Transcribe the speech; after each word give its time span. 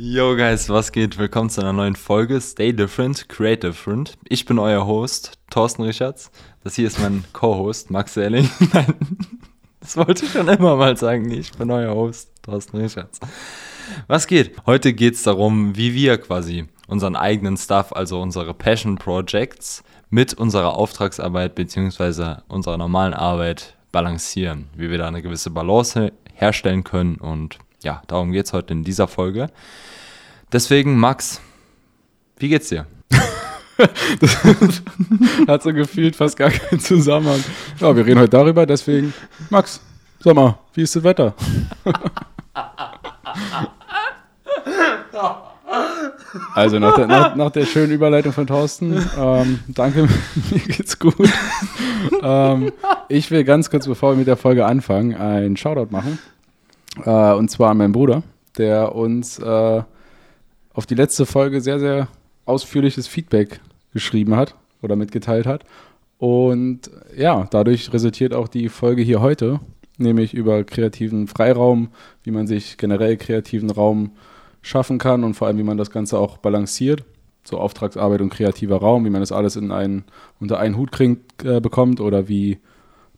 Yo 0.00 0.36
guys, 0.36 0.68
was 0.68 0.92
geht? 0.92 1.18
Willkommen 1.18 1.50
zu 1.50 1.60
einer 1.60 1.72
neuen 1.72 1.96
Folge 1.96 2.40
Stay 2.40 2.72
Different, 2.72 3.28
Create 3.28 3.64
Different. 3.64 4.16
Ich 4.28 4.44
bin 4.44 4.60
euer 4.60 4.86
Host, 4.86 5.40
Thorsten 5.50 5.82
Richards. 5.82 6.30
Das 6.62 6.76
hier 6.76 6.86
ist 6.86 7.00
mein 7.00 7.24
Co-Host, 7.32 7.90
Max 7.90 8.16
Erling. 8.16 8.48
Nein, 8.72 8.94
das 9.80 9.96
wollte 9.96 10.24
ich 10.24 10.30
schon 10.30 10.46
immer 10.46 10.76
mal 10.76 10.96
sagen. 10.96 11.28
Ich 11.32 11.50
bin 11.50 11.68
euer 11.72 11.92
Host, 11.92 12.30
Thorsten 12.42 12.76
Richards. 12.76 13.18
Was 14.06 14.28
geht? 14.28 14.52
Heute 14.66 14.92
geht 14.92 15.14
es 15.14 15.24
darum, 15.24 15.76
wie 15.76 15.94
wir 15.94 16.18
quasi 16.18 16.68
unseren 16.86 17.16
eigenen 17.16 17.56
Stuff, 17.56 17.92
also 17.92 18.22
unsere 18.22 18.54
Passion 18.54 18.98
Projects, 18.98 19.82
mit 20.10 20.32
unserer 20.32 20.76
Auftragsarbeit 20.76 21.56
bzw. 21.56 22.36
unserer 22.46 22.78
normalen 22.78 23.14
Arbeit 23.14 23.74
balancieren. 23.90 24.68
Wie 24.76 24.90
wir 24.90 24.98
da 24.98 25.08
eine 25.08 25.22
gewisse 25.22 25.50
Balance 25.50 26.12
herstellen 26.34 26.84
können 26.84 27.16
und 27.16 27.58
ja, 27.82 28.02
darum 28.06 28.32
geht 28.32 28.46
es 28.46 28.52
heute 28.52 28.72
in 28.72 28.84
dieser 28.84 29.08
Folge. 29.08 29.48
Deswegen, 30.52 30.98
Max, 30.98 31.40
wie 32.38 32.48
geht's 32.48 32.68
dir? 32.68 32.86
das 34.20 34.36
hat 35.48 35.62
so 35.62 35.72
gefühlt 35.72 36.16
fast 36.16 36.36
gar 36.36 36.50
keinen 36.50 36.80
Zusammenhang. 36.80 37.42
Ja, 37.78 37.94
wir 37.94 38.04
reden 38.04 38.18
heute 38.18 38.30
darüber, 38.30 38.66
deswegen, 38.66 39.14
Max, 39.50 39.80
sag 40.20 40.34
mal, 40.34 40.58
wie 40.74 40.82
ist 40.82 40.96
das 40.96 41.04
Wetter? 41.04 41.34
Also 46.54 46.78
nach 46.78 46.94
der, 46.94 47.06
nach, 47.06 47.36
nach 47.36 47.50
der, 47.50 47.64
schönen 47.64 47.92
Überleitung 47.92 48.32
von 48.32 48.46
Thorsten, 48.46 49.02
ähm, 49.18 49.60
danke, 49.68 50.02
mir 50.50 50.58
geht's 50.58 50.98
gut. 50.98 51.28
Ähm, 52.22 52.72
ich 53.08 53.30
will 53.30 53.44
ganz 53.44 53.70
kurz, 53.70 53.86
bevor 53.86 54.12
wir 54.12 54.16
mit 54.16 54.26
der 54.26 54.36
Folge 54.36 54.66
anfangen, 54.66 55.14
einen 55.14 55.56
Shoutout 55.56 55.90
machen. 55.90 56.18
Äh, 57.04 57.34
und 57.34 57.50
zwar 57.50 57.70
an 57.70 57.78
meinen 57.78 57.92
Bruder, 57.92 58.22
der 58.56 58.94
uns 58.94 59.38
äh, 59.38 59.82
auf 60.72 60.86
die 60.86 60.94
letzte 60.94 61.26
Folge 61.26 61.60
sehr, 61.60 61.78
sehr 61.78 62.08
ausführliches 62.44 63.06
Feedback 63.06 63.60
geschrieben 63.92 64.36
hat 64.36 64.54
oder 64.82 64.96
mitgeteilt 64.96 65.46
hat. 65.46 65.64
Und 66.18 66.90
ja, 67.16 67.46
dadurch 67.50 67.92
resultiert 67.92 68.34
auch 68.34 68.48
die 68.48 68.68
Folge 68.68 69.02
hier 69.02 69.20
heute, 69.20 69.60
nämlich 69.98 70.34
über 70.34 70.64
kreativen 70.64 71.28
Freiraum, 71.28 71.88
wie 72.24 72.30
man 72.30 72.46
sich 72.46 72.76
generell 72.76 73.16
kreativen 73.16 73.70
Raum 73.70 74.12
schaffen 74.62 74.98
kann 74.98 75.24
und 75.24 75.34
vor 75.34 75.46
allem, 75.46 75.58
wie 75.58 75.64
man 75.64 75.78
das 75.78 75.90
Ganze 75.90 76.18
auch 76.18 76.38
balanciert. 76.38 77.04
So 77.44 77.58
Auftragsarbeit 77.58 78.20
und 78.20 78.30
kreativer 78.30 78.76
Raum, 78.76 79.04
wie 79.04 79.10
man 79.10 79.20
das 79.20 79.32
alles 79.32 79.56
in 79.56 79.72
einen, 79.72 80.04
unter 80.38 80.58
einen 80.58 80.76
Hut 80.76 80.92
kriegt, 80.92 81.44
äh, 81.44 81.60
bekommt 81.60 82.00
oder 82.00 82.28
wie 82.28 82.58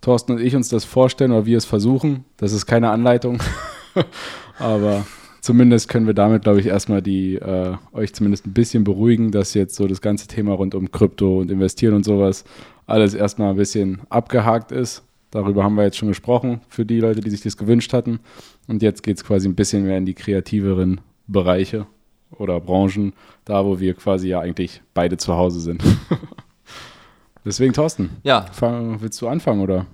Thorsten 0.00 0.32
und 0.32 0.40
ich 0.40 0.54
uns 0.54 0.68
das 0.68 0.84
vorstellen 0.84 1.32
oder 1.32 1.46
wir 1.46 1.58
es 1.58 1.64
versuchen. 1.64 2.24
Das 2.36 2.52
ist 2.52 2.66
keine 2.66 2.90
Anleitung, 2.90 3.42
aber 4.58 5.04
zumindest 5.40 5.88
können 5.88 6.06
wir 6.06 6.14
damit, 6.14 6.42
glaube 6.42 6.60
ich, 6.60 6.66
erstmal 6.66 7.02
die 7.02 7.36
äh, 7.36 7.74
euch 7.92 8.12
zumindest 8.14 8.46
ein 8.46 8.52
bisschen 8.52 8.84
beruhigen, 8.84 9.30
dass 9.30 9.54
jetzt 9.54 9.74
so 9.74 9.86
das 9.86 10.00
ganze 10.00 10.26
Thema 10.26 10.52
rund 10.52 10.74
um 10.74 10.90
Krypto 10.90 11.40
und 11.40 11.50
Investieren 11.50 11.94
und 11.94 12.04
sowas 12.04 12.44
alles 12.86 13.14
erstmal 13.14 13.50
ein 13.50 13.56
bisschen 13.56 14.00
abgehakt 14.08 14.72
ist. 14.72 15.02
Darüber 15.30 15.62
haben 15.62 15.76
wir 15.76 15.84
jetzt 15.84 15.96
schon 15.96 16.08
gesprochen 16.08 16.60
für 16.68 16.84
die 16.84 16.98
Leute, 16.98 17.20
die 17.20 17.30
sich 17.30 17.40
das 17.40 17.56
gewünscht 17.56 17.92
hatten. 17.92 18.18
Und 18.66 18.82
jetzt 18.82 19.02
geht 19.02 19.16
es 19.16 19.24
quasi 19.24 19.48
ein 19.48 19.54
bisschen 19.54 19.84
mehr 19.84 19.96
in 19.96 20.06
die 20.06 20.14
kreativeren 20.14 21.00
Bereiche 21.28 21.86
oder 22.32 22.60
Branchen, 22.60 23.12
da 23.44 23.64
wo 23.64 23.78
wir 23.78 23.94
quasi 23.94 24.28
ja 24.28 24.40
eigentlich 24.40 24.82
beide 24.92 25.16
zu 25.16 25.34
Hause 25.34 25.60
sind. 25.60 25.82
Deswegen, 27.44 27.72
Thorsten. 27.72 28.10
Ja. 28.22 28.46
Fang, 28.52 29.00
willst 29.00 29.20
du 29.22 29.28
anfangen 29.28 29.60
oder 29.60 29.86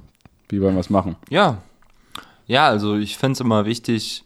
wie 0.48 0.60
wollen 0.60 0.74
wir 0.74 0.80
es 0.80 0.90
machen? 0.90 1.16
Ja. 1.28 1.62
Ja, 2.46 2.68
also 2.68 2.96
ich 2.96 3.18
fände 3.18 3.32
es 3.32 3.40
immer 3.40 3.66
wichtig 3.66 4.24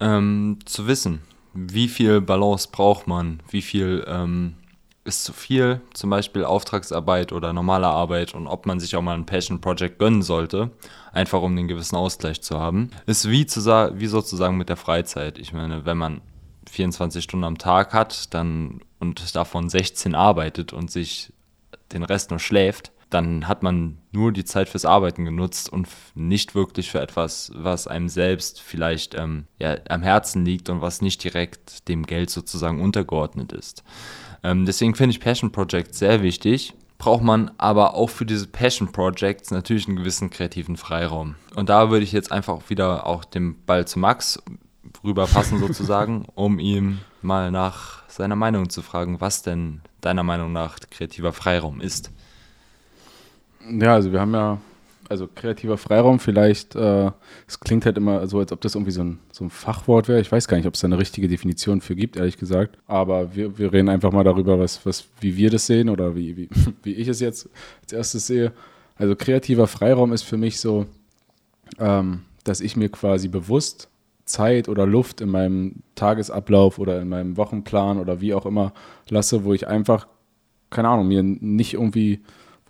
ähm, 0.00 0.58
zu 0.64 0.86
wissen, 0.86 1.22
wie 1.54 1.88
viel 1.88 2.20
Balance 2.20 2.68
braucht 2.72 3.06
man, 3.06 3.40
wie 3.50 3.62
viel 3.62 4.04
ähm, 4.08 4.54
ist 5.04 5.24
zu 5.24 5.32
viel, 5.32 5.80
zum 5.94 6.10
Beispiel 6.10 6.44
Auftragsarbeit 6.44 7.32
oder 7.32 7.52
normale 7.52 7.88
Arbeit 7.88 8.34
und 8.34 8.46
ob 8.46 8.66
man 8.66 8.78
sich 8.78 8.94
auch 8.94 9.02
mal 9.02 9.14
ein 9.14 9.26
Passion 9.26 9.60
Project 9.60 9.98
gönnen 9.98 10.22
sollte, 10.22 10.70
einfach 11.12 11.42
um 11.42 11.56
den 11.56 11.68
gewissen 11.68 11.96
Ausgleich 11.96 12.40
zu 12.40 12.58
haben. 12.58 12.90
Ist 13.06 13.28
wie, 13.28 13.46
zu 13.46 13.60
wie 13.98 14.06
sozusagen 14.06 14.56
mit 14.56 14.68
der 14.68 14.76
Freizeit. 14.76 15.38
Ich 15.38 15.52
meine, 15.52 15.84
wenn 15.84 15.98
man 15.98 16.20
24 16.70 17.22
Stunden 17.24 17.44
am 17.44 17.58
Tag 17.58 17.92
hat 17.92 18.32
dann, 18.32 18.80
und 19.00 19.34
davon 19.34 19.68
16 19.68 20.14
arbeitet 20.14 20.72
und 20.72 20.90
sich 20.90 21.32
den 21.92 22.04
Rest 22.04 22.30
nur 22.30 22.38
schläft, 22.38 22.92
dann 23.12 23.48
hat 23.48 23.62
man 23.62 23.98
nur 24.10 24.32
die 24.32 24.44
Zeit 24.44 24.68
fürs 24.68 24.84
Arbeiten 24.84 25.24
genutzt 25.24 25.68
und 25.68 25.88
nicht 26.14 26.54
wirklich 26.54 26.90
für 26.90 27.00
etwas, 27.00 27.52
was 27.54 27.86
einem 27.86 28.08
selbst 28.08 28.60
vielleicht 28.60 29.14
ähm, 29.14 29.44
ja, 29.58 29.76
am 29.88 30.02
Herzen 30.02 30.44
liegt 30.44 30.68
und 30.70 30.80
was 30.80 31.02
nicht 31.02 31.22
direkt 31.22 31.88
dem 31.88 32.06
Geld 32.06 32.30
sozusagen 32.30 32.80
untergeordnet 32.80 33.52
ist. 33.52 33.84
Ähm, 34.42 34.66
deswegen 34.66 34.94
finde 34.94 35.12
ich 35.12 35.20
Passion 35.20 35.52
Projects 35.52 35.98
sehr 35.98 36.22
wichtig. 36.22 36.74
Braucht 36.98 37.22
man 37.22 37.50
aber 37.58 37.94
auch 37.94 38.10
für 38.10 38.24
diese 38.24 38.46
Passion 38.46 38.92
Projects 38.92 39.50
natürlich 39.50 39.88
einen 39.88 39.96
gewissen 39.96 40.30
kreativen 40.30 40.76
Freiraum. 40.76 41.34
Und 41.56 41.68
da 41.68 41.90
würde 41.90 42.04
ich 42.04 42.12
jetzt 42.12 42.30
einfach 42.30 42.70
wieder 42.70 43.06
auch 43.06 43.24
den 43.24 43.64
Ball 43.64 43.86
zu 43.86 43.98
Max 43.98 44.40
rüberpassen 45.02 45.58
sozusagen, 45.66 46.26
um 46.34 46.58
ihm 46.58 47.00
mal 47.20 47.50
nach 47.50 48.08
seiner 48.08 48.36
Meinung 48.36 48.70
zu 48.70 48.82
fragen, 48.82 49.20
was 49.20 49.42
denn 49.42 49.80
deiner 50.00 50.22
Meinung 50.22 50.52
nach 50.52 50.78
kreativer 50.90 51.32
Freiraum 51.32 51.80
ist. 51.80 52.12
Ja, 53.70 53.94
also 53.94 54.12
wir 54.12 54.20
haben 54.20 54.34
ja, 54.34 54.58
also 55.08 55.28
kreativer 55.32 55.78
Freiraum 55.78 56.18
vielleicht, 56.18 56.74
äh, 56.74 57.10
es 57.46 57.60
klingt 57.60 57.84
halt 57.84 57.96
immer 57.96 58.26
so, 58.26 58.38
als 58.38 58.52
ob 58.52 58.60
das 58.60 58.74
irgendwie 58.74 58.92
so 58.92 59.02
ein, 59.02 59.18
so 59.30 59.44
ein 59.44 59.50
Fachwort 59.50 60.08
wäre. 60.08 60.20
Ich 60.20 60.32
weiß 60.32 60.48
gar 60.48 60.56
nicht, 60.56 60.66
ob 60.66 60.74
es 60.74 60.80
da 60.80 60.86
eine 60.86 60.98
richtige 60.98 61.28
Definition 61.28 61.80
für 61.80 61.94
gibt, 61.94 62.16
ehrlich 62.16 62.38
gesagt. 62.38 62.78
Aber 62.86 63.34
wir, 63.34 63.58
wir 63.58 63.72
reden 63.72 63.88
einfach 63.88 64.12
mal 64.12 64.24
darüber, 64.24 64.58
was, 64.58 64.84
was, 64.86 65.04
wie 65.20 65.36
wir 65.36 65.50
das 65.50 65.66
sehen 65.66 65.88
oder 65.88 66.16
wie, 66.16 66.36
wie, 66.36 66.48
wie 66.82 66.94
ich 66.94 67.08
es 67.08 67.20
jetzt 67.20 67.48
als 67.82 67.92
erstes 67.92 68.26
sehe. 68.26 68.52
Also 68.96 69.16
kreativer 69.16 69.66
Freiraum 69.66 70.12
ist 70.12 70.22
für 70.22 70.36
mich 70.36 70.60
so, 70.60 70.86
ähm, 71.78 72.22
dass 72.44 72.60
ich 72.60 72.76
mir 72.76 72.88
quasi 72.88 73.28
bewusst 73.28 73.88
Zeit 74.24 74.68
oder 74.68 74.86
Luft 74.86 75.20
in 75.20 75.28
meinem 75.28 75.82
Tagesablauf 75.94 76.78
oder 76.78 77.00
in 77.00 77.08
meinem 77.08 77.36
Wochenplan 77.36 77.98
oder 77.98 78.20
wie 78.20 78.34
auch 78.34 78.46
immer 78.46 78.72
lasse, 79.08 79.44
wo 79.44 79.52
ich 79.52 79.66
einfach, 79.66 80.06
keine 80.70 80.88
Ahnung, 80.88 81.08
mir 81.08 81.22
nicht 81.22 81.74
irgendwie, 81.74 82.20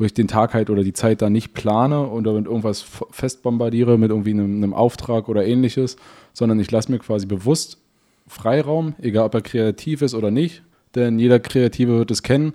wo 0.03 0.07
ich 0.07 0.15
den 0.15 0.27
Tag 0.27 0.53
halt 0.53 0.69
oder 0.69 0.83
die 0.83 0.93
Zeit 0.93 1.23
da 1.23 1.31
nicht 1.31 1.55
plane 1.55 2.09
oder 2.09 2.33
mit 2.33 2.47
irgendwas 2.47 2.85
festbombardiere 3.13 3.97
mit 3.99 4.11
irgendwie 4.11 4.33
einem, 4.33 4.57
einem 4.57 4.75
Auftrag 4.75 5.29
oder 5.29 5.47
ähnliches, 5.47 5.97
sondern 6.33 6.59
ich 6.59 6.73
lasse 6.73 6.91
mir 6.91 6.99
quasi 6.99 7.25
bewusst 7.25 7.79
Freiraum, 8.27 8.97
egal 9.01 9.27
ob 9.27 9.35
er 9.35 9.43
kreativ 9.43 10.03
ist 10.03 10.15
oder 10.15 10.33
nicht, 10.33 10.65
denn 10.97 11.21
jeder 11.21 11.39
Kreative 11.39 11.99
wird 11.99 12.11
es 12.11 12.25
kennen. 12.25 12.55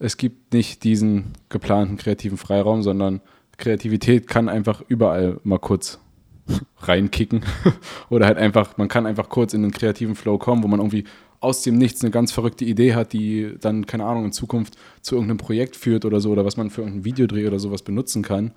Es 0.00 0.18
gibt 0.18 0.52
nicht 0.52 0.84
diesen 0.84 1.32
geplanten 1.48 1.96
kreativen 1.96 2.36
Freiraum, 2.36 2.82
sondern 2.82 3.22
Kreativität 3.56 4.28
kann 4.28 4.50
einfach 4.50 4.82
überall 4.86 5.40
mal 5.44 5.58
kurz 5.58 5.98
reinkicken. 6.80 7.42
Oder 8.10 8.26
halt 8.26 8.36
einfach, 8.36 8.76
man 8.76 8.88
kann 8.88 9.06
einfach 9.06 9.30
kurz 9.30 9.54
in 9.54 9.62
den 9.62 9.70
kreativen 9.70 10.14
Flow 10.14 10.36
kommen, 10.36 10.62
wo 10.62 10.68
man 10.68 10.80
irgendwie 10.80 11.04
aus 11.42 11.62
dem 11.62 11.76
Nichts 11.76 12.02
eine 12.02 12.10
ganz 12.10 12.32
verrückte 12.32 12.64
Idee 12.64 12.94
hat, 12.94 13.12
die 13.12 13.54
dann, 13.60 13.86
keine 13.86 14.04
Ahnung, 14.04 14.26
in 14.26 14.32
Zukunft 14.32 14.76
zu 15.00 15.16
irgendeinem 15.16 15.38
Projekt 15.38 15.76
führt 15.76 16.04
oder 16.04 16.20
so, 16.20 16.30
oder 16.30 16.44
was 16.44 16.56
man 16.56 16.70
für 16.70 16.82
irgendein 16.82 17.04
Videodreh 17.04 17.46
oder 17.46 17.58
sowas 17.58 17.82
benutzen 17.82 18.22
kann. 18.22 18.52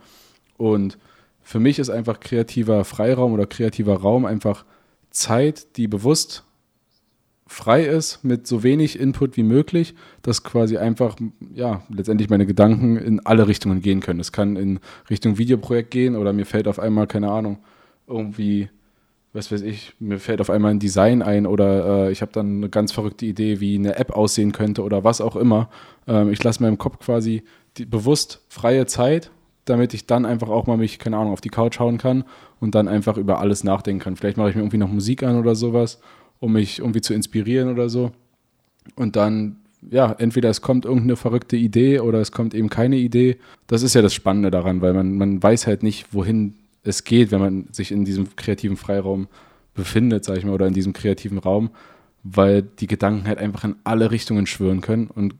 Und 0.57 0.97
für 1.41 1.59
mich 1.59 1.79
ist 1.79 1.89
einfach 1.89 2.19
kreativer 2.19 2.85
Freiraum 2.85 3.33
oder 3.33 3.47
kreativer 3.47 3.95
Raum 3.95 4.25
einfach 4.25 4.65
Zeit, 5.09 5.77
die 5.77 5.87
bewusst 5.87 6.43
frei 7.47 7.85
ist, 7.85 8.23
mit 8.23 8.47
so 8.47 8.63
wenig 8.63 8.99
Input 8.99 9.37
wie 9.37 9.43
möglich, 9.43 9.93
dass 10.21 10.43
quasi 10.43 10.77
einfach, 10.77 11.15
ja, 11.53 11.83
letztendlich 11.89 12.29
meine 12.29 12.45
Gedanken 12.45 12.97
in 12.97 13.19
alle 13.19 13.47
Richtungen 13.47 13.81
gehen 13.81 13.99
können. 13.99 14.19
Es 14.19 14.31
kann 14.31 14.55
in 14.55 14.79
Richtung 15.09 15.37
Videoprojekt 15.37 15.91
gehen 15.91 16.15
oder 16.15 16.33
mir 16.33 16.45
fällt 16.45 16.67
auf 16.67 16.79
einmal, 16.79 17.07
keine 17.07 17.31
Ahnung, 17.31 17.59
irgendwie, 18.07 18.69
was 19.35 19.51
weiß 19.51 19.61
ich, 19.61 19.93
mir 19.99 20.17
fällt 20.17 20.39
auf 20.39 20.49
einmal 20.49 20.71
ein 20.71 20.79
Design 20.79 21.21
ein 21.21 21.45
oder 21.45 22.07
äh, 22.07 22.11
ich 22.11 22.21
habe 22.21 22.31
dann 22.31 22.57
eine 22.57 22.69
ganz 22.69 22.93
verrückte 22.93 23.25
Idee, 23.25 23.59
wie 23.59 23.75
eine 23.75 23.97
App 23.97 24.11
aussehen 24.11 24.53
könnte 24.53 24.81
oder 24.81 25.03
was 25.03 25.19
auch 25.19 25.35
immer. 25.35 25.69
Ähm, 26.07 26.31
ich 26.31 26.41
lasse 26.41 26.63
meinem 26.63 26.77
Kopf 26.77 26.99
quasi 26.99 27.43
die, 27.75 27.85
bewusst 27.85 28.45
freie 28.47 28.85
Zeit, 28.85 29.31
damit 29.65 29.93
ich 29.93 30.07
dann 30.07 30.25
einfach 30.25 30.47
auch 30.47 30.67
mal 30.67 30.77
mich, 30.77 30.99
keine 30.99 31.17
Ahnung, 31.17 31.33
auf 31.33 31.41
die 31.41 31.49
Couch 31.49 31.79
hauen 31.79 31.97
kann 31.97 32.23
und 32.61 32.75
dann 32.75 32.87
einfach 32.87 33.17
über 33.17 33.39
alles 33.39 33.65
nachdenken 33.65 34.01
kann. 34.01 34.15
Vielleicht 34.15 34.37
mache 34.37 34.49
ich 34.49 34.55
mir 34.55 34.61
irgendwie 34.61 34.77
noch 34.77 34.91
Musik 34.91 35.21
an 35.23 35.37
oder 35.37 35.53
sowas, 35.53 35.99
um 36.39 36.53
mich 36.53 36.79
irgendwie 36.79 37.01
zu 37.01 37.13
inspirieren 37.13 37.69
oder 37.69 37.89
so. 37.89 38.11
Und 38.95 39.17
dann 39.17 39.57
ja, 39.91 40.15
entweder 40.17 40.49
es 40.49 40.61
kommt 40.61 40.85
irgendeine 40.85 41.17
verrückte 41.17 41.57
Idee 41.57 41.99
oder 41.99 42.19
es 42.19 42.31
kommt 42.31 42.53
eben 42.53 42.69
keine 42.69 42.95
Idee. 42.95 43.37
Das 43.67 43.83
ist 43.83 43.95
ja 43.95 44.01
das 44.01 44.13
Spannende 44.13 44.49
daran, 44.49 44.81
weil 44.81 44.93
man, 44.93 45.17
man 45.17 45.43
weiß 45.43 45.67
halt 45.67 45.83
nicht, 45.83 46.13
wohin 46.13 46.55
es 46.85 47.03
geht, 47.03 47.31
wenn 47.31 47.41
man 47.41 47.67
sich 47.71 47.91
in 47.91 48.05
diesem 48.05 48.35
kreativen 48.35 48.77
Freiraum 48.77 49.27
befindet, 49.73 50.23
sag 50.23 50.37
ich 50.37 50.45
mal, 50.45 50.53
oder 50.53 50.67
in 50.67 50.73
diesem 50.73 50.93
kreativen 50.93 51.37
Raum, 51.37 51.71
weil 52.23 52.61
die 52.61 52.87
Gedanken 52.87 53.27
halt 53.27 53.39
einfach 53.39 53.63
in 53.63 53.75
alle 53.83 54.11
Richtungen 54.11 54.47
schwören 54.47 54.81
können 54.81 55.07
und 55.07 55.35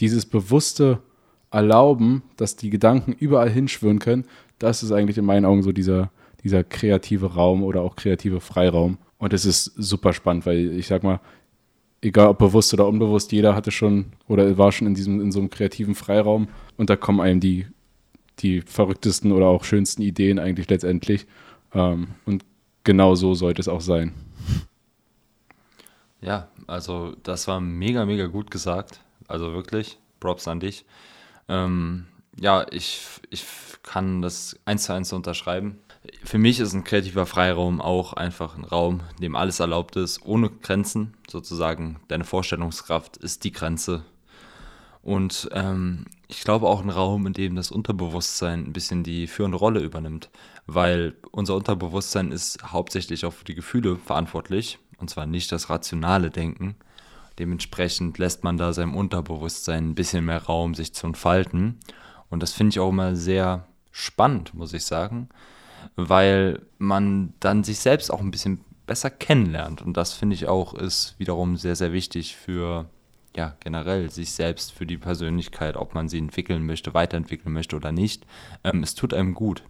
dieses 0.00 0.26
bewusste 0.26 1.00
Erlauben, 1.50 2.22
dass 2.36 2.56
die 2.56 2.70
Gedanken 2.70 3.12
überall 3.12 3.50
hinschwören 3.50 3.98
können, 3.98 4.24
das 4.58 4.82
ist 4.82 4.90
eigentlich 4.90 5.18
in 5.18 5.24
meinen 5.24 5.44
Augen 5.44 5.62
so 5.62 5.72
dieser, 5.72 6.10
dieser 6.42 6.64
kreative 6.64 7.34
Raum 7.34 7.62
oder 7.62 7.82
auch 7.82 7.94
kreative 7.94 8.40
Freiraum. 8.40 8.98
Und 9.18 9.32
es 9.32 9.44
ist 9.44 9.64
super 9.76 10.12
spannend, 10.12 10.46
weil 10.46 10.72
ich 10.72 10.86
sag 10.86 11.02
mal, 11.02 11.20
egal 12.00 12.28
ob 12.28 12.38
bewusst 12.38 12.72
oder 12.72 12.88
unbewusst, 12.88 13.32
jeder 13.32 13.54
hatte 13.54 13.70
schon 13.70 14.06
oder 14.28 14.56
war 14.58 14.72
schon 14.72 14.88
in 14.88 14.94
diesem, 14.94 15.20
in 15.20 15.30
so 15.30 15.40
einem 15.40 15.50
kreativen 15.50 15.94
Freiraum 15.94 16.48
und 16.76 16.90
da 16.90 16.96
kommen 16.96 17.20
einem 17.20 17.40
die, 17.40 17.66
die 18.40 18.62
verrücktesten 18.62 19.32
oder 19.32 19.46
auch 19.46 19.64
schönsten 19.64 20.02
Ideen 20.02 20.38
eigentlich 20.38 20.68
letztendlich. 20.68 21.26
Ähm, 21.74 22.08
und 22.24 22.44
genau 22.84 23.14
so 23.14 23.34
sollte 23.34 23.60
es 23.60 23.68
auch 23.68 23.80
sein. 23.80 24.12
Ja, 26.20 26.48
also 26.66 27.16
das 27.22 27.48
war 27.48 27.60
mega, 27.60 28.04
mega 28.04 28.26
gut 28.26 28.50
gesagt. 28.50 29.00
Also 29.28 29.52
wirklich, 29.52 29.98
Props 30.20 30.48
an 30.48 30.60
dich. 30.60 30.84
Ähm, 31.48 32.06
ja, 32.40 32.66
ich, 32.70 33.02
ich 33.30 33.44
kann 33.82 34.22
das 34.22 34.58
eins 34.64 34.84
zu 34.84 34.92
eins 34.92 35.12
unterschreiben 35.12 35.78
für 36.24 36.38
mich 36.38 36.60
ist 36.60 36.72
ein 36.72 36.84
kreativer 36.84 37.26
Freiraum 37.26 37.80
auch 37.80 38.12
einfach 38.12 38.56
ein 38.56 38.64
Raum, 38.64 39.00
in 39.16 39.22
dem 39.22 39.36
alles 39.36 39.60
erlaubt 39.60 39.96
ist, 39.96 40.24
ohne 40.24 40.50
Grenzen, 40.50 41.14
sozusagen. 41.30 42.00
Deine 42.08 42.24
Vorstellungskraft 42.24 43.16
ist 43.18 43.44
die 43.44 43.52
Grenze. 43.52 44.04
Und 45.02 45.48
ähm, 45.52 46.06
ich 46.32 46.44
glaube 46.44 46.66
auch 46.66 46.82
ein 46.82 46.90
Raum, 46.90 47.26
in 47.26 47.34
dem 47.34 47.56
das 47.56 47.70
Unterbewusstsein 47.70 48.64
ein 48.64 48.72
bisschen 48.72 49.02
die 49.02 49.26
führende 49.26 49.58
Rolle 49.58 49.80
übernimmt, 49.80 50.30
weil 50.66 51.14
unser 51.30 51.54
Unterbewusstsein 51.54 52.32
ist 52.32 52.62
hauptsächlich 52.64 53.26
auch 53.26 53.34
für 53.34 53.44
die 53.44 53.54
Gefühle 53.54 53.96
verantwortlich, 53.96 54.78
und 54.96 55.10
zwar 55.10 55.26
nicht 55.26 55.52
das 55.52 55.68
rationale 55.68 56.30
Denken. 56.30 56.76
Dementsprechend 57.38 58.18
lässt 58.18 58.44
man 58.44 58.56
da 58.56 58.72
seinem 58.72 58.94
Unterbewusstsein 58.94 59.90
ein 59.90 59.94
bisschen 59.94 60.24
mehr 60.24 60.42
Raum, 60.42 60.74
sich 60.74 60.94
zu 60.94 61.06
entfalten. 61.06 61.78
Und 62.30 62.42
das 62.42 62.52
finde 62.52 62.70
ich 62.70 62.80
auch 62.80 62.90
immer 62.90 63.14
sehr 63.14 63.66
spannend, 63.90 64.54
muss 64.54 64.72
ich 64.72 64.84
sagen, 64.84 65.28
weil 65.96 66.62
man 66.78 67.34
dann 67.40 67.62
sich 67.62 67.80
selbst 67.80 68.10
auch 68.10 68.20
ein 68.20 68.30
bisschen 68.30 68.64
besser 68.86 69.10
kennenlernt. 69.10 69.82
Und 69.82 69.96
das 69.96 70.14
finde 70.14 70.34
ich 70.34 70.48
auch 70.48 70.72
ist 70.74 71.14
wiederum 71.18 71.56
sehr, 71.56 71.76
sehr 71.76 71.92
wichtig 71.92 72.36
für 72.36 72.86
ja, 73.36 73.56
generell 73.60 74.10
sich 74.10 74.32
selbst, 74.32 74.72
für 74.72 74.86
die 74.86 74.98
Persönlichkeit, 74.98 75.76
ob 75.76 75.94
man 75.94 76.08
sie 76.08 76.18
entwickeln 76.18 76.66
möchte, 76.66 76.94
weiterentwickeln 76.94 77.52
möchte 77.52 77.76
oder 77.76 77.92
nicht. 77.92 78.26
Ähm, 78.64 78.82
es 78.82 78.94
tut 78.94 79.14
einem 79.14 79.34
gut, 79.34 79.62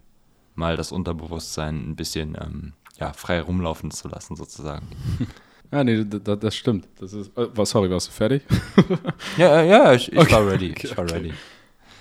mal 0.55 0.75
das 0.75 0.91
Unterbewusstsein 0.91 1.89
ein 1.89 1.95
bisschen 1.95 2.37
ähm, 2.39 2.73
ja, 2.99 3.13
frei 3.13 3.41
rumlaufen 3.41 3.91
zu 3.91 4.07
lassen, 4.07 4.35
sozusagen. 4.35 4.87
Ja, 5.71 5.83
nee, 5.83 6.05
das, 6.05 6.39
das 6.39 6.55
stimmt. 6.55 6.87
Das 6.99 7.13
ist, 7.13 7.31
äh, 7.35 7.65
sorry, 7.65 7.89
warst 7.89 8.07
du 8.07 8.11
fertig? 8.11 8.43
ja, 9.37 9.63
ja, 9.63 9.91
ich, 9.93 10.11
ich 10.11 10.19
okay. 10.19 10.31
war 10.31 10.47
ready. 10.47 10.75
Ich 10.77 10.95
war 10.97 11.09
ready. 11.09 11.33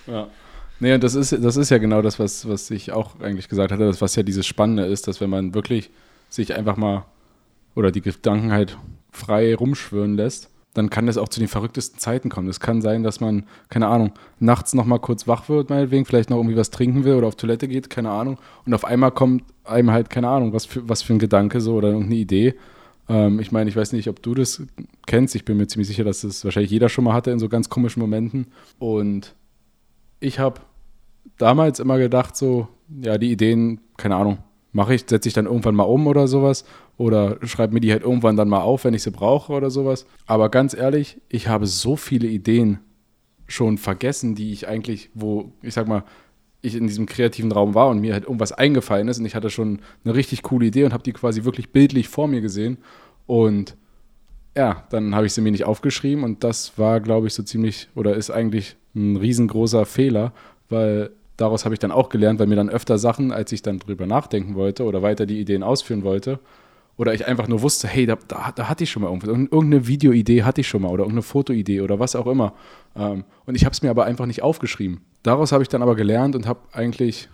Ja. 0.07 0.29
Nee, 0.79 0.99
das 0.99 1.15
ist, 1.15 1.33
das 1.33 1.57
ist 1.57 1.71
ja 1.71 1.79
genau 1.79 2.03
das, 2.03 2.19
was, 2.19 2.47
was 2.47 2.71
ich 2.71 2.93
auch 2.93 3.19
eigentlich 3.21 3.49
gesagt 3.49 3.73
hatte, 3.73 3.87
das, 3.87 4.03
was 4.03 4.15
ja 4.15 4.25
dieses 4.25 4.47
Spannende 4.47 4.85
ist, 4.85 5.09
dass 5.09 5.23
wenn 5.23 5.31
man 5.31 5.55
wirklich 5.55 5.89
sich 6.29 6.55
einfach 6.55 6.77
mal 6.77 7.07
oder 7.75 7.91
die 7.91 8.03
Gedanken 8.03 8.53
halt 8.53 8.77
frei 9.11 9.55
rumschwören 9.55 10.17
lässt, 10.17 10.51
dann 10.75 10.89
kann 10.89 11.07
das 11.07 11.19
auch 11.19 11.29
zu 11.29 11.41
den 11.41 11.49
verrücktesten 11.49 11.99
Zeiten 11.99 12.31
kommen. 12.31 12.49
Es 12.49 12.61
kann 12.61 12.81
sein, 12.81 13.03
dass 13.03 13.21
man, 13.21 13.45
keine 13.69 13.89
Ahnung, 13.89 14.13
nachts 14.39 14.73
nochmal 14.73 15.01
kurz 15.01 15.29
wach 15.29 15.49
wird, 15.49 15.71
meinetwegen, 15.71 16.07
vielleicht 16.07 16.31
noch 16.31 16.39
irgendwie 16.39 16.57
was 16.57 16.71
trinken 16.71 17.05
will 17.05 17.15
oder 17.15 17.27
auf 17.27 17.37
Toilette 17.37 17.69
geht, 17.69 17.91
keine 17.91 18.11
Ahnung. 18.11 18.39
Und 18.65 18.73
auf 18.73 18.85
einmal 18.85 19.11
kommt 19.11 19.45
einem 19.65 19.91
halt, 19.91 20.09
keine 20.09 20.29
Ahnung, 20.29 20.53
was 20.53 20.65
für, 20.65 20.89
was 20.89 21.03
für 21.03 21.13
ein 21.13 21.19
Gedanke 21.19 21.61
so 21.61 21.75
oder 21.75 21.89
irgendeine 21.89 22.17
Idee. 22.17 22.55
Ähm, 23.09 23.39
ich 23.41 23.53
meine, 23.53 23.69
ich 23.69 23.77
weiß 23.77 23.93
nicht, 23.93 24.09
ob 24.09 24.23
du 24.23 24.35
das 24.35 24.63
kennst. 25.07 25.35
Ich 25.35 25.45
bin 25.45 25.59
mir 25.59 25.67
ziemlich 25.67 25.89
sicher, 25.89 26.05
dass 26.05 26.23
das 26.23 26.45
wahrscheinlich 26.45 26.71
jeder 26.71 26.89
schon 26.89 27.05
mal 27.05 27.13
hatte 27.13 27.31
in 27.31 27.39
so 27.39 27.49
ganz 27.49 27.69
komischen 27.69 28.01
Momenten. 28.01 28.47
Und 28.79 29.35
ich 30.21 30.39
habe 30.39 30.61
damals 31.37 31.81
immer 31.81 31.99
gedacht, 31.99 32.37
so, 32.37 32.69
ja, 33.03 33.19
die 33.19 33.31
Ideen, 33.31 33.81
keine 33.99 34.17
Ahnung, 34.17 34.39
mache 34.73 34.95
ich, 34.95 35.05
setze 35.07 35.29
ich 35.29 35.35
dann 35.35 35.47
irgendwann 35.47 35.75
mal 35.75 35.85
um 35.85 36.07
oder 36.07 36.27
sowas. 36.27 36.65
Oder 36.97 37.39
schreibe 37.47 37.75
mir 37.75 37.81
die 37.81 37.93
halt 37.93 38.03
irgendwann 38.03 38.37
dann 38.37 38.49
mal 38.49 38.61
auf, 38.61 38.85
wenn 38.85 38.95
ich 38.95 39.03
sie 39.03 39.11
brauche 39.11 39.53
oder 39.53 39.71
sowas. 39.71 40.07
Aber 40.27 40.51
ganz 40.51 40.75
ehrlich, 40.75 41.21
ich 41.29 41.49
habe 41.49 41.67
so 41.67 41.97
viele 41.97 42.29
Ideen 42.29 42.79
schon 43.47 43.79
vergessen, 43.79 44.35
die 44.35 44.53
ich 44.53 44.69
eigentlich, 44.69 45.11
wo, 45.15 45.53
ich 45.63 45.75
sag 45.75 45.89
mal, 45.89 46.05
ich 46.63 46.77
in 46.77 46.87
diesem 46.87 47.07
kreativen 47.07 47.51
Raum 47.53 47.75
war 47.75 47.89
und 47.89 48.01
mir 48.01 48.13
halt 48.13 48.25
irgendwas 48.25 48.53
eingefallen 48.53 49.09
ist 49.09 49.19
und 49.19 49.27
ich 49.27 49.35
hatte 49.35 49.51
schon 49.51 49.81
eine 50.05 50.15
richtig 50.15 50.43
coole 50.43 50.67
Idee 50.67 50.85
und 50.85 50.93
habe 50.93 51.03
die 51.03 51.13
quasi 51.13 51.45
wirklich 51.45 51.71
bildlich 51.71 52.09
vor 52.09 52.29
mir 52.29 52.41
gesehen. 52.41 52.79
Und 53.27 53.77
ja, 54.57 54.85
dann 54.91 55.15
habe 55.15 55.27
ich 55.27 55.33
sie 55.33 55.41
mir 55.41 55.51
nicht 55.51 55.65
aufgeschrieben 55.65 56.25
und 56.25 56.45
das 56.45 56.79
war, 56.79 57.01
glaube 57.01 57.27
ich, 57.27 57.35
so 57.35 57.43
ziemlich 57.43 57.89
oder 57.95 58.15
ist 58.15 58.31
eigentlich 58.31 58.77
ein 58.95 59.17
riesengroßer 59.17 59.87
Fehler, 59.87 60.33
weil 60.69 61.11
daraus 61.37 61.65
habe 61.65 61.75
ich 61.75 61.79
dann 61.79 61.91
auch 61.91 62.09
gelernt, 62.11 62.39
weil 62.39 62.47
mir 62.47 62.57
dann 62.57 62.71
öfter 62.71 62.99
Sachen, 62.99 63.33
als 63.33 63.51
ich 63.53 63.63
dann 63.63 63.79
drüber 63.79 64.07
nachdenken 64.07 64.55
wollte 64.55 64.85
oder 64.85 65.03
weiter 65.03 65.27
die 65.27 65.41
Ideen 65.41 65.63
ausführen 65.63 66.05
wollte, 66.05 66.39
oder 66.97 67.15
ich 67.15 67.27
einfach 67.27 67.49
nur 67.49 67.63
wusste, 67.63 67.89
hey, 67.89 68.07
da, 68.07 68.17
da, 68.29 68.53
da 68.55 68.69
hatte 68.69 68.85
ich 68.85 68.91
schon 68.91 69.03
mal 69.03 69.09
irgendwas, 69.09 69.31
irgendeine 69.31 69.87
Videoidee 69.87 70.43
hatte 70.43 70.61
ich 70.61 70.69
schon 70.69 70.83
mal 70.83 70.89
oder 70.89 71.05
irgendeine 71.05 71.23
Fotoidee 71.23 71.81
oder 71.81 71.99
was 71.99 72.15
auch 72.15 72.27
immer. 72.27 72.55
Ähm, 72.95 73.25
und 73.47 73.55
ich 73.55 73.65
habe 73.65 73.73
es 73.73 73.83
mir 73.83 73.91
aber 73.91 74.05
einfach 74.05 74.27
nicht 74.27 74.43
aufgeschrieben. 74.43 75.01
Daraus 75.23 75.53
habe 75.53 75.63
ich 75.63 75.69
dann 75.69 75.83
aber 75.83 75.97
gelernt 75.97 76.37
und 76.37 76.47
habe 76.47 76.61
eigentlich, 76.73 77.29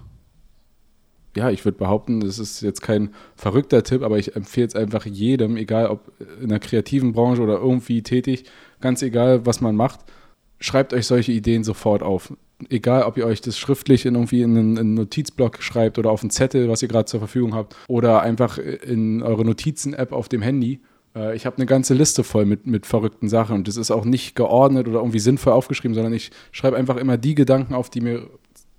ja, 1.37 1.51
ich 1.51 1.65
würde 1.65 1.79
behaupten, 1.79 2.21
das 2.21 2.39
ist 2.39 2.61
jetzt 2.61 2.83
kein 2.83 3.11
verrückter 3.35 3.83
Tipp, 3.83 4.03
aber 4.03 4.19
ich 4.19 4.37
empfehle 4.37 4.69
es 4.69 4.77
einfach 4.77 5.05
jedem, 5.07 5.57
egal 5.57 5.89
ob 5.89 6.13
in 6.41 6.51
der 6.51 6.61
kreativen 6.61 7.13
Branche 7.13 7.43
oder 7.43 7.59
irgendwie 7.59 8.03
tätig, 8.03 8.45
ganz 8.81 9.03
egal, 9.03 9.45
was 9.45 9.61
man 9.61 9.75
macht, 9.75 10.01
schreibt 10.61 10.93
euch 10.95 11.07
solche 11.07 11.33
Ideen 11.33 11.65
sofort 11.65 12.03
auf 12.03 12.33
egal 12.69 13.03
ob 13.05 13.17
ihr 13.17 13.27
euch 13.27 13.41
das 13.41 13.59
schriftlich 13.59 14.07
in 14.07 14.15
irgendwie 14.15 14.43
in 14.43 14.57
einen, 14.57 14.73
in 14.73 14.79
einen 14.79 14.95
Notizblock 14.95 15.63
schreibt 15.63 15.99
oder 15.99 16.11
auf 16.11 16.23
einen 16.23 16.31
Zettel, 16.31 16.69
was 16.69 16.83
ihr 16.83 16.89
gerade 16.89 17.07
zur 17.07 17.21
Verfügung 17.21 17.55
habt, 17.55 17.77
oder 17.87 18.23
einfach 18.23 18.59
in 18.59 19.23
eure 19.23 19.45
Notizen-App 19.45 20.13
auf 20.13 20.29
dem 20.29 20.43
Handy. 20.43 20.81
Äh, 21.15 21.37
ich 21.37 21.47
habe 21.47 21.57
eine 21.57 21.67
ganze 21.67 21.95
Liste 21.95 22.25
voll 22.25 22.47
mit, 22.47 22.67
mit 22.67 22.87
verrückten 22.87 23.29
Sachen 23.29 23.57
und 23.57 23.69
das 23.69 23.77
ist 23.77 23.91
auch 23.91 24.05
nicht 24.05 24.35
geordnet 24.35 24.89
oder 24.89 24.99
irgendwie 24.99 25.21
sinnvoll 25.21 25.53
aufgeschrieben, 25.53 25.95
sondern 25.95 26.13
ich 26.13 26.31
schreibe 26.53 26.77
einfach 26.77 26.97
immer 26.97 27.17
die 27.17 27.35
Gedanken 27.35 27.75
auf, 27.75 27.91
die 27.91 28.01
mir 28.01 28.29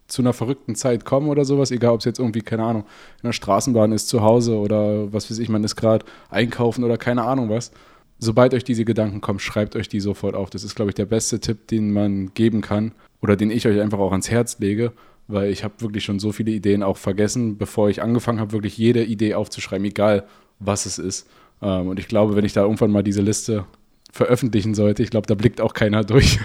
zu 0.07 0.21
einer 0.23 0.33
verrückten 0.33 0.75
Zeit 0.75 1.05
kommen 1.05 1.29
oder 1.29 1.45
sowas, 1.45 1.71
egal 1.71 1.93
ob 1.93 1.99
es 1.99 2.05
jetzt 2.05 2.19
irgendwie, 2.19 2.41
keine 2.41 2.63
Ahnung, 2.63 2.83
in 3.21 3.27
der 3.27 3.33
Straßenbahn 3.33 3.91
ist, 3.91 4.09
zu 4.09 4.21
Hause 4.21 4.57
oder 4.57 5.13
was 5.13 5.29
weiß 5.29 5.37
ich, 5.37 5.49
man 5.49 5.63
ist 5.63 5.75
gerade 5.75 6.05
einkaufen 6.29 6.83
oder 6.83 6.97
keine 6.97 7.23
Ahnung 7.23 7.49
was. 7.49 7.71
Sobald 8.17 8.53
euch 8.53 8.65
diese 8.65 8.83
Gedanken 8.83 9.21
kommen, 9.21 9.39
schreibt 9.39 9.77
euch 9.77 9.87
die 9.87 10.01
sofort 10.01 10.35
auf. 10.35 10.49
Das 10.49 10.65
ist, 10.65 10.75
glaube 10.75 10.91
ich, 10.91 10.95
der 10.95 11.05
beste 11.05 11.39
Tipp, 11.39 11.67
den 11.67 11.93
man 11.93 12.33
geben 12.33 12.59
kann, 12.59 12.91
oder 13.21 13.35
den 13.35 13.51
ich 13.51 13.67
euch 13.67 13.79
einfach 13.79 13.99
auch 13.99 14.11
ans 14.11 14.29
Herz 14.29 14.59
lege, 14.59 14.93
weil 15.27 15.51
ich 15.51 15.63
habe 15.63 15.75
wirklich 15.79 16.03
schon 16.03 16.19
so 16.19 16.31
viele 16.31 16.51
Ideen 16.51 16.83
auch 16.83 16.97
vergessen, 16.97 17.57
bevor 17.57 17.89
ich 17.89 18.01
angefangen 18.01 18.39
habe, 18.39 18.51
wirklich 18.51 18.77
jede 18.77 19.03
Idee 19.03 19.35
aufzuschreiben, 19.35 19.85
egal 19.85 20.25
was 20.59 20.85
es 20.85 20.97
ist. 20.97 21.27
Ähm, 21.61 21.87
und 21.87 21.99
ich 21.99 22.07
glaube, 22.07 22.35
wenn 22.35 22.45
ich 22.45 22.53
da 22.53 22.61
irgendwann 22.61 22.91
mal 22.91 23.03
diese 23.03 23.21
Liste 23.21 23.65
veröffentlichen 24.11 24.73
sollte, 24.73 25.03
ich 25.03 25.11
glaube, 25.11 25.27
da 25.27 25.35
blickt 25.35 25.61
auch 25.61 25.73
keiner 25.73 26.03
durch, 26.05 26.39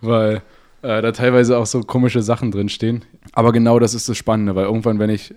weil 0.00 0.42
äh, 0.82 1.02
da 1.02 1.12
teilweise 1.12 1.58
auch 1.58 1.66
so 1.66 1.80
komische 1.80 2.22
Sachen 2.22 2.50
drinstehen. 2.50 3.04
Aber 3.32 3.52
genau 3.52 3.78
das 3.78 3.94
ist 3.94 4.08
das 4.08 4.16
Spannende, 4.16 4.54
weil 4.54 4.66
irgendwann, 4.66 4.98
wenn 4.98 5.10
ich 5.10 5.34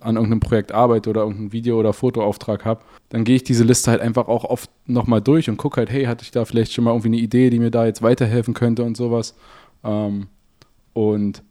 an 0.00 0.16
irgendeinem 0.16 0.40
Projekt 0.40 0.72
arbeite 0.72 1.08
oder 1.10 1.22
irgendein 1.22 1.52
Video- 1.52 1.78
oder 1.78 1.92
Fotoauftrag 1.92 2.64
habe, 2.64 2.82
dann 3.08 3.24
gehe 3.24 3.36
ich 3.36 3.44
diese 3.44 3.62
Liste 3.62 3.90
halt 3.90 4.00
einfach 4.00 4.26
auch 4.26 4.44
oft 4.44 4.68
nochmal 4.86 5.20
durch 5.20 5.48
und 5.48 5.58
gucke 5.58 5.76
halt, 5.78 5.90
hey, 5.90 6.04
hatte 6.04 6.24
ich 6.24 6.32
da 6.32 6.44
vielleicht 6.44 6.72
schon 6.72 6.84
mal 6.84 6.90
irgendwie 6.90 7.08
eine 7.08 7.18
Idee, 7.18 7.50
die 7.50 7.60
mir 7.60 7.70
da 7.70 7.86
jetzt 7.86 8.02
weiterhelfen 8.02 8.52
könnte 8.52 8.82
und 8.82 8.96
sowas. 8.96 9.36
Ähm, 9.86 10.26
und 10.92 11.42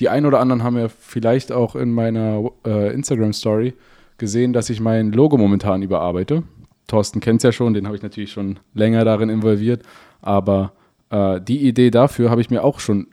die 0.00 0.08
einen 0.08 0.26
oder 0.26 0.40
anderen 0.40 0.62
haben 0.62 0.76
ja 0.76 0.88
vielleicht 0.88 1.52
auch 1.52 1.76
in 1.76 1.92
meiner 1.92 2.50
äh, 2.66 2.92
Instagram-Story 2.92 3.74
gesehen, 4.18 4.52
dass 4.52 4.70
ich 4.70 4.80
mein 4.80 5.12
Logo 5.12 5.38
momentan 5.38 5.82
überarbeite. 5.82 6.42
Thorsten 6.86 7.20
kennt 7.20 7.38
es 7.38 7.42
ja 7.42 7.52
schon, 7.52 7.74
den 7.74 7.86
habe 7.86 7.96
ich 7.96 8.02
natürlich 8.02 8.32
schon 8.32 8.58
länger 8.74 9.04
darin 9.04 9.28
involviert. 9.28 9.82
Aber 10.22 10.72
äh, 11.10 11.40
die 11.40 11.66
Idee 11.66 11.90
dafür 11.90 12.30
habe 12.30 12.40
ich 12.40 12.50
mir 12.50 12.62
auch 12.62 12.80
schon 12.80 13.08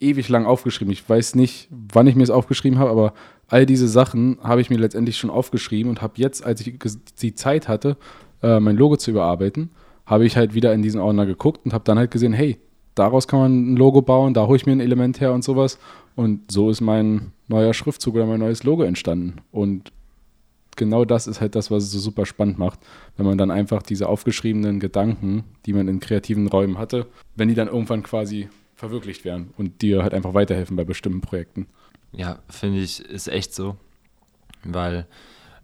ewig 0.00 0.28
lang 0.28 0.46
aufgeschrieben. 0.46 0.92
Ich 0.92 1.08
weiß 1.08 1.36
nicht, 1.36 1.68
wann 1.70 2.06
ich 2.06 2.16
mir 2.16 2.24
es 2.24 2.30
aufgeschrieben 2.30 2.78
habe, 2.78 2.90
aber 2.90 3.14
all 3.48 3.66
diese 3.66 3.88
Sachen 3.88 4.38
habe 4.42 4.60
ich 4.60 4.70
mir 4.70 4.78
letztendlich 4.78 5.16
schon 5.16 5.30
aufgeschrieben 5.30 5.90
und 5.90 6.02
habe 6.02 6.14
jetzt, 6.16 6.44
als 6.44 6.60
ich 6.60 6.74
die 7.20 7.34
Zeit 7.34 7.68
hatte, 7.68 7.96
äh, 8.42 8.58
mein 8.58 8.76
Logo 8.76 8.96
zu 8.96 9.12
überarbeiten, 9.12 9.70
habe 10.06 10.26
ich 10.26 10.36
halt 10.36 10.54
wieder 10.54 10.74
in 10.74 10.82
diesen 10.82 11.00
Ordner 11.00 11.26
geguckt 11.26 11.64
und 11.64 11.72
habe 11.72 11.84
dann 11.84 11.98
halt 11.98 12.10
gesehen, 12.10 12.32
hey, 12.32 12.58
daraus 12.94 13.28
kann 13.28 13.40
man 13.40 13.72
ein 13.72 13.76
Logo 13.76 14.02
bauen, 14.02 14.34
da 14.34 14.46
hole 14.46 14.56
ich 14.56 14.66
mir 14.66 14.72
ein 14.72 14.80
Element 14.80 15.20
her 15.20 15.32
und 15.32 15.44
sowas. 15.44 15.78
Und 16.14 16.50
so 16.50 16.70
ist 16.70 16.80
mein 16.80 17.32
neuer 17.48 17.74
Schriftzug 17.74 18.14
oder 18.14 18.26
mein 18.26 18.40
neues 18.40 18.64
Logo 18.64 18.82
entstanden. 18.82 19.40
Und 19.50 19.92
genau 20.76 21.04
das 21.04 21.26
ist 21.26 21.40
halt 21.40 21.54
das, 21.54 21.70
was 21.70 21.84
es 21.84 21.92
so 21.92 21.98
super 21.98 22.26
spannend 22.26 22.58
macht, 22.58 22.80
wenn 23.16 23.26
man 23.26 23.38
dann 23.38 23.50
einfach 23.50 23.82
diese 23.82 24.08
aufgeschriebenen 24.08 24.80
Gedanken, 24.80 25.44
die 25.66 25.72
man 25.72 25.88
in 25.88 26.00
kreativen 26.00 26.46
Räumen 26.48 26.78
hatte, 26.78 27.06
wenn 27.36 27.48
die 27.48 27.54
dann 27.54 27.68
irgendwann 27.68 28.02
quasi 28.02 28.48
verwirklicht 28.74 29.24
werden 29.24 29.54
und 29.56 29.80
dir 29.82 30.02
halt 30.02 30.14
einfach 30.14 30.34
weiterhelfen 30.34 30.76
bei 30.76 30.84
bestimmten 30.84 31.20
Projekten. 31.20 31.66
Ja, 32.12 32.40
finde 32.48 32.80
ich, 32.80 33.00
ist 33.04 33.28
echt 33.28 33.54
so. 33.54 33.76
Weil 34.64 35.06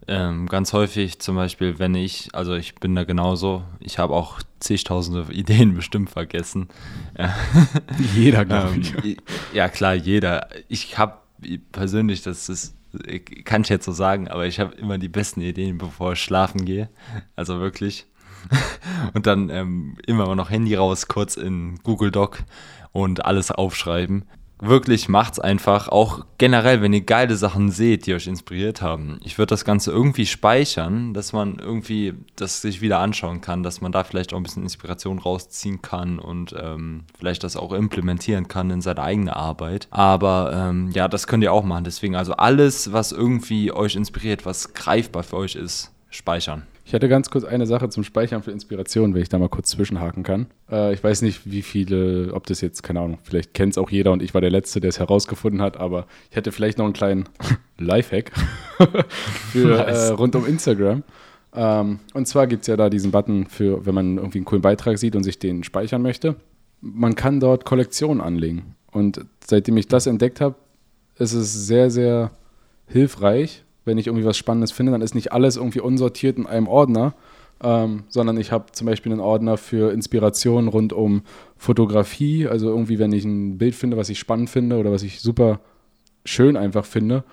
ähm, 0.09 0.47
ganz 0.47 0.73
häufig 0.73 1.19
zum 1.19 1.35
Beispiel, 1.35 1.77
wenn 1.77 1.93
ich, 1.93 2.29
also 2.33 2.55
ich 2.55 2.75
bin 2.75 2.95
da 2.95 3.03
genauso, 3.03 3.63
ich 3.79 3.99
habe 3.99 4.15
auch 4.15 4.41
zigtausende 4.59 5.27
Ideen 5.31 5.75
bestimmt 5.75 6.09
vergessen. 6.09 6.67
Jeder, 8.15 8.43
glaube 8.43 8.73
ähm, 8.73 8.81
ich. 9.03 9.17
Ja, 9.53 9.69
klar, 9.69 9.93
jeder. 9.93 10.49
Ich 10.67 10.97
habe 10.97 11.19
persönlich, 11.71 12.23
das 12.23 12.49
ist 12.49 12.75
kann 13.45 13.61
ich 13.61 13.69
jetzt 13.69 13.85
so 13.85 13.91
sagen, 13.91 14.27
aber 14.29 14.47
ich 14.47 14.59
habe 14.59 14.73
immer 14.73 14.97
die 14.97 15.09
besten 15.09 15.41
Ideen, 15.41 15.77
bevor 15.77 16.13
ich 16.13 16.21
schlafen 16.21 16.65
gehe. 16.65 16.89
Also 17.35 17.59
wirklich. 17.59 18.07
und 19.13 19.27
dann 19.27 19.51
ähm, 19.51 19.95
immer 20.07 20.35
noch 20.35 20.49
Handy 20.49 20.73
raus, 20.73 21.07
kurz 21.07 21.37
in 21.37 21.77
Google 21.83 22.09
Doc 22.09 22.39
und 22.91 23.25
alles 23.25 23.51
aufschreiben 23.51 24.25
wirklich 24.61 25.09
macht's 25.09 25.39
einfach. 25.39 25.87
Auch 25.87 26.25
generell, 26.37 26.81
wenn 26.81 26.93
ihr 26.93 27.01
geile 27.01 27.35
Sachen 27.35 27.71
seht, 27.71 28.05
die 28.05 28.13
euch 28.13 28.27
inspiriert 28.27 28.81
haben. 28.81 29.19
Ich 29.23 29.37
würde 29.37 29.51
das 29.51 29.65
Ganze 29.65 29.91
irgendwie 29.91 30.25
speichern, 30.25 31.13
dass 31.13 31.33
man 31.33 31.59
irgendwie 31.59 32.13
das 32.35 32.61
sich 32.61 32.81
wieder 32.81 32.99
anschauen 32.99 33.41
kann, 33.41 33.63
dass 33.63 33.81
man 33.81 33.91
da 33.91 34.03
vielleicht 34.03 34.33
auch 34.33 34.37
ein 34.37 34.43
bisschen 34.43 34.63
Inspiration 34.63 35.19
rausziehen 35.19 35.81
kann 35.81 36.19
und 36.19 36.55
ähm, 36.59 37.05
vielleicht 37.17 37.43
das 37.43 37.55
auch 37.55 37.73
implementieren 37.73 38.47
kann 38.47 38.69
in 38.69 38.81
seine 38.81 39.01
eigene 39.01 39.35
Arbeit. 39.35 39.87
Aber 39.91 40.51
ähm, 40.53 40.91
ja, 40.93 41.07
das 41.07 41.27
könnt 41.27 41.43
ihr 41.43 41.53
auch 41.53 41.63
machen. 41.63 41.83
Deswegen 41.83 42.15
also 42.15 42.33
alles, 42.33 42.91
was 42.91 43.11
irgendwie 43.11 43.71
euch 43.71 43.95
inspiriert, 43.95 44.45
was 44.45 44.73
greifbar 44.73 45.23
für 45.23 45.37
euch 45.37 45.55
ist, 45.55 45.91
speichern. 46.09 46.63
Ich 46.89 46.93
hätte 46.93 47.07
ganz 47.07 47.29
kurz 47.29 47.43
eine 47.43 47.67
Sache 47.67 47.87
zum 47.89 48.03
Speichern 48.03 48.41
für 48.41 48.49
Inspiration, 48.49 49.13
wenn 49.13 49.21
ich 49.21 49.29
da 49.29 49.37
mal 49.37 49.47
kurz 49.47 49.69
zwischenhaken 49.69 50.23
kann. 50.23 50.47
Äh, 50.71 50.91
ich 50.91 51.03
weiß 51.03 51.21
nicht, 51.21 51.41
wie 51.45 51.61
viele, 51.61 52.33
ob 52.33 52.47
das 52.47 52.61
jetzt, 52.61 52.81
keine 52.81 53.01
Ahnung, 53.01 53.19
vielleicht 53.21 53.53
kennt 53.53 53.73
es 53.73 53.77
auch 53.77 53.91
jeder 53.91 54.11
und 54.11 54.23
ich 54.23 54.33
war 54.33 54.41
der 54.41 54.49
Letzte, 54.49 54.79
der 54.79 54.89
es 54.89 54.97
herausgefunden 54.97 55.61
hat, 55.61 55.77
aber 55.77 56.07
ich 56.31 56.35
hätte 56.35 56.51
vielleicht 56.51 56.79
noch 56.79 56.85
einen 56.85 56.95
kleinen 56.95 57.29
Lifehack 57.77 58.31
für 59.51 59.67
nice. 59.67 60.09
äh, 60.09 60.13
rund 60.13 60.35
um 60.35 60.47
Instagram. 60.47 61.03
Ähm, 61.53 61.99
und 62.15 62.27
zwar 62.27 62.47
gibt 62.47 62.61
es 62.61 62.67
ja 62.67 62.75
da 62.75 62.89
diesen 62.89 63.11
Button 63.11 63.45
für, 63.45 63.85
wenn 63.85 63.93
man 63.93 64.17
irgendwie 64.17 64.39
einen 64.39 64.45
coolen 64.45 64.63
Beitrag 64.63 64.97
sieht 64.97 65.15
und 65.15 65.21
sich 65.21 65.37
den 65.37 65.63
speichern 65.63 66.01
möchte. 66.01 66.37
Man 66.81 67.13
kann 67.13 67.39
dort 67.39 67.65
Kollektionen 67.65 68.19
anlegen. 68.19 68.73
Und 68.91 69.23
seitdem 69.45 69.77
ich 69.77 69.87
das 69.87 70.07
entdeckt 70.07 70.41
habe, 70.41 70.55
ist 71.19 71.33
es 71.33 71.67
sehr, 71.67 71.91
sehr 71.91 72.31
hilfreich, 72.87 73.63
wenn 73.85 73.97
ich 73.97 74.07
irgendwie 74.07 74.25
was 74.25 74.37
Spannendes 74.37 74.71
finde, 74.71 74.91
dann 74.91 75.01
ist 75.01 75.15
nicht 75.15 75.31
alles 75.31 75.57
irgendwie 75.57 75.79
unsortiert 75.81 76.37
in 76.37 76.45
einem 76.45 76.67
Ordner, 76.67 77.13
ähm, 77.61 78.03
sondern 78.07 78.37
ich 78.37 78.51
habe 78.51 78.71
zum 78.71 78.87
Beispiel 78.87 79.11
einen 79.11 79.21
Ordner 79.21 79.57
für 79.57 79.91
Inspiration 79.91 80.67
rund 80.67 80.93
um 80.93 81.23
Fotografie. 81.57 82.47
Also 82.47 82.69
irgendwie, 82.69 82.99
wenn 82.99 83.11
ich 83.11 83.25
ein 83.25 83.57
Bild 83.57 83.75
finde, 83.75 83.97
was 83.97 84.09
ich 84.09 84.19
spannend 84.19 84.49
finde 84.49 84.77
oder 84.77 84.91
was 84.91 85.03
ich 85.03 85.21
super 85.21 85.59
schön 86.25 86.57
einfach 86.57 86.85
finde, 86.85 87.23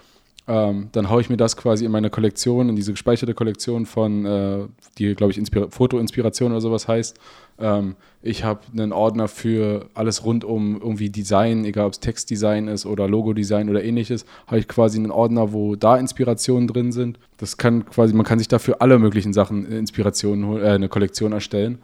ähm, 0.48 0.90
dann 0.92 1.10
haue 1.10 1.20
ich 1.20 1.28
mir 1.28 1.36
das 1.36 1.56
quasi 1.56 1.84
in 1.84 1.90
meine 1.90 2.08
Kollektion, 2.08 2.68
in 2.68 2.76
diese 2.76 2.92
gespeicherte 2.92 3.34
Kollektion 3.34 3.84
von, 3.84 4.24
äh, 4.24 4.66
die, 4.96 5.14
glaube 5.14 5.32
ich, 5.32 5.38
Inspira 5.38 5.66
Fotoinspiration 5.70 6.52
oder 6.52 6.60
sowas 6.60 6.86
heißt. 6.86 7.18
Ähm, 7.58 7.96
ich 8.22 8.44
habe 8.44 8.60
einen 8.72 8.92
Ordner 8.92 9.26
für 9.26 9.88
alles 9.94 10.24
rund 10.24 10.44
um 10.44 10.80
irgendwie 10.80 11.10
Design, 11.10 11.64
egal 11.64 11.86
ob 11.86 11.94
es 11.94 12.00
Textdesign 12.00 12.68
ist 12.68 12.86
oder 12.86 13.08
Logodesign 13.08 13.68
oder 13.68 13.82
ähnliches, 13.82 14.24
habe 14.46 14.60
ich 14.60 14.68
quasi 14.68 14.98
einen 14.98 15.10
Ordner, 15.10 15.52
wo 15.52 15.74
da 15.74 15.96
Inspirationen 15.96 16.68
drin 16.68 16.92
sind. 16.92 17.18
Das 17.38 17.56
kann 17.56 17.84
quasi, 17.84 18.14
man 18.14 18.26
kann 18.26 18.38
sich 18.38 18.48
dafür 18.48 18.76
alle 18.80 19.00
möglichen 19.00 19.32
Sachen 19.32 19.66
Inspirationen, 19.66 20.62
äh, 20.62 20.68
eine 20.68 20.88
Kollektion 20.88 21.32
erstellen. 21.32 21.78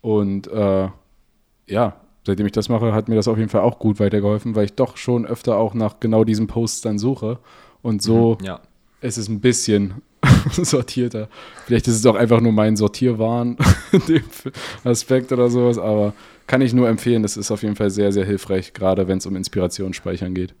Und 0.00 0.46
äh, 0.46 0.88
ja, 1.66 1.96
seitdem 2.24 2.46
ich 2.46 2.52
das 2.52 2.70
mache, 2.70 2.94
hat 2.94 3.08
mir 3.08 3.16
das 3.16 3.28
auf 3.28 3.36
jeden 3.36 3.50
Fall 3.50 3.60
auch 3.60 3.78
gut 3.78 4.00
weitergeholfen, 4.00 4.54
weil 4.54 4.64
ich 4.64 4.72
doch 4.72 4.96
schon 4.96 5.26
öfter 5.26 5.58
auch 5.58 5.74
nach 5.74 6.00
genau 6.00 6.24
diesen 6.24 6.46
Posts 6.46 6.80
dann 6.80 6.98
suche 6.98 7.40
und 7.86 8.02
so 8.02 8.36
mhm, 8.40 8.44
ja. 8.44 8.60
ist 9.00 9.16
es 9.16 9.28
ein 9.28 9.40
bisschen 9.40 10.02
sortierter. 10.50 11.28
Vielleicht 11.66 11.86
ist 11.86 11.94
es 11.94 12.06
auch 12.06 12.16
einfach 12.16 12.40
nur 12.40 12.52
mein 12.52 12.76
Sortierwahn 12.76 13.56
in 13.92 14.00
dem 14.06 14.24
Aspekt 14.82 15.30
oder 15.30 15.48
sowas, 15.48 15.78
aber 15.78 16.12
kann 16.48 16.60
ich 16.62 16.72
nur 16.72 16.88
empfehlen. 16.88 17.22
Das 17.22 17.36
ist 17.36 17.52
auf 17.52 17.62
jeden 17.62 17.76
Fall 17.76 17.90
sehr, 17.90 18.10
sehr 18.10 18.24
hilfreich, 18.24 18.72
gerade 18.72 19.06
wenn 19.06 19.18
es 19.18 19.26
um 19.26 19.36
Inspiration 19.36 19.94
speichern 19.94 20.34
geht. 20.34 20.52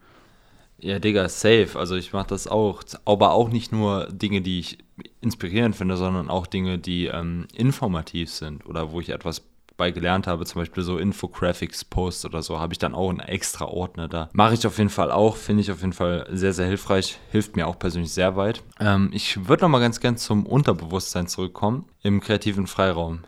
Ja, 0.78 1.00
Digga, 1.00 1.28
safe. 1.28 1.70
Also 1.74 1.96
ich 1.96 2.12
mache 2.12 2.28
das 2.28 2.46
auch. 2.46 2.84
Aber 3.04 3.32
auch 3.32 3.48
nicht 3.48 3.72
nur 3.72 4.06
Dinge, 4.12 4.40
die 4.40 4.60
ich 4.60 4.78
inspirierend 5.20 5.74
finde, 5.74 5.96
sondern 5.96 6.30
auch 6.30 6.46
Dinge, 6.46 6.78
die 6.78 7.06
ähm, 7.06 7.46
informativ 7.54 8.30
sind 8.30 8.66
oder 8.66 8.92
wo 8.92 9.00
ich 9.00 9.08
etwas 9.08 9.42
bei 9.76 9.90
gelernt 9.90 10.26
habe, 10.26 10.46
zum 10.46 10.62
Beispiel 10.62 10.82
so 10.82 10.98
Infographics-Posts 10.98 12.24
oder 12.26 12.42
so, 12.42 12.58
habe 12.58 12.72
ich 12.72 12.78
dann 12.78 12.94
auch 12.94 13.10
einen 13.10 13.20
extra 13.20 13.66
Ordner 13.66 14.08
da. 14.08 14.28
Mache 14.32 14.54
ich 14.54 14.66
auf 14.66 14.78
jeden 14.78 14.90
Fall 14.90 15.10
auch, 15.10 15.36
finde 15.36 15.60
ich 15.60 15.70
auf 15.70 15.80
jeden 15.80 15.92
Fall 15.92 16.26
sehr, 16.30 16.52
sehr 16.52 16.66
hilfreich, 16.66 17.18
hilft 17.30 17.56
mir 17.56 17.66
auch 17.66 17.78
persönlich 17.78 18.12
sehr 18.12 18.36
weit. 18.36 18.62
Ähm, 18.80 19.10
ich 19.12 19.48
würde 19.48 19.64
noch 19.64 19.68
mal 19.68 19.80
ganz 19.80 20.00
gern 20.00 20.16
zum 20.16 20.46
Unterbewusstsein 20.46 21.26
zurückkommen 21.26 21.84
im 22.02 22.20
kreativen 22.20 22.66
Freiraum, 22.66 23.20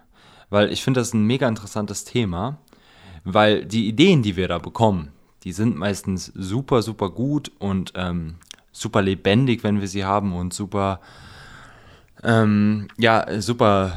weil 0.50 0.72
ich 0.72 0.82
finde 0.82 1.00
das 1.00 1.12
ein 1.12 1.24
mega 1.24 1.46
interessantes 1.48 2.04
Thema, 2.04 2.58
weil 3.24 3.64
die 3.64 3.86
Ideen, 3.88 4.22
die 4.22 4.36
wir 4.36 4.48
da 4.48 4.58
bekommen, 4.58 5.12
die 5.44 5.52
sind 5.52 5.76
meistens 5.76 6.32
super, 6.34 6.82
super 6.82 7.10
gut 7.10 7.52
und 7.58 7.92
ähm, 7.94 8.36
super 8.72 9.02
lebendig, 9.02 9.64
wenn 9.64 9.80
wir 9.80 9.88
sie 9.88 10.04
haben 10.04 10.34
und 10.34 10.54
super, 10.54 11.00
ähm, 12.22 12.88
ja, 12.96 13.40
super 13.40 13.92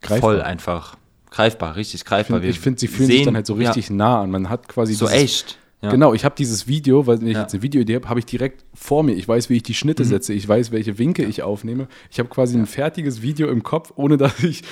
Greifbar. 0.00 0.20
voll 0.20 0.42
einfach. 0.42 0.96
Greifbar, 1.36 1.76
richtig 1.76 2.06
greifbar. 2.06 2.42
Ich 2.42 2.58
finde, 2.58 2.62
find, 2.62 2.80
sie 2.80 2.88
fühlen 2.88 3.08
sehen, 3.08 3.16
sich 3.18 3.24
dann 3.26 3.34
halt 3.34 3.44
so 3.44 3.52
richtig 3.52 3.90
ja, 3.90 3.94
nah 3.94 4.22
an. 4.22 4.30
Man 4.30 4.48
hat 4.48 4.68
quasi 4.68 4.94
so 4.94 5.04
dieses, 5.04 5.22
echt. 5.22 5.58
Ja. 5.82 5.90
Genau, 5.90 6.14
ich 6.14 6.24
habe 6.24 6.34
dieses 6.34 6.66
Video, 6.66 7.06
weil 7.06 7.20
wenn 7.20 7.26
ich 7.26 7.34
ja. 7.34 7.42
jetzt 7.42 7.52
eine 7.52 7.62
Videoidee 7.62 7.96
habe, 7.96 8.08
habe 8.08 8.18
ich 8.20 8.24
direkt 8.24 8.64
vor 8.72 9.02
mir. 9.02 9.12
Ich 9.12 9.28
weiß, 9.28 9.50
wie 9.50 9.56
ich 9.56 9.62
die 9.62 9.74
Schnitte 9.74 10.04
mhm. 10.04 10.08
setze, 10.08 10.32
ich 10.32 10.48
weiß, 10.48 10.72
welche 10.72 10.98
Winkel 10.98 11.28
ich 11.28 11.42
aufnehme. 11.42 11.88
Ich 12.10 12.18
habe 12.18 12.30
quasi 12.30 12.56
ein 12.56 12.64
fertiges 12.64 13.20
Video 13.20 13.48
im 13.48 13.62
Kopf, 13.62 13.92
ohne 13.96 14.16
dass 14.16 14.42
ich 14.42 14.62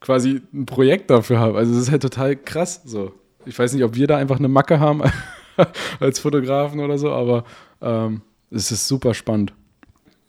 quasi 0.00 0.40
ein 0.54 0.64
Projekt 0.64 1.10
dafür 1.10 1.38
habe. 1.38 1.58
Also 1.58 1.74
das 1.74 1.82
ist 1.82 1.90
halt 1.90 2.00
total 2.00 2.34
krass. 2.34 2.80
So. 2.86 3.12
Ich 3.44 3.58
weiß 3.58 3.74
nicht, 3.74 3.84
ob 3.84 3.94
wir 3.94 4.06
da 4.06 4.16
einfach 4.16 4.38
eine 4.38 4.48
Macke 4.48 4.80
haben 4.80 5.02
als 6.00 6.18
Fotografen 6.18 6.80
oder 6.80 6.96
so, 6.96 7.12
aber 7.12 7.44
ähm, 7.82 8.22
es 8.50 8.72
ist 8.72 8.88
super 8.88 9.12
spannend. 9.12 9.52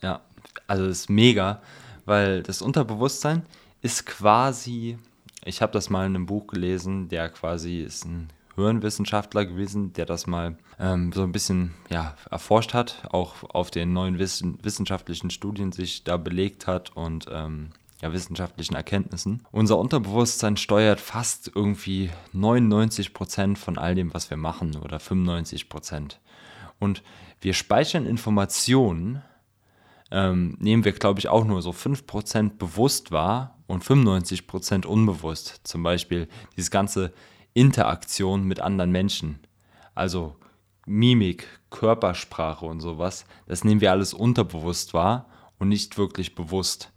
Ja, 0.04 0.20
also 0.68 0.84
es 0.84 1.00
ist 1.00 1.10
mega, 1.10 1.62
weil 2.04 2.44
das 2.44 2.62
Unterbewusstsein 2.62 3.44
ist 3.82 4.06
quasi 4.06 4.98
ich 5.48 5.62
habe 5.62 5.72
das 5.72 5.90
mal 5.90 6.06
in 6.06 6.16
einem 6.16 6.26
Buch 6.26 6.48
gelesen, 6.48 7.08
der 7.08 7.30
quasi 7.30 7.82
ist 7.82 8.06
ein 8.06 8.30
Hirnwissenschaftler 8.56 9.46
gewesen, 9.46 9.94
der 9.94 10.06
das 10.06 10.28
mal 10.28 10.58
ähm, 10.80 11.12
so 11.14 11.24
ein 11.24 11.32
bisschen 11.32 11.74
ja, 11.90 12.16
erforscht 12.30 12.74
hat, 12.74 13.08
auch 13.12 13.44
auf 13.44 13.72
den 13.72 13.94
neuen 13.94 14.20
Wissen, 14.20 14.58
wissenschaftlichen 14.64 15.30
Studien 15.30 15.72
sich 15.72 16.04
da 16.04 16.18
belegt 16.18 16.68
hat 16.68 16.96
und 16.96 17.28
ähm, 17.32 17.70
ja, 18.02 18.12
wissenschaftlichen 18.12 18.76
Erkenntnissen. 18.76 19.44
Unser 19.52 19.78
Unterbewusstsein 19.78 20.58
steuert 20.58 21.00
fast 21.00 21.52
irgendwie 21.54 22.10
99 22.34 23.14
Prozent 23.14 23.58
von 23.58 23.78
all 23.78 23.96
dem, 23.96 24.14
was 24.14 24.30
wir 24.30 24.38
machen 24.38 24.76
oder 24.76 25.00
95 25.00 25.70
Prozent. 25.70 26.20
Und 26.80 27.04
wir 27.42 27.54
speichern 27.54 28.06
Informationen, 28.06 29.22
ähm, 30.12 30.56
nehmen 30.60 30.86
wir, 30.86 30.94
glaube 30.94 31.20
ich, 31.20 31.28
auch 31.28 31.46
nur 31.46 31.62
so 31.62 31.72
5% 31.72 32.58
bewusst 32.58 33.12
wahr 33.12 33.58
und 33.68 33.84
95% 33.84 34.86
unbewusst. 34.86 35.62
Zum 35.64 35.84
Beispiel 35.84 36.28
diese 36.56 36.70
ganze 36.70 37.14
Interaktion 37.54 38.44
mit 38.44 38.60
anderen 38.60 38.92
Menschen. 38.92 39.40
Also 39.96 40.36
Mimik, 40.86 41.48
Körpersprache 41.70 42.66
und 42.66 42.80
sowas, 42.80 43.26
das 43.48 43.64
nehmen 43.64 43.82
wir 43.82 43.92
alles 43.92 44.14
unterbewusst 44.14 44.94
wahr 44.94 45.28
und 45.60 45.68
nicht 45.68 45.98
wirklich 45.98 46.36
bewusst. 46.36 46.94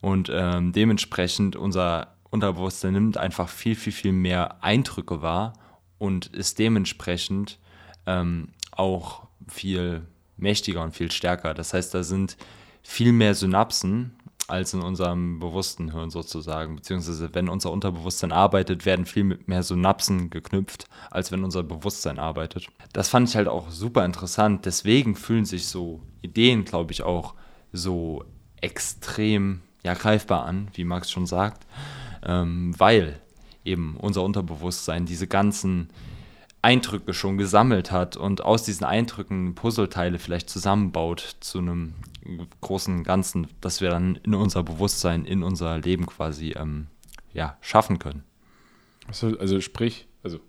Und 0.00 0.30
ähm, 0.32 0.72
dementsprechend 0.72 1.54
unser 1.56 2.16
Unterbewusstsein 2.30 2.92
nimmt 2.92 3.16
einfach 3.16 3.48
viel, 3.48 3.74
viel, 3.74 3.92
viel 3.92 4.12
mehr 4.12 4.62
Eindrücke 4.62 5.22
wahr 5.22 5.54
und 5.98 6.26
ist 6.26 6.58
dementsprechend 6.58 7.58
ähm, 8.06 8.48
auch 8.72 9.26
viel 9.48 10.06
mächtiger 10.38 10.82
und 10.82 10.94
viel 10.94 11.10
stärker. 11.10 11.54
Das 11.54 11.74
heißt, 11.74 11.94
da 11.94 12.02
sind 12.02 12.36
viel 12.82 13.12
mehr 13.12 13.34
Synapsen 13.34 14.12
als 14.48 14.72
in 14.72 14.80
unserem 14.80 15.38
bewussten 15.38 15.92
Hirn 15.92 16.10
sozusagen. 16.10 16.76
Beziehungsweise 16.76 17.34
wenn 17.34 17.50
unser 17.50 17.70
Unterbewusstsein 17.70 18.32
arbeitet, 18.32 18.86
werden 18.86 19.04
viel 19.04 19.24
mehr 19.24 19.62
Synapsen 19.62 20.30
geknüpft, 20.30 20.88
als 21.10 21.30
wenn 21.30 21.44
unser 21.44 21.62
Bewusstsein 21.62 22.18
arbeitet. 22.18 22.68
Das 22.94 23.10
fand 23.10 23.28
ich 23.28 23.36
halt 23.36 23.46
auch 23.46 23.70
super 23.70 24.06
interessant. 24.06 24.64
Deswegen 24.64 25.16
fühlen 25.16 25.44
sich 25.44 25.66
so 25.66 26.00
Ideen, 26.22 26.64
glaube 26.64 26.92
ich, 26.92 27.02
auch 27.02 27.34
so 27.72 28.24
extrem 28.62 29.60
ja, 29.84 29.92
greifbar 29.94 30.46
an, 30.46 30.68
wie 30.72 30.84
Max 30.84 31.10
schon 31.10 31.26
sagt, 31.26 31.66
ähm, 32.24 32.74
weil 32.78 33.20
eben 33.64 33.96
unser 33.98 34.22
Unterbewusstsein 34.22 35.04
diese 35.04 35.26
ganzen 35.26 35.90
Eindrücke 36.62 37.14
schon 37.14 37.38
gesammelt 37.38 37.92
hat 37.92 38.16
und 38.16 38.42
aus 38.42 38.64
diesen 38.64 38.84
Eindrücken 38.84 39.54
Puzzleteile 39.54 40.18
vielleicht 40.18 40.50
zusammenbaut 40.50 41.36
zu 41.40 41.58
einem 41.58 41.94
großen 42.60 43.04
Ganzen, 43.04 43.46
das 43.60 43.80
wir 43.80 43.90
dann 43.90 44.18
in 44.24 44.34
unser 44.34 44.62
Bewusstsein, 44.62 45.24
in 45.24 45.42
unser 45.42 45.78
Leben 45.78 46.06
quasi 46.06 46.54
ähm, 46.56 46.88
ja, 47.32 47.56
schaffen 47.60 47.98
können. 47.98 48.24
Also, 49.06 49.38
also 49.38 49.60
sprich, 49.60 50.06
also 50.22 50.40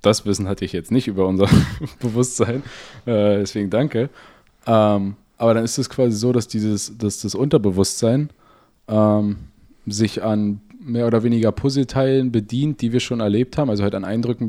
das 0.00 0.24
Wissen 0.24 0.48
hatte 0.48 0.64
ich 0.64 0.72
jetzt 0.72 0.92
nicht 0.92 1.08
über 1.08 1.26
unser 1.26 1.48
Bewusstsein, 2.00 2.62
äh, 3.04 3.38
deswegen 3.38 3.68
danke. 3.68 4.10
Ähm, 4.66 5.16
aber 5.38 5.54
dann 5.54 5.64
ist 5.64 5.76
es 5.76 5.90
quasi 5.90 6.16
so, 6.16 6.32
dass 6.32 6.48
dieses, 6.48 6.96
dass 6.96 7.20
das 7.20 7.34
Unterbewusstsein 7.34 8.30
ähm, 8.88 9.36
sich 9.86 10.22
an 10.22 10.60
mehr 10.80 11.06
oder 11.06 11.24
weniger 11.24 11.52
Puzzleteilen 11.52 12.30
bedient, 12.30 12.80
die 12.80 12.92
wir 12.92 13.00
schon 13.00 13.20
erlebt 13.20 13.58
haben, 13.58 13.68
also 13.68 13.82
halt 13.82 13.94
an 13.94 14.04
Eindrücken 14.04 14.48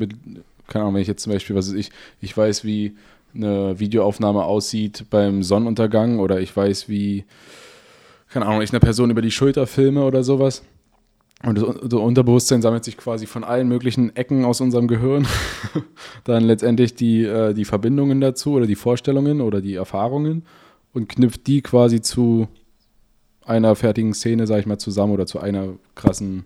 keine 0.68 0.84
Ahnung, 0.84 0.96
wenn 0.96 1.02
ich 1.02 1.08
jetzt 1.08 1.24
zum 1.24 1.34
Beispiel, 1.34 1.56
was 1.56 1.68
ist 1.68 1.76
ich, 1.76 1.90
ich 2.22 2.36
weiß, 2.36 2.64
wie 2.64 2.96
eine 3.34 3.80
Videoaufnahme 3.80 4.44
aussieht 4.44 5.06
beim 5.10 5.44
Sonnenuntergang 5.44 6.20
oder 6.20 6.40
ich 6.40 6.56
weiß, 6.56 6.90
wie, 6.90 7.26
keine 8.30 8.46
Ahnung, 8.46 8.62
ich 8.62 8.72
einer 8.72 8.80
Person 8.80 9.10
über 9.10 9.22
die 9.22 9.32
Schulter 9.32 9.68
filme 9.68 10.04
oder 10.04 10.24
sowas. 10.24 10.64
Und 11.44 11.60
das 11.60 11.94
Unterbewusstsein 11.94 12.64
sammelt 12.64 12.84
sich 12.84 12.98
quasi 12.98 13.28
von 13.28 13.44
allen 13.44 13.68
möglichen 13.68 14.16
Ecken 14.16 14.44
aus 14.44 14.60
unserem 14.60 14.88
Gehirn 14.88 15.28
dann 16.24 16.44
letztendlich 16.44 16.96
die, 16.96 17.24
äh, 17.26 17.54
die 17.54 17.66
Verbindungen 17.66 18.20
dazu 18.22 18.54
oder 18.54 18.66
die 18.66 18.76
Vorstellungen 18.76 19.42
oder 19.42 19.62
die 19.62 19.76
Erfahrungen 19.76 20.46
und 20.94 21.10
knüpft 21.10 21.46
die 21.46 21.62
quasi 21.62 22.02
zu 22.02 22.48
einer 23.46 23.76
fertigen 23.76 24.16
Szene, 24.16 24.48
sag 24.48 24.62
ich 24.62 24.66
mal, 24.66 24.80
zusammen 24.80 25.14
oder 25.14 25.28
zu 25.28 25.40
einer 25.40 25.76
krassen 25.94 26.46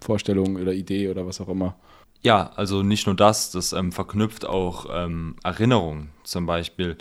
Vorstellung 0.00 0.54
oder 0.56 0.72
Idee 0.72 1.08
oder 1.08 1.26
was 1.26 1.40
auch 1.40 1.48
immer. 1.48 1.74
Ja, 2.22 2.50
also 2.56 2.82
nicht 2.82 3.06
nur 3.06 3.16
das, 3.16 3.50
das 3.50 3.72
ähm, 3.72 3.92
verknüpft 3.92 4.44
auch 4.44 4.86
ähm, 4.90 5.36
Erinnerungen. 5.42 6.10
Zum 6.22 6.44
Beispiel, 6.46 6.98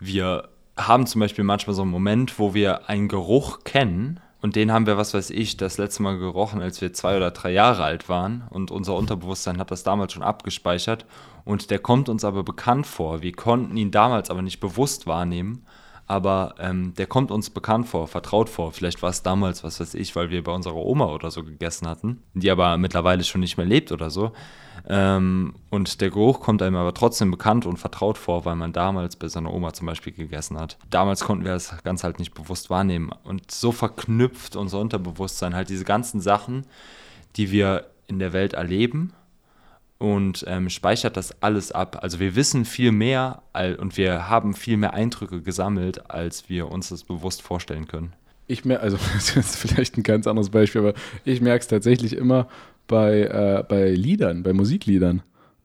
wir 0.00 0.48
haben 0.76 1.06
zum 1.06 1.20
Beispiel 1.20 1.44
manchmal 1.44 1.74
so 1.74 1.82
einen 1.82 1.90
Moment, 1.90 2.38
wo 2.38 2.54
wir 2.54 2.88
einen 2.88 3.08
Geruch 3.08 3.64
kennen 3.64 4.20
und 4.40 4.56
den 4.56 4.72
haben 4.72 4.86
wir, 4.86 4.96
was 4.96 5.12
weiß 5.12 5.30
ich, 5.30 5.56
das 5.56 5.78
letzte 5.78 6.02
Mal 6.02 6.18
gerochen, 6.18 6.62
als 6.62 6.80
wir 6.80 6.92
zwei 6.92 7.16
oder 7.16 7.30
drei 7.30 7.50
Jahre 7.50 7.84
alt 7.84 8.08
waren 8.08 8.44
und 8.50 8.70
unser 8.70 8.94
Unterbewusstsein 8.94 9.58
hat 9.58 9.70
das 9.70 9.82
damals 9.82 10.12
schon 10.12 10.22
abgespeichert 10.22 11.06
und 11.44 11.70
der 11.70 11.78
kommt 11.78 12.08
uns 12.08 12.24
aber 12.24 12.42
bekannt 12.42 12.86
vor. 12.86 13.22
Wir 13.22 13.32
konnten 13.32 13.76
ihn 13.76 13.90
damals 13.90 14.30
aber 14.30 14.42
nicht 14.42 14.60
bewusst 14.60 15.06
wahrnehmen 15.06 15.66
aber 16.06 16.54
ähm, 16.58 16.94
der 16.94 17.06
kommt 17.06 17.30
uns 17.30 17.50
bekannt 17.50 17.88
vor, 17.88 18.06
vertraut 18.06 18.48
vor. 18.48 18.72
Vielleicht 18.72 19.02
war 19.02 19.10
es 19.10 19.22
damals, 19.22 19.64
was 19.64 19.80
weiß 19.80 19.94
ich, 19.94 20.14
weil 20.14 20.30
wir 20.30 20.44
bei 20.44 20.52
unserer 20.52 20.76
Oma 20.76 21.06
oder 21.06 21.30
so 21.30 21.42
gegessen 21.42 21.88
hatten, 21.88 22.22
die 22.34 22.50
aber 22.50 22.76
mittlerweile 22.78 23.24
schon 23.24 23.40
nicht 23.40 23.56
mehr 23.56 23.66
lebt 23.66 23.90
oder 23.90 24.08
so. 24.08 24.32
Ähm, 24.88 25.54
und 25.70 26.00
der 26.00 26.10
Geruch 26.10 26.40
kommt 26.40 26.62
einem 26.62 26.76
aber 26.76 26.94
trotzdem 26.94 27.32
bekannt 27.32 27.66
und 27.66 27.78
vertraut 27.78 28.18
vor, 28.18 28.44
weil 28.44 28.54
man 28.54 28.72
damals 28.72 29.16
bei 29.16 29.26
seiner 29.26 29.52
Oma 29.52 29.72
zum 29.72 29.86
Beispiel 29.86 30.12
gegessen 30.12 30.58
hat. 30.58 30.78
Damals 30.90 31.24
konnten 31.24 31.44
wir 31.44 31.52
das 31.52 31.82
ganz 31.82 32.04
halt 32.04 32.20
nicht 32.20 32.34
bewusst 32.34 32.70
wahrnehmen. 32.70 33.10
Und 33.24 33.50
so 33.50 33.72
verknüpft 33.72 34.54
unser 34.54 34.78
Unterbewusstsein 34.78 35.56
halt 35.56 35.70
diese 35.70 35.84
ganzen 35.84 36.20
Sachen, 36.20 36.66
die 37.36 37.50
wir 37.50 37.86
in 38.06 38.20
der 38.20 38.32
Welt 38.32 38.52
erleben 38.52 39.12
und 39.98 40.44
ähm, 40.46 40.68
speichert 40.68 41.16
das 41.16 41.42
alles 41.42 41.72
ab. 41.72 41.98
Also 42.02 42.20
wir 42.20 42.36
wissen 42.36 42.64
viel 42.64 42.92
mehr 42.92 43.42
und 43.78 43.96
wir 43.96 44.28
haben 44.28 44.54
viel 44.54 44.76
mehr 44.76 44.94
Eindrücke 44.94 45.40
gesammelt, 45.40 46.10
als 46.10 46.48
wir 46.48 46.70
uns 46.70 46.90
das 46.90 47.04
bewusst 47.04 47.42
vorstellen 47.42 47.88
können. 47.88 48.12
Ich 48.46 48.64
merke, 48.64 48.82
also 48.82 48.98
das 49.14 49.36
ist 49.36 49.56
vielleicht 49.56 49.96
ein 49.96 50.02
ganz 50.02 50.26
anderes 50.26 50.50
Beispiel, 50.50 50.82
aber 50.82 50.94
ich 51.24 51.40
merke 51.40 51.62
es 51.62 51.68
tatsächlich 51.68 52.14
immer 52.14 52.48
bei, 52.86 53.22
äh, 53.22 53.64
bei 53.66 53.90
Liedern, 53.90 54.42
bei 54.42 54.52
Musikliedern. 54.52 55.22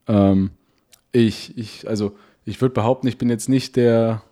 Ähm, 0.07 0.51
ich, 1.11 1.57
ich, 1.57 1.87
also 1.87 2.15
ich 2.45 2.61
würde 2.61 2.73
behaupten, 2.73 3.07
ich 3.07 3.17
bin 3.17 3.29
jetzt 3.29 3.49
nicht 3.49 3.75
der, 3.75 4.23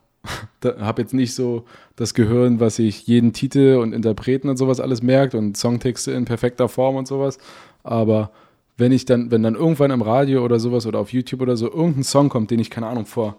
habe 0.64 1.02
jetzt 1.02 1.14
nicht 1.14 1.36
so 1.36 1.66
das 1.98 2.14
Gehirn, 2.14 2.62
was 2.62 2.78
sich 2.78 3.06
jeden 3.06 3.34
Titel 3.34 3.80
und 3.82 3.94
Interpreten 3.94 4.48
und 4.48 4.58
sowas 4.58 4.80
alles 4.80 5.02
merkt 5.02 5.36
und 5.36 5.58
Songtexte 5.58 6.12
in 6.14 6.24
perfekter 6.24 6.70
Form 6.70 6.96
und 6.96 7.08
sowas, 7.08 7.38
aber 7.84 8.32
wenn 8.80 8.92
ich 8.92 9.06
dann, 9.06 9.32
wenn 9.32 9.44
dann 9.44 9.56
irgendwann 9.56 9.92
im 9.92 10.02
Radio 10.02 10.44
oder 10.44 10.60
sowas 10.60 10.86
oder 10.86 11.00
auf 11.00 11.12
YouTube 11.12 11.42
oder 11.42 11.58
so 11.58 11.72
irgendein 11.72 12.04
Song 12.04 12.30
kommt, 12.30 12.52
den 12.52 12.60
ich, 12.60 12.70
keine 12.70 12.88
Ahnung, 12.88 13.06
vor 13.06 13.38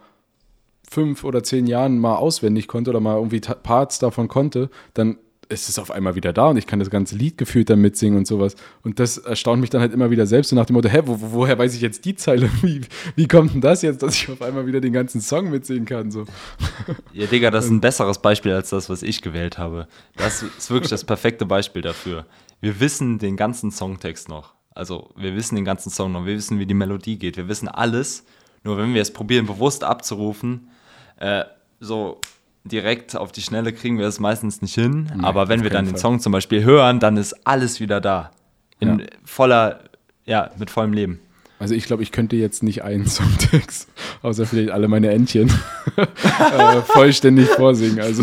fünf 0.88 1.24
oder 1.24 1.42
zehn 1.42 1.66
Jahren 1.66 1.98
mal 1.98 2.16
auswendig 2.16 2.68
konnte 2.68 2.90
oder 2.90 3.00
mal 3.00 3.16
irgendwie 3.16 3.40
Parts 3.40 3.98
davon 3.98 4.28
konnte, 4.28 4.70
dann 4.94 5.18
ist 5.48 5.68
es 5.68 5.78
auf 5.78 5.90
einmal 5.90 6.14
wieder 6.14 6.32
da 6.32 6.50
und 6.50 6.56
ich 6.56 6.66
kann 6.66 6.78
das 6.78 6.90
ganze 6.90 7.16
Lied 7.16 7.36
gefühlt 7.36 7.68
dann 7.70 7.80
mitsingen 7.80 8.18
und 8.18 8.26
sowas. 8.26 8.54
Und 8.82 9.00
das 9.00 9.18
erstaunt 9.18 9.60
mich 9.60 9.70
dann 9.70 9.80
halt 9.80 9.92
immer 9.92 10.10
wieder 10.10 10.26
selbst 10.26 10.52
und 10.52 10.56
nach 10.56 10.66
dem 10.66 10.74
Motto, 10.74 10.88
hä, 10.88 11.02
wo, 11.04 11.16
woher 11.32 11.58
weiß 11.58 11.74
ich 11.74 11.80
jetzt 11.80 12.04
die 12.04 12.14
Zeile? 12.14 12.48
Wie, 12.62 12.82
wie 13.16 13.26
kommt 13.26 13.54
denn 13.54 13.60
das 13.60 13.82
jetzt, 13.82 14.02
dass 14.02 14.14
ich 14.14 14.30
auf 14.30 14.42
einmal 14.42 14.66
wieder 14.66 14.80
den 14.80 14.92
ganzen 14.92 15.20
Song 15.20 15.50
mitsingen 15.50 15.86
kann? 15.86 16.10
So. 16.10 16.24
Ja, 17.12 17.26
Digga, 17.26 17.50
das 17.50 17.64
ist 17.64 17.70
ein 17.72 17.80
besseres 17.80 18.18
Beispiel 18.18 18.52
als 18.52 18.70
das, 18.70 18.88
was 18.88 19.02
ich 19.02 19.22
gewählt 19.22 19.58
habe. 19.58 19.88
Das 20.16 20.42
ist 20.42 20.70
wirklich 20.70 20.90
das 20.90 21.04
perfekte 21.04 21.46
Beispiel 21.46 21.82
dafür. 21.82 22.26
Wir 22.60 22.78
wissen 22.78 23.18
den 23.18 23.36
ganzen 23.36 23.72
Songtext 23.72 24.28
noch. 24.28 24.54
Also 24.80 25.10
wir 25.14 25.36
wissen 25.36 25.56
den 25.56 25.66
ganzen 25.66 25.90
Song 25.90 26.12
noch, 26.12 26.24
wir 26.24 26.34
wissen, 26.34 26.58
wie 26.58 26.64
die 26.64 26.72
Melodie 26.72 27.18
geht, 27.18 27.36
wir 27.36 27.48
wissen 27.48 27.68
alles. 27.68 28.24
Nur 28.64 28.78
wenn 28.78 28.94
wir 28.94 29.02
es 29.02 29.12
probieren, 29.12 29.44
bewusst 29.44 29.84
abzurufen, 29.84 30.70
äh, 31.18 31.44
so 31.80 32.18
direkt 32.64 33.14
auf 33.14 33.30
die 33.30 33.42
Schnelle 33.42 33.74
kriegen 33.74 33.98
wir 33.98 34.06
es 34.06 34.20
meistens 34.20 34.62
nicht 34.62 34.74
hin. 34.74 35.10
Nee, 35.14 35.22
Aber 35.22 35.50
wenn 35.50 35.62
wir 35.62 35.68
dann 35.68 35.84
Fall. 35.84 35.92
den 35.92 35.98
Song 35.98 36.18
zum 36.18 36.32
Beispiel 36.32 36.64
hören, 36.64 36.98
dann 36.98 37.18
ist 37.18 37.46
alles 37.46 37.78
wieder 37.78 38.00
da. 38.00 38.30
In 38.78 39.00
ja. 39.00 39.06
voller, 39.22 39.80
ja, 40.24 40.50
mit 40.56 40.70
vollem 40.70 40.94
Leben. 40.94 41.20
Also 41.58 41.74
ich 41.74 41.84
glaube, 41.84 42.02
ich 42.02 42.10
könnte 42.10 42.36
jetzt 42.36 42.62
nicht 42.62 42.82
einen 42.82 43.06
Songtext, 43.06 43.86
außer 44.22 44.46
vielleicht 44.46 44.70
alle 44.70 44.88
meine 44.88 45.10
Entchen, 45.10 45.52
äh, 45.96 46.80
vollständig 46.86 47.48
vorsingen. 47.48 48.00
Also 48.00 48.22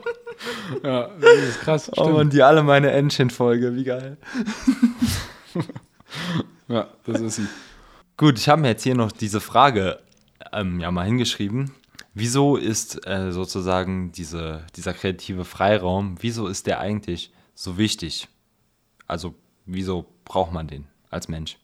ja, 0.82 1.08
das 1.20 1.34
ist 1.48 1.60
krass. 1.60 1.88
Oh 1.96 2.02
und 2.02 2.32
die 2.32 2.42
alle 2.42 2.64
meine 2.64 2.90
Entchen-Folge, 2.90 3.76
wie 3.76 3.84
geil. 3.84 4.16
ja, 6.68 6.88
das 7.04 7.20
ist 7.20 7.36
sie. 7.36 7.46
Gut, 8.16 8.38
ich 8.38 8.48
habe 8.48 8.62
mir 8.62 8.68
jetzt 8.68 8.82
hier 8.82 8.94
noch 8.94 9.12
diese 9.12 9.40
Frage 9.40 10.00
ähm, 10.52 10.80
ja 10.80 10.90
mal 10.90 11.06
hingeschrieben. 11.06 11.72
Wieso 12.14 12.56
ist 12.56 13.06
äh, 13.06 13.30
sozusagen 13.30 14.12
diese, 14.12 14.64
dieser 14.74 14.92
kreative 14.92 15.44
Freiraum, 15.44 16.16
wieso 16.20 16.48
ist 16.48 16.66
der 16.66 16.80
eigentlich 16.80 17.32
so 17.54 17.78
wichtig? 17.78 18.28
Also, 19.06 19.34
wieso 19.66 20.06
braucht 20.24 20.52
man 20.52 20.66
den 20.66 20.86
als 21.10 21.28
Mensch? 21.28 21.58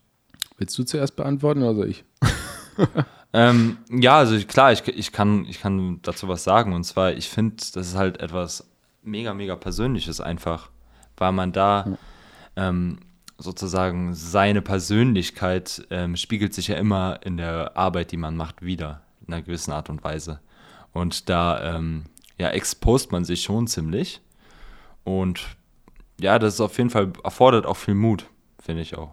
Willst 0.56 0.78
du 0.78 0.84
zuerst 0.84 1.16
beantworten 1.16 1.62
oder 1.62 1.74
soll 1.74 1.88
ich? 1.88 2.04
ähm, 3.32 3.78
ja, 3.90 4.18
also 4.18 4.38
klar, 4.46 4.72
ich, 4.72 4.86
ich, 4.88 5.12
kann, 5.12 5.46
ich 5.46 5.60
kann 5.60 6.00
dazu 6.02 6.28
was 6.28 6.44
sagen. 6.44 6.72
Und 6.72 6.84
zwar, 6.84 7.12
ich 7.12 7.28
finde, 7.28 7.56
das 7.56 7.88
ist 7.88 7.96
halt 7.96 8.20
etwas 8.20 8.68
mega, 9.02 9.34
mega 9.34 9.56
Persönliches 9.56 10.20
einfach, 10.20 10.70
weil 11.16 11.32
man 11.32 11.52
da 11.52 11.96
ähm, 12.56 12.98
sozusagen 13.44 14.14
seine 14.14 14.62
Persönlichkeit 14.62 15.86
ähm, 15.90 16.16
spiegelt 16.16 16.54
sich 16.54 16.68
ja 16.68 16.76
immer 16.76 17.20
in 17.22 17.36
der 17.36 17.76
Arbeit, 17.76 18.10
die 18.10 18.16
man 18.16 18.36
macht, 18.36 18.62
wieder, 18.62 19.02
in 19.26 19.32
einer 19.32 19.42
gewissen 19.42 19.72
Art 19.72 19.90
und 19.90 20.02
Weise. 20.02 20.40
Und 20.92 21.28
da 21.28 21.76
ähm, 21.76 22.04
ja, 22.38 22.50
expost 22.50 23.12
man 23.12 23.24
sich 23.24 23.42
schon 23.42 23.66
ziemlich. 23.66 24.20
Und 25.04 25.46
ja, 26.20 26.38
das 26.38 26.54
ist 26.54 26.60
auf 26.60 26.76
jeden 26.78 26.90
Fall, 26.90 27.12
erfordert 27.22 27.66
auch 27.66 27.76
viel 27.76 27.94
Mut, 27.94 28.26
finde 28.60 28.82
ich 28.82 28.96
auch, 28.96 29.12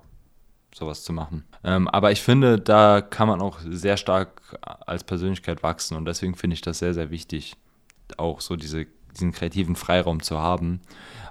sowas 0.74 1.04
zu 1.04 1.14
machen. 1.14 1.44
Ähm, 1.64 1.88
aber 1.88 2.12
ich 2.12 2.22
finde, 2.22 2.60
da 2.60 3.02
kann 3.02 3.28
man 3.28 3.42
auch 3.42 3.60
sehr 3.64 3.98
stark 3.98 4.58
als 4.62 5.04
Persönlichkeit 5.04 5.64
wachsen 5.64 5.98
und 5.98 6.06
deswegen 6.06 6.36
finde 6.36 6.56
ich 6.56 6.62
das 6.62 6.80
sehr, 6.80 6.94
sehr 6.94 7.12
wichtig, 7.12 7.56
auch 8.18 8.42
so 8.42 8.56
diese, 8.56 8.88
diesen 9.14 9.32
kreativen 9.32 9.76
Freiraum 9.76 10.22
zu 10.22 10.40
haben. 10.40 10.82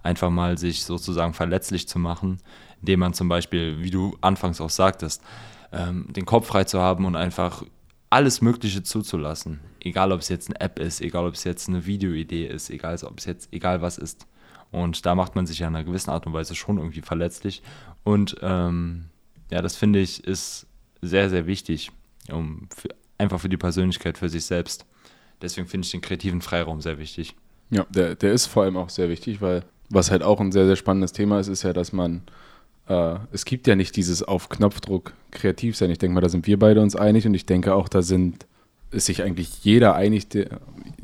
Einfach 0.03 0.31
mal 0.31 0.59
sich 0.59 0.85
sozusagen 0.85 1.35
verletzlich 1.35 1.89
zu 1.89 1.99
machen, 1.99 2.39
indem 2.81 3.01
man 3.01 3.15
zum 3.15 3.29
Beispiel, 3.29 3.83
wie 3.83 3.91
du 3.91 4.17
anfangs 4.21 4.61
auch 4.61 4.71
sagtest, 4.71 5.23
ähm, 5.73 6.07
den 6.11 6.27
Kopf 6.27 6.47
frei 6.49 6.65
zu 6.65 6.81
haben 6.81 7.05
und 7.05 7.17
einfach 7.17 7.65
alles 8.11 8.41
Mögliche 8.41 8.83
zuzulassen. 8.83 9.61
Egal, 9.81 10.13
ob 10.13 10.21
es 10.21 10.29
jetzt 10.29 10.49
eine 10.49 10.61
App 10.61 10.79
ist, 10.79 11.01
egal, 11.01 11.27
ob 11.27 11.35
es 11.35 11.45
jetzt 11.45 11.69
eine 11.69 11.87
Videoidee 11.87 12.47
ist, 12.47 12.71
egal, 12.71 12.99
ob 13.05 13.19
es 13.19 13.25
jetzt, 13.25 13.53
egal 13.53 13.83
was 13.83 13.99
ist. 13.99 14.27
Und 14.73 15.07
da 15.07 15.15
macht 15.15 15.37
man 15.37 15.47
sich 15.47 15.61
ja 15.61 15.69
in 15.69 15.77
einer 15.77 15.85
gewissen 15.85 16.11
Art 16.11 16.27
und 16.27 16.33
Weise 16.33 16.55
schon 16.55 16.79
irgendwie 16.79 17.03
verletzlich. 17.03 17.63
Und 18.03 18.37
ähm, 18.43 19.07
ja, 19.51 19.63
das 19.63 19.77
finde 19.77 20.01
ich 20.01 20.25
ist 20.25 20.67
sehr, 21.03 21.31
sehr 21.31 21.47
wichtig, 21.47 21.91
um 22.31 22.69
für, 22.75 22.89
einfach 23.19 23.41
für 23.41 23.49
die 23.49 23.57
Persönlichkeit, 23.57 24.19
für 24.19 24.29
sich 24.29 24.45
selbst. 24.45 24.87
Deswegen 25.41 25.67
finde 25.67 25.87
ich 25.87 25.93
den 25.93 26.01
kreativen 26.01 26.43
Freiraum 26.43 26.81
sehr 26.81 26.99
wichtig. 26.99 27.35
Ja, 27.71 27.87
der, 27.89 28.17
der 28.17 28.33
ist 28.33 28.47
vor 28.47 28.65
allem 28.65 28.77
auch 28.77 28.91
sehr 28.91 29.09
wichtig, 29.09 29.41
weil 29.41 29.65
was 29.89 30.11
halt 30.11 30.23
auch 30.23 30.41
ein 30.41 30.53
sehr, 30.53 30.67
sehr 30.67 30.77
spannendes 30.77 31.13
Thema 31.13 31.41
ist, 31.41 31.49
ist 31.49 31.63
ja, 31.63 31.73
dass 31.73 31.93
man 31.93 32.23
äh, 32.91 33.19
es 33.33 33.45
gibt 33.45 33.67
ja 33.69 33.77
nicht 33.77 33.97
dieses 33.97 34.23
auf 34.23 34.49
Knopfdruck 34.49 35.13
kreativ 35.31 35.77
sein. 35.77 35.91
Ich 35.91 35.99
denke 35.99 36.15
mal, 36.15 36.21
da 36.21 36.29
sind 36.29 36.47
wir 36.47 36.59
beide 36.59 36.81
uns 36.81 36.97
einig 36.97 37.27
und 37.27 37.35
ich 37.35 37.47
denke 37.47 37.75
auch, 37.75 37.89
da 37.89 38.03
sind 38.03 38.47
ist 38.91 39.07
sich 39.07 39.23
eigentlich 39.23 39.63
jeder 39.63 39.95
einig, 39.95 40.29
der 40.29 40.61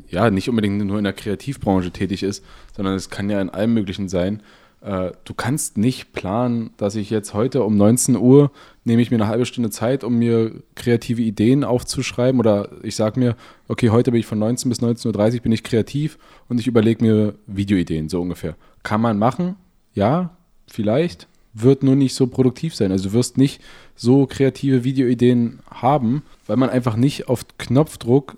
ja 0.09 0.29
nicht 0.29 0.49
unbedingt 0.49 0.85
nur 0.85 0.97
in 0.97 1.05
der 1.05 1.13
Kreativbranche 1.13 1.91
tätig 1.91 2.21
ist, 2.21 2.43
sondern 2.75 2.95
es 2.95 3.09
kann 3.09 3.29
ja 3.29 3.39
in 3.39 3.49
allem 3.49 3.73
Möglichen 3.73 4.09
sein. 4.09 4.43
Äh, 4.81 5.11
du 5.23 5.33
kannst 5.33 5.77
nicht 5.77 6.11
planen, 6.11 6.71
dass 6.75 6.95
ich 6.95 7.09
jetzt 7.09 7.33
heute 7.33 7.63
um 7.63 7.77
19 7.77 8.17
Uhr 8.17 8.51
nehme 8.83 9.01
ich 9.01 9.09
mir 9.09 9.15
eine 9.15 9.27
halbe 9.27 9.45
Stunde 9.45 9.69
Zeit, 9.69 10.03
um 10.03 10.17
mir 10.19 10.51
kreative 10.75 11.21
Ideen 11.21 11.63
aufzuschreiben 11.63 12.41
oder 12.41 12.69
ich 12.83 12.97
sage 12.97 13.21
mir, 13.21 13.37
okay, 13.69 13.89
heute 13.89 14.11
bin 14.11 14.19
ich 14.19 14.25
von 14.25 14.39
19 14.39 14.67
bis 14.67 14.81
19.30 14.81 15.35
Uhr 15.35 15.41
bin 15.43 15.53
ich 15.53 15.63
kreativ 15.63 16.17
und 16.49 16.59
ich 16.59 16.67
überlege 16.67 17.01
mir 17.01 17.35
Videoideen, 17.47 18.09
so 18.09 18.21
ungefähr. 18.21 18.57
Kann 18.83 18.99
man 18.99 19.17
machen? 19.17 19.55
Ja, 19.93 20.35
vielleicht 20.67 21.29
wird 21.61 21.83
nur 21.83 21.95
nicht 21.95 22.13
so 22.13 22.27
produktiv 22.27 22.75
sein. 22.75 22.91
Also 22.91 23.09
du 23.09 23.13
wirst 23.13 23.37
nicht 23.37 23.61
so 23.95 24.25
kreative 24.25 24.83
Videoideen 24.83 25.59
haben, 25.69 26.23
weil 26.45 26.57
man 26.57 26.69
einfach 26.69 26.95
nicht 26.95 27.29
auf 27.29 27.45
Knopfdruck 27.57 28.37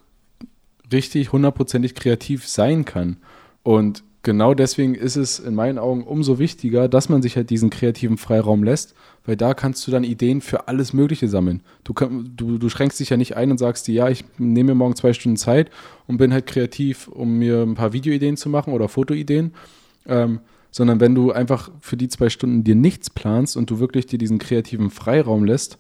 richtig 0.92 1.32
hundertprozentig 1.32 1.96
kreativ 1.96 2.48
sein 2.48 2.86
kann. 2.86 3.18
Und 3.64 4.04
genau 4.24 4.54
deswegen 4.54 4.96
ist 4.96 5.16
es 5.16 5.40
in 5.40 5.56
meinen 5.56 5.78
Augen 5.78 6.04
umso 6.04 6.40
wichtiger, 6.40 6.88
dass 6.88 7.10
man 7.10 7.22
sich 7.22 7.36
halt 7.36 7.50
diesen 7.50 7.70
kreativen 7.70 8.18
Freiraum 8.18 8.64
lässt, 8.64 8.96
weil 9.26 9.36
da 9.36 9.54
kannst 9.54 9.86
du 9.86 9.92
dann 9.92 10.04
Ideen 10.04 10.42
für 10.42 10.68
alles 10.68 10.94
Mögliche 10.94 11.28
sammeln. 11.28 11.62
Du, 11.84 11.94
du, 11.94 12.58
du 12.58 12.70
schränkst 12.70 13.00
dich 13.00 13.10
ja 13.10 13.18
nicht 13.18 13.36
ein 13.36 13.52
und 13.52 13.58
sagst 13.58 13.88
dir, 13.88 13.94
ja, 13.94 14.10
ich 14.10 14.26
nehme 14.38 14.72
mir 14.72 14.76
morgen 14.76 14.96
zwei 14.96 15.14
Stunden 15.14 15.38
Zeit 15.38 15.70
und 16.08 16.18
bin 16.18 16.34
halt 16.34 16.48
kreativ, 16.48 17.08
um 17.08 17.38
mir 17.38 17.62
ein 17.62 17.76
paar 17.76 17.94
Videoideen 17.94 18.38
zu 18.38 18.50
machen 18.50 18.74
oder 18.74 18.88
Fotoideen. 18.90 19.54
Ähm, 20.08 20.40
sondern 20.72 21.00
wenn 21.00 21.16
du 21.16 21.32
einfach 21.32 21.72
für 21.80 21.98
die 21.98 22.10
zwei 22.10 22.30
Stunden 22.30 22.64
dir 22.64 22.76
nichts 22.76 23.10
planst 23.10 23.58
und 23.58 23.70
du 23.70 23.80
wirklich 23.80 24.06
dir 24.06 24.18
diesen 24.18 24.38
kreativen 24.38 24.90
Freiraum 24.90 25.44
lässt, 25.44 25.78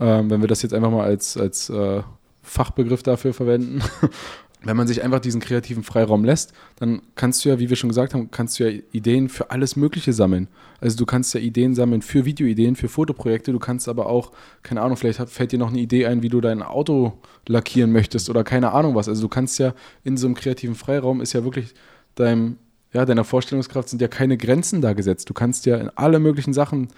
ähm, 0.00 0.30
wenn 0.30 0.40
wir 0.40 0.48
das 0.48 0.62
jetzt 0.62 0.74
einfach 0.74 0.90
mal 0.90 1.04
als, 1.04 1.36
als 1.36 1.70
äh, 1.70 2.02
Fachbegriff 2.42 3.02
dafür 3.02 3.32
verwenden, 3.32 3.82
wenn 4.64 4.76
man 4.76 4.86
sich 4.86 5.02
einfach 5.02 5.20
diesen 5.20 5.40
kreativen 5.40 5.82
Freiraum 5.82 6.24
lässt, 6.24 6.52
dann 6.76 7.02
kannst 7.14 7.44
du 7.44 7.48
ja, 7.48 7.58
wie 7.58 7.68
wir 7.68 7.76
schon 7.76 7.88
gesagt 7.88 8.14
haben, 8.14 8.30
kannst 8.30 8.58
du 8.58 8.68
ja 8.68 8.80
Ideen 8.92 9.28
für 9.28 9.50
alles 9.50 9.76
Mögliche 9.76 10.12
sammeln. 10.12 10.48
Also 10.80 10.96
du 10.96 11.06
kannst 11.06 11.34
ja 11.34 11.40
Ideen 11.40 11.74
sammeln 11.74 12.02
für 12.02 12.24
Videoideen, 12.24 12.76
für 12.76 12.88
Fotoprojekte, 12.88 13.52
du 13.52 13.58
kannst 13.58 13.88
aber 13.88 14.06
auch, 14.06 14.32
keine 14.62 14.82
Ahnung, 14.82 14.96
vielleicht 14.96 15.20
fällt 15.30 15.52
dir 15.52 15.58
noch 15.58 15.70
eine 15.70 15.80
Idee 15.80 16.06
ein, 16.06 16.22
wie 16.22 16.28
du 16.28 16.40
dein 16.40 16.62
Auto 16.62 17.14
lackieren 17.48 17.92
möchtest 17.92 18.30
oder 18.30 18.44
keine 18.44 18.72
Ahnung 18.72 18.94
was. 18.94 19.08
Also 19.08 19.22
du 19.22 19.28
kannst 19.28 19.58
ja 19.58 19.74
in 20.04 20.16
so 20.16 20.26
einem 20.26 20.34
kreativen 20.34 20.74
Freiraum 20.74 21.20
ist 21.20 21.32
ja 21.32 21.44
wirklich 21.44 21.74
deinem, 22.14 22.56
ja, 22.92 23.04
deiner 23.04 23.24
Vorstellungskraft 23.24 23.88
sind 23.88 24.02
ja 24.02 24.08
keine 24.08 24.36
Grenzen 24.36 24.80
da 24.80 24.92
gesetzt. 24.92 25.28
Du 25.28 25.34
kannst 25.34 25.66
ja 25.66 25.76
in 25.76 25.90
alle 25.90 26.18
möglichen 26.18 26.52
Sachen 26.52 26.88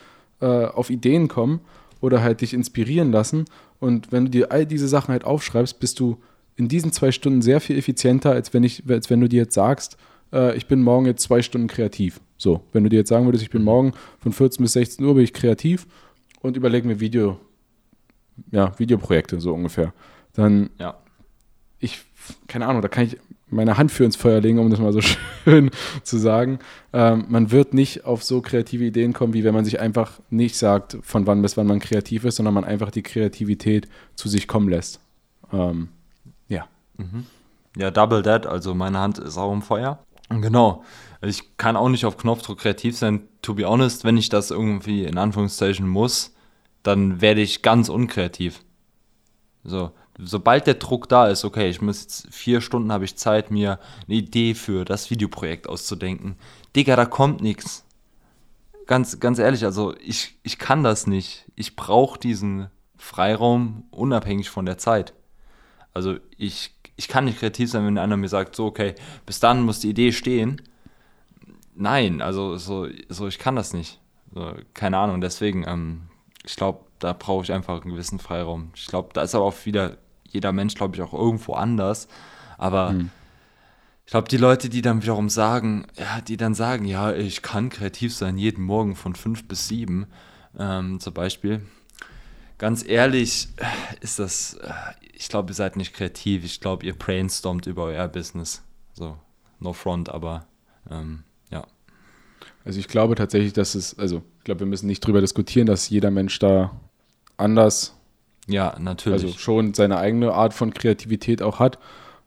äh, 0.40 0.46
auf 0.46 0.90
Ideen 0.90 1.28
kommen 1.28 1.61
oder 2.00 2.22
halt 2.22 2.40
dich 2.40 2.52
inspirieren 2.52 3.12
lassen. 3.12 3.44
Und 3.78 4.12
wenn 4.12 4.24
du 4.24 4.30
dir 4.30 4.52
all 4.52 4.66
diese 4.66 4.88
Sachen 4.88 5.12
halt 5.12 5.24
aufschreibst, 5.24 5.78
bist 5.78 6.00
du 6.00 6.18
in 6.57 6.68
diesen 6.68 6.92
zwei 6.92 7.12
Stunden 7.12 7.42
sehr 7.42 7.61
viel 7.61 7.78
effizienter, 7.78 8.33
als 8.33 8.52
wenn, 8.52 8.64
ich, 8.64 8.85
als 8.88 9.11
wenn 9.11 9.20
du 9.20 9.28
dir 9.28 9.42
jetzt 9.42 9.54
sagst, 9.54 9.96
äh, 10.33 10.57
ich 10.57 10.66
bin 10.66 10.83
morgen 10.83 11.07
jetzt 11.07 11.22
zwei 11.22 11.42
Stunden 11.42 11.68
kreativ. 11.68 12.20
So, 12.37 12.62
wenn 12.72 12.85
du 12.85 12.90
dir 12.90 12.98
jetzt 12.98 13.09
sagen 13.09 13.26
würdest, 13.26 13.42
ich 13.44 13.50
bin 13.50 13.62
morgen 13.62 13.92
von 14.18 14.33
14 14.33 14.62
bis 14.62 14.72
16 14.72 15.04
Uhr 15.04 15.14
bin 15.14 15.24
ich 15.24 15.33
kreativ 15.33 15.87
und 16.40 16.57
überlege 16.57 16.87
mir 16.87 17.00
Video, 17.00 17.38
ja, 18.50 18.78
Videoprojekte 18.78 19.40
so 19.40 19.54
ungefähr. 19.54 19.92
Dann, 20.33 20.70
ja. 20.78 20.98
ich, 21.78 22.02
keine 22.48 22.66
Ahnung, 22.66 22.83
da 22.83 22.88
kann 22.88 23.04
ich 23.04 23.18
meine 23.55 23.79
Hand 23.79 23.90
für 23.90 24.05
ins 24.05 24.17
Feuer 24.17 24.40
legen, 24.40 24.59
um 24.59 24.71
das 24.71 24.81
mal 24.81 24.93
so 24.93 25.01
schön 25.45 25.71
zu 26.03 26.19
sagen. 26.19 26.59
Ähm, 26.93 27.27
man 27.29 27.51
wird 27.51 27.75
nicht 27.75 28.05
auf 28.05 28.23
so 28.23 28.40
kreative 28.40 28.85
Ideen 28.85 29.12
kommen, 29.12 29.33
wie 29.33 29.45
wenn 29.45 29.55
man 29.55 29.64
sich 29.64 29.81
einfach 29.81 30.21
nicht 30.31 30.57
sagt, 30.57 30.99
von 31.03 31.27
wann 31.27 31.43
bis 31.43 31.57
wann 31.57 31.67
man 31.67 31.81
kreativ 31.81 32.25
ist, 32.25 32.37
sondern 32.37 32.55
man 32.55 32.64
einfach 32.64 32.90
die 32.90 33.03
Kreativität 33.03 33.88
zu 34.14 34.29
sich 34.29 34.49
kommen 34.49 34.69
lässt. 34.69 35.01
Ähm, 35.53 35.88
ja. 36.49 36.67
Mhm. 36.97 37.27
Ja, 37.77 37.90
Double 37.90 38.23
Dead, 38.23 38.47
also 38.47 38.75
meine 38.75 38.99
Hand 38.99 39.19
ist 39.19 39.38
auch 39.38 39.53
im 39.53 39.62
Feuer. 39.62 39.99
Genau. 40.29 40.85
Ich 41.23 41.57
kann 41.57 41.77
auch 41.77 41.88
nicht 41.88 42.05
auf 42.05 42.17
Knopfdruck 42.17 42.59
kreativ 42.59 42.97
sein. 42.97 43.23
To 43.43 43.55
be 43.55 43.69
honest, 43.69 44.05
wenn 44.05 44.17
ich 44.17 44.29
das 44.29 44.51
irgendwie 44.51 45.05
in 45.05 45.19
Anführungszeichen 45.19 45.88
muss, 45.88 46.35
dann 46.83 47.21
werde 47.21 47.40
ich 47.40 47.62
ganz 47.62 47.88
unkreativ. 47.88 48.61
So, 49.64 49.93
sobald 50.18 50.66
der 50.66 50.74
Druck 50.74 51.09
da 51.09 51.29
ist, 51.29 51.44
okay, 51.44 51.68
ich 51.68 51.81
muss 51.81 52.03
jetzt 52.03 52.29
vier 52.33 52.61
Stunden 52.61 52.92
habe 52.92 53.05
ich 53.05 53.16
Zeit, 53.16 53.50
mir 53.50 53.79
eine 54.07 54.16
Idee 54.16 54.55
für 54.55 54.85
das 54.85 55.11
Videoprojekt 55.11 55.68
auszudenken. 55.68 56.37
Digga, 56.77 56.96
da 56.96 57.07
kommt 57.07 57.40
nichts. 57.40 57.85
Ganz, 58.87 59.18
ganz 59.18 59.38
ehrlich, 59.38 59.64
also 59.64 59.94
ich, 59.98 60.38
ich 60.42 60.59
kann 60.59 60.85
das 60.85 61.07
nicht. 61.07 61.46
Ich 61.57 61.74
brauche 61.74 62.18
diesen 62.18 62.68
Freiraum 62.96 63.85
unabhängig 63.90 64.50
von 64.50 64.66
der 64.66 64.79
Zeit. 64.79 65.14
Also 65.94 66.16
ich, 66.37 66.74
ich 66.96 67.09
kann 67.09 67.24
nicht 67.24 67.38
kreativ 67.38 67.70
sein, 67.70 67.87
wenn 67.87 67.98
einer 67.98 68.16
mir 68.16 68.29
sagt, 68.29 68.55
so, 68.55 68.66
okay, 68.66 68.94
bis 69.27 69.40
dann 69.40 69.62
muss 69.62 69.81
die 69.81 69.90
Idee 69.90 70.12
stehen. 70.12 70.61
Nein, 71.74 72.20
also 72.20 72.57
so, 72.57 72.88
so 73.09 73.27
ich 73.27 73.38
kann 73.38 73.57
das 73.57 73.72
nicht. 73.72 74.00
So, 74.33 74.55
keine 74.74 74.98
Ahnung, 74.98 75.20
deswegen, 75.20 75.64
ähm, 75.66 76.03
ich 76.44 76.57
glaube, 76.57 76.85
da 76.98 77.12
brauche 77.12 77.44
ich 77.44 77.53
einfach 77.53 77.83
einen 77.83 77.92
gewissen 77.92 78.18
Freiraum. 78.18 78.70
Ich 78.74 78.87
glaube, 78.87 79.11
da 79.12 79.22
ist 79.22 79.35
aber 79.35 79.44
auch 79.44 79.64
wieder 79.64 79.96
jeder 80.35 80.53
Mensch, 80.53 80.75
glaube 80.75 80.97
ich, 80.97 81.03
auch 81.03 81.14
irgendwo 81.14 81.55
anders. 81.55 82.09
Aber 82.59 82.90
hm. 82.90 83.11
ich 84.05 84.11
glaube, 84.11 84.29
die 84.29 84.37
Leute, 84.37 84.68
die 84.68 84.83
dann 84.83 85.03
wiederum 85.03 85.29
sagen, 85.29 85.87
ja, 85.97 86.20
die 86.20 86.37
dann 86.37 86.55
sagen, 86.55 86.85
ja, 86.85 87.12
ich 87.12 87.42
kann 87.42 87.70
kreativ 87.70 88.14
sein, 88.14 88.37
jeden 88.37 88.64
Morgen 88.64 88.97
von 88.97 89.14
fünf 89.14 89.47
bis 89.49 89.68
sieben, 89.68 90.07
ähm, 90.59 91.01
zum 91.01 91.14
Beispiel. 91.14 91.62
Ganz 92.59 92.85
ehrlich, 92.87 93.49
ist 94.01 94.18
das, 94.18 94.55
äh, 94.55 94.73
ich 95.12 95.29
glaube, 95.29 95.53
ihr 95.53 95.55
seid 95.55 95.77
nicht 95.77 95.94
kreativ. 95.94 96.44
Ich 96.44 96.61
glaube, 96.61 96.85
ihr 96.85 96.97
brainstormt 96.97 97.66
über 97.66 97.85
euer 97.85 98.09
Business. 98.09 98.62
So, 98.92 99.16
no 99.59 99.73
front, 99.73 100.09
aber 100.09 100.47
ähm, 100.90 101.25
ja. 101.51 101.66
Also 102.64 102.79
ich 102.79 102.88
glaube 102.88 103.14
tatsächlich, 103.14 103.53
dass 103.53 103.75
es, 103.75 103.99
also 103.99 104.23
ich 104.38 104.44
glaube, 104.44 104.61
wir 104.61 104.66
müssen 104.66 104.87
nicht 104.87 105.01
drüber 105.01 105.20
diskutieren, 105.20 105.66
dass 105.66 105.88
jeder 105.88 106.11
Mensch 106.11 106.38
da 106.38 106.81
anders 107.37 107.93
ja, 108.46 108.76
natürlich. 108.78 109.24
Also 109.24 109.38
schon 109.38 109.74
seine 109.74 109.96
eigene 109.98 110.33
Art 110.33 110.54
von 110.54 110.74
Kreativität 110.74 111.42
auch 111.42 111.59
hat. 111.59 111.78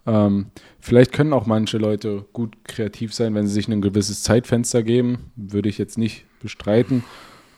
Ähm, 0.05 0.47
vielleicht 0.79 1.11
können 1.11 1.33
auch 1.33 1.45
manche 1.45 1.77
Leute 1.77 2.25
gut 2.33 2.63
kreativ 2.63 3.13
sein, 3.13 3.35
wenn 3.35 3.45
sie 3.45 3.53
sich 3.53 3.67
ein 3.67 3.81
gewisses 3.81 4.23
Zeitfenster 4.23 4.83
geben. 4.83 5.31
Würde 5.35 5.69
ich 5.69 5.77
jetzt 5.77 5.97
nicht 5.97 6.25
bestreiten. 6.39 7.03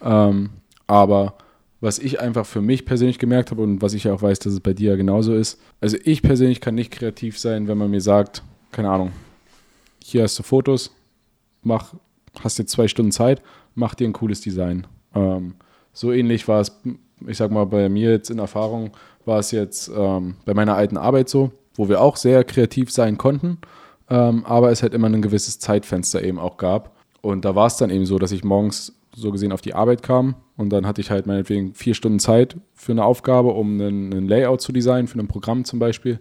Ähm, 0.02 0.50
aber 0.88 1.36
was 1.82 2.00
ich 2.00 2.20
einfach 2.20 2.46
für 2.46 2.62
mich 2.62 2.86
persönlich 2.86 3.20
gemerkt 3.20 3.52
habe 3.52 3.62
und 3.62 3.82
was 3.82 3.94
ich 3.94 4.10
auch 4.10 4.22
weiß, 4.22 4.40
dass 4.40 4.54
es 4.54 4.60
bei 4.60 4.74
dir 4.74 4.92
ja 4.92 4.96
genauso 4.98 5.34
ist. 5.34 5.62
Also 5.80 5.98
ich 6.04 6.22
persönlich 6.22 6.60
kann 6.60 6.76
nicht 6.76 6.92
kreativ 6.92 7.40
sein, 7.40 7.68
wenn 7.68 7.78
man 7.78 7.90
mir 7.90 8.02
sagt, 8.02 8.44
keine 8.72 8.90
Ahnung, 8.90 9.12
hier 10.04 10.24
hast 10.24 10.38
du 10.38 10.44
Fotos, 10.44 10.94
mach, 11.62 11.94
hast 12.42 12.58
jetzt 12.58 12.72
zwei 12.72 12.88
Stunden 12.88 13.12
Zeit, 13.12 13.42
mach 13.76 13.96
dir 13.96 14.08
ein 14.08 14.14
cooles 14.14 14.42
Design. 14.42 14.88
Ähm, 15.16 15.56
so 15.94 16.12
ähnlich 16.12 16.48
war 16.48 16.62
es 16.62 16.82
ich 17.28 17.38
sag 17.38 17.52
mal, 17.52 17.66
bei 17.66 17.90
mir 17.90 18.12
jetzt 18.12 18.30
in 18.30 18.40
Erfahrung 18.40 18.92
war 19.26 19.40
es 19.40 19.52
jetzt 19.52 19.92
ähm, 19.96 20.36
bei 20.46 20.54
meiner 20.54 20.76
alten 20.76 20.98
Arbeit 20.98 21.30
so, 21.30 21.52
wo 21.76 21.90
wir 21.90 22.02
auch 22.02 22.16
sehr 22.16 22.44
kreativ 22.44 22.92
sein 22.92 23.18
konnten, 23.18 23.60
ähm, 24.10 24.46
aber 24.46 24.72
es 24.72 24.82
halt 24.82 24.94
immer 24.94 25.08
ein 25.08 25.22
gewisses 25.22 25.60
Zeitfenster 25.60 26.24
eben 26.24 26.40
auch 26.40 26.58
gab. 26.58 26.96
Und 27.22 27.46
da 27.46 27.56
war 27.56 27.68
es 27.68 27.78
dann 27.78 27.90
eben 27.90 28.06
so, 28.06 28.18
dass 28.18 28.32
ich 28.32 28.44
morgens 28.44 28.94
so 29.16 29.32
gesehen 29.32 29.52
auf 29.52 29.62
die 29.62 29.74
Arbeit 29.74 30.04
kam 30.04 30.36
und 30.56 30.70
dann 30.70 30.86
hatte 30.86 31.02
ich 31.02 31.12
halt 31.12 31.26
meinetwegen 31.26 31.74
vier 31.74 31.94
Stunden 31.94 32.20
Zeit 32.20 32.58
für 32.74 32.92
eine 32.92 33.04
Aufgabe, 33.04 33.50
um 33.50 33.80
einen, 33.80 34.12
einen 34.12 34.28
Layout 34.28 34.62
zu 34.62 34.72
designen, 34.72 35.08
für 35.08 35.20
ein 35.20 35.28
Programm 35.28 35.66
zum 35.66 35.80
Beispiel. 35.80 36.20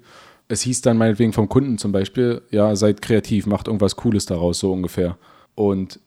Es 0.49 0.63
hieß 0.63 0.81
dann 0.81 0.97
meinetwegen 0.97 1.33
vom 1.33 1.49
Kunden 1.49 1.77
zum 1.79 1.93
Beispiel, 1.93 2.43
ja, 2.51 2.75
seid 2.75 3.03
kreativ, 3.03 3.47
macht 3.47 3.67
irgendwas 3.67 3.97
Cooles 3.97 4.27
daraus, 4.27 4.61
so 4.61 4.73
ungefähr. 4.73 5.19
Und 5.55 6.01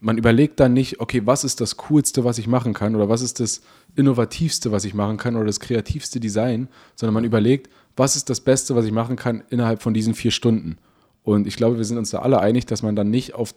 man 0.00 0.18
überlegt 0.18 0.60
dann 0.60 0.72
nicht, 0.72 1.00
okay, 1.00 1.22
was 1.24 1.44
ist 1.44 1.60
das 1.60 1.76
Coolste, 1.76 2.24
was 2.24 2.38
ich 2.38 2.46
machen 2.46 2.74
kann 2.74 2.94
oder 2.94 3.08
was 3.08 3.22
ist 3.22 3.40
das 3.40 3.62
Innovativste, 3.94 4.70
was 4.72 4.84
ich 4.84 4.94
machen 4.94 5.16
kann 5.16 5.36
oder 5.36 5.46
das 5.46 5.60
kreativste 5.60 6.20
Design, 6.20 6.68
sondern 6.94 7.14
man 7.14 7.24
überlegt, 7.24 7.70
was 7.96 8.14
ist 8.14 8.28
das 8.28 8.40
Beste, 8.40 8.76
was 8.76 8.84
ich 8.84 8.92
machen 8.92 9.16
kann 9.16 9.42
innerhalb 9.48 9.82
von 9.82 9.94
diesen 9.94 10.14
vier 10.14 10.30
Stunden. 10.30 10.76
Und 11.22 11.46
ich 11.46 11.56
glaube, 11.56 11.78
wir 11.78 11.84
sind 11.84 11.96
uns 11.98 12.10
da 12.10 12.18
alle 12.18 12.40
einig, 12.40 12.66
dass 12.66 12.82
man 12.82 12.94
dann 12.94 13.10
nicht 13.10 13.34
auf 13.34 13.54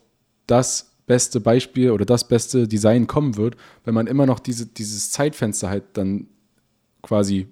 das 0.47 0.91
beste 1.05 1.39
Beispiel 1.39 1.91
oder 1.91 2.05
das 2.05 2.27
beste 2.27 2.67
Design 2.67 3.07
kommen 3.07 3.35
wird, 3.35 3.57
wenn 3.83 3.93
man 3.93 4.07
immer 4.07 4.25
noch 4.25 4.39
diese, 4.39 4.65
dieses 4.65 5.11
Zeitfenster 5.11 5.69
halt 5.69 5.83
dann 5.93 6.27
quasi, 7.01 7.47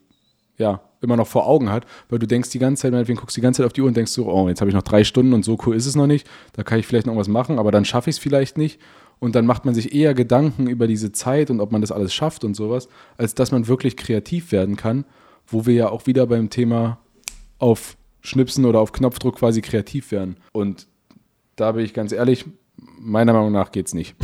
ja, 0.58 0.82
immer 1.02 1.16
noch 1.16 1.28
vor 1.28 1.48
Augen 1.48 1.70
hat, 1.70 1.86
weil 2.10 2.20
du 2.20 2.28
denkst 2.28 2.50
die 2.50 2.60
ganze 2.60 2.82
Zeit, 2.82 2.92
meinetwegen 2.92 3.20
guckst 3.20 3.38
die 3.38 3.42
ganze 3.42 3.62
Zeit 3.62 3.68
auf 3.68 3.74
die 3.74 3.82
Uhr 3.82 3.88
und 3.88 3.98
denkst 3.98 4.12
so, 4.12 4.32
oh, 4.32 4.50
jetzt 4.50 4.62
habe 4.62 4.70
ich 4.70 4.76
noch 4.76 4.84
drei 4.84 5.04
Stunden 5.04 5.34
und 5.34 5.44
so 5.44 5.58
cool 5.66 5.76
ist 5.76 5.86
es 5.86 5.96
noch 5.96 6.08
nicht, 6.08 6.28
da 6.54 6.64
kann 6.64 6.80
ich 6.80 6.88
vielleicht 6.88 7.08
noch 7.08 7.16
was 7.16 7.28
machen, 7.28 7.60
aber 7.60 7.72
dann 7.72 7.86
schaffe 7.86 8.10
ich 8.10 8.16
es 8.16 8.20
vielleicht 8.22 8.58
nicht 8.58 8.80
und 9.20 9.36
dann 9.36 9.46
macht 9.46 9.66
man 9.66 9.74
sich 9.74 9.94
eher 9.94 10.14
Gedanken 10.14 10.68
über 10.68 10.88
diese 10.88 11.12
Zeit 11.12 11.50
und 11.50 11.60
ob 11.60 11.72
man 11.72 11.82
das 11.82 11.92
alles 11.92 12.14
schafft 12.14 12.44
und 12.44 12.56
sowas, 12.56 12.88
als 13.18 13.36
dass 13.36 13.52
man 13.52 13.68
wirklich 13.68 13.98
kreativ 13.98 14.52
werden 14.52 14.76
kann, 14.76 15.06
wo 15.48 15.66
wir 15.66 15.74
ja 15.74 15.90
auch 15.90 16.08
wieder 16.08 16.28
beim 16.28 16.50
Thema 16.50 17.00
auf 17.60 17.98
Schnipsen 18.22 18.66
oder 18.66 18.80
auf 18.80 18.92
Knopfdruck 18.92 19.38
quasi 19.38 19.62
kreativ 19.62 20.12
werden. 20.12 20.38
Und 20.52 20.88
da 21.56 21.72
bin 21.72 21.86
ich 21.86 21.94
ganz 21.94 22.12
ehrlich, 22.12 22.46
meiner 23.00 23.34
Meinung 23.34 23.52
nach 23.52 23.72
geht 23.72 23.88
es 23.88 23.94
nicht. 23.94 24.16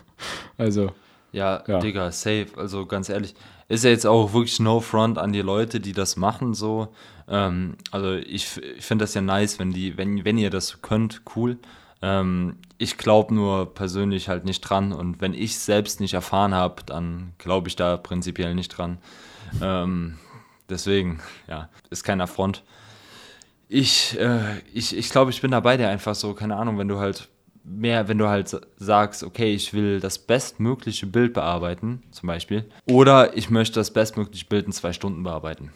also. 0.58 0.90
Ja, 1.34 1.64
ja, 1.66 1.80
Digga, 1.80 2.12
safe. 2.12 2.46
Also 2.56 2.86
ganz 2.86 3.08
ehrlich, 3.08 3.34
ist 3.68 3.82
ja 3.82 3.90
jetzt 3.90 4.06
auch 4.06 4.32
wirklich 4.32 4.60
no 4.60 4.80
front 4.80 5.18
an 5.18 5.32
die 5.32 5.42
Leute, 5.42 5.80
die 5.80 5.92
das 5.92 6.16
machen 6.16 6.54
so. 6.54 6.88
Ähm, 7.28 7.76
also 7.90 8.12
ich, 8.12 8.62
ich 8.62 8.84
finde 8.84 9.02
das 9.02 9.14
ja 9.14 9.20
nice, 9.20 9.58
wenn 9.58 9.72
die, 9.72 9.98
wenn, 9.98 10.24
wenn 10.24 10.38
ihr 10.38 10.50
das 10.50 10.80
könnt, 10.80 11.22
cool. 11.34 11.58
Ähm, 12.02 12.58
ich 12.78 12.98
glaube 12.98 13.34
nur 13.34 13.74
persönlich 13.74 14.28
halt 14.28 14.44
nicht 14.44 14.60
dran 14.60 14.92
und 14.92 15.20
wenn 15.20 15.34
ich 15.34 15.58
selbst 15.58 16.00
nicht 16.00 16.14
erfahren 16.14 16.54
habe, 16.54 16.82
dann 16.86 17.32
glaube 17.38 17.68
ich 17.68 17.74
da 17.74 17.96
prinzipiell 17.96 18.54
nicht 18.54 18.68
dran. 18.68 18.98
Ähm, 19.60 20.18
deswegen, 20.68 21.20
ja, 21.48 21.68
ist 21.90 22.04
kein 22.04 22.20
Affront. 22.20 22.62
Ich, 23.68 24.16
äh, 24.20 24.60
ich, 24.72 24.96
ich 24.96 25.10
glaube, 25.10 25.32
ich 25.32 25.40
bin 25.40 25.50
dabei 25.50 25.76
dir 25.76 25.88
einfach 25.88 26.14
so, 26.14 26.32
keine 26.34 26.56
Ahnung, 26.56 26.78
wenn 26.78 26.88
du 26.88 27.00
halt 27.00 27.28
mehr, 27.64 28.08
wenn 28.08 28.18
du 28.18 28.28
halt 28.28 28.60
sagst, 28.76 29.22
okay, 29.22 29.54
ich 29.54 29.72
will 29.72 30.00
das 30.00 30.18
bestmögliche 30.18 31.06
Bild 31.06 31.32
bearbeiten, 31.32 32.02
zum 32.10 32.26
Beispiel, 32.26 32.66
oder 32.86 33.36
ich 33.36 33.50
möchte 33.50 33.80
das 33.80 33.92
bestmögliche 33.92 34.46
Bild 34.46 34.66
in 34.66 34.72
zwei 34.72 34.92
Stunden 34.92 35.22
bearbeiten. 35.22 35.72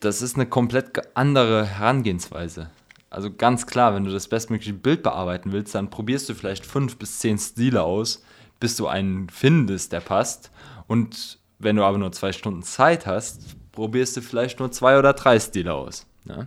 Das 0.00 0.22
ist 0.22 0.36
eine 0.36 0.46
komplett 0.46 1.16
andere 1.16 1.66
Herangehensweise 1.66 2.70
also 3.10 3.30
ganz 3.32 3.66
klar, 3.66 3.94
wenn 3.94 4.04
du 4.04 4.10
das 4.10 4.28
bestmögliche 4.28 4.74
Bild 4.74 5.02
bearbeiten 5.02 5.52
willst, 5.52 5.74
dann 5.74 5.90
probierst 5.90 6.28
du 6.28 6.34
vielleicht 6.34 6.66
fünf 6.66 6.96
bis 6.96 7.18
zehn 7.18 7.38
Stile 7.38 7.82
aus, 7.82 8.22
bis 8.60 8.76
du 8.76 8.86
einen 8.86 9.28
findest, 9.30 9.92
der 9.92 10.00
passt. 10.00 10.50
Und 10.86 11.38
wenn 11.58 11.76
du 11.76 11.84
aber 11.84 11.98
nur 11.98 12.12
zwei 12.12 12.32
Stunden 12.32 12.62
Zeit 12.62 13.06
hast, 13.06 13.56
probierst 13.72 14.16
du 14.16 14.20
vielleicht 14.20 14.60
nur 14.60 14.70
zwei 14.72 14.98
oder 14.98 15.12
drei 15.14 15.40
Stile 15.40 15.72
aus. 15.72 16.06
Ja? 16.24 16.46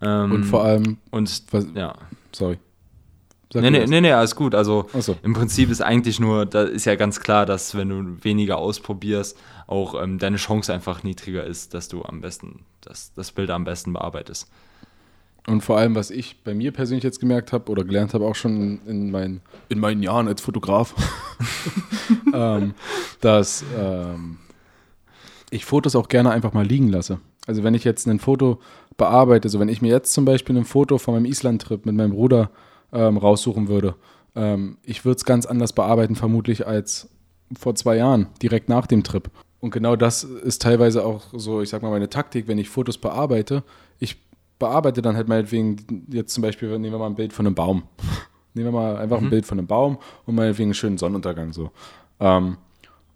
Ähm, 0.00 0.32
und 0.32 0.44
vor 0.44 0.64
allem. 0.64 0.98
Und 1.10 1.42
was, 1.50 1.66
ja. 1.74 1.94
Sorry. 2.32 2.58
Sag 3.50 3.62
nee, 3.62 3.70
nee, 3.70 3.86
nee, 3.86 4.00
nee, 4.02 4.12
alles 4.12 4.36
gut. 4.36 4.54
Also 4.54 4.86
so. 4.98 5.16
im 5.22 5.32
Prinzip 5.32 5.70
ist 5.70 5.80
eigentlich 5.80 6.20
nur, 6.20 6.44
da 6.44 6.64
ist 6.64 6.84
ja 6.84 6.96
ganz 6.96 7.20
klar, 7.20 7.46
dass 7.46 7.74
wenn 7.74 7.88
du 7.88 8.22
weniger 8.22 8.58
ausprobierst, 8.58 9.38
auch 9.66 10.00
ähm, 10.00 10.18
deine 10.18 10.36
Chance 10.36 10.72
einfach 10.72 11.02
niedriger 11.02 11.44
ist, 11.44 11.72
dass 11.72 11.88
du 11.88 12.02
am 12.02 12.20
besten, 12.20 12.60
dass 12.82 13.12
das 13.14 13.32
Bild 13.32 13.50
am 13.50 13.64
besten 13.64 13.94
bearbeitest. 13.94 14.50
Und 15.46 15.62
vor 15.62 15.78
allem, 15.78 15.94
was 15.94 16.10
ich 16.10 16.42
bei 16.44 16.52
mir 16.52 16.72
persönlich 16.72 17.04
jetzt 17.04 17.20
gemerkt 17.20 17.54
habe 17.54 17.72
oder 17.72 17.82
gelernt 17.82 18.12
habe, 18.12 18.26
auch 18.26 18.34
schon 18.34 18.80
in, 18.86 19.10
mein, 19.10 19.40
in 19.70 19.78
meinen 19.78 20.02
Jahren 20.02 20.28
als 20.28 20.42
Fotograf, 20.42 20.94
ähm, 22.34 22.74
dass 23.22 23.64
ähm, 23.78 24.36
ich 25.50 25.64
Fotos 25.64 25.96
auch 25.96 26.08
gerne 26.08 26.30
einfach 26.30 26.52
mal 26.52 26.66
liegen 26.66 26.90
lasse. 26.90 27.20
Also 27.46 27.64
wenn 27.64 27.72
ich 27.72 27.84
jetzt 27.84 28.06
ein 28.06 28.18
Foto 28.18 28.60
bearbeite, 28.98 29.48
so 29.48 29.58
wenn 29.58 29.70
ich 29.70 29.80
mir 29.80 29.90
jetzt 29.90 30.12
zum 30.12 30.26
Beispiel 30.26 30.54
ein 30.54 30.66
Foto 30.66 30.98
von 30.98 31.14
meinem 31.14 31.24
Island-Trip 31.24 31.86
mit 31.86 31.94
meinem 31.94 32.10
Bruder 32.10 32.50
ähm, 32.92 33.16
raussuchen 33.16 33.68
würde, 33.68 33.94
ähm, 34.34 34.78
ich 34.82 35.04
würde 35.04 35.16
es 35.16 35.24
ganz 35.24 35.46
anders 35.46 35.72
bearbeiten 35.72 36.14
vermutlich 36.14 36.66
als 36.66 37.08
vor 37.58 37.74
zwei 37.74 37.96
Jahren, 37.96 38.28
direkt 38.42 38.68
nach 38.68 38.86
dem 38.86 39.02
Trip. 39.02 39.30
Und 39.60 39.70
genau 39.70 39.96
das 39.96 40.22
ist 40.22 40.62
teilweise 40.62 41.04
auch 41.04 41.22
so, 41.32 41.62
ich 41.62 41.68
sag 41.68 41.82
mal, 41.82 41.90
meine 41.90 42.08
Taktik, 42.08 42.46
wenn 42.46 42.58
ich 42.58 42.68
Fotos 42.68 42.98
bearbeite. 42.98 43.64
Ich 43.98 44.16
bearbeite 44.58 45.02
dann 45.02 45.16
halt 45.16 45.28
meinetwegen, 45.28 46.06
jetzt 46.10 46.34
zum 46.34 46.42
Beispiel, 46.42 46.68
nehmen 46.78 46.94
wir 46.94 46.98
mal 46.98 47.06
ein 47.06 47.16
Bild 47.16 47.32
von 47.32 47.46
einem 47.46 47.54
Baum. 47.54 47.82
nehmen 48.54 48.68
wir 48.68 48.72
mal 48.72 48.96
einfach 48.96 49.20
mhm. 49.20 49.26
ein 49.26 49.30
Bild 49.30 49.46
von 49.46 49.58
einem 49.58 49.66
Baum 49.66 49.98
und 50.26 50.34
meinetwegen 50.34 50.68
einen 50.68 50.74
schönen 50.74 50.98
Sonnenuntergang 50.98 51.52
so. 51.52 51.70
Ähm, 52.20 52.58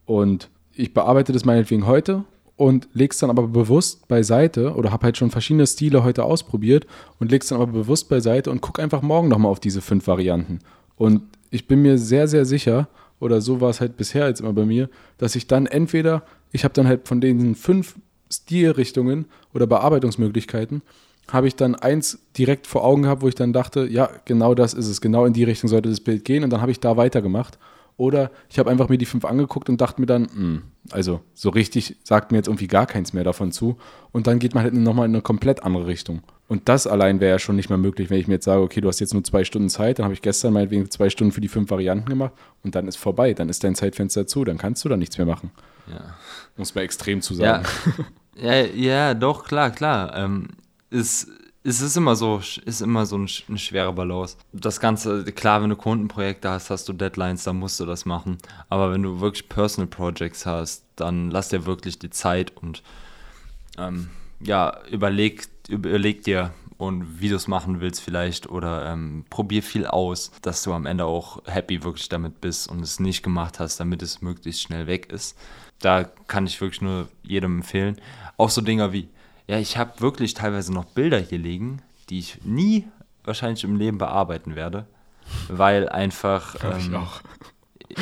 und 0.04 0.50
ich 0.74 0.94
bearbeite 0.94 1.32
das 1.32 1.44
meinetwegen 1.44 1.86
heute 1.86 2.24
und 2.56 2.88
lege 2.92 3.12
es 3.12 3.18
dann 3.18 3.30
aber 3.30 3.48
bewusst 3.48 4.06
beiseite 4.08 4.74
oder 4.74 4.92
habe 4.92 5.04
halt 5.04 5.16
schon 5.16 5.30
verschiedene 5.30 5.66
Stile 5.66 6.04
heute 6.04 6.24
ausprobiert 6.24 6.86
und 7.18 7.30
lege 7.30 7.42
es 7.42 7.48
dann 7.48 7.60
aber 7.60 7.72
bewusst 7.72 8.08
beiseite 8.08 8.50
und 8.50 8.60
gucke 8.60 8.82
einfach 8.82 9.02
morgen 9.02 9.28
nochmal 9.28 9.50
auf 9.50 9.60
diese 9.60 9.80
fünf 9.80 10.06
Varianten. 10.06 10.60
Und 10.96 11.22
ich 11.50 11.66
bin 11.66 11.82
mir 11.82 11.98
sehr, 11.98 12.28
sehr 12.28 12.44
sicher, 12.44 12.88
oder 13.20 13.40
so 13.40 13.60
war 13.60 13.70
es 13.70 13.80
halt 13.80 13.96
bisher 13.96 14.26
jetzt 14.26 14.40
immer 14.40 14.52
bei 14.52 14.64
mir, 14.64 14.88
dass 15.18 15.36
ich 15.36 15.46
dann 15.46 15.66
entweder, 15.66 16.22
ich 16.50 16.64
habe 16.64 16.74
dann 16.74 16.88
halt 16.88 17.06
von 17.06 17.20
den 17.20 17.54
fünf 17.54 17.94
Stilrichtungen 18.30 19.26
oder 19.54 19.66
Bearbeitungsmöglichkeiten, 19.66 20.82
habe 21.30 21.46
ich 21.46 21.54
dann 21.54 21.74
eins 21.74 22.18
direkt 22.36 22.66
vor 22.66 22.84
Augen 22.84 23.02
gehabt, 23.02 23.22
wo 23.22 23.28
ich 23.28 23.34
dann 23.34 23.52
dachte, 23.52 23.86
ja, 23.86 24.10
genau 24.24 24.54
das 24.54 24.74
ist 24.74 24.88
es, 24.88 25.00
genau 25.00 25.24
in 25.24 25.32
die 25.32 25.44
Richtung 25.44 25.68
sollte 25.68 25.88
das 25.88 26.00
Bild 26.00 26.24
gehen 26.24 26.42
und 26.42 26.50
dann 26.50 26.60
habe 26.60 26.72
ich 26.72 26.80
da 26.80 26.96
weitergemacht. 26.96 27.58
Oder 27.96 28.30
ich 28.48 28.58
habe 28.58 28.70
einfach 28.70 28.88
mir 28.88 28.98
die 28.98 29.06
fünf 29.06 29.24
angeguckt 29.24 29.68
und 29.68 29.80
dachte 29.80 30.00
mir 30.00 30.06
dann, 30.06 30.22
mh, 30.22 30.32
hm, 30.32 30.62
also 30.90 31.20
so 31.34 31.50
richtig 31.50 31.96
sagt 32.02 32.32
mir 32.32 32.38
jetzt 32.38 32.48
irgendwie 32.48 32.66
gar 32.66 32.86
keins 32.86 33.12
mehr 33.12 33.24
davon 33.24 33.52
zu. 33.52 33.76
Und 34.10 34.26
dann 34.26 34.38
geht 34.38 34.54
man 34.54 34.64
halt 34.64 34.74
nochmal 34.74 35.06
in 35.06 35.14
eine 35.14 35.22
komplett 35.22 35.62
andere 35.62 35.86
Richtung. 35.86 36.22
Und 36.48 36.68
das 36.68 36.86
allein 36.86 37.20
wäre 37.20 37.32
ja 37.32 37.38
schon 37.38 37.56
nicht 37.56 37.68
mehr 37.68 37.78
möglich, 37.78 38.10
wenn 38.10 38.18
ich 38.18 38.28
mir 38.28 38.34
jetzt 38.34 38.44
sage, 38.44 38.60
okay, 38.60 38.80
du 38.80 38.88
hast 38.88 39.00
jetzt 39.00 39.14
nur 39.14 39.24
zwei 39.24 39.44
Stunden 39.44 39.68
Zeit, 39.68 39.98
dann 39.98 40.04
habe 40.04 40.14
ich 40.14 40.22
gestern 40.22 40.52
meinetwegen 40.52 40.90
zwei 40.90 41.08
Stunden 41.08 41.32
für 41.32 41.40
die 41.40 41.48
fünf 41.48 41.70
Varianten 41.70 42.08
gemacht 42.08 42.32
und 42.62 42.74
dann 42.74 42.88
ist 42.88 42.96
vorbei, 42.96 43.32
dann 43.32 43.48
ist 43.48 43.64
dein 43.64 43.74
Zeitfenster 43.74 44.26
zu, 44.26 44.44
dann 44.44 44.58
kannst 44.58 44.84
du 44.84 44.88
da 44.88 44.96
nichts 44.96 45.16
mehr 45.16 45.26
machen. 45.26 45.50
Ja. 45.86 46.14
Muss 46.56 46.74
man 46.74 46.84
extrem 46.84 47.22
zu 47.22 47.34
sagen. 47.34 47.64
Ja, 48.36 48.52
ja, 48.52 48.66
ja 48.74 49.14
doch, 49.14 49.44
klar, 49.44 49.70
klar. 49.70 50.14
Ähm, 50.16 50.48
ist 50.90 51.28
es 51.64 51.80
ist 51.80 51.96
immer 51.96 52.16
so, 52.16 52.42
ist 52.64 52.80
immer 52.80 53.06
so 53.06 53.16
ein, 53.16 53.28
eine 53.48 53.58
schwere 53.58 53.92
Balance. 53.92 54.36
Das 54.52 54.80
Ganze, 54.80 55.24
klar, 55.24 55.62
wenn 55.62 55.70
du 55.70 55.76
Kundenprojekte 55.76 56.50
hast, 56.50 56.70
hast 56.70 56.88
du 56.88 56.92
Deadlines, 56.92 57.44
dann 57.44 57.58
musst 57.58 57.78
du 57.78 57.86
das 57.86 58.04
machen. 58.04 58.38
Aber 58.68 58.90
wenn 58.92 59.02
du 59.02 59.20
wirklich 59.20 59.48
Personal 59.48 59.86
Projects 59.86 60.44
hast, 60.44 60.84
dann 60.96 61.30
lass 61.30 61.50
dir 61.50 61.64
wirklich 61.64 61.98
die 61.98 62.10
Zeit 62.10 62.56
und 62.56 62.82
ähm, 63.78 64.10
ja, 64.40 64.76
überleg, 64.90 65.46
überleg 65.68 66.24
dir 66.24 66.52
und 66.78 67.20
wie 67.20 67.28
du 67.28 67.36
es 67.36 67.46
machen 67.46 67.80
willst 67.80 68.00
vielleicht 68.00 68.48
oder 68.48 68.92
ähm, 68.92 69.24
probier 69.30 69.62
viel 69.62 69.86
aus, 69.86 70.32
dass 70.42 70.64
du 70.64 70.72
am 70.72 70.84
Ende 70.84 71.04
auch 71.04 71.42
happy 71.46 71.84
wirklich 71.84 72.08
damit 72.08 72.40
bist 72.40 72.68
und 72.68 72.80
es 72.80 72.98
nicht 72.98 73.22
gemacht 73.22 73.60
hast, 73.60 73.78
damit 73.78 74.02
es 74.02 74.20
möglichst 74.20 74.62
schnell 74.62 74.88
weg 74.88 75.12
ist. 75.12 75.38
Da 75.78 76.04
kann 76.26 76.46
ich 76.46 76.60
wirklich 76.60 76.80
nur 76.82 77.08
jedem 77.22 77.58
empfehlen. 77.58 78.00
Auch 78.36 78.50
so 78.50 78.60
Dinger 78.60 78.92
wie, 78.92 79.08
ja, 79.46 79.58
ich 79.58 79.76
habe 79.76 80.00
wirklich 80.00 80.34
teilweise 80.34 80.72
noch 80.72 80.84
Bilder 80.84 81.18
hier 81.18 81.38
liegen, 81.38 81.82
die 82.08 82.18
ich 82.18 82.44
nie 82.44 82.86
wahrscheinlich 83.24 83.64
im 83.64 83.76
Leben 83.76 83.98
bearbeiten 83.98 84.54
werde, 84.54 84.86
weil 85.48 85.88
einfach. 85.88 86.56
Ähm, 86.64 86.78
ich 86.78 86.94
auch. 86.94 87.20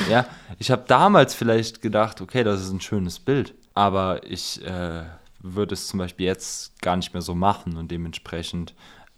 Ja, 0.09 0.27
ich 0.59 0.71
habe 0.71 0.85
damals 0.87 1.35
vielleicht 1.35 1.83
gedacht, 1.83 2.21
okay, 2.21 2.45
das 2.45 2.61
ist 2.61 2.71
ein 2.71 2.81
schönes 2.81 3.19
Bild, 3.19 3.55
aber 3.75 4.25
ich 4.25 4.65
äh, 4.65 5.03
würde 5.41 5.75
es 5.75 5.89
zum 5.89 5.99
Beispiel 5.99 6.27
jetzt 6.27 6.81
gar 6.81 6.97
nicht 6.97 7.13
mehr 7.13 7.23
so 7.23 7.35
machen 7.35 7.77
und 7.77 7.91
dementsprechend, 7.91 8.75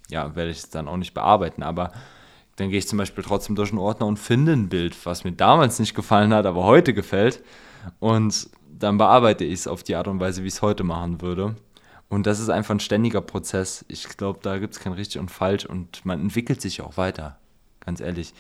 ja, 0.09 0.35
werde 0.35 0.51
ich 0.51 0.59
es 0.59 0.71
dann 0.71 0.89
auch 0.89 0.97
nicht 0.97 1.13
bearbeiten. 1.13 1.63
Aber 1.63 1.93
dann 2.57 2.71
gehe 2.71 2.79
ich 2.79 2.89
zum 2.89 2.99
Beispiel 2.99 3.25
trotzdem 3.25 3.57
durch 3.57 3.71
den 3.71 3.79
Ordner 3.79 4.07
und 4.07 4.19
finde 4.19 4.53
ein 4.53 4.69
Bild, 4.69 4.97
was 5.05 5.25
mir 5.25 5.33
damals 5.33 5.79
nicht 5.79 5.95
gefallen 5.95 6.33
hat, 6.33 6.47
aber 6.47 6.65
heute 6.65 6.95
gefällt. 6.95 7.43
Und 7.99 8.49
dann 8.71 8.99
bearbeite 8.99 9.45
ich 9.45 9.61
es 9.61 9.67
auf 9.67 9.83
die 9.83 9.97
Art 9.97 10.09
und 10.09 10.21
Weise, 10.21 10.43
wie 10.43 10.49
ich 10.49 10.55
es 10.55 10.63
heute 10.63 10.85
machen 10.85 11.21
würde. 11.21 11.57
Und 12.13 12.27
das 12.27 12.41
ist 12.41 12.51
einfach 12.51 12.75
ein 12.75 12.81
ständiger 12.81 13.23
Prozess. 13.23 13.87
Ich 13.89 14.07
glaube, 14.19 14.41
da 14.43 14.59
gibt 14.59 14.75
es 14.75 14.81
kein 14.81 14.93
richtig 14.93 15.19
und 15.19 15.31
falsch 15.31 15.65
und 15.65 16.05
man 16.05 16.21
entwickelt 16.21 16.61
sich 16.61 16.83
auch 16.83 16.99
weiter, 16.99 17.39
ganz 17.81 18.03
ehrlich. 18.03 18.35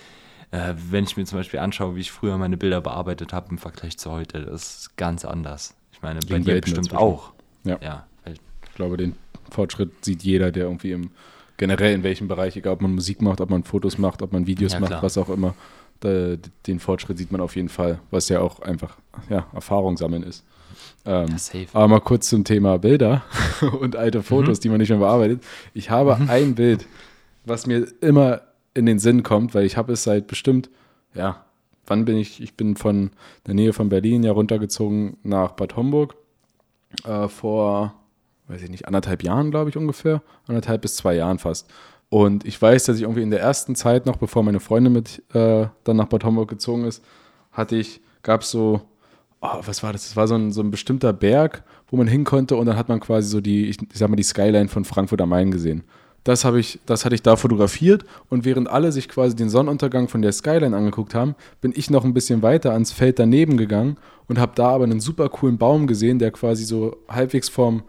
Äh, 0.50 0.74
wenn 0.90 1.04
ich 1.04 1.16
mir 1.16 1.24
zum 1.24 1.38
Beispiel 1.38 1.58
anschaue, 1.58 1.96
wie 1.96 2.00
ich 2.00 2.12
früher 2.12 2.36
meine 2.36 2.58
Bilder 2.58 2.82
bearbeitet 2.82 3.32
habe 3.32 3.48
im 3.48 3.56
Vergleich 3.56 3.96
zu 3.96 4.10
heute, 4.10 4.42
das 4.42 4.80
ist 4.80 4.96
ganz 4.98 5.24
anders. 5.24 5.74
Ich 5.90 6.02
meine, 6.02 6.20
bei 6.20 6.38
dir 6.40 6.60
bestimmt 6.60 6.88
dazwischen. 6.88 6.96
auch. 6.98 7.32
Ja. 7.64 7.78
ja 7.80 8.06
ich 8.26 8.74
glaube, 8.74 8.98
den 8.98 9.16
Fortschritt 9.50 10.04
sieht 10.04 10.22
jeder, 10.22 10.52
der 10.52 10.64
irgendwie 10.64 10.92
im 10.92 11.10
generell 11.56 11.94
in 11.94 12.02
welchem 12.02 12.28
Bereich, 12.28 12.54
egal 12.56 12.74
ob 12.74 12.82
man 12.82 12.94
Musik 12.94 13.22
macht, 13.22 13.40
ob 13.40 13.48
man 13.48 13.64
Fotos 13.64 13.96
macht, 13.96 14.20
ob 14.20 14.34
man 14.34 14.46
Videos 14.46 14.74
ja, 14.74 14.80
macht, 14.80 14.90
klar. 14.90 15.02
was 15.02 15.16
auch 15.16 15.30
immer, 15.30 15.54
da, 16.00 16.36
den 16.66 16.78
Fortschritt 16.78 17.16
sieht 17.16 17.32
man 17.32 17.40
auf 17.40 17.56
jeden 17.56 17.70
Fall, 17.70 18.00
was 18.10 18.28
ja 18.28 18.40
auch 18.40 18.60
einfach 18.60 18.98
ja, 19.30 19.46
Erfahrung 19.54 19.96
sammeln 19.96 20.24
ist. 20.24 20.44
Ähm, 21.04 21.36
ja, 21.52 21.60
aber 21.72 21.88
mal 21.88 22.00
kurz 22.00 22.28
zum 22.28 22.44
Thema 22.44 22.78
Bilder 22.78 23.22
und 23.80 23.96
alte 23.96 24.22
Fotos, 24.22 24.58
mhm. 24.58 24.62
die 24.62 24.68
man 24.68 24.78
nicht 24.78 24.90
mehr 24.90 24.98
bearbeitet. 24.98 25.42
Ich 25.74 25.90
habe 25.90 26.16
mhm. 26.16 26.30
ein 26.30 26.54
Bild, 26.54 26.86
was 27.44 27.66
mir 27.66 27.86
immer 28.00 28.42
in 28.74 28.86
den 28.86 28.98
Sinn 28.98 29.22
kommt, 29.22 29.54
weil 29.54 29.64
ich 29.64 29.76
habe 29.76 29.92
es 29.92 30.04
seit 30.04 30.26
bestimmt, 30.26 30.70
ja, 31.14 31.44
wann 31.86 32.04
bin 32.04 32.16
ich? 32.16 32.40
Ich 32.40 32.54
bin 32.54 32.76
von 32.76 33.10
der 33.46 33.54
Nähe 33.54 33.72
von 33.72 33.88
Berlin 33.88 34.22
ja 34.22 34.32
runtergezogen 34.32 35.16
nach 35.22 35.52
Bad 35.52 35.76
Homburg 35.76 36.14
äh, 37.04 37.28
vor, 37.28 37.94
weiß 38.48 38.62
ich 38.62 38.70
nicht, 38.70 38.86
anderthalb 38.86 39.22
Jahren, 39.22 39.50
glaube 39.50 39.70
ich 39.70 39.76
ungefähr, 39.76 40.22
anderthalb 40.46 40.82
bis 40.82 40.96
zwei 40.96 41.14
Jahren 41.14 41.38
fast. 41.38 41.68
Und 42.08 42.44
ich 42.44 42.60
weiß, 42.60 42.84
dass 42.84 42.96
ich 42.96 43.02
irgendwie 43.02 43.22
in 43.22 43.30
der 43.30 43.40
ersten 43.40 43.74
Zeit 43.74 44.06
noch, 44.06 44.16
bevor 44.16 44.42
meine 44.42 44.60
Freundin 44.60 44.92
mit 44.92 45.22
äh, 45.34 45.66
dann 45.84 45.96
nach 45.96 46.06
Bad 46.06 46.24
Homburg 46.24 46.48
gezogen 46.48 46.84
ist, 46.84 47.02
hatte 47.52 47.76
ich, 47.76 48.00
gab 48.22 48.42
es 48.42 48.50
so 48.50 48.82
oh, 49.42 49.60
was 49.64 49.82
war 49.82 49.92
das? 49.92 50.04
Das 50.04 50.16
war 50.16 50.28
so 50.28 50.36
ein, 50.36 50.52
so 50.52 50.62
ein 50.62 50.70
bestimmter 50.70 51.12
Berg, 51.12 51.64
wo 51.90 51.96
man 51.96 52.06
hin 52.06 52.24
konnte 52.24 52.56
und 52.56 52.66
dann 52.66 52.76
hat 52.76 52.88
man 52.88 53.00
quasi 53.00 53.28
so 53.28 53.40
die, 53.40 53.66
ich, 53.66 53.76
ich 53.80 53.98
sag 53.98 54.08
mal, 54.08 54.16
die 54.16 54.22
Skyline 54.22 54.68
von 54.68 54.84
Frankfurt 54.84 55.20
am 55.20 55.28
Main 55.28 55.50
gesehen. 55.50 55.82
Das, 56.24 56.44
ich, 56.44 56.78
das 56.86 57.04
hatte 57.04 57.16
ich 57.16 57.22
da 57.22 57.34
fotografiert 57.34 58.04
und 58.28 58.44
während 58.44 58.70
alle 58.70 58.92
sich 58.92 59.08
quasi 59.08 59.34
den 59.34 59.50
Sonnenuntergang 59.50 60.06
von 60.06 60.22
der 60.22 60.30
Skyline 60.30 60.76
angeguckt 60.76 61.16
haben, 61.16 61.34
bin 61.60 61.72
ich 61.74 61.90
noch 61.90 62.04
ein 62.04 62.14
bisschen 62.14 62.42
weiter 62.42 62.72
ans 62.72 62.92
Feld 62.92 63.18
daneben 63.18 63.56
gegangen 63.56 63.96
und 64.28 64.38
habe 64.38 64.52
da 64.54 64.68
aber 64.68 64.84
einen 64.84 65.00
super 65.00 65.28
coolen 65.28 65.58
Baum 65.58 65.88
gesehen, 65.88 66.20
der 66.20 66.30
quasi 66.30 66.64
so 66.64 66.96
halbwegs 67.08 67.48
vorm 67.48 67.82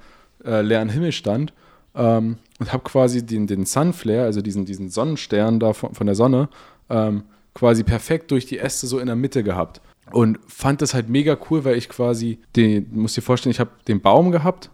äh, 0.43 0.61
leeren 0.61 0.89
Himmel 0.89 1.11
stand 1.11 1.53
ähm, 1.93 2.37
und 2.59 2.73
habe 2.73 2.83
quasi 2.83 3.23
den, 3.23 3.45
den 3.45 3.67
Sunflare, 3.67 4.23
also 4.23 4.41
diesen, 4.41 4.65
diesen 4.65 4.89
Sonnenstern 4.89 5.59
da 5.59 5.73
von, 5.73 5.93
von 5.93 6.07
der 6.07 6.15
Sonne, 6.15 6.49
ähm, 6.89 7.25
quasi 7.53 7.83
perfekt 7.83 8.31
durch 8.31 8.47
die 8.47 8.57
Äste 8.57 8.87
so 8.87 8.97
in 8.97 9.05
der 9.05 9.15
Mitte 9.15 9.43
gehabt. 9.43 9.79
Und 10.13 10.37
fand 10.47 10.83
das 10.83 10.93
halt 10.93 11.09
mega 11.09 11.35
cool, 11.49 11.65
weil 11.65 11.75
ich 11.75 11.89
quasi, 11.89 12.37
den, 12.55 12.87
muss 12.91 13.15
dir 13.15 13.23
vorstellen, 13.23 13.49
ich 13.49 13.59
habe 13.59 13.71
den 13.87 13.99
Baum 13.99 14.29
gehabt 14.29 14.69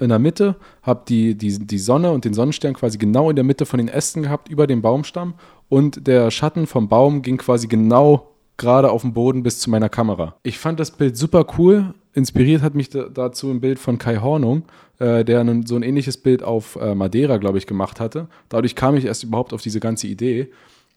in 0.00 0.08
der 0.08 0.18
Mitte, 0.18 0.56
habe 0.82 1.04
die, 1.06 1.36
die, 1.36 1.64
die 1.64 1.78
Sonne 1.78 2.10
und 2.10 2.24
den 2.24 2.34
Sonnenstern 2.34 2.74
quasi 2.74 2.98
genau 2.98 3.30
in 3.30 3.36
der 3.36 3.44
Mitte 3.44 3.66
von 3.66 3.78
den 3.78 3.86
Ästen 3.86 4.24
gehabt, 4.24 4.48
über 4.48 4.66
dem 4.66 4.82
Baumstamm. 4.82 5.34
Und 5.68 6.08
der 6.08 6.32
Schatten 6.32 6.66
vom 6.66 6.88
Baum 6.88 7.22
ging 7.22 7.36
quasi 7.36 7.68
genau 7.68 8.32
gerade 8.56 8.90
auf 8.90 9.02
dem 9.02 9.12
Boden 9.12 9.44
bis 9.44 9.60
zu 9.60 9.70
meiner 9.70 9.88
Kamera. 9.88 10.34
Ich 10.42 10.58
fand 10.58 10.80
das 10.80 10.90
Bild 10.90 11.16
super 11.16 11.46
cool. 11.56 11.94
Inspiriert 12.12 12.62
hat 12.62 12.74
mich 12.74 12.90
dazu 12.90 13.50
ein 13.50 13.60
Bild 13.60 13.78
von 13.78 13.98
Kai 13.98 14.16
Hornung, 14.16 14.64
äh, 14.98 15.24
der 15.24 15.44
so 15.66 15.76
ein 15.76 15.84
ähnliches 15.84 16.16
Bild 16.16 16.42
auf 16.42 16.74
äh, 16.76 16.96
Madeira, 16.96 17.36
glaube 17.36 17.58
ich, 17.58 17.68
gemacht 17.68 18.00
hatte. 18.00 18.26
Dadurch 18.48 18.74
kam 18.74 18.96
ich 18.96 19.04
erst 19.04 19.22
überhaupt 19.22 19.52
auf 19.52 19.62
diese 19.62 19.78
ganze 19.78 20.08
Idee. 20.08 20.50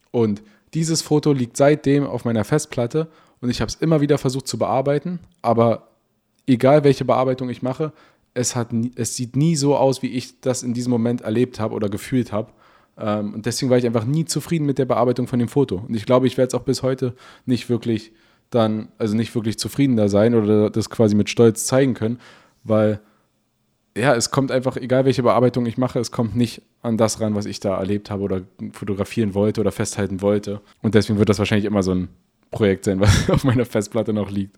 Und 0.10 0.42
dieses 0.74 1.04
Foto 1.04 1.32
liegt 1.32 1.58
seitdem 1.58 2.08
auf 2.08 2.26
meiner 2.26 2.44
Festplatte 2.44 3.08
und 3.42 3.50
ich 3.50 3.62
habe 3.62 3.70
es 3.70 3.76
immer 3.76 4.02
wieder 4.02 4.18
versucht 4.18 4.48
zu 4.48 4.58
bearbeiten, 4.58 5.20
aber 5.42 5.90
egal 6.48 6.84
welche 6.84 7.06
Bearbeitung 7.06 7.50
ich 7.50 7.62
mache, 7.62 7.94
es, 8.34 8.56
hat, 8.56 8.70
es 8.96 9.16
sieht 9.16 9.36
nie 9.36 9.56
so 9.56 9.76
aus, 9.76 10.02
wie 10.02 10.12
ich 10.12 10.40
das 10.42 10.64
in 10.64 10.74
diesem 10.74 10.92
Moment 10.92 11.22
erlebt 11.22 11.60
habe 11.60 11.74
oder 11.74 11.90
gefühlt 11.90 12.32
habe. 12.32 12.52
Ähm, 12.98 13.34
und 13.34 13.46
deswegen 13.46 13.70
war 13.70 13.78
ich 13.78 13.86
einfach 13.86 14.06
nie 14.06 14.26
zufrieden 14.26 14.66
mit 14.66 14.78
der 14.78 14.86
Bearbeitung 14.86 15.28
von 15.28 15.40
dem 15.40 15.48
Foto. 15.48 15.84
Und 15.88 15.96
ich 15.96 16.06
glaube, 16.06 16.28
ich 16.28 16.38
werde 16.38 16.50
es 16.50 16.54
auch 16.54 16.64
bis 16.64 16.84
heute 16.84 17.14
nicht 17.46 17.70
wirklich 17.70 18.12
dann, 18.50 18.90
also 18.98 19.16
nicht 19.16 19.34
wirklich 19.36 19.60
zufrieden 19.60 19.98
da 19.98 20.08
sein 20.08 20.34
oder 20.36 20.70
das 20.70 20.90
quasi 20.90 21.16
mit 21.16 21.30
Stolz 21.30 21.66
zeigen 21.66 21.94
können, 21.94 22.20
weil 22.64 23.02
ja, 23.98 24.14
es 24.16 24.30
kommt 24.30 24.52
einfach, 24.52 24.78
egal 24.78 25.06
welche 25.06 25.24
Bearbeitung 25.24 25.66
ich 25.66 25.78
mache, 25.78 26.00
es 26.00 26.12
kommt 26.12 26.36
nicht 26.36 26.62
an 26.84 26.98
das 26.98 27.20
ran, 27.20 27.34
was 27.34 27.48
ich 27.48 27.60
da 27.60 27.78
erlebt 27.78 28.12
habe 28.12 28.22
oder 28.22 28.42
fotografieren 28.72 29.34
wollte 29.34 29.60
oder 29.60 29.72
festhalten 29.72 30.22
wollte. 30.22 30.62
Und 30.84 30.94
deswegen 30.94 31.18
wird 31.18 31.30
das 31.30 31.40
wahrscheinlich 31.40 31.66
immer 31.66 31.82
so 31.82 31.96
ein 31.96 32.10
Projekt 32.52 32.86
sein, 32.86 33.00
was 33.00 33.30
auf 33.30 33.44
meiner 33.44 33.66
Festplatte 33.66 34.14
noch 34.14 34.30
liegt. 34.30 34.58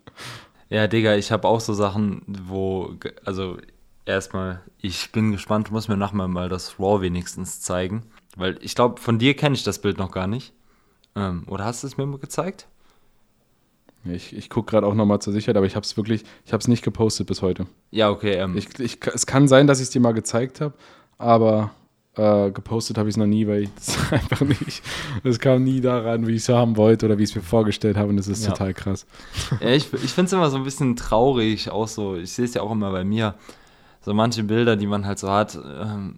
Ja, 0.70 0.88
Digga, 0.88 1.16
ich 1.16 1.32
habe 1.32 1.48
auch 1.48 1.60
so 1.60 1.74
Sachen, 1.74 2.22
wo, 2.28 2.94
also 3.26 3.58
erstmal, 4.06 4.62
ich 4.80 5.12
bin 5.12 5.32
gespannt, 5.32 5.70
du 5.70 5.74
musst 5.74 5.90
mir 5.90 5.98
nachher 5.98 6.28
mal 6.28 6.50
das 6.50 6.80
RAW 6.80 7.02
wenigstens 7.02 7.62
zeigen. 7.62 8.04
Weil 8.36 8.58
ich 8.62 8.76
glaube, 8.76 9.02
von 9.02 9.20
dir 9.20 9.36
kenne 9.36 9.56
ich 9.56 9.64
das 9.64 9.80
Bild 9.80 9.98
noch 9.98 10.12
gar 10.12 10.28
nicht. 10.28 10.54
Ähm, 11.16 11.44
oder 11.48 11.66
hast 11.66 11.84
du 11.84 11.88
es 11.88 11.98
mir 11.98 12.06
mal 12.06 12.20
gezeigt? 12.20 12.68
Ich, 14.06 14.36
ich 14.36 14.50
gucke 14.50 14.72
gerade 14.72 14.88
auch 14.88 14.94
nochmal 14.94 15.20
zur 15.20 15.34
Sicherheit, 15.34 15.58
aber 15.58 15.66
ich 15.66 15.76
habe 15.76 15.84
es 15.84 15.98
wirklich, 15.98 16.24
ich 16.46 16.54
habe 16.54 16.62
es 16.62 16.68
nicht 16.68 16.84
gepostet 16.84 17.28
bis 17.28 17.42
heute. 17.42 17.66
Ja, 17.92 18.10
okay. 18.10 18.36
Ähm. 18.36 18.56
Ich, 18.56 18.80
ich, 18.80 19.00
es 19.14 19.26
kann 19.26 19.48
sein, 19.48 19.68
dass 19.68 19.80
ich 19.80 19.86
es 19.86 19.90
dir 19.90 20.00
mal 20.00 20.14
gezeigt 20.14 20.62
habe, 20.62 20.74
aber 21.18 21.72
äh, 22.20 22.52
gepostet 22.52 22.98
habe 22.98 23.10
ich 23.10 23.14
es 23.14 23.18
noch 23.18 23.26
nie, 23.26 23.48
weil 23.48 23.64
ich 23.64 23.70
es 23.78 23.98
einfach 24.12 24.42
nicht, 24.42 24.84
es 25.24 25.40
kam 25.40 25.64
nie 25.64 25.82
daran, 25.82 26.28
wie 26.28 26.34
ich 26.34 26.44
es 26.44 26.50
haben 26.50 26.78
wollte 26.78 27.06
oder 27.06 27.18
wie 27.18 27.24
ich 27.24 27.30
es 27.30 27.36
mir 27.36 27.42
vorgestellt 27.42 27.98
habe 27.98 28.10
und 28.10 28.18
das 28.18 28.28
ist 28.28 28.44
ja. 28.44 28.52
total 28.52 28.74
krass. 28.74 29.06
Ja, 29.62 29.70
ich, 29.70 29.92
ich 29.94 30.12
finde 30.12 30.28
es 30.28 30.34
immer 30.34 30.50
so 30.50 30.58
ein 30.58 30.64
bisschen 30.64 30.96
traurig, 30.96 31.70
auch 31.70 31.88
so, 31.88 32.16
ich 32.16 32.32
sehe 32.32 32.46
es 32.46 32.54
ja 32.54 32.62
auch 32.62 32.72
immer 32.72 32.92
bei 32.92 33.04
mir, 33.04 33.36
so 34.02 34.14
manche 34.14 34.44
Bilder, 34.44 34.76
die 34.76 34.88
man 34.88 35.06
halt 35.06 35.20
so 35.20 35.30
hat, 35.30 35.56
ähm, 35.56 36.18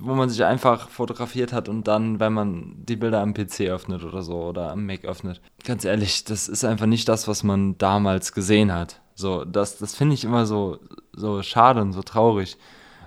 wo 0.00 0.14
man 0.14 0.28
sich 0.28 0.44
einfach 0.44 0.88
fotografiert 0.88 1.52
hat 1.52 1.68
und 1.68 1.86
dann, 1.86 2.18
wenn 2.18 2.32
man 2.32 2.74
die 2.76 2.96
Bilder 2.96 3.20
am 3.20 3.34
PC 3.34 3.62
öffnet 3.68 4.04
oder 4.04 4.22
so 4.22 4.42
oder 4.44 4.72
am 4.72 4.86
Mac 4.86 5.04
öffnet. 5.04 5.40
Ganz 5.64 5.84
ehrlich, 5.84 6.24
das 6.24 6.48
ist 6.48 6.64
einfach 6.64 6.86
nicht 6.86 7.08
das, 7.08 7.28
was 7.28 7.42
man 7.42 7.78
damals 7.78 8.32
gesehen 8.32 8.72
hat. 8.72 9.00
So, 9.14 9.44
das, 9.44 9.78
das 9.78 9.94
finde 9.94 10.14
ich 10.14 10.24
immer 10.24 10.46
so, 10.46 10.78
so 11.12 11.42
schade 11.42 11.80
und 11.82 11.92
so 11.92 12.02
traurig, 12.02 12.56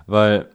weil 0.05 0.49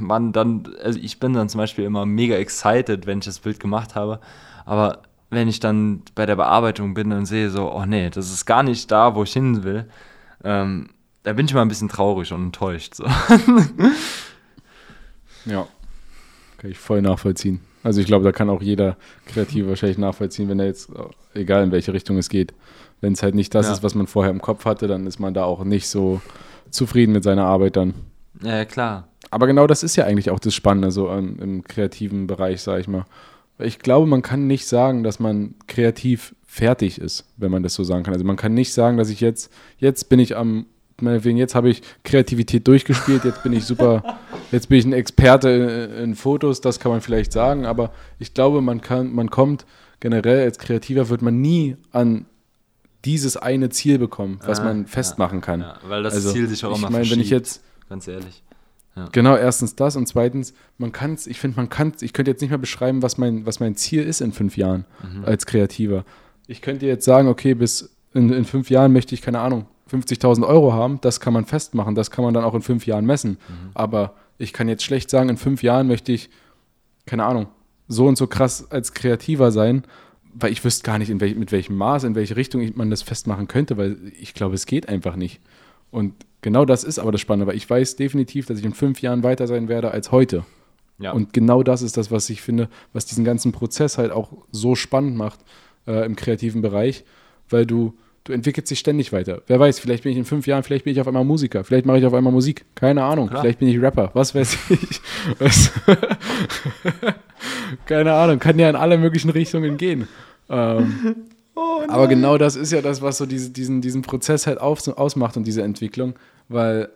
man 0.00 0.32
dann, 0.32 0.68
also 0.82 0.98
ich 0.98 1.18
bin 1.20 1.32
dann 1.32 1.48
zum 1.48 1.58
Beispiel 1.58 1.84
immer 1.84 2.06
mega 2.06 2.36
excited, 2.36 3.06
wenn 3.06 3.18
ich 3.18 3.24
das 3.24 3.40
Bild 3.40 3.60
gemacht 3.60 3.94
habe, 3.94 4.20
aber 4.64 5.02
wenn 5.30 5.48
ich 5.48 5.60
dann 5.60 6.02
bei 6.14 6.26
der 6.26 6.36
Bearbeitung 6.36 6.94
bin 6.94 7.12
und 7.12 7.26
sehe 7.26 7.50
so, 7.50 7.72
oh 7.72 7.84
nee, 7.84 8.10
das 8.10 8.30
ist 8.30 8.46
gar 8.46 8.62
nicht 8.62 8.90
da, 8.90 9.14
wo 9.14 9.22
ich 9.24 9.32
hin 9.32 9.64
will, 9.64 9.86
ähm, 10.44 10.90
da 11.22 11.32
bin 11.32 11.46
ich 11.46 11.54
mal 11.54 11.62
ein 11.62 11.68
bisschen 11.68 11.88
traurig 11.88 12.32
und 12.32 12.44
enttäuscht. 12.44 12.94
So. 12.94 13.04
Ja, 15.48 15.68
kann 16.58 16.70
ich 16.70 16.78
voll 16.78 17.02
nachvollziehen. 17.02 17.60
Also 17.82 18.00
ich 18.00 18.06
glaube, 18.06 18.24
da 18.24 18.32
kann 18.32 18.50
auch 18.50 18.62
jeder 18.62 18.96
Kreative 19.26 19.68
wahrscheinlich 19.68 19.98
nachvollziehen, 19.98 20.48
wenn 20.48 20.58
er 20.58 20.66
jetzt, 20.66 20.90
egal 21.34 21.62
in 21.62 21.70
welche 21.70 21.92
Richtung 21.92 22.18
es 22.18 22.28
geht, 22.28 22.52
wenn 23.00 23.12
es 23.12 23.22
halt 23.22 23.34
nicht 23.34 23.54
das 23.54 23.66
ja. 23.66 23.72
ist, 23.72 23.82
was 23.82 23.94
man 23.94 24.06
vorher 24.06 24.32
im 24.32 24.40
Kopf 24.40 24.64
hatte, 24.64 24.88
dann 24.88 25.06
ist 25.06 25.20
man 25.20 25.34
da 25.34 25.44
auch 25.44 25.62
nicht 25.62 25.88
so 25.88 26.20
zufrieden 26.70 27.12
mit 27.12 27.22
seiner 27.22 27.44
Arbeit 27.44 27.76
dann. 27.76 27.94
Ja, 28.42 28.64
klar. 28.64 29.08
Aber 29.30 29.46
genau 29.46 29.66
das 29.66 29.82
ist 29.82 29.96
ja 29.96 30.04
eigentlich 30.04 30.30
auch 30.30 30.38
das 30.38 30.54
Spannende 30.54 30.90
so 30.90 31.08
an, 31.08 31.38
im 31.38 31.64
kreativen 31.64 32.26
Bereich, 32.26 32.62
sage 32.62 32.80
ich 32.80 32.88
mal. 32.88 33.04
Ich 33.58 33.78
glaube, 33.78 34.06
man 34.06 34.22
kann 34.22 34.46
nicht 34.46 34.66
sagen, 34.66 35.02
dass 35.02 35.18
man 35.18 35.54
kreativ 35.66 36.34
fertig 36.46 37.00
ist, 37.00 37.24
wenn 37.36 37.50
man 37.50 37.62
das 37.62 37.74
so 37.74 37.84
sagen 37.84 38.04
kann. 38.04 38.14
Also 38.14 38.24
man 38.24 38.36
kann 38.36 38.54
nicht 38.54 38.72
sagen, 38.72 38.96
dass 38.96 39.08
ich 39.08 39.20
jetzt, 39.20 39.52
jetzt 39.78 40.08
bin 40.08 40.18
ich 40.18 40.36
am 40.36 40.66
meinetwegen, 41.00 41.36
jetzt 41.36 41.54
habe 41.54 41.68
ich 41.68 41.82
Kreativität 42.04 42.66
durchgespielt, 42.66 43.24
jetzt 43.24 43.42
bin 43.42 43.52
ich 43.52 43.64
super, 43.64 44.18
jetzt 44.52 44.68
bin 44.68 44.78
ich 44.78 44.84
ein 44.86 44.92
Experte 44.92 45.48
in, 45.50 46.04
in, 46.04 46.14
Fotos, 46.14 46.60
das 46.60 46.80
kann 46.80 46.90
man 46.90 47.00
vielleicht 47.00 47.32
sagen, 47.32 47.66
aber 47.66 47.92
ich 48.18 48.34
glaube, 48.34 48.60
man 48.62 48.80
kann, 48.80 49.12
man 49.12 49.30
kommt 49.30 49.66
generell 50.00 50.44
als 50.44 50.58
Kreativer 50.58 51.08
wird 51.08 51.22
man 51.22 51.40
nie 51.40 51.76
an 51.92 52.26
dieses 53.04 53.36
eine 53.36 53.68
Ziel 53.70 53.98
bekommen, 53.98 54.40
was 54.44 54.60
ah, 54.60 54.64
man 54.64 54.86
festmachen 54.86 55.40
kann. 55.40 55.60
Ja, 55.60 55.78
weil 55.86 56.02
das 56.02 56.14
also, 56.14 56.32
Ziel 56.32 56.48
sich 56.48 56.64
auch 56.64 56.76
immer 56.76 56.88
Ich 56.88 56.92
meine, 56.92 57.10
wenn 57.10 57.20
ich 57.20 57.30
jetzt 57.30 57.62
ganz 57.88 58.08
ehrlich. 58.08 58.42
Ja. 58.96 59.08
Genau, 59.12 59.36
erstens 59.36 59.76
das 59.76 59.94
und 59.96 60.08
zweitens, 60.08 60.54
man 60.78 60.90
kann 60.90 61.14
es, 61.14 61.26
ich 61.26 61.38
finde, 61.38 61.56
man 61.56 61.68
kann 61.68 61.92
ich 62.00 62.12
könnte 62.14 62.30
jetzt 62.30 62.40
nicht 62.40 62.50
mehr 62.50 62.58
beschreiben, 62.58 63.02
was 63.02 63.18
mein, 63.18 63.44
was 63.44 63.60
mein 63.60 63.76
Ziel 63.76 64.02
ist 64.02 64.22
in 64.22 64.32
fünf 64.32 64.56
Jahren 64.56 64.86
mhm. 65.02 65.24
als 65.24 65.44
Kreativer. 65.44 66.04
Ich 66.46 66.62
könnte 66.62 66.86
jetzt 66.86 67.04
sagen, 67.04 67.28
okay, 67.28 67.54
bis 67.54 67.94
in, 68.14 68.32
in 68.32 68.44
fünf 68.46 68.70
Jahren 68.70 68.92
möchte 68.92 69.14
ich, 69.14 69.20
keine 69.20 69.40
Ahnung, 69.40 69.66
50.000 69.90 70.46
Euro 70.46 70.72
haben, 70.72 71.00
das 71.02 71.20
kann 71.20 71.32
man 71.32 71.44
festmachen, 71.44 71.94
das 71.94 72.10
kann 72.10 72.24
man 72.24 72.32
dann 72.32 72.44
auch 72.44 72.54
in 72.54 72.62
fünf 72.62 72.86
Jahren 72.86 73.04
messen. 73.04 73.32
Mhm. 73.32 73.70
Aber 73.74 74.14
ich 74.38 74.52
kann 74.52 74.68
jetzt 74.68 74.82
schlecht 74.82 75.10
sagen, 75.10 75.28
in 75.28 75.36
fünf 75.36 75.62
Jahren 75.62 75.86
möchte 75.86 76.12
ich, 76.12 76.30
keine 77.04 77.24
Ahnung, 77.24 77.48
so 77.88 78.06
und 78.06 78.16
so 78.16 78.26
krass 78.26 78.70
als 78.70 78.94
Kreativer 78.94 79.52
sein, 79.52 79.84
weil 80.34 80.52
ich 80.52 80.64
wüsste 80.64 80.84
gar 80.84 80.98
nicht, 80.98 81.20
welch, 81.20 81.36
mit 81.36 81.52
welchem 81.52 81.76
Maß, 81.76 82.04
in 82.04 82.14
welche 82.14 82.36
Richtung 82.36 82.68
man 82.74 82.90
das 82.90 83.02
festmachen 83.02 83.46
könnte, 83.46 83.76
weil 83.76 83.96
ich 84.18 84.34
glaube, 84.34 84.54
es 84.54 84.66
geht 84.66 84.88
einfach 84.88 85.16
nicht. 85.16 85.40
Und 85.90 86.14
genau 86.46 86.64
das 86.64 86.84
ist 86.84 87.00
aber 87.00 87.10
das 87.10 87.20
Spannende, 87.20 87.48
weil 87.48 87.56
ich 87.56 87.68
weiß 87.68 87.96
definitiv, 87.96 88.46
dass 88.46 88.60
ich 88.60 88.64
in 88.64 88.72
fünf 88.72 89.02
Jahren 89.02 89.24
weiter 89.24 89.48
sein 89.48 89.66
werde 89.66 89.90
als 89.90 90.12
heute. 90.12 90.44
Ja. 91.00 91.10
Und 91.10 91.32
genau 91.32 91.64
das 91.64 91.82
ist 91.82 91.96
das, 91.96 92.12
was 92.12 92.30
ich 92.30 92.40
finde, 92.40 92.68
was 92.92 93.04
diesen 93.04 93.24
ganzen 93.24 93.50
Prozess 93.50 93.98
halt 93.98 94.12
auch 94.12 94.30
so 94.52 94.76
spannend 94.76 95.16
macht 95.16 95.40
äh, 95.88 96.06
im 96.06 96.14
kreativen 96.14 96.62
Bereich, 96.62 97.04
weil 97.50 97.66
du 97.66 97.94
Du 98.22 98.32
entwickelst 98.32 98.68
dich 98.72 98.80
ständig 98.80 99.12
weiter. 99.12 99.42
Wer 99.46 99.60
weiß, 99.60 99.78
vielleicht 99.78 100.02
bin 100.02 100.10
ich 100.10 100.18
in 100.18 100.24
fünf 100.24 100.48
Jahren, 100.48 100.64
vielleicht 100.64 100.82
bin 100.82 100.92
ich 100.92 101.00
auf 101.00 101.06
einmal 101.06 101.24
Musiker, 101.24 101.62
vielleicht 101.62 101.86
mache 101.86 101.98
ich 101.98 102.06
auf 102.06 102.12
einmal 102.12 102.32
Musik. 102.32 102.64
Keine 102.74 103.04
Ahnung. 103.04 103.28
Klar. 103.28 103.42
Vielleicht 103.42 103.60
bin 103.60 103.68
ich 103.68 103.80
Rapper, 103.80 104.10
was 104.14 104.34
weiß 104.34 104.58
ich. 104.70 105.00
Was? 105.38 105.70
Keine 107.86 108.14
Ahnung, 108.14 108.40
kann 108.40 108.58
ja 108.58 108.68
in 108.68 108.74
alle 108.74 108.98
möglichen 108.98 109.30
Richtungen 109.30 109.76
gehen. 109.76 110.08
Ähm, 110.50 111.14
oh 111.54 111.82
aber 111.86 112.08
genau 112.08 112.36
das 112.36 112.56
ist 112.56 112.72
ja 112.72 112.82
das, 112.82 113.00
was 113.00 113.18
so 113.18 113.26
diese, 113.26 113.50
diesen, 113.50 113.80
diesen 113.80 114.02
Prozess 114.02 114.48
halt 114.48 114.60
auf, 114.60 114.88
ausmacht 114.88 115.36
und 115.36 115.46
diese 115.46 115.62
Entwicklung, 115.62 116.14
weil 116.48 116.90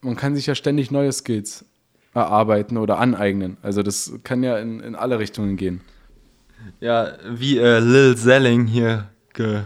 man 0.00 0.16
kann 0.16 0.34
sich 0.34 0.46
ja 0.46 0.54
ständig 0.54 0.90
neue 0.90 1.12
Skills 1.12 1.64
erarbeiten 2.14 2.76
oder 2.76 2.98
aneignen. 2.98 3.56
Also 3.62 3.82
das 3.82 4.12
kann 4.24 4.42
ja 4.42 4.58
in, 4.58 4.80
in 4.80 4.94
alle 4.94 5.18
Richtungen 5.18 5.56
gehen. 5.56 5.80
Ja, 6.80 7.12
wie 7.28 7.58
äh, 7.58 7.78
Lil 7.78 8.16
Zelling 8.16 8.66
hier 8.66 9.08
ge 9.32 9.62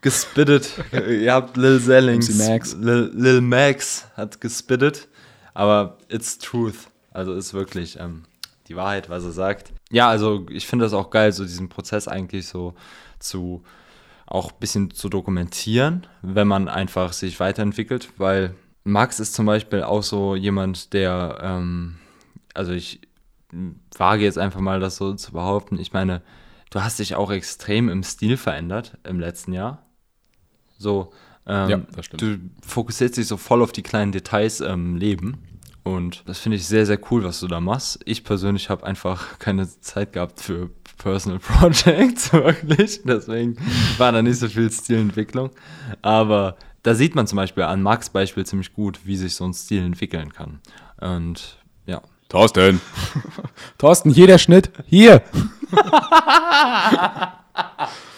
gespittet. 0.00 0.72
Ihr 0.92 1.32
habt 1.32 1.56
Lil 1.56 1.80
Zellings. 1.84 2.34
Max. 2.38 2.74
Lil, 2.74 3.10
Lil, 3.14 3.40
Max 3.40 4.06
hat 4.16 4.40
gespittet. 4.40 5.08
Aber 5.52 5.98
it's 6.08 6.38
truth. 6.38 6.88
Also 7.12 7.34
ist 7.34 7.52
wirklich 7.52 7.98
ähm, 7.98 8.22
die 8.68 8.76
Wahrheit, 8.76 9.10
was 9.10 9.24
er 9.24 9.32
sagt. 9.32 9.72
Ja, 9.90 10.08
also 10.08 10.46
ich 10.50 10.66
finde 10.66 10.84
das 10.84 10.94
auch 10.94 11.10
geil, 11.10 11.32
so 11.32 11.44
diesen 11.44 11.68
Prozess 11.68 12.08
eigentlich 12.08 12.46
so 12.46 12.74
zu 13.18 13.62
auch 14.30 14.52
ein 14.52 14.58
bisschen 14.60 14.90
zu 14.92 15.08
dokumentieren, 15.08 16.06
wenn 16.22 16.48
man 16.48 16.68
einfach 16.68 17.12
sich 17.12 17.38
weiterentwickelt, 17.40 18.12
weil 18.16 18.54
Max 18.84 19.20
ist 19.20 19.34
zum 19.34 19.44
Beispiel 19.44 19.82
auch 19.82 20.04
so 20.04 20.36
jemand, 20.36 20.92
der, 20.94 21.38
ähm, 21.42 21.96
also 22.54 22.72
ich 22.72 23.00
wage 23.96 24.22
jetzt 24.22 24.38
einfach 24.38 24.60
mal 24.60 24.78
das 24.78 24.96
so 24.96 25.14
zu 25.14 25.32
behaupten, 25.32 25.78
ich 25.78 25.92
meine, 25.92 26.22
du 26.70 26.82
hast 26.82 27.00
dich 27.00 27.16
auch 27.16 27.32
extrem 27.32 27.88
im 27.88 28.04
Stil 28.04 28.36
verändert 28.36 28.96
im 29.02 29.18
letzten 29.18 29.52
Jahr. 29.52 29.84
So, 30.78 31.12
ähm, 31.46 31.68
ja, 31.68 31.80
das 31.94 32.06
stimmt. 32.06 32.22
du 32.22 32.38
fokussierst 32.64 33.16
dich 33.16 33.26
so 33.26 33.36
voll 33.36 33.62
auf 33.62 33.72
die 33.72 33.82
kleinen 33.82 34.12
Details 34.12 34.60
im 34.60 34.96
Leben. 34.96 35.42
Und 35.82 36.22
das 36.26 36.38
finde 36.38 36.56
ich 36.56 36.66
sehr, 36.66 36.86
sehr 36.86 36.98
cool, 37.10 37.24
was 37.24 37.40
du 37.40 37.48
da 37.48 37.60
machst. 37.60 38.00
Ich 38.04 38.24
persönlich 38.24 38.68
habe 38.68 38.84
einfach 38.84 39.38
keine 39.38 39.68
Zeit 39.80 40.12
gehabt 40.12 40.40
für 40.40 40.70
Personal 40.98 41.38
Projects, 41.60 42.32
wirklich. 42.32 43.00
Deswegen 43.04 43.56
war 43.98 44.12
da 44.12 44.22
nicht 44.22 44.38
so 44.38 44.48
viel 44.48 44.70
Stilentwicklung. 44.70 45.50
Aber 46.02 46.56
da 46.82 46.94
sieht 46.94 47.14
man 47.14 47.26
zum 47.26 47.36
Beispiel 47.36 47.64
an 47.64 47.82
Max 47.82 48.10
Beispiel 48.10 48.44
ziemlich 48.44 48.72
gut, 48.72 49.00
wie 49.04 49.16
sich 49.16 49.34
so 49.34 49.44
ein 49.44 49.54
Stil 49.54 49.82
entwickeln 49.82 50.32
kann. 50.32 50.60
Und 51.00 51.58
ja. 51.86 52.02
Thorsten. 52.28 52.80
Thorsten, 53.78 54.10
hier 54.10 54.26
der 54.26 54.38
Schnitt. 54.38 54.70
Hier. 54.86 55.22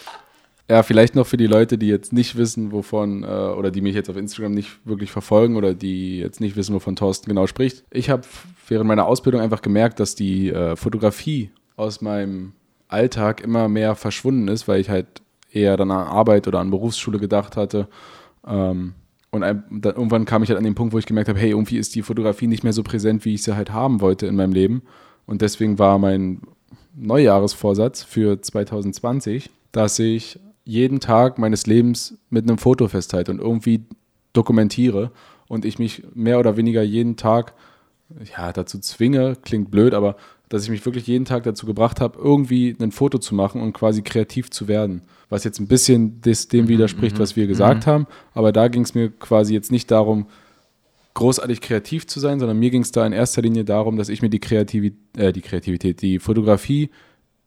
Ja, 0.73 0.81
vielleicht 0.81 1.13
noch 1.13 1.27
für 1.27 1.37
die 1.37 1.45
Leute, 1.45 1.77
die 1.77 1.85
jetzt 1.85 2.13
nicht 2.13 2.35
wissen, 2.35 2.71
wovon, 2.71 3.21
äh, 3.21 3.27
oder 3.27 3.69
die 3.69 3.81
mich 3.81 3.93
jetzt 3.93 4.09
auf 4.09 4.17
Instagram 4.17 4.53
nicht 4.53 4.71
wirklich 4.85 5.11
verfolgen 5.11 5.55
oder 5.55 5.75
die 5.75 6.17
jetzt 6.17 6.41
nicht 6.41 6.55
wissen, 6.55 6.73
wovon 6.73 6.95
Thorsten 6.95 7.29
genau 7.29 7.45
spricht. 7.45 7.83
Ich 7.91 8.09
habe 8.09 8.23
während 8.67 8.87
meiner 8.87 9.05
Ausbildung 9.05 9.39
einfach 9.39 9.61
gemerkt, 9.61 9.99
dass 9.99 10.15
die 10.15 10.49
äh, 10.49 10.75
Fotografie 10.75 11.51
aus 11.75 12.01
meinem 12.01 12.53
Alltag 12.87 13.41
immer 13.41 13.69
mehr 13.69 13.93
verschwunden 13.93 14.47
ist, 14.47 14.67
weil 14.67 14.81
ich 14.81 14.89
halt 14.89 15.05
eher 15.51 15.77
dann 15.77 15.91
an 15.91 16.07
Arbeit 16.07 16.47
oder 16.47 16.57
an 16.57 16.71
Berufsschule 16.71 17.19
gedacht 17.19 17.55
hatte. 17.55 17.87
Ähm, 18.43 18.95
und 19.29 19.43
irgendwann 19.43 20.25
kam 20.25 20.41
ich 20.41 20.49
halt 20.49 20.57
an 20.57 20.63
den 20.63 20.73
Punkt, 20.73 20.91
wo 20.91 20.97
ich 20.97 21.05
gemerkt 21.05 21.29
habe, 21.29 21.37
hey, 21.37 21.51
irgendwie 21.51 21.77
ist 21.77 21.93
die 21.93 22.01
Fotografie 22.01 22.47
nicht 22.47 22.63
mehr 22.63 22.73
so 22.73 22.81
präsent, 22.81 23.25
wie 23.25 23.35
ich 23.35 23.43
sie 23.43 23.55
halt 23.55 23.71
haben 23.71 24.01
wollte 24.01 24.25
in 24.25 24.35
meinem 24.35 24.53
Leben. 24.53 24.81
Und 25.27 25.43
deswegen 25.43 25.77
war 25.77 25.99
mein 25.99 26.41
Neujahresvorsatz 26.95 28.01
für 28.01 28.41
2020, 28.41 29.51
dass 29.71 29.99
ich 29.99 30.39
jeden 30.65 30.99
Tag 30.99 31.37
meines 31.37 31.65
Lebens 31.65 32.17
mit 32.29 32.47
einem 32.47 32.57
Foto 32.57 32.87
festhalte 32.87 33.31
und 33.31 33.39
irgendwie 33.39 33.85
dokumentiere 34.33 35.11
und 35.47 35.65
ich 35.65 35.79
mich 35.79 36.03
mehr 36.13 36.39
oder 36.39 36.57
weniger 36.57 36.81
jeden 36.81 37.15
Tag 37.15 37.53
ja, 38.37 38.51
dazu 38.51 38.79
zwinge, 38.79 39.37
klingt 39.43 39.71
blöd, 39.71 39.93
aber 39.93 40.15
dass 40.49 40.63
ich 40.63 40.69
mich 40.69 40.85
wirklich 40.85 41.07
jeden 41.07 41.25
Tag 41.25 41.43
dazu 41.43 41.65
gebracht 41.65 41.99
habe, 41.99 42.19
irgendwie 42.19 42.75
ein 42.79 42.91
Foto 42.91 43.17
zu 43.17 43.33
machen 43.33 43.61
und 43.61 43.73
quasi 43.73 44.03
kreativ 44.03 44.51
zu 44.51 44.67
werden. 44.67 45.01
Was 45.29 45.43
jetzt 45.43 45.59
ein 45.59 45.67
bisschen 45.67 46.21
des, 46.21 46.47
dem 46.47 46.67
widerspricht, 46.67 47.17
was 47.17 47.35
wir 47.35 47.47
gesagt 47.47 47.87
haben. 47.87 48.05
Aber 48.35 48.51
da 48.51 48.67
ging 48.67 48.83
es 48.83 48.93
mir 48.93 49.09
quasi 49.09 49.53
jetzt 49.55 49.71
nicht 49.71 49.89
darum, 49.89 50.27
großartig 51.15 51.61
kreativ 51.61 52.05
zu 52.05 52.19
sein, 52.19 52.39
sondern 52.39 52.59
mir 52.59 52.69
ging 52.69 52.83
es 52.83 52.91
da 52.91 53.05
in 53.05 53.13
erster 53.13 53.41
Linie 53.41 53.65
darum, 53.65 53.97
dass 53.97 54.09
ich 54.09 54.21
mir 54.21 54.29
die, 54.29 54.39
Kreativität, 54.39 55.17
äh, 55.17 55.33
die 55.33 55.41
Kreativität, 55.41 56.01
die 56.01 56.19
Fotografie 56.19 56.89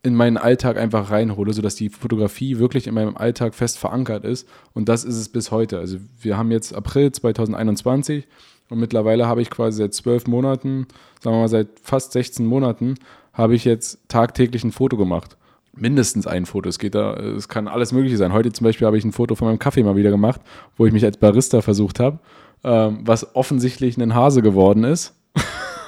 in 0.06 0.14
meinen 0.14 0.36
Alltag 0.36 0.78
einfach 0.78 1.10
reinhole, 1.10 1.52
sodass 1.52 1.74
die 1.74 1.88
Fotografie 1.88 2.58
wirklich 2.58 2.86
in 2.86 2.94
meinem 2.94 3.16
Alltag 3.16 3.56
fest 3.56 3.76
verankert 3.76 4.24
ist. 4.24 4.48
Und 4.72 4.88
das 4.88 5.04
ist 5.04 5.16
es 5.16 5.28
bis 5.28 5.50
heute. 5.50 5.80
Also 5.80 5.98
wir 6.20 6.38
haben 6.38 6.52
jetzt 6.52 6.72
April 6.72 7.10
2021 7.10 8.24
und 8.70 8.78
mittlerweile 8.78 9.26
habe 9.26 9.42
ich 9.42 9.50
quasi 9.50 9.78
seit 9.78 9.94
zwölf 9.94 10.28
Monaten, 10.28 10.86
sagen 11.20 11.34
wir 11.34 11.40
mal 11.40 11.48
seit 11.48 11.66
fast 11.82 12.12
16 12.12 12.46
Monaten, 12.46 12.94
habe 13.32 13.56
ich 13.56 13.64
jetzt 13.64 13.98
tagtäglich 14.06 14.62
ein 14.62 14.70
Foto 14.70 14.96
gemacht. 14.96 15.36
Mindestens 15.74 16.28
ein 16.28 16.46
Foto. 16.46 16.68
Es 16.68 16.78
geht 16.78 16.94
da, 16.94 17.14
es 17.14 17.48
kann 17.48 17.66
alles 17.66 17.90
Mögliche 17.90 18.16
sein. 18.16 18.32
Heute 18.32 18.52
zum 18.52 18.64
Beispiel 18.64 18.86
habe 18.86 18.96
ich 18.96 19.04
ein 19.04 19.12
Foto 19.12 19.34
von 19.34 19.48
meinem 19.48 19.58
Kaffee 19.58 19.82
mal 19.82 19.96
wieder 19.96 20.10
gemacht, 20.10 20.40
wo 20.76 20.86
ich 20.86 20.92
mich 20.92 21.04
als 21.04 21.16
Barista 21.16 21.62
versucht 21.62 21.98
habe, 21.98 22.20
ähm, 22.62 23.00
was 23.02 23.34
offensichtlich 23.34 23.98
ein 23.98 24.14
Hase 24.14 24.40
geworden 24.40 24.84
ist. 24.84 25.15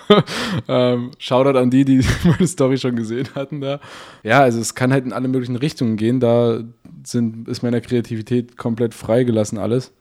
ähm, 0.69 1.11
Shoutout 1.19 1.59
an 1.59 1.71
die, 1.71 1.85
die 1.85 2.05
meine 2.25 2.47
Story 2.47 2.79
schon 2.79 2.97
gesehen 2.97 3.29
hatten 3.35 3.61
da. 3.61 3.81
Ja, 4.23 4.41
also 4.41 4.61
es 4.61 4.75
kann 4.75 4.93
halt 4.93 5.05
in 5.05 5.13
alle 5.13 5.29
möglichen 5.29 5.57
Richtungen 5.57 5.97
gehen. 5.97 6.21
Da 6.21 6.61
sind, 7.05 7.49
ist 7.49 7.63
meiner 7.63 7.81
Kreativität 7.81 8.57
komplett 8.57 8.95
freigelassen 8.95 9.59
alles. 9.59 9.93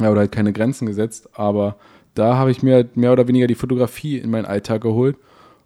Ja, 0.00 0.10
oder 0.10 0.20
halt 0.20 0.32
keine 0.32 0.52
Grenzen 0.52 0.86
gesetzt. 0.86 1.28
Aber 1.34 1.76
da 2.14 2.36
habe 2.36 2.50
ich 2.50 2.62
mir 2.62 2.74
halt 2.74 2.96
mehr 2.96 3.12
oder 3.12 3.28
weniger 3.28 3.46
die 3.46 3.54
Fotografie 3.54 4.18
in 4.18 4.30
meinen 4.30 4.46
Alltag 4.46 4.82
geholt. 4.82 5.16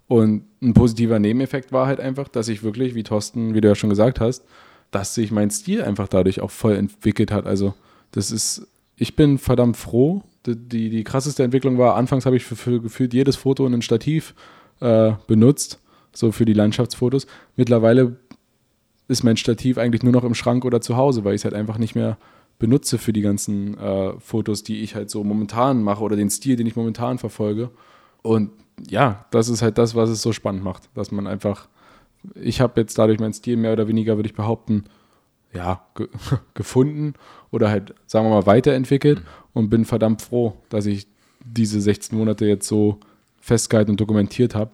Und 0.08 0.44
ein 0.62 0.74
positiver 0.74 1.18
Nebeneffekt 1.18 1.72
war 1.72 1.86
halt 1.86 2.00
einfach, 2.00 2.28
dass 2.28 2.48
ich 2.48 2.62
wirklich, 2.62 2.94
wie 2.94 3.02
Thorsten, 3.02 3.54
wie 3.54 3.60
du 3.60 3.68
ja 3.68 3.74
schon 3.74 3.90
gesagt 3.90 4.20
hast, 4.20 4.44
dass 4.90 5.14
sich 5.14 5.32
mein 5.32 5.50
Stil 5.50 5.82
einfach 5.82 6.08
dadurch 6.08 6.40
auch 6.40 6.50
voll 6.50 6.76
entwickelt 6.76 7.32
hat. 7.32 7.46
Also 7.46 7.74
das 8.12 8.30
ist, 8.30 8.68
ich 8.96 9.16
bin 9.16 9.38
verdammt 9.38 9.76
froh, 9.76 10.22
die, 10.54 10.90
die 10.90 11.04
krasseste 11.04 11.42
Entwicklung 11.42 11.78
war, 11.78 11.96
anfangs 11.96 12.26
habe 12.26 12.36
ich 12.36 12.44
für, 12.44 12.56
für 12.56 12.80
gefühlt 12.80 13.14
jedes 13.14 13.36
Foto 13.36 13.66
in 13.66 13.74
ein 13.74 13.82
Stativ 13.82 14.34
äh, 14.80 15.12
benutzt, 15.26 15.80
so 16.12 16.32
für 16.32 16.44
die 16.44 16.52
Landschaftsfotos. 16.52 17.26
Mittlerweile 17.56 18.16
ist 19.08 19.24
mein 19.24 19.36
Stativ 19.36 19.78
eigentlich 19.78 20.02
nur 20.02 20.12
noch 20.12 20.24
im 20.24 20.34
Schrank 20.34 20.64
oder 20.64 20.80
zu 20.80 20.96
Hause, 20.96 21.24
weil 21.24 21.34
ich 21.34 21.40
es 21.40 21.44
halt 21.44 21.54
einfach 21.54 21.78
nicht 21.78 21.94
mehr 21.94 22.18
benutze 22.58 22.98
für 22.98 23.12
die 23.12 23.20
ganzen 23.20 23.78
äh, 23.78 24.18
Fotos, 24.18 24.62
die 24.62 24.80
ich 24.80 24.94
halt 24.94 25.10
so 25.10 25.22
momentan 25.24 25.82
mache 25.82 26.02
oder 26.02 26.16
den 26.16 26.30
Stil, 26.30 26.56
den 26.56 26.66
ich 26.66 26.76
momentan 26.76 27.18
verfolge. 27.18 27.70
Und 28.22 28.50
ja, 28.88 29.26
das 29.30 29.48
ist 29.48 29.62
halt 29.62 29.78
das, 29.78 29.94
was 29.94 30.10
es 30.10 30.22
so 30.22 30.32
spannend 30.32 30.64
macht, 30.64 30.88
dass 30.94 31.10
man 31.10 31.26
einfach, 31.26 31.68
ich 32.34 32.60
habe 32.60 32.80
jetzt 32.80 32.98
dadurch 32.98 33.20
meinen 33.20 33.32
Stil 33.32 33.56
mehr 33.56 33.72
oder 33.72 33.88
weniger, 33.88 34.16
würde 34.16 34.28
ich 34.28 34.34
behaupten, 34.34 34.84
ja, 35.56 35.86
ge 35.94 36.08
gefunden 36.54 37.14
oder 37.50 37.70
halt, 37.70 37.94
sagen 38.06 38.26
wir 38.26 38.30
mal, 38.30 38.46
weiterentwickelt 38.46 39.20
mhm. 39.20 39.24
und 39.54 39.70
bin 39.70 39.84
verdammt 39.84 40.22
froh, 40.22 40.54
dass 40.68 40.86
ich 40.86 41.08
diese 41.44 41.80
16 41.80 42.16
Monate 42.16 42.46
jetzt 42.46 42.68
so 42.68 42.98
festgehalten 43.40 43.92
und 43.92 44.00
dokumentiert 44.00 44.54
habe, 44.54 44.70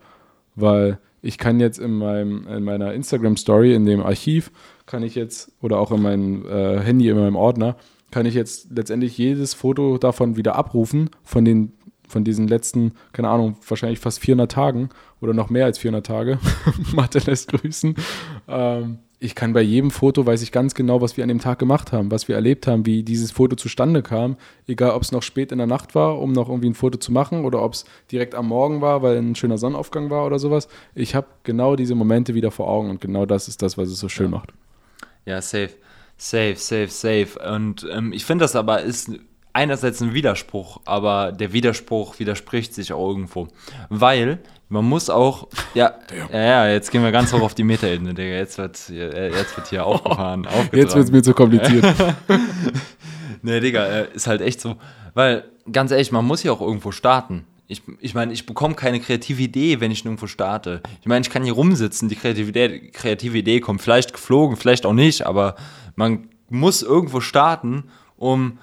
weil 0.55 0.99
ich 1.21 1.39
kann 1.39 1.61
jetzt 1.61 1.79
in, 1.79 1.93
meinem, 1.99 2.47
in 2.49 2.65
meiner 2.65 2.93
Instagram-Story, 2.95 3.75
in 3.75 3.87
dem 3.87 4.03
Archiv, 4.03 4.51
kann 4.87 5.03
ich 5.03 5.15
jetzt, 5.15 5.53
oder 5.61 5.79
auch 5.79 5.93
in 5.93 6.03
meinem 6.03 6.47
äh, 6.47 6.81
Handy, 6.81 7.09
in 7.09 7.17
meinem 7.17 7.37
Ordner, 7.37 7.77
kann 8.11 8.27
ich 8.27 8.35
jetzt 8.35 8.69
letztendlich 8.71 9.17
jedes 9.17 9.55
Foto 9.55 9.99
davon 9.99 10.37
wieder 10.37 10.57
abrufen, 10.57 11.11
von 11.23 11.45
den 11.45 11.73
von 12.09 12.25
diesen 12.25 12.47
letzten, 12.47 12.93
keine 13.13 13.31
Ahnung, 13.31 13.57
wahrscheinlich 13.67 13.99
fast 13.99 14.21
400 14.21 14.53
Tagen 14.53 14.91
oder 15.23 15.33
noch 15.33 15.49
mehr 15.49 15.65
als 15.65 15.79
400 15.79 16.07
Tage. 16.07 16.39
Mathe 16.95 17.21
lässt 17.21 17.51
grüßen. 17.51 17.97
Ähm, 18.49 18.99
ich 19.23 19.37
kann 19.37 19.53
bei 19.53 19.61
jedem 19.63 19.93
Foto, 19.93 20.27
weiß 20.27 20.43
ich 20.43 20.51
ganz 20.51 20.75
genau, 20.75 21.01
was 21.01 21.17
wir 21.17 21.23
an 21.23 21.29
dem 21.29 21.39
Tag 21.39 21.61
gemacht 21.61 21.93
haben, 21.93 22.11
was 22.11 22.27
wir 22.27 22.35
erlebt 22.35 22.67
haben, 22.67 22.87
wie 22.87 23.05
dieses 23.05 23.31
Foto 23.31 23.55
zustande 23.55 24.03
kam. 24.03 24.37
Egal, 24.67 24.91
ob 24.91 25.03
es 25.03 25.13
noch 25.13 25.23
spät 25.23 25.53
in 25.53 25.59
der 25.59 25.69
Nacht 25.69 25.95
war, 25.95 26.19
um 26.19 26.33
noch 26.33 26.49
irgendwie 26.49 26.69
ein 26.69 26.75
Foto 26.75 26.99
zu 26.99 27.13
machen 27.13 27.45
oder 27.45 27.63
ob 27.63 27.75
es 27.75 27.85
direkt 28.11 28.35
am 28.35 28.49
Morgen 28.49 28.81
war, 28.81 29.01
weil 29.03 29.17
ein 29.19 29.37
schöner 29.37 29.59
Sonnenaufgang 29.59 30.11
war 30.11 30.27
oder 30.27 30.41
sowas. 30.41 30.67
Ich 30.97 31.15
habe 31.15 31.29
genau 31.45 31.77
diese 31.77 31.95
Momente 31.95 32.35
wieder 32.35 32.51
vor 32.51 32.67
Augen 32.67 32.91
und 32.91 33.01
genau 33.01 33.25
das 33.25 33.47
ist 33.47 33.63
das, 33.63 33.79
was 33.79 33.91
es 33.91 34.01
so 34.01 34.09
schön 34.09 34.27
ja. 34.27 34.39
macht. 34.39 34.53
Ja, 35.25 35.41
safe. 35.41 35.71
Safe, 36.17 36.57
safe, 36.57 36.89
safe. 36.89 37.55
Und 37.55 37.87
ähm, 37.93 38.13
ich 38.13 38.25
finde 38.25 38.45
das 38.45 38.57
aber 38.57 38.83
ist 38.83 39.09
einerseits 39.53 40.01
ein 40.01 40.15
Widerspruch, 40.15 40.81
aber 40.85 41.31
der 41.31 41.53
Widerspruch 41.53 42.19
widerspricht 42.19 42.75
sich 42.75 42.93
auch 42.93 43.09
irgendwo. 43.09 43.47
Weil 43.89 44.41
man 44.73 44.87
muss 44.87 45.11
auch, 45.11 45.49
ja, 45.75 45.93
ja, 46.33 46.41
ja, 46.41 46.69
jetzt 46.69 46.91
gehen 46.91 47.03
wir 47.03 47.13
ganz 47.13 47.33
hoch 47.33 47.43
auf 47.43 47.55
die 47.55 47.63
Metaebene, 47.63 48.15
Digga. 48.15 48.37
Jetzt 48.37 48.57
wird, 48.57 48.89
jetzt 48.89 49.57
wird 49.57 49.69
hier 49.69 49.85
aufgefahren. 49.85 50.49
Oh, 50.49 50.75
jetzt 50.75 50.95
wird 50.95 51.05
es 51.05 51.13
mir 51.13 51.23
zu 51.23 51.35
kompliziert. 51.35 51.85
nee, 53.43 53.61
Digga, 53.61 53.85
äh, 53.85 54.09
ist 54.15 54.27
halt 54.27 54.41
echt 54.41 54.63
so. 54.63 54.77
Weil, 55.13 55.45
ganz 55.71 55.91
ehrlich, 55.91 56.11
man 56.11 56.25
muss 56.25 56.43
ja 56.43 56.53
auch 56.53 56.63
irgendwo 56.63 56.91
starten. 56.91 57.45
Ich, 57.69 57.83
ich 58.01 58.15
meine, 58.15 58.33
ich 58.33 58.47
bekomme 58.47 58.75
keine 58.75 58.99
kreative 59.01 59.43
Idee, 59.43 59.81
wenn 59.81 59.91
ich 59.91 60.05
nirgendwo 60.05 60.27
starte. 60.27 60.81
Ich 61.03 61.07
meine, 61.07 61.23
ich 61.23 61.31
kann 61.31 61.45
hier 61.45 61.53
rumsitzen, 61.53 62.09
die 62.09 62.17
kreative, 62.17 62.91
kreative 62.93 63.37
Idee 63.37 63.61
kommt 63.61 63.83
vielleicht 63.83 64.15
geflogen, 64.15 64.57
vielleicht 64.57 64.87
auch 64.87 64.95
nicht, 64.95 65.27
aber 65.27 65.55
man 65.97 66.29
muss 66.49 66.83
irgendwo 66.83 67.21
starten, 67.21 67.85
um 68.17 68.59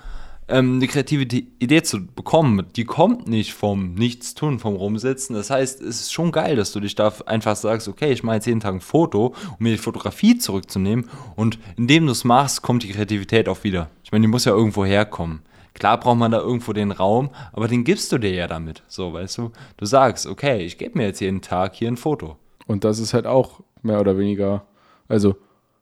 ähm, 0.50 0.76
eine 0.76 0.88
kreative 0.88 1.24
Idee 1.24 1.84
zu 1.84 2.06
bekommen. 2.06 2.66
Die 2.76 2.86
kommt 2.86 3.28
nicht 3.28 3.54
vom 3.54 3.94
Nichtstun, 3.94 4.60
vom 4.60 4.76
Rumsitzen. 4.76 5.36
Das 5.36 5.50
heißt, 5.50 5.82
es 5.82 6.02
ist 6.02 6.14
schon 6.14 6.32
geil, 6.32 6.56
dass 6.56 6.72
du 6.72 6.80
dich 6.80 6.96
da 6.96 7.14
einfach 7.26 7.56
sagst, 7.56 7.88
okay, 7.88 8.12
ich 8.12 8.24
mache 8.24 8.38
jetzt 8.38 8.48
jeden 8.48 8.60
Tag 8.60 8.74
ein 8.74 8.82
Foto, 8.82 9.28
um 9.28 9.58
mir 9.60 9.72
die 9.72 9.78
Fotografie 9.78 10.38
zurückzunehmen. 10.38 11.10
Und 11.36 11.60
indem 11.78 12.06
du 12.06 12.12
es 12.12 12.24
machst, 12.24 12.62
kommt 12.62 12.84
die 12.84 12.90
Kreativität 12.90 13.48
auch 13.48 13.64
wieder. 13.64 13.90
Ich 14.04 14.12
meine, 14.12 14.24
die 14.24 14.28
muss 14.28 14.46
ja 14.46 14.54
irgendwo 14.54 14.86
herkommen. 14.86 15.42
Klar 15.74 16.00
braucht 16.00 16.18
man 16.18 16.32
da 16.32 16.40
irgendwo 16.40 16.74
den 16.74 16.92
Raum, 16.92 17.30
aber 17.54 17.68
den 17.68 17.84
gibst 17.84 18.12
du 18.12 18.18
dir 18.18 18.34
ja 18.34 18.48
damit. 18.48 18.84
So, 18.88 19.14
weißt 19.14 19.38
du? 19.38 19.52
Du 19.78 19.86
sagst, 19.86 20.26
okay, 20.26 20.64
ich 20.66 20.78
gebe 20.78 20.98
mir 20.98 21.06
jetzt 21.06 21.22
jeden 21.22 21.42
Tag 21.42 21.76
hier 21.76 21.88
ein 21.88 21.98
Foto. 21.98 22.38
Und 22.66 22.84
das 22.84 23.00
ist 23.00 23.14
halt 23.14 23.26
auch 23.26 23.62
mehr 23.82 24.02
oder 24.02 24.18
weniger, 24.18 24.66
also 25.08 25.36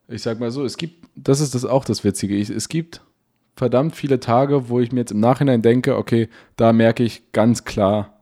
ich 0.08 0.22
sag 0.22 0.40
mal 0.40 0.52
so, 0.52 0.64
es 0.64 0.78
gibt, 0.78 1.06
das 1.16 1.40
ist 1.40 1.56
das 1.56 1.66
auch 1.66 1.84
das 1.84 2.04
Witzige, 2.04 2.40
es 2.40 2.70
gibt 2.70 3.02
verdammt 3.58 3.96
viele 3.96 4.20
Tage, 4.20 4.70
wo 4.70 4.80
ich 4.80 4.92
mir 4.92 5.02
jetzt 5.02 5.12
im 5.12 5.20
Nachhinein 5.20 5.62
denke, 5.62 5.98
okay, 5.98 6.30
da 6.56 6.74
merke 6.74 7.04
ich 7.04 7.32
ganz 7.32 7.66
klar, 7.66 8.14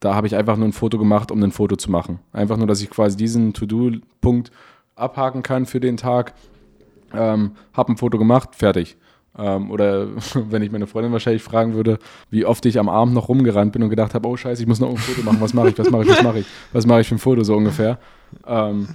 da 0.00 0.14
habe 0.14 0.26
ich 0.26 0.36
einfach 0.36 0.56
nur 0.56 0.68
ein 0.68 0.72
Foto 0.72 0.98
gemacht, 0.98 1.30
um 1.30 1.42
ein 1.42 1.52
Foto 1.52 1.76
zu 1.76 1.90
machen. 1.90 2.18
Einfach 2.32 2.56
nur, 2.56 2.66
dass 2.66 2.82
ich 2.82 2.90
quasi 2.90 3.16
diesen 3.16 3.54
To-Do-Punkt 3.54 4.50
abhaken 4.94 5.42
kann 5.42 5.66
für 5.66 5.80
den 5.80 5.96
Tag. 5.96 6.34
Ähm, 7.14 7.52
habe 7.72 7.92
ein 7.92 7.96
Foto 7.96 8.18
gemacht, 8.18 8.54
fertig. 8.54 8.96
Ähm, 9.36 9.70
oder 9.70 10.08
wenn 10.34 10.62
ich 10.62 10.72
meine 10.72 10.86
Freundin 10.86 11.12
wahrscheinlich 11.12 11.42
fragen 11.42 11.74
würde, 11.74 11.98
wie 12.30 12.44
oft 12.44 12.66
ich 12.66 12.78
am 12.78 12.88
Abend 12.88 13.14
noch 13.14 13.28
rumgerannt 13.28 13.72
bin 13.72 13.82
und 13.82 13.90
gedacht 13.90 14.14
habe, 14.14 14.28
oh 14.28 14.36
scheiße, 14.36 14.62
ich 14.62 14.68
muss 14.68 14.80
noch 14.80 14.90
ein 14.90 14.96
Foto 14.96 15.22
machen, 15.22 15.40
was 15.40 15.54
mache 15.54 15.68
ich, 15.70 15.78
was 15.78 15.90
mache 15.90 16.02
ich, 16.02 16.10
was 16.10 16.22
mache 16.22 16.38
ich, 16.40 16.46
was 16.72 16.86
mache 16.86 17.00
ich 17.00 17.08
für 17.08 17.14
ein 17.14 17.20
Foto 17.20 17.44
so 17.44 17.56
ungefähr. 17.56 17.98
Ähm, 18.46 18.88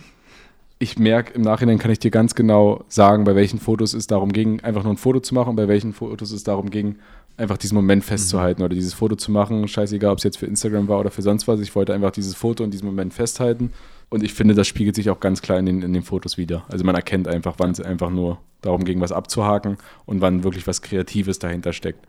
ich 0.84 1.00
merke, 1.00 1.34
im 1.34 1.42
Nachhinein 1.42 1.80
kann 1.80 1.92
ich 1.92 2.00
dir 2.00 2.12
ganz 2.12 2.36
genau 2.36 2.84
sagen, 2.90 3.24
bei 3.24 3.36
welchen 3.36 3.60
Fotos 3.60 3.94
es 3.94 4.06
darum 4.06 4.34
ging, 4.34 4.60
einfach 4.60 4.84
nur 4.84 4.94
ein 4.94 4.98
Foto 4.98 5.22
zu 5.22 5.34
machen 5.34 5.52
und 5.52 5.56
bei 5.56 5.70
welchen 5.70 5.94
Fotos 5.94 6.32
es 6.32 6.44
darum 6.44 6.70
ging, 6.70 6.98
einfach 7.38 7.58
diesen 7.58 7.76
Moment 7.76 8.04
festzuhalten 8.04 8.62
mhm. 8.62 8.66
oder 8.66 8.76
dieses 8.76 8.94
Foto 8.94 9.16
zu 9.16 9.32
machen. 9.32 9.68
Scheißegal, 9.68 10.12
ob 10.12 10.18
es 10.18 10.26
jetzt 10.26 10.38
für 10.38 10.46
Instagram 10.46 10.90
war 10.90 11.00
oder 11.00 11.10
für 11.10 11.22
sonst 11.22 11.48
was. 11.48 11.62
Ich 11.62 11.74
wollte 11.74 11.94
einfach 11.94 12.12
dieses 12.12 12.36
Foto 12.36 12.64
und 12.64 12.72
diesen 12.72 12.86
Moment 12.86 13.14
festhalten. 13.14 13.72
Und 14.10 14.24
ich 14.24 14.34
finde, 14.34 14.54
das 14.54 14.68
spiegelt 14.68 14.96
sich 14.96 15.10
auch 15.10 15.22
ganz 15.22 15.42
klar 15.42 15.58
in 15.58 15.66
den, 15.66 15.82
in 15.82 15.94
den 15.94 16.04
Fotos 16.04 16.38
wieder. 16.38 16.66
Also 16.70 16.84
man 16.84 16.96
erkennt 16.96 17.28
einfach, 17.28 17.56
wann 17.58 17.72
es 17.72 17.80
einfach 17.80 18.10
nur 18.10 18.40
darum 18.62 18.84
ging, 18.84 19.00
was 19.00 19.14
abzuhaken 19.14 19.78
und 20.06 20.22
wann 20.22 20.44
wirklich 20.44 20.68
was 20.68 20.82
Kreatives 20.82 21.40
dahinter 21.40 21.74
steckt. 21.74 22.06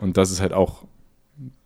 Und 0.00 0.18
das 0.18 0.30
ist 0.30 0.40
halt 0.40 0.52
auch 0.52 0.84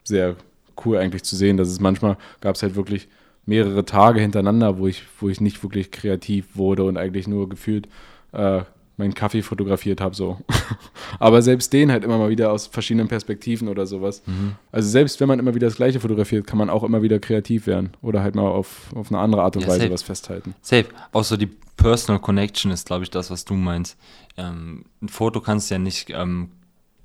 sehr 0.05 0.37
cool 0.85 0.97
eigentlich 0.97 1.25
zu 1.25 1.37
sehen, 1.37 1.57
dass 1.57 1.69
es 1.69 1.81
manchmal 1.81 2.17
gab 2.41 2.55
es 2.55 2.63
halt 2.63 2.77
wirklich 2.77 3.09
mehrere 3.47 3.85
Tage 3.85 4.21
hintereinander, 4.21 4.79
wo 4.79 4.87
ich, 4.87 5.05
wo 5.21 5.29
ich 5.29 5.41
nicht 5.41 5.63
wirklich 5.63 5.91
kreativ 5.91 6.47
wurde 6.55 6.85
und 6.85 6.97
eigentlich 6.97 7.29
nur 7.29 7.49
gefühlt 7.49 7.89
äh, 8.33 8.63
meinen 8.97 9.15
Kaffee 9.15 9.43
fotografiert 9.43 10.01
habe. 10.01 10.15
So. 10.15 10.39
Aber 11.19 11.43
selbst 11.43 11.73
den 11.73 11.93
halt 11.93 12.03
immer 12.05 12.19
mal 12.19 12.31
wieder 12.31 12.51
aus 12.51 12.67
verschiedenen 12.67 13.09
Perspektiven 13.09 13.69
oder 13.69 13.87
sowas. 13.87 14.23
Mhm. 14.27 14.57
Also 14.73 14.89
selbst 14.89 15.21
wenn 15.21 15.29
man 15.29 15.39
immer 15.39 15.55
wieder 15.55 15.67
das 15.67 15.77
gleiche 15.77 16.01
fotografiert, 16.01 16.47
kann 16.47 16.59
man 16.59 16.71
auch 16.71 16.83
immer 16.83 17.03
wieder 17.03 17.19
kreativ 17.19 17.67
werden 17.67 17.91
oder 18.03 18.23
halt 18.23 18.35
mal 18.35 18.49
auf, 18.49 18.93
auf 18.95 19.11
eine 19.11 19.21
andere 19.21 19.43
Art 19.43 19.57
und 19.57 19.63
ja, 19.63 19.69
Weise 19.69 19.81
safe. 19.83 19.93
was 19.93 20.03
festhalten. 20.03 20.55
Safe. 20.63 20.87
Auch 21.13 21.25
so 21.25 21.37
die 21.37 21.51
Personal 21.77 22.21
Connection 22.21 22.73
ist, 22.73 22.87
glaube 22.87 23.05
ich, 23.05 23.11
das, 23.11 23.31
was 23.31 23.45
du 23.45 23.55
meinst. 23.55 23.99
Ähm, 24.37 24.87
ein 25.03 25.09
Foto 25.09 25.41
kannst 25.41 25.71
du 25.71 25.75
ja 25.75 25.79
nicht 25.79 26.11
ähm, 26.11 26.51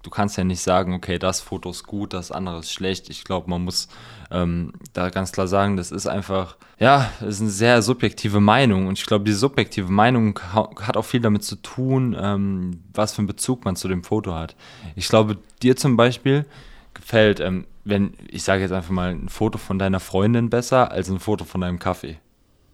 du 0.04 0.10
kannst 0.10 0.38
ja 0.38 0.44
nicht 0.44 0.62
sagen, 0.62 0.94
okay, 0.94 1.20
das 1.20 1.42
Foto 1.42 1.70
ist 1.70 1.86
gut, 1.86 2.14
das 2.14 2.32
andere 2.32 2.60
ist 2.60 2.72
schlecht. 2.72 3.10
Ich 3.10 3.24
glaube, 3.24 3.50
man 3.50 3.64
muss 3.64 3.88
ähm, 4.32 4.74
da 4.94 5.10
ganz 5.10 5.32
klar 5.32 5.48
sagen, 5.48 5.78
das 5.78 5.92
ist 5.92 6.08
einfach, 6.08 6.56
ja, 6.80 7.12
das 7.20 7.36
ist 7.36 7.42
eine 7.42 7.50
sehr 7.50 7.82
subjektive 7.82 8.40
Meinung. 8.40 8.88
Und 8.88 8.98
ich 8.98 9.06
glaube, 9.06 9.26
diese 9.26 9.38
subjektive 9.38 9.92
Meinung 9.92 10.40
hat 10.54 10.98
auch 10.98 11.06
viel 11.06 11.20
damit 11.22 11.44
zu 11.44 11.58
tun, 11.58 12.16
ähm, 12.20 12.82
was 12.94 13.14
für 13.14 13.20
einen 13.20 13.28
Bezug 13.28 13.66
man 13.66 13.76
zu 13.76 13.88
dem 13.88 14.04
Foto 14.04 14.34
hat. 14.34 14.56
Ich 14.96 15.08
glaube, 15.08 15.38
dir 15.62 15.76
zum 15.76 15.98
Beispiel 15.98 16.46
gefällt, 16.94 17.40
ähm, 17.40 17.66
wenn, 17.84 18.14
ich 18.28 18.44
sage 18.44 18.62
jetzt 18.62 18.72
einfach 18.72 18.92
mal, 18.92 19.12
ein 19.12 19.30
Foto 19.30 19.58
von 19.58 19.80
deiner 19.80 20.00
Freundin 20.00 20.50
besser 20.50 20.92
als 20.92 21.10
ein 21.10 21.20
Foto 21.20 21.46
von 21.46 21.62
deinem 21.62 21.80
Kaffee. 21.80 22.18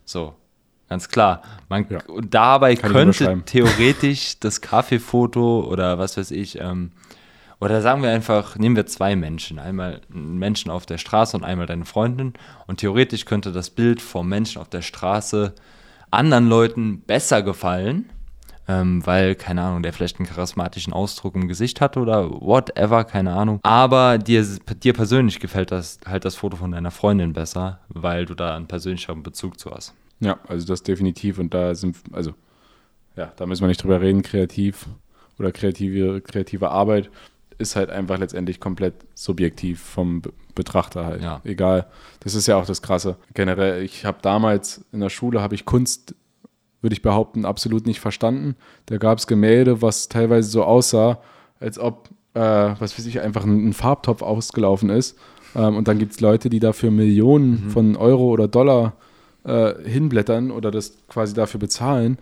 So, 0.05 0.35
ganz 0.89 1.09
klar. 1.09 1.41
Man, 1.69 1.85
Ja. 1.89 1.99
und 2.07 2.33
dabei 2.33 2.75
Kann 2.75 2.91
könnte 2.91 3.41
theoretisch 3.45 4.39
das 4.39 4.61
Kaffeefoto 4.61 5.61
oder 5.61 5.97
was 5.97 6.17
weiß 6.17 6.31
ich, 6.31 6.59
ähm, 6.59 6.91
oder 7.59 7.81
sagen 7.81 8.03
wir 8.03 8.11
einfach, 8.11 8.55
nehmen 8.57 8.75
wir 8.75 8.85
zwei 8.85 9.15
Menschen. 9.15 9.57
Einmal 9.57 10.01
einen 10.13 10.37
Menschen 10.37 10.69
auf 10.69 10.85
der 10.85 10.99
Straße 10.99 11.35
und 11.35 11.43
einmal 11.43 11.65
deine 11.65 11.85
Freundin. 11.85 12.33
Und 12.67 12.79
theoretisch 12.79 13.25
könnte 13.25 13.51
das 13.51 13.71
Bild 13.71 13.99
vom 13.99 14.29
Menschen 14.29 14.61
auf 14.61 14.69
der 14.69 14.83
Straße 14.83 15.53
anderen 16.11 16.47
Leuten 16.47 17.01
besser 17.01 17.41
gefallen, 17.41 18.09
ähm, 18.67 19.03
weil, 19.05 19.33
keine 19.33 19.63
Ahnung, 19.63 19.81
der 19.81 19.91
vielleicht 19.91 20.19
einen 20.19 20.27
charismatischen 20.27 20.93
Ausdruck 20.93 21.33
im 21.33 21.47
Gesicht 21.47 21.81
hat 21.81 21.97
oder 21.97 22.29
whatever, 22.29 23.03
keine 23.05 23.33
Ahnung. 23.33 23.59
Aber 23.63 24.19
dir, 24.19 24.45
dir 24.83 24.93
persönlich 24.93 25.39
gefällt 25.39 25.71
das 25.71 25.99
halt 26.05 26.25
das 26.25 26.35
Foto 26.35 26.57
von 26.57 26.71
deiner 26.71 26.91
Freundin 26.91 27.33
besser, 27.33 27.79
weil 27.89 28.25
du 28.25 28.35
da 28.35 28.55
einen 28.55 28.67
persönlicheren 28.67 29.23
Bezug 29.23 29.59
zu 29.59 29.71
hast. 29.71 29.95
Ja, 30.19 30.37
also 30.47 30.67
das 30.67 30.83
definitiv. 30.83 31.39
Und 31.39 31.55
da 31.55 31.73
sind, 31.73 31.97
also, 32.11 32.33
ja, 33.15 33.31
da 33.35 33.47
müssen 33.47 33.63
wir 33.63 33.67
nicht 33.67 33.81
drüber 33.81 33.99
reden. 33.99 34.21
Kreativ 34.21 34.85
oder 35.39 35.51
kreative, 35.51 36.21
kreative 36.21 36.69
Arbeit 36.69 37.09
ist 37.57 37.75
halt 37.75 37.89
einfach 37.89 38.17
letztendlich 38.19 38.59
komplett 38.59 38.93
subjektiv 39.15 39.81
vom 39.81 40.21
Be- 40.21 40.33
Betrachter 40.55 41.05
halt. 41.05 41.21
Ja. 41.21 41.41
Egal. 41.43 41.87
Das 42.21 42.33
ist 42.35 42.47
ja 42.47 42.57
auch 42.57 42.65
das 42.65 42.81
Krasse. 42.81 43.17
Generell, 43.33 43.83
ich 43.83 44.05
habe 44.05 44.19
damals 44.21 44.85
in 44.91 44.99
der 44.99 45.09
Schule, 45.09 45.41
habe 45.41 45.55
ich 45.55 45.65
Kunst, 45.65 46.15
würde 46.81 46.93
ich 46.93 47.01
behaupten, 47.01 47.45
absolut 47.45 47.85
nicht 47.85 47.99
verstanden. 47.99 48.55
Da 48.87 48.97
gab 48.97 49.17
es 49.19 49.27
Gemälde, 49.27 49.81
was 49.81 50.09
teilweise 50.09 50.49
so 50.49 50.63
aussah, 50.63 51.19
als 51.59 51.77
ob, 51.79 52.09
äh, 52.33 52.39
was 52.39 52.97
weiß 52.97 53.05
ich, 53.05 53.21
einfach 53.21 53.43
ein, 53.43 53.69
ein 53.69 53.73
Farbtopf 53.73 54.21
ausgelaufen 54.21 54.89
ist. 54.89 55.17
Ähm, 55.55 55.75
und 55.75 55.87
dann 55.87 55.99
gibt 55.99 56.13
es 56.13 56.21
Leute, 56.21 56.49
die 56.49 56.59
dafür 56.59 56.91
Millionen 56.91 57.69
von 57.69 57.95
Euro 57.95 58.29
oder 58.29 58.47
Dollar 58.47 58.93
äh, 59.43 59.73
hinblättern 59.83 60.51
oder 60.51 60.71
das 60.71 60.97
quasi 61.07 61.33
dafür 61.33 61.59
bezahlen, 61.59 62.17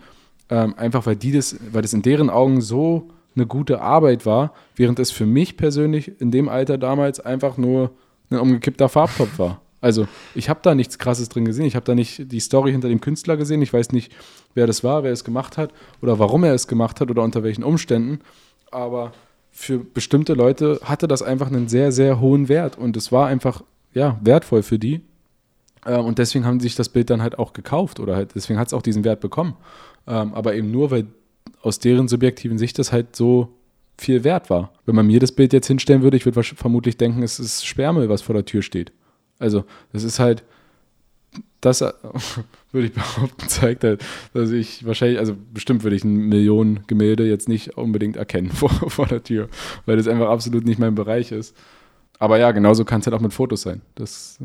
ähm, 0.48 0.74
einfach 0.76 1.06
weil 1.06 1.16
die 1.16 1.32
das, 1.32 1.56
weil 1.72 1.82
das 1.82 1.92
in 1.92 2.02
deren 2.02 2.30
Augen 2.30 2.60
so 2.60 3.08
eine 3.36 3.46
gute 3.46 3.80
Arbeit 3.80 4.26
war, 4.26 4.52
während 4.74 4.98
es 4.98 5.10
für 5.10 5.26
mich 5.26 5.56
persönlich 5.56 6.20
in 6.20 6.30
dem 6.30 6.48
Alter 6.48 6.78
damals 6.78 7.20
einfach 7.20 7.56
nur 7.56 7.92
ein 8.30 8.38
umgekippter 8.38 8.88
Farbtopf 8.88 9.38
war. 9.38 9.60
Also 9.80 10.08
ich 10.34 10.48
habe 10.48 10.60
da 10.62 10.74
nichts 10.74 10.98
Krasses 10.98 11.28
drin 11.28 11.44
gesehen. 11.44 11.66
Ich 11.66 11.76
habe 11.76 11.84
da 11.84 11.94
nicht 11.94 12.32
die 12.32 12.40
Story 12.40 12.72
hinter 12.72 12.88
dem 12.88 13.00
Künstler 13.00 13.36
gesehen. 13.36 13.62
Ich 13.62 13.72
weiß 13.72 13.92
nicht, 13.92 14.12
wer 14.54 14.66
das 14.66 14.82
war, 14.82 15.04
wer 15.04 15.12
es 15.12 15.22
gemacht 15.22 15.58
hat 15.58 15.72
oder 16.02 16.18
warum 16.18 16.44
er 16.44 16.54
es 16.54 16.66
gemacht 16.66 17.00
hat 17.00 17.10
oder 17.10 17.22
unter 17.22 17.42
welchen 17.42 17.62
Umständen. 17.62 18.20
Aber 18.70 19.12
für 19.52 19.78
bestimmte 19.78 20.34
Leute 20.34 20.80
hatte 20.82 21.06
das 21.06 21.22
einfach 21.22 21.48
einen 21.48 21.68
sehr, 21.68 21.92
sehr 21.92 22.20
hohen 22.20 22.48
Wert 22.48 22.76
und 22.76 22.96
es 22.96 23.12
war 23.12 23.28
einfach 23.28 23.62
ja, 23.92 24.18
wertvoll 24.22 24.62
für 24.62 24.78
die. 24.78 25.02
Ähm, 25.86 26.04
und 26.04 26.18
deswegen 26.18 26.44
haben 26.44 26.60
sie 26.60 26.64
sich 26.64 26.74
das 26.74 26.88
Bild 26.88 27.10
dann 27.10 27.22
halt 27.22 27.38
auch 27.38 27.52
gekauft 27.52 28.00
oder 28.00 28.16
halt, 28.16 28.34
deswegen 28.34 28.58
hat 28.58 28.66
es 28.66 28.74
auch 28.74 28.82
diesen 28.82 29.04
Wert 29.04 29.20
bekommen. 29.20 29.54
Ähm, 30.06 30.34
aber 30.34 30.54
eben 30.54 30.70
nur, 30.70 30.90
weil 30.90 31.06
aus 31.62 31.78
deren 31.78 32.08
subjektiven 32.08 32.58
Sicht 32.58 32.78
das 32.78 32.92
halt 32.92 33.16
so 33.16 33.56
viel 33.98 34.24
wert 34.24 34.50
war. 34.50 34.72
Wenn 34.84 34.94
man 34.94 35.06
mir 35.06 35.20
das 35.20 35.32
Bild 35.32 35.52
jetzt 35.52 35.66
hinstellen 35.66 36.02
würde, 36.02 36.16
ich 36.16 36.26
würde 36.26 36.42
vermutlich 36.42 36.96
denken, 36.96 37.22
es 37.22 37.40
ist 37.40 37.64
Sperrmüll, 37.66 38.08
was 38.08 38.22
vor 38.22 38.34
der 38.34 38.44
Tür 38.44 38.62
steht. 38.62 38.92
Also, 39.38 39.64
das 39.92 40.02
ist 40.02 40.18
halt, 40.18 40.44
das 41.60 41.80
würde 42.72 42.86
ich 42.86 42.92
behaupten, 42.92 43.48
zeigt 43.48 43.84
halt, 43.84 44.04
dass 44.34 44.50
ich 44.50 44.86
wahrscheinlich, 44.86 45.18
also 45.18 45.34
bestimmt 45.52 45.82
würde 45.82 45.96
ich 45.96 46.04
ein 46.04 46.28
Millionen-Gemälde 46.28 47.26
jetzt 47.26 47.48
nicht 47.48 47.76
unbedingt 47.76 48.16
erkennen 48.16 48.50
vor, 48.52 48.70
vor 48.70 49.06
der 49.06 49.22
Tür, 49.22 49.48
weil 49.86 49.96
das 49.96 50.08
einfach 50.08 50.28
absolut 50.28 50.64
nicht 50.64 50.78
mein 50.78 50.94
Bereich 50.94 51.32
ist. 51.32 51.56
Aber 52.18 52.38
ja, 52.38 52.52
genauso 52.52 52.84
kann 52.84 53.00
es 53.00 53.06
halt 53.06 53.14
auch 53.14 53.20
mit 53.20 53.34
Fotos 53.34 53.62
sein. 53.62 53.82
Das 53.94 54.38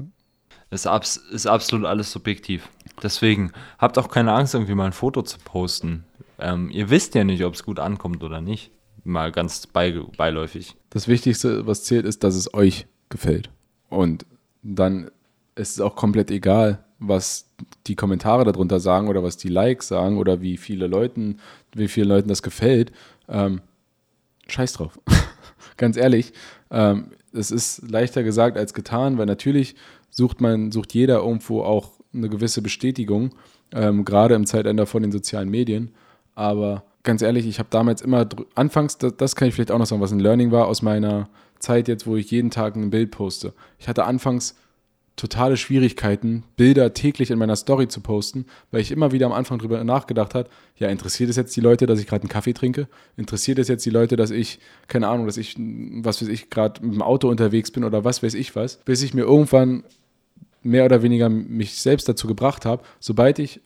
Ist, 0.72 0.88
abs 0.88 1.18
ist 1.18 1.48
absolut 1.48 1.86
alles 1.86 2.12
subjektiv. 2.12 2.68
Deswegen 3.02 3.52
habt 3.78 3.98
auch 3.98 4.10
keine 4.10 4.34
Angst, 4.34 4.54
irgendwie 4.54 4.76
mal 4.76 4.86
ein 4.86 4.94
Foto 4.94 5.22
zu 5.22 5.38
posten. 5.44 6.04
Ähm, 6.42 6.70
ihr 6.72 6.90
wisst 6.90 7.16
ja 7.16 7.24
nicht, 7.24 7.46
ob 7.46 7.54
es 7.54 7.64
gut 7.64 7.80
ankommt 7.80 8.24
oder 8.24 8.42
nicht. 8.42 8.72
Mal 9.04 9.32
ganz 9.32 9.68
bei 9.68 9.92
beiläufig. 10.18 10.76
Das 10.90 11.08
Wichtigste, 11.08 11.66
was 11.66 11.84
zählt, 11.84 12.06
ist, 12.06 12.24
dass 12.24 12.36
es 12.36 12.54
euch 12.54 12.88
gefällt. 13.10 13.50
Und 13.90 14.26
dann 14.64 15.10
ist 15.56 15.72
es 15.72 15.82
auch 15.82 15.96
komplett 15.96 16.32
egal, 16.32 16.84
was 17.00 17.48
die 17.88 17.96
Kommentare 17.96 18.44
darunter 18.44 18.80
sagen 18.80 19.08
oder 19.08 19.24
was 19.24 19.38
die 19.38 19.50
Likes 19.50 19.88
sagen 19.88 20.18
oder 20.18 20.42
wie 20.42 20.58
viele 20.58 20.88
Leuten, 20.88 21.38
wie 21.74 21.88
vielen 21.88 22.10
Leuten 22.10 22.30
das 22.30 22.44
gefällt. 22.44 22.92
Ähm, 23.28 23.62
scheiß 24.48 24.74
drauf. 24.74 25.00
Ganz 25.78 25.98
ehrlich, 25.98 26.34
ähm, 26.70 27.12
es 27.34 27.52
ist 27.52 27.90
leichter 27.90 28.24
gesagt 28.24 28.58
als 28.58 28.74
getan, 28.74 29.18
weil 29.18 29.26
natürlich 29.26 29.76
sucht 30.10 30.42
man, 30.42 30.72
sucht 30.72 30.94
jeder 30.94 31.20
irgendwo 31.20 31.64
auch 31.64 31.92
eine 32.14 32.30
gewisse 32.30 32.62
Bestätigung, 32.62 33.34
ähm, 33.74 34.06
gerade 34.06 34.36
im 34.36 34.46
Zeitalter 34.46 34.86
von 34.86 35.02
den 35.02 35.12
sozialen 35.12 35.50
Medien. 35.50 35.92
Aber 36.36 36.84
ganz 37.04 37.22
ehrlich, 37.22 37.48
ich 37.48 37.60
habe 37.60 37.70
damals 37.70 38.02
immer, 38.02 38.28
anfangs, 38.56 38.98
das, 38.98 39.36
kann 39.36 39.48
ich 39.48 39.54
vielleicht 39.54 39.72
auch 39.72 39.80
noch 39.80 39.86
sagen, 39.86 40.02
was 40.02 40.12
ein 40.12 40.20
Learning 40.20 40.52
war 40.52 40.68
aus 40.68 40.82
meiner 40.82 41.30
Zeit 41.60 41.88
jetzt, 41.88 42.08
wo 42.08 42.16
ich 42.16 42.32
jeden 42.32 42.52
Tag 42.52 42.76
ein 42.76 42.90
Bild 42.90 43.12
poste. 43.12 43.54
Ich 43.80 43.88
hatte 43.88 44.06
anfangs 44.06 44.56
totale 45.16 45.58
Schwierigkeiten, 45.58 46.44
Bilder 46.56 46.94
täglich 46.94 47.30
in 47.30 47.38
meiner 47.38 47.56
Story 47.56 47.88
zu 47.88 48.02
posten, 48.02 48.46
weil 48.72 48.82
ich 48.82 48.92
immer 48.92 49.12
wieder 49.12 49.28
am 49.28 49.34
Anfang 49.34 49.60
drüber 49.60 49.84
nachgedacht 49.84 50.34
habe, 50.34 50.50
ja, 50.78 50.88
interessiert 50.88 51.30
es 51.30 51.36
jetzt 51.36 51.56
die 51.56 51.62
Leute, 51.62 51.86
dass 51.86 52.00
ich 52.00 52.08
gerade 52.08 52.24
einen 52.24 52.30
Kaffee 52.30 52.54
trinke? 52.54 52.88
Interessiert 53.18 53.60
es 53.60 53.68
jetzt 53.68 53.86
die 53.86 53.92
Leute, 53.92 54.16
dass 54.16 54.32
ich, 54.32 54.60
keine 54.88 55.10
Ahnung, 55.10 55.28
dass 55.28 55.38
ich, 55.38 55.56
was 55.58 56.22
weiß 56.22 56.30
ich, 56.30 56.50
gerade 56.50 56.84
mit 56.84 56.96
dem 56.96 57.02
Auto 57.02 57.30
unterwegs 57.30 57.72
bin 57.72 57.84
oder 57.84 58.04
was 58.04 58.24
weiß 58.24 58.34
ich 58.34 58.56
was, 58.56 58.78
bis 58.78 59.04
ich 59.04 59.14
mir 59.14 59.24
irgendwann 59.24 59.84
mehr 60.64 60.86
oder 60.86 61.04
weniger 61.04 61.30
mich 61.30 61.76
selbst 61.76 62.08
dazu 62.08 62.28
gebracht 62.28 62.66
habe, 62.66 62.84
sobald 63.00 63.40
ich 63.40 63.62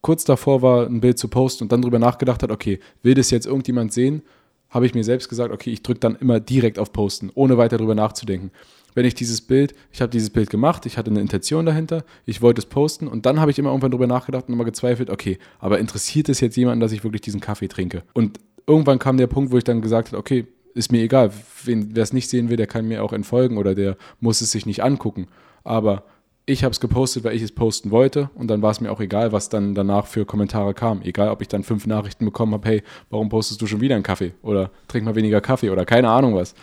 kurz 0.00 0.24
davor 0.24 0.62
war, 0.62 0.86
ein 0.86 1.00
Bild 1.00 1.18
zu 1.18 1.28
posten 1.28 1.64
und 1.64 1.72
dann 1.72 1.82
drüber 1.82 1.98
nachgedacht 1.98 2.42
hat, 2.42 2.50
okay, 2.50 2.78
will 3.02 3.14
das 3.14 3.30
jetzt 3.30 3.46
irgendjemand 3.46 3.92
sehen, 3.92 4.22
habe 4.70 4.86
ich 4.86 4.94
mir 4.94 5.04
selbst 5.04 5.28
gesagt, 5.28 5.52
okay, 5.52 5.70
ich 5.70 5.82
drücke 5.82 6.00
dann 6.00 6.16
immer 6.16 6.40
direkt 6.40 6.78
auf 6.78 6.92
Posten, 6.92 7.30
ohne 7.34 7.56
weiter 7.56 7.78
drüber 7.78 7.94
nachzudenken. 7.94 8.50
Wenn 8.94 9.04
ich 9.04 9.14
dieses 9.14 9.40
Bild, 9.40 9.74
ich 9.92 10.00
habe 10.00 10.10
dieses 10.10 10.30
Bild 10.30 10.50
gemacht, 10.50 10.84
ich 10.86 10.98
hatte 10.98 11.10
eine 11.10 11.20
Intention 11.20 11.66
dahinter, 11.66 12.04
ich 12.26 12.42
wollte 12.42 12.60
es 12.60 12.66
posten 12.66 13.06
und 13.06 13.26
dann 13.26 13.40
habe 13.40 13.50
ich 13.50 13.58
immer 13.58 13.70
irgendwann 13.70 13.90
drüber 13.90 14.06
nachgedacht 14.06 14.48
und 14.48 14.54
immer 14.54 14.64
gezweifelt, 14.64 15.10
okay, 15.10 15.38
aber 15.58 15.78
interessiert 15.78 16.28
es 16.28 16.40
jetzt 16.40 16.56
jemanden, 16.56 16.80
dass 16.80 16.92
ich 16.92 17.04
wirklich 17.04 17.22
diesen 17.22 17.40
Kaffee 17.40 17.68
trinke? 17.68 18.02
Und 18.12 18.40
irgendwann 18.66 18.98
kam 18.98 19.16
der 19.16 19.26
Punkt, 19.26 19.52
wo 19.52 19.56
ich 19.56 19.64
dann 19.64 19.82
gesagt 19.82 20.08
habe, 20.08 20.18
okay, 20.18 20.46
ist 20.74 20.92
mir 20.92 21.02
egal, 21.02 21.32
wer 21.64 22.02
es 22.02 22.12
nicht 22.12 22.28
sehen 22.28 22.50
will, 22.50 22.56
der 22.56 22.66
kann 22.66 22.86
mir 22.86 23.02
auch 23.02 23.12
entfolgen 23.12 23.56
oder 23.56 23.74
der 23.74 23.96
muss 24.20 24.40
es 24.40 24.52
sich 24.52 24.66
nicht 24.66 24.82
angucken. 24.82 25.26
Aber 25.64 26.04
ich 26.48 26.64
habe 26.64 26.72
es 26.72 26.80
gepostet, 26.80 27.24
weil 27.24 27.36
ich 27.36 27.42
es 27.42 27.52
posten 27.52 27.90
wollte 27.90 28.30
und 28.34 28.48
dann 28.48 28.62
war 28.62 28.70
es 28.70 28.80
mir 28.80 28.90
auch 28.90 29.00
egal, 29.00 29.32
was 29.32 29.50
dann 29.50 29.74
danach 29.74 30.06
für 30.06 30.24
Kommentare 30.24 30.72
kam. 30.72 31.02
Egal, 31.02 31.28
ob 31.28 31.42
ich 31.42 31.48
dann 31.48 31.62
fünf 31.62 31.86
Nachrichten 31.86 32.24
bekommen 32.24 32.54
habe, 32.54 32.66
hey, 32.66 32.82
warum 33.10 33.28
postest 33.28 33.60
du 33.60 33.66
schon 33.66 33.82
wieder 33.82 33.94
einen 33.94 34.02
Kaffee 34.02 34.32
oder 34.42 34.70
trink 34.88 35.04
mal 35.04 35.14
weniger 35.14 35.42
Kaffee 35.42 35.68
oder 35.68 35.84
keine 35.84 36.08
Ahnung 36.08 36.34
was. 36.34 36.54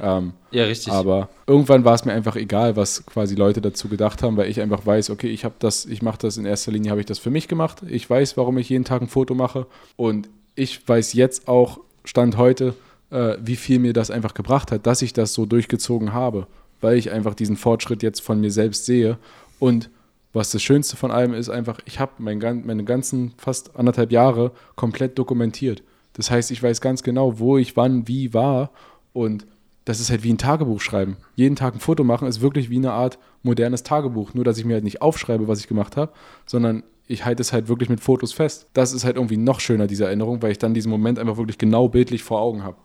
Ähm, 0.00 0.32
Ja, 0.50 0.64
richtig. 0.64 0.92
aber 0.92 1.28
irgendwann 1.46 1.84
war 1.84 1.94
es 1.94 2.06
mir 2.06 2.12
einfach 2.14 2.36
egal, 2.36 2.74
was 2.76 3.04
quasi 3.04 3.34
Leute 3.34 3.60
dazu 3.60 3.88
gedacht 3.88 4.22
haben, 4.22 4.36
weil 4.38 4.50
ich 4.50 4.62
einfach 4.62 4.84
weiß, 4.86 5.10
okay, 5.10 5.28
ich 5.28 5.44
habe 5.44 5.54
das, 5.58 5.84
ich 5.84 6.00
mache 6.00 6.18
das 6.18 6.38
in 6.38 6.46
erster 6.46 6.72
Linie, 6.72 6.90
habe 6.90 7.00
ich 7.00 7.06
das 7.06 7.18
für 7.18 7.30
mich 7.30 7.46
gemacht. 7.46 7.82
Ich 7.86 8.08
weiß, 8.08 8.38
warum 8.38 8.56
ich 8.56 8.70
jeden 8.70 8.84
Tag 8.84 9.02
ein 9.02 9.08
Foto 9.08 9.34
mache 9.34 9.66
und 9.96 10.30
ich 10.54 10.88
weiß 10.88 11.12
jetzt 11.12 11.48
auch 11.48 11.80
Stand 12.04 12.38
heute, 12.38 12.74
äh, 13.10 13.36
wie 13.40 13.56
viel 13.56 13.78
mir 13.78 13.92
das 13.92 14.10
einfach 14.10 14.32
gebracht 14.32 14.72
hat, 14.72 14.86
dass 14.86 15.02
ich 15.02 15.12
das 15.12 15.34
so 15.34 15.44
durchgezogen 15.44 16.12
habe, 16.14 16.46
weil 16.84 16.98
ich 16.98 17.10
einfach 17.10 17.34
diesen 17.34 17.56
Fortschritt 17.56 18.02
jetzt 18.02 18.20
von 18.20 18.40
mir 18.42 18.50
selbst 18.50 18.84
sehe 18.84 19.16
und 19.58 19.88
was 20.34 20.50
das 20.50 20.62
Schönste 20.62 20.98
von 20.98 21.10
allem 21.10 21.32
ist, 21.32 21.48
einfach, 21.48 21.78
ich 21.86 21.98
habe 21.98 22.12
mein, 22.18 22.38
meine 22.66 22.84
ganzen 22.84 23.32
fast 23.38 23.74
anderthalb 23.76 24.12
Jahre 24.12 24.52
komplett 24.76 25.16
dokumentiert. 25.18 25.82
Das 26.12 26.30
heißt, 26.30 26.50
ich 26.50 26.62
weiß 26.62 26.82
ganz 26.82 27.02
genau, 27.02 27.38
wo 27.38 27.56
ich 27.56 27.74
wann, 27.74 28.06
wie 28.06 28.34
war 28.34 28.70
und 29.14 29.46
das 29.86 29.98
ist 29.98 30.10
halt 30.10 30.24
wie 30.24 30.32
ein 30.32 30.38
Tagebuch 30.38 30.82
schreiben. 30.82 31.16
Jeden 31.36 31.56
Tag 31.56 31.74
ein 31.74 31.80
Foto 31.80 32.04
machen 32.04 32.28
ist 32.28 32.42
wirklich 32.42 32.68
wie 32.68 32.76
eine 32.76 32.92
Art 32.92 33.18
modernes 33.42 33.82
Tagebuch. 33.82 34.34
Nur, 34.34 34.44
dass 34.44 34.58
ich 34.58 34.66
mir 34.66 34.74
halt 34.74 34.84
nicht 34.84 35.00
aufschreibe, 35.00 35.48
was 35.48 35.60
ich 35.60 35.68
gemacht 35.68 35.96
habe, 35.96 36.12
sondern 36.44 36.82
ich 37.06 37.24
halte 37.24 37.40
es 37.40 37.54
halt 37.54 37.68
wirklich 37.68 37.88
mit 37.88 38.00
Fotos 38.00 38.34
fest. 38.34 38.66
Das 38.74 38.92
ist 38.92 39.04
halt 39.04 39.16
irgendwie 39.16 39.38
noch 39.38 39.60
schöner, 39.60 39.86
diese 39.86 40.04
Erinnerung, 40.04 40.42
weil 40.42 40.52
ich 40.52 40.58
dann 40.58 40.74
diesen 40.74 40.90
Moment 40.90 41.18
einfach 41.18 41.38
wirklich 41.38 41.58
genau 41.58 41.88
bildlich 41.88 42.22
vor 42.22 42.40
Augen 42.40 42.62
habe. 42.62 42.76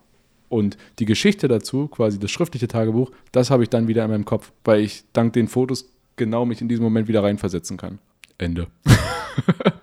Und 0.50 0.76
die 0.98 1.06
Geschichte 1.06 1.48
dazu, 1.48 1.88
quasi 1.88 2.18
das 2.18 2.30
schriftliche 2.30 2.68
Tagebuch, 2.68 3.10
das 3.32 3.50
habe 3.50 3.62
ich 3.62 3.70
dann 3.70 3.88
wieder 3.88 4.04
in 4.04 4.10
meinem 4.10 4.26
Kopf, 4.26 4.52
weil 4.64 4.80
ich 4.80 5.04
dank 5.14 5.32
den 5.32 5.48
Fotos 5.48 5.88
genau 6.16 6.44
mich 6.44 6.60
in 6.60 6.68
diesen 6.68 6.82
Moment 6.82 7.08
wieder 7.08 7.22
reinversetzen 7.22 7.78
kann. 7.78 7.98
Ende. 8.36 8.66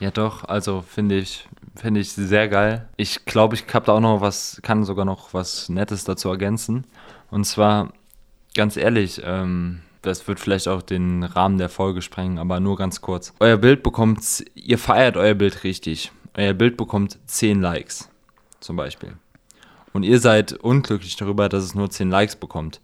Ja, 0.00 0.12
doch, 0.12 0.44
also 0.44 0.82
finde 0.82 1.18
ich, 1.18 1.48
finde 1.74 2.00
ich 2.00 2.12
sehr 2.12 2.48
geil. 2.48 2.88
Ich 2.96 3.24
glaube, 3.24 3.56
ich 3.56 3.64
habe 3.72 3.86
da 3.86 3.92
auch 3.94 4.00
noch 4.00 4.20
was, 4.20 4.60
kann 4.62 4.84
sogar 4.84 5.04
noch 5.04 5.34
was 5.34 5.68
Nettes 5.68 6.04
dazu 6.04 6.28
ergänzen. 6.28 6.86
Und 7.30 7.44
zwar, 7.44 7.92
ganz 8.54 8.76
ehrlich, 8.76 9.20
ähm, 9.24 9.80
das 10.02 10.28
wird 10.28 10.38
vielleicht 10.38 10.68
auch 10.68 10.82
den 10.82 11.24
Rahmen 11.24 11.58
der 11.58 11.68
Folge 11.68 12.00
sprengen, 12.00 12.38
aber 12.38 12.60
nur 12.60 12.76
ganz 12.76 13.00
kurz. 13.00 13.34
Euer 13.40 13.56
Bild 13.56 13.82
bekommt, 13.82 14.44
ihr 14.54 14.78
feiert 14.78 15.16
euer 15.16 15.34
Bild 15.34 15.64
richtig. 15.64 16.12
Euer 16.36 16.54
Bild 16.54 16.76
bekommt 16.76 17.18
10 17.26 17.60
Likes, 17.60 18.08
zum 18.60 18.76
Beispiel. 18.76 19.14
und 19.92 20.02
ihr 20.02 20.20
seid 20.20 20.52
unglücklich 20.52 21.16
darüber, 21.16 21.48
dass 21.48 21.64
es 21.64 21.74
nur 21.74 21.90
10 21.90 22.10
Likes 22.10 22.36
bekommt, 22.36 22.80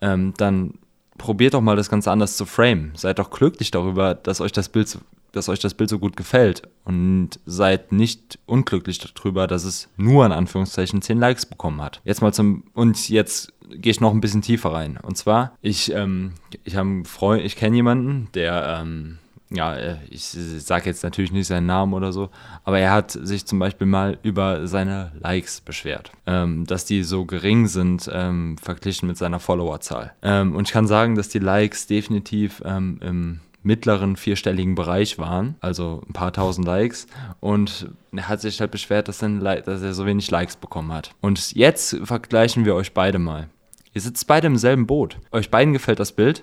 ähm, 0.00 0.34
dann 0.36 0.74
probiert 1.18 1.54
doch 1.54 1.60
mal 1.60 1.76
das 1.76 1.88
Ganze 1.88 2.10
anders 2.10 2.36
zu 2.36 2.46
frame. 2.46 2.92
Seid 2.94 3.18
doch 3.18 3.30
glücklich 3.30 3.70
darüber, 3.70 4.14
dass 4.14 4.40
euch 4.40 4.52
das 4.52 4.68
Bild, 4.68 4.98
dass 5.30 5.48
euch 5.48 5.60
das 5.60 5.74
Bild 5.74 5.88
so 5.88 5.98
gut 5.98 6.16
gefällt 6.16 6.62
und 6.84 7.30
seid 7.46 7.92
nicht 7.92 8.38
unglücklich 8.46 8.98
darüber, 8.98 9.46
dass 9.46 9.64
es 9.64 9.88
nur 9.96 10.26
in 10.26 10.32
Anführungszeichen 10.32 11.00
10 11.00 11.18
Likes 11.18 11.46
bekommen 11.46 11.80
hat. 11.80 12.00
Jetzt 12.04 12.22
mal 12.22 12.34
zum 12.34 12.64
und 12.74 13.08
jetzt 13.08 13.52
gehe 13.70 13.92
ich 13.92 14.00
noch 14.00 14.12
ein 14.12 14.20
bisschen 14.20 14.42
tiefer 14.42 14.72
rein. 14.72 14.98
Und 15.00 15.16
zwar, 15.16 15.56
ich, 15.62 15.92
ähm, 15.92 16.32
ich 16.64 16.76
ich 16.76 17.56
kenne 17.56 17.76
jemanden, 17.76 18.28
der 18.34 18.80
ähm, 18.82 19.18
ja, 19.54 19.74
äh, 19.76 19.96
ich 20.10 20.24
sage 20.24 20.86
jetzt 20.86 21.02
natürlich 21.02 21.32
nicht 21.32 21.46
seinen 21.46 21.66
Namen 21.66 21.94
oder 21.94 22.12
so, 22.12 22.30
aber 22.64 22.78
er 22.78 22.92
hat 22.92 23.10
sich 23.10 23.46
zum 23.46 23.58
Beispiel 23.58 23.86
mal 23.86 24.18
über 24.22 24.66
seine 24.66 25.12
Likes 25.20 25.60
beschwert, 25.60 26.12
ähm, 26.26 26.66
dass 26.66 26.84
die 26.84 27.02
so 27.02 27.24
gering 27.24 27.66
sind 27.66 28.10
ähm, 28.12 28.56
verglichen 28.58 29.08
mit 29.08 29.18
seiner 29.18 29.40
Followerzahl. 29.40 30.12
Ähm, 30.22 30.54
und 30.54 30.68
ich 30.68 30.72
kann 30.72 30.86
sagen, 30.86 31.14
dass 31.14 31.28
die 31.28 31.38
Likes 31.38 31.86
definitiv 31.86 32.62
ähm, 32.64 32.98
im 33.02 33.40
mittleren 33.62 34.16
vierstelligen 34.16 34.74
Bereich 34.74 35.18
waren, 35.18 35.54
also 35.60 36.02
ein 36.08 36.12
paar 36.12 36.32
tausend 36.32 36.66
Likes. 36.66 37.06
Und 37.40 37.88
er 38.10 38.28
hat 38.28 38.40
sich 38.40 38.60
halt 38.60 38.70
beschwert, 38.70 39.08
dass 39.08 39.22
er 39.22 39.94
so 39.94 40.04
wenig 40.06 40.30
Likes 40.30 40.56
bekommen 40.56 40.92
hat. 40.92 41.12
Und 41.20 41.52
jetzt 41.54 41.96
vergleichen 42.02 42.64
wir 42.64 42.74
euch 42.74 42.92
beide 42.92 43.18
mal. 43.18 43.48
Ihr 43.94 44.00
sitzt 44.00 44.26
beide 44.26 44.46
im 44.46 44.56
selben 44.56 44.86
Boot. 44.86 45.18
Euch 45.30 45.50
beiden 45.50 45.72
gefällt 45.72 46.00
das 46.00 46.12
Bild. 46.12 46.42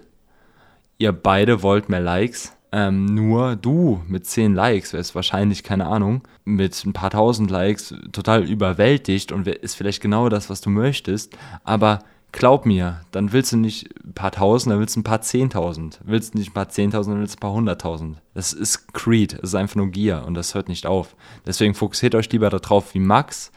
Ihr 0.97 1.11
beide 1.11 1.63
wollt 1.63 1.89
mehr 1.89 1.99
Likes 1.99 2.53
ähm, 2.71 3.05
nur 3.05 3.55
du 3.55 4.01
mit 4.07 4.25
10 4.25 4.53
Likes 4.53 4.93
wärst 4.93 5.15
wahrscheinlich, 5.15 5.63
keine 5.63 5.87
Ahnung, 5.87 6.21
mit 6.45 6.85
ein 6.85 6.93
paar 6.93 7.09
tausend 7.09 7.49
Likes 7.49 7.95
total 8.11 8.43
überwältigt 8.43 9.31
und 9.31 9.47
ist 9.47 9.75
vielleicht 9.75 10.01
genau 10.01 10.29
das, 10.29 10.49
was 10.49 10.61
du 10.61 10.69
möchtest. 10.69 11.35
Aber 11.63 11.99
glaub 12.31 12.65
mir, 12.65 13.01
dann 13.11 13.31
willst 13.31 13.53
du 13.53 13.57
nicht 13.57 13.89
ein 14.05 14.13
paar 14.13 14.31
tausend, 14.31 14.71
dann 14.71 14.79
willst 14.79 14.95
du 14.95 14.99
ein 14.99 15.03
paar 15.03 15.21
zehntausend. 15.21 15.99
Willst 16.03 16.33
du 16.33 16.37
nicht 16.37 16.51
ein 16.51 16.53
paar 16.53 16.69
zehntausend, 16.69 17.15
dann 17.15 17.21
willst 17.21 17.35
du 17.35 17.37
ein 17.37 17.41
paar 17.41 17.53
hunderttausend. 17.53 18.21
Das 18.35 18.53
ist 18.53 18.93
Creed, 18.93 19.33
das 19.33 19.49
ist 19.49 19.55
einfach 19.55 19.75
nur 19.75 19.87
Gier 19.87 20.23
und 20.27 20.35
das 20.35 20.53
hört 20.53 20.69
nicht 20.69 20.85
auf. 20.85 21.15
Deswegen 21.47 21.73
fokussiert 21.73 22.13
euch 22.13 22.31
lieber 22.31 22.49
darauf 22.49 22.93
wie 22.93 22.99
Max, 22.99 23.51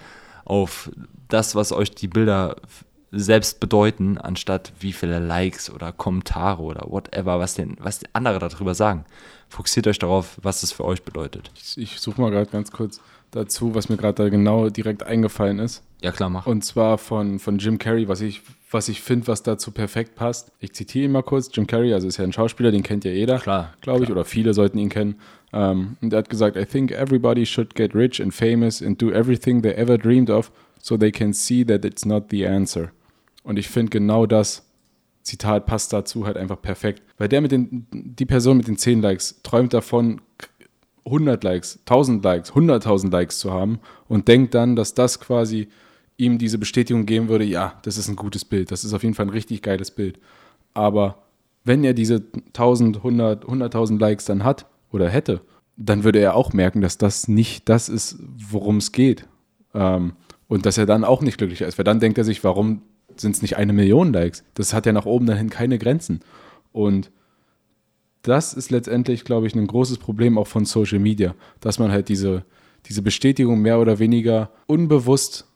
auf 0.45 0.91
das, 1.29 1.55
was 1.55 1.73
euch 1.73 1.91
die 1.91 2.09
Bilder 2.09 2.57
selbst 3.13 3.61
bedeuten, 3.61 4.17
anstatt 4.19 4.73
wie 4.81 4.93
viele 4.93 5.19
Likes 5.19 5.71
oder 5.71 5.93
Kommentare 5.93 6.63
oder 6.63 6.87
whatever, 6.89 7.39
was 7.39 7.55
denn, 7.55 7.77
was 7.79 8.01
andere 8.15 8.39
darüber 8.39 8.75
sagen. 8.75 9.05
Fokussiert 9.51 9.87
euch 9.87 9.99
darauf, 9.99 10.39
was 10.43 10.63
es 10.63 10.73
für 10.73 10.85
euch 10.85 11.03
bedeutet. 11.03 11.51
Ich, 11.55 11.77
ich 11.77 12.01
suche 12.01 12.21
mal 12.21 12.31
gerade 12.31 12.51
ganz 12.51 12.73
kurz 12.73 13.01
dazu, 13.31 13.75
was 13.75 13.91
mir 13.91 13.99
gerade 13.99 14.23
da 14.23 14.29
genau 14.31 14.71
direkt 14.71 15.03
eingefallen 15.03 15.59
ist. 15.59 15.83
Ja, 16.01 16.11
klar, 16.11 16.31
mach. 16.31 16.47
Und 16.47 16.65
zwar 16.65 16.97
von, 16.97 17.39
von 17.39 17.59
Jim 17.59 17.79
Carrey, 17.79 18.09
was 18.09 18.23
ich, 18.23 18.41
was 18.71 18.89
ich 18.89 19.03
finde, 19.03 19.27
was 19.27 19.43
dazu 19.43 19.71
perfekt 19.71 20.15
passt. 20.15 20.51
Ich 20.59 20.73
zitiere 20.73 21.05
ihn 21.05 21.13
mal 21.13 21.23
kurz. 21.23 21.51
Jim 21.53 21.67
Carrey, 21.67 21.93
also 21.93 22.09
ist 22.09 22.17
ja 22.17 22.25
ein 22.25 22.33
Schauspieler, 22.33 22.71
den 22.71 22.83
kennt 22.83 23.05
ja 23.05 23.11
jeder, 23.11 23.39
klar, 23.39 23.75
glaube 23.83 24.05
ich, 24.05 24.11
oder 24.11 24.25
viele 24.25 24.55
sollten 24.55 24.79
ihn 24.79 24.89
kennen. 24.89 25.17
Um, 25.53 25.61
ähm, 25.61 25.97
und 26.01 26.13
er 26.15 26.21
hat 26.21 26.31
gesagt, 26.31 26.57
I 26.57 26.65
think 26.65 26.93
everybody 26.93 27.45
should 27.45 27.75
get 27.75 27.95
rich 27.95 28.23
and 28.23 28.33
famous 28.33 28.83
and 28.83 29.01
do 29.01 29.11
everything 29.11 29.61
they 29.61 29.73
ever 29.73 29.99
dreamed 29.99 30.31
of 30.31 30.51
so 30.81 30.97
they 30.97 31.13
can 31.13 31.35
see 31.35 31.63
that 31.63 31.85
it's 31.85 32.07
not 32.07 32.31
the 32.31 32.47
answer. 32.47 32.91
Und 33.43 33.59
ich 33.59 33.69
finde 33.69 33.91
genau 33.91 34.27
das 34.27 34.65
Zitat 35.23 35.67
passt 35.67 35.93
dazu 35.93 36.27
halt 36.27 36.37
einfach 36.37 36.61
perfekt. 36.61 37.03
Weil 37.17 37.29
der 37.29 37.41
mit 37.41 37.53
den, 37.53 37.87
die 37.93 38.27
Person 38.27 38.57
mit 38.57 38.69
den 38.69 38.77
10 38.77 39.03
Likes 39.03 39.41
träumt 39.43 39.73
davon, 39.73 40.21
100 41.05 41.43
Likes, 41.43 41.79
1000 41.81 42.25
Likes, 42.25 42.53
100.000 42.53 43.11
Likes 43.11 43.39
zu 43.39 43.53
haben 43.53 43.81
und 44.09 44.29
denkt 44.29 44.55
dann, 44.55 44.77
dass 44.77 44.95
das 44.95 45.21
quasi 45.21 45.69
ihm 46.17 46.39
diese 46.39 46.59
Bestätigung 46.59 47.07
geben 47.07 47.29
würde, 47.29 47.45
ja, 47.45 47.81
das 47.83 47.97
ist 47.97 48.09
ein 48.09 48.17
gutes 48.17 48.45
Bild, 48.45 48.71
das 48.71 48.85
ist 48.85 48.93
auf 48.93 49.03
jeden 49.03 49.15
Fall 49.15 49.27
ein 49.27 49.31
richtig 49.31 49.63
geiles 49.63 49.91
Bild. 49.91 50.19
Aber 50.75 51.23
wenn 51.65 51.83
er 51.83 51.95
diese 51.95 52.23
1000, 52.49 52.99
100, 52.99 53.45
100.000 53.45 53.99
Likes 53.99 54.25
dann 54.25 54.45
hat 54.45 54.67
oder 54.93 55.09
hätte, 55.09 55.41
dann 55.77 56.05
würde 56.05 56.21
er 56.21 56.37
auch 56.37 56.53
merken, 56.53 56.81
dass 56.81 56.99
das 56.99 57.29
nicht 57.29 57.69
das 57.69 57.89
ist, 57.89 58.19
worum 58.51 58.77
es 58.77 58.93
geht. 58.93 59.27
Ähm, 59.75 60.13
und 60.49 60.67
dass 60.67 60.77
er 60.77 60.87
dann 60.87 61.03
auch 61.03 61.23
nicht 61.23 61.39
glücklicher 61.39 61.67
ist, 61.67 61.79
weil 61.79 61.85
dann 61.85 61.99
denkt 61.99 62.19
er 62.19 62.25
sich, 62.25 62.45
warum 62.45 62.83
sind 63.23 63.37
es 63.37 63.43
nicht 63.43 63.57
eine 63.57 63.73
Million 63.73 64.13
Likes. 64.13 64.45
Das 64.55 64.75
hat 64.75 64.85
ja 64.85 64.93
nach 64.93 65.07
oben 65.07 65.27
dahin 65.27 65.49
keine 65.49 65.79
Grenzen. 65.79 66.21
Und 66.73 67.11
das 68.23 68.55
ist 68.55 68.71
letztendlich, 68.71 69.25
glaube 69.25 69.47
ich, 69.47 69.55
ein 69.55 69.67
großes 69.67 69.99
Problem 69.99 70.39
auch 70.39 70.47
von 70.47 70.65
Social 70.65 70.99
Media, 70.99 71.35
dass 71.61 71.79
man 71.79 71.91
halt 71.91 72.09
diese, 72.09 72.45
diese 72.87 73.03
Bestätigung 73.03 73.61
mehr 73.61 73.81
oder 73.81 73.99
weniger 73.99 74.51
unbewusst 74.67 75.47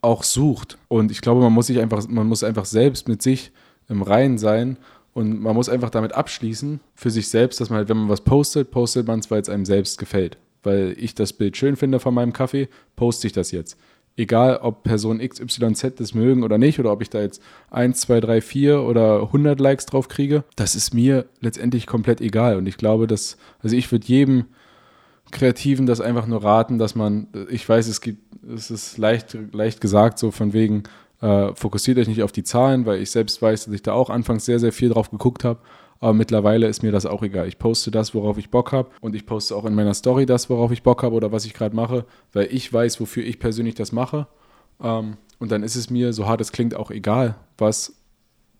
auch 0.00 0.22
sucht. 0.22 0.78
Und 0.88 1.10
ich 1.10 1.20
glaube, 1.20 1.40
man 1.40 1.52
muss 1.52 1.66
sich 1.66 1.80
einfach, 1.80 2.06
man 2.08 2.26
muss 2.26 2.44
einfach 2.44 2.64
selbst 2.64 3.08
mit 3.08 3.22
sich 3.22 3.52
im 3.88 4.02
Reinen 4.02 4.38
sein 4.38 4.78
und 5.12 5.40
man 5.40 5.54
muss 5.54 5.68
einfach 5.68 5.90
damit 5.90 6.12
abschließen 6.12 6.80
für 6.94 7.10
sich 7.10 7.28
selbst, 7.28 7.60
dass 7.60 7.70
man 7.70 7.78
halt, 7.78 7.88
wenn 7.88 7.98
man 7.98 8.08
was 8.08 8.22
postet, 8.22 8.70
postet 8.70 9.06
man 9.06 9.20
es, 9.20 9.30
weil 9.30 9.40
es 9.40 9.48
einem 9.48 9.64
selbst 9.64 9.98
gefällt. 9.98 10.38
Weil 10.62 10.94
ich 10.98 11.14
das 11.14 11.34
Bild 11.34 11.56
schön 11.56 11.76
finde 11.76 12.00
von 12.00 12.14
meinem 12.14 12.32
Kaffee, 12.32 12.68
poste 12.96 13.26
ich 13.26 13.32
das 13.32 13.50
jetzt 13.50 13.76
egal 14.16 14.58
ob 14.62 14.82
Person 14.84 15.18
XYZ 15.18 15.94
das 15.96 16.14
mögen 16.14 16.42
oder 16.44 16.58
nicht, 16.58 16.78
oder 16.78 16.92
ob 16.92 17.02
ich 17.02 17.10
da 17.10 17.20
jetzt 17.20 17.42
1, 17.70 18.00
2, 18.00 18.20
3, 18.20 18.40
4 18.40 18.82
oder 18.82 19.22
100 19.22 19.58
Likes 19.60 19.86
drauf 19.86 20.08
kriege, 20.08 20.44
das 20.56 20.76
ist 20.76 20.94
mir 20.94 21.26
letztendlich 21.40 21.86
komplett 21.86 22.20
egal. 22.20 22.56
Und 22.56 22.66
ich 22.66 22.76
glaube, 22.76 23.06
dass, 23.06 23.36
also 23.62 23.76
ich 23.76 23.90
würde 23.90 24.06
jedem 24.06 24.44
Kreativen 25.30 25.86
das 25.86 26.00
einfach 26.00 26.26
nur 26.26 26.44
raten, 26.44 26.78
dass 26.78 26.94
man, 26.94 27.26
ich 27.48 27.68
weiß, 27.68 27.88
es 27.88 28.00
gibt, 28.00 28.22
es 28.46 28.70
ist 28.70 28.98
leicht, 28.98 29.36
leicht 29.52 29.80
gesagt, 29.80 30.18
so 30.18 30.30
von 30.30 30.52
wegen, 30.52 30.84
äh, 31.20 31.54
fokussiert 31.54 31.98
euch 31.98 32.08
nicht 32.08 32.22
auf 32.22 32.32
die 32.32 32.44
Zahlen, 32.44 32.86
weil 32.86 33.00
ich 33.00 33.10
selbst 33.10 33.40
weiß, 33.40 33.64
dass 33.64 33.74
ich 33.74 33.82
da 33.82 33.92
auch 33.92 34.10
anfangs 34.10 34.44
sehr, 34.44 34.60
sehr 34.60 34.72
viel 34.72 34.90
drauf 34.90 35.10
geguckt 35.10 35.42
habe 35.42 35.60
aber 36.04 36.12
mittlerweile 36.12 36.66
ist 36.66 36.82
mir 36.82 36.92
das 36.92 37.06
auch 37.06 37.22
egal. 37.22 37.48
Ich 37.48 37.58
poste 37.58 37.90
das, 37.90 38.14
worauf 38.14 38.36
ich 38.36 38.50
Bock 38.50 38.72
habe 38.72 38.90
und 39.00 39.14
ich 39.14 39.24
poste 39.24 39.56
auch 39.56 39.64
in 39.64 39.74
meiner 39.74 39.94
Story 39.94 40.26
das, 40.26 40.50
worauf 40.50 40.70
ich 40.70 40.82
Bock 40.82 41.02
habe 41.02 41.14
oder 41.14 41.32
was 41.32 41.46
ich 41.46 41.54
gerade 41.54 41.74
mache, 41.74 42.04
weil 42.34 42.46
ich 42.50 42.70
weiß, 42.70 43.00
wofür 43.00 43.24
ich 43.24 43.38
persönlich 43.38 43.74
das 43.74 43.90
mache. 43.90 44.26
Ähm, 44.82 45.16
und 45.38 45.50
dann 45.50 45.62
ist 45.62 45.76
es 45.76 45.88
mir, 45.88 46.12
so 46.12 46.26
hart 46.26 46.42
es 46.42 46.52
klingt, 46.52 46.74
auch 46.76 46.90
egal, 46.90 47.36
was 47.56 47.94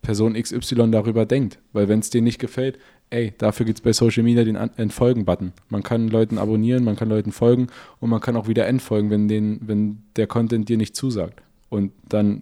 Person 0.01 0.33
XY 0.33 0.89
darüber 0.89 1.27
denkt. 1.27 1.59
Weil 1.71 1.87
wenn 1.87 1.99
es 1.99 2.09
dir 2.09 2.23
nicht 2.23 2.39
gefällt, 2.39 2.79
ey, 3.11 3.35
dafür 3.37 3.67
gibt 3.67 3.77
es 3.77 3.83
bei 3.83 3.93
Social 3.93 4.23
Media 4.23 4.43
den 4.43 4.55
Entfolgen-Button. 4.55 5.53
Man 5.69 5.83
kann 5.83 6.07
Leuten 6.07 6.39
abonnieren, 6.39 6.83
man 6.83 6.95
kann 6.95 7.09
Leuten 7.09 7.31
folgen 7.31 7.67
und 7.99 8.09
man 8.09 8.21
kann 8.21 8.37
auch 8.37 8.47
wieder 8.47 8.65
entfolgen, 8.65 9.11
wenn, 9.11 9.27
den, 9.27 9.59
wenn 9.61 10.01
der 10.15 10.25
Content 10.25 10.67
dir 10.67 10.77
nicht 10.77 10.95
zusagt. 10.95 11.43
Und 11.69 11.91
dann 12.09 12.41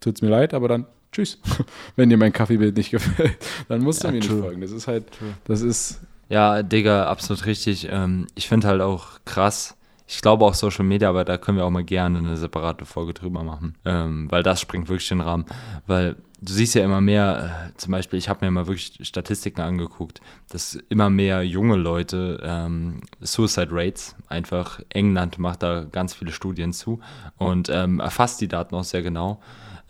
tut 0.00 0.16
es 0.16 0.22
mir 0.22 0.30
leid, 0.30 0.54
aber 0.54 0.66
dann 0.66 0.86
tschüss. 1.14 1.38
Wenn 1.96 2.10
dir 2.10 2.18
mein 2.18 2.32
Kaffeebild 2.32 2.76
nicht 2.76 2.90
gefällt, 2.90 3.36
dann 3.68 3.82
musst 3.82 4.02
ja, 4.02 4.10
du 4.10 4.16
mir 4.16 4.20
true. 4.20 4.34
nicht 4.34 4.44
folgen. 4.44 4.60
Das 4.60 4.70
ist 4.70 4.86
halt, 4.86 5.10
true. 5.12 5.34
das 5.44 5.62
ist. 5.62 6.00
Ja, 6.28 6.62
Digga, 6.62 7.06
absolut 7.06 7.46
richtig. 7.46 7.88
Ähm, 7.90 8.26
ich 8.34 8.48
finde 8.48 8.68
halt 8.68 8.80
auch 8.80 9.20
krass. 9.24 9.76
Ich 10.06 10.20
glaube 10.20 10.44
auch 10.44 10.54
Social 10.54 10.84
Media, 10.84 11.08
aber 11.08 11.24
da 11.24 11.38
können 11.38 11.56
wir 11.58 11.64
auch 11.64 11.70
mal 11.70 11.84
gerne 11.84 12.18
eine 12.18 12.36
separate 12.36 12.84
Folge 12.84 13.14
drüber 13.14 13.42
machen. 13.42 13.74
Ähm, 13.84 14.30
weil 14.30 14.42
das 14.42 14.60
springt 14.60 14.88
wirklich 14.88 15.08
den 15.08 15.20
Rahmen. 15.20 15.46
Weil 15.86 16.16
du 16.42 16.52
siehst 16.52 16.74
ja 16.74 16.84
immer 16.84 17.00
mehr, 17.00 17.70
äh, 17.70 17.76
zum 17.78 17.92
Beispiel, 17.92 18.18
ich 18.18 18.28
habe 18.28 18.44
mir 18.44 18.50
mal 18.50 18.66
wirklich 18.66 18.98
Statistiken 19.02 19.62
angeguckt, 19.62 20.20
dass 20.50 20.74
immer 20.88 21.08
mehr 21.08 21.42
junge 21.42 21.76
Leute 21.76 22.40
ähm, 22.42 23.00
Suicide 23.20 23.68
Rates, 23.70 24.14
einfach 24.28 24.80
England 24.90 25.38
macht 25.38 25.62
da 25.62 25.84
ganz 25.84 26.14
viele 26.14 26.32
Studien 26.32 26.72
zu 26.72 27.00
und 27.38 27.70
ähm, 27.70 28.00
erfasst 28.00 28.40
die 28.40 28.48
Daten 28.48 28.74
auch 28.74 28.84
sehr 28.84 29.02
genau. 29.02 29.40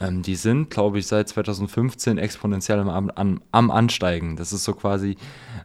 Ähm, 0.00 0.22
die 0.22 0.36
sind, 0.36 0.70
glaube 0.70 0.98
ich, 0.98 1.06
seit 1.06 1.28
2015 1.28 2.18
exponentiell 2.18 2.80
am, 2.80 3.10
am, 3.10 3.40
am 3.52 3.70
Ansteigen. 3.70 4.36
Das 4.36 4.52
ist 4.52 4.64
so 4.64 4.74
quasi 4.74 5.16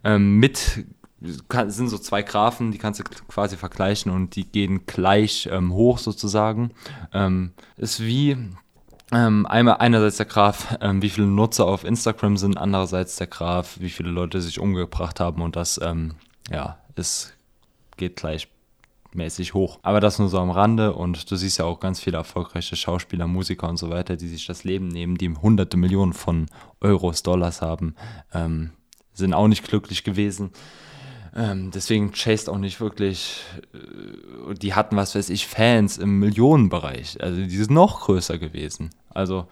ähm, 0.03 0.37
mit 0.37 0.85
kann, 1.49 1.69
sind 1.69 1.89
so 1.89 1.97
zwei 1.97 2.21
Graphen, 2.21 2.71
die 2.71 2.77
kannst 2.77 2.99
du 2.99 3.03
quasi 3.27 3.57
vergleichen 3.57 4.11
und 4.11 4.35
die 4.35 4.49
gehen 4.49 4.85
gleich 4.85 5.49
ähm, 5.51 5.73
hoch 5.73 5.97
sozusagen. 5.97 6.71
Ähm, 7.13 7.51
ist 7.77 7.99
wie 7.99 8.37
ähm, 9.11 9.45
einmal 9.45 9.77
einerseits 9.77 10.17
der 10.17 10.27
Graph, 10.27 10.77
ähm, 10.81 11.01
wie 11.01 11.09
viele 11.09 11.27
Nutzer 11.27 11.65
auf 11.65 11.83
Instagram 11.83 12.37
sind, 12.37 12.57
andererseits 12.57 13.15
der 13.17 13.27
Graph, 13.27 13.79
wie 13.79 13.89
viele 13.89 14.11
Leute 14.11 14.41
sich 14.41 14.59
umgebracht 14.59 15.19
haben 15.19 15.41
und 15.41 15.55
das 15.55 15.79
ähm, 15.83 16.15
ja, 16.51 16.77
es 16.95 17.33
geht 17.97 18.15
gleich 18.15 18.47
mäßig 19.15 19.53
hoch. 19.53 19.79
Aber 19.81 19.99
das 19.99 20.19
nur 20.19 20.29
so 20.29 20.39
am 20.39 20.51
Rande 20.51 20.93
und 20.93 21.29
du 21.29 21.35
siehst 21.35 21.59
ja 21.59 21.65
auch 21.65 21.79
ganz 21.79 21.99
viele 21.99 22.17
erfolgreiche 22.17 22.75
Schauspieler, 22.75 23.27
Musiker 23.27 23.69
und 23.69 23.77
so 23.77 23.89
weiter, 23.89 24.15
die 24.15 24.27
sich 24.27 24.45
das 24.45 24.63
Leben 24.63 24.87
nehmen, 24.87 25.17
die 25.17 25.29
hunderte 25.29 25.77
Millionen 25.77 26.13
von 26.13 26.47
Euros, 26.81 27.23
Dollars 27.23 27.61
haben, 27.61 27.95
ähm, 28.33 28.71
sind 29.13 29.33
auch 29.33 29.47
nicht 29.47 29.67
glücklich 29.67 30.03
gewesen. 30.03 30.51
Ähm, 31.35 31.71
deswegen 31.71 32.11
chased 32.11 32.49
auch 32.49 32.57
nicht 32.57 32.81
wirklich, 32.81 33.43
äh, 33.73 34.53
die 34.55 34.73
hatten, 34.73 34.95
was 34.95 35.15
weiß 35.15 35.29
ich, 35.29 35.47
Fans 35.47 35.97
im 35.97 36.19
Millionenbereich. 36.19 37.21
Also 37.21 37.41
die 37.41 37.57
sind 37.57 37.71
noch 37.71 38.01
größer 38.01 38.37
gewesen. 38.37 38.89
Also, 39.09 39.47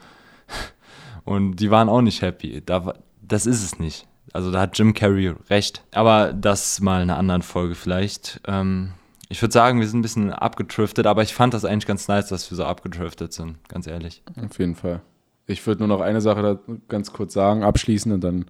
und 1.23 1.57
die 1.57 1.69
waren 1.69 1.89
auch 1.89 2.01
nicht 2.01 2.21
happy. 2.21 2.61
Da, 2.65 2.93
das 3.21 3.45
ist 3.45 3.63
es 3.63 3.79
nicht. 3.79 4.07
Also 4.33 4.51
da 4.51 4.61
hat 4.61 4.77
Jim 4.77 4.93
Carrey 4.93 5.33
recht. 5.49 5.83
Aber 5.91 6.33
das 6.33 6.79
mal 6.79 7.03
in 7.03 7.09
einer 7.09 7.19
anderen 7.19 7.41
Folge 7.41 7.75
vielleicht. 7.75 8.41
Ähm, 8.47 8.93
ich 9.29 9.41
würde 9.41 9.53
sagen, 9.53 9.79
wir 9.79 9.87
sind 9.87 9.99
ein 9.99 10.03
bisschen 10.03 10.31
abgedriftet, 10.31 11.05
aber 11.05 11.23
ich 11.23 11.33
fand 11.33 11.53
das 11.53 11.65
eigentlich 11.65 11.87
ganz 11.87 12.07
nice, 12.07 12.27
dass 12.27 12.49
wir 12.49 12.55
so 12.55 12.63
abgedriftet 12.63 13.33
sind, 13.33 13.57
ganz 13.67 13.87
ehrlich. 13.87 14.23
Auf 14.43 14.57
jeden 14.59 14.75
Fall. 14.75 15.01
Ich 15.47 15.65
würde 15.65 15.79
nur 15.79 15.87
noch 15.87 16.01
eine 16.01 16.21
Sache 16.21 16.41
da 16.41 16.73
ganz 16.87 17.11
kurz 17.11 17.33
sagen, 17.33 17.63
abschließen 17.63 18.11
und 18.11 18.21
dann 18.21 18.45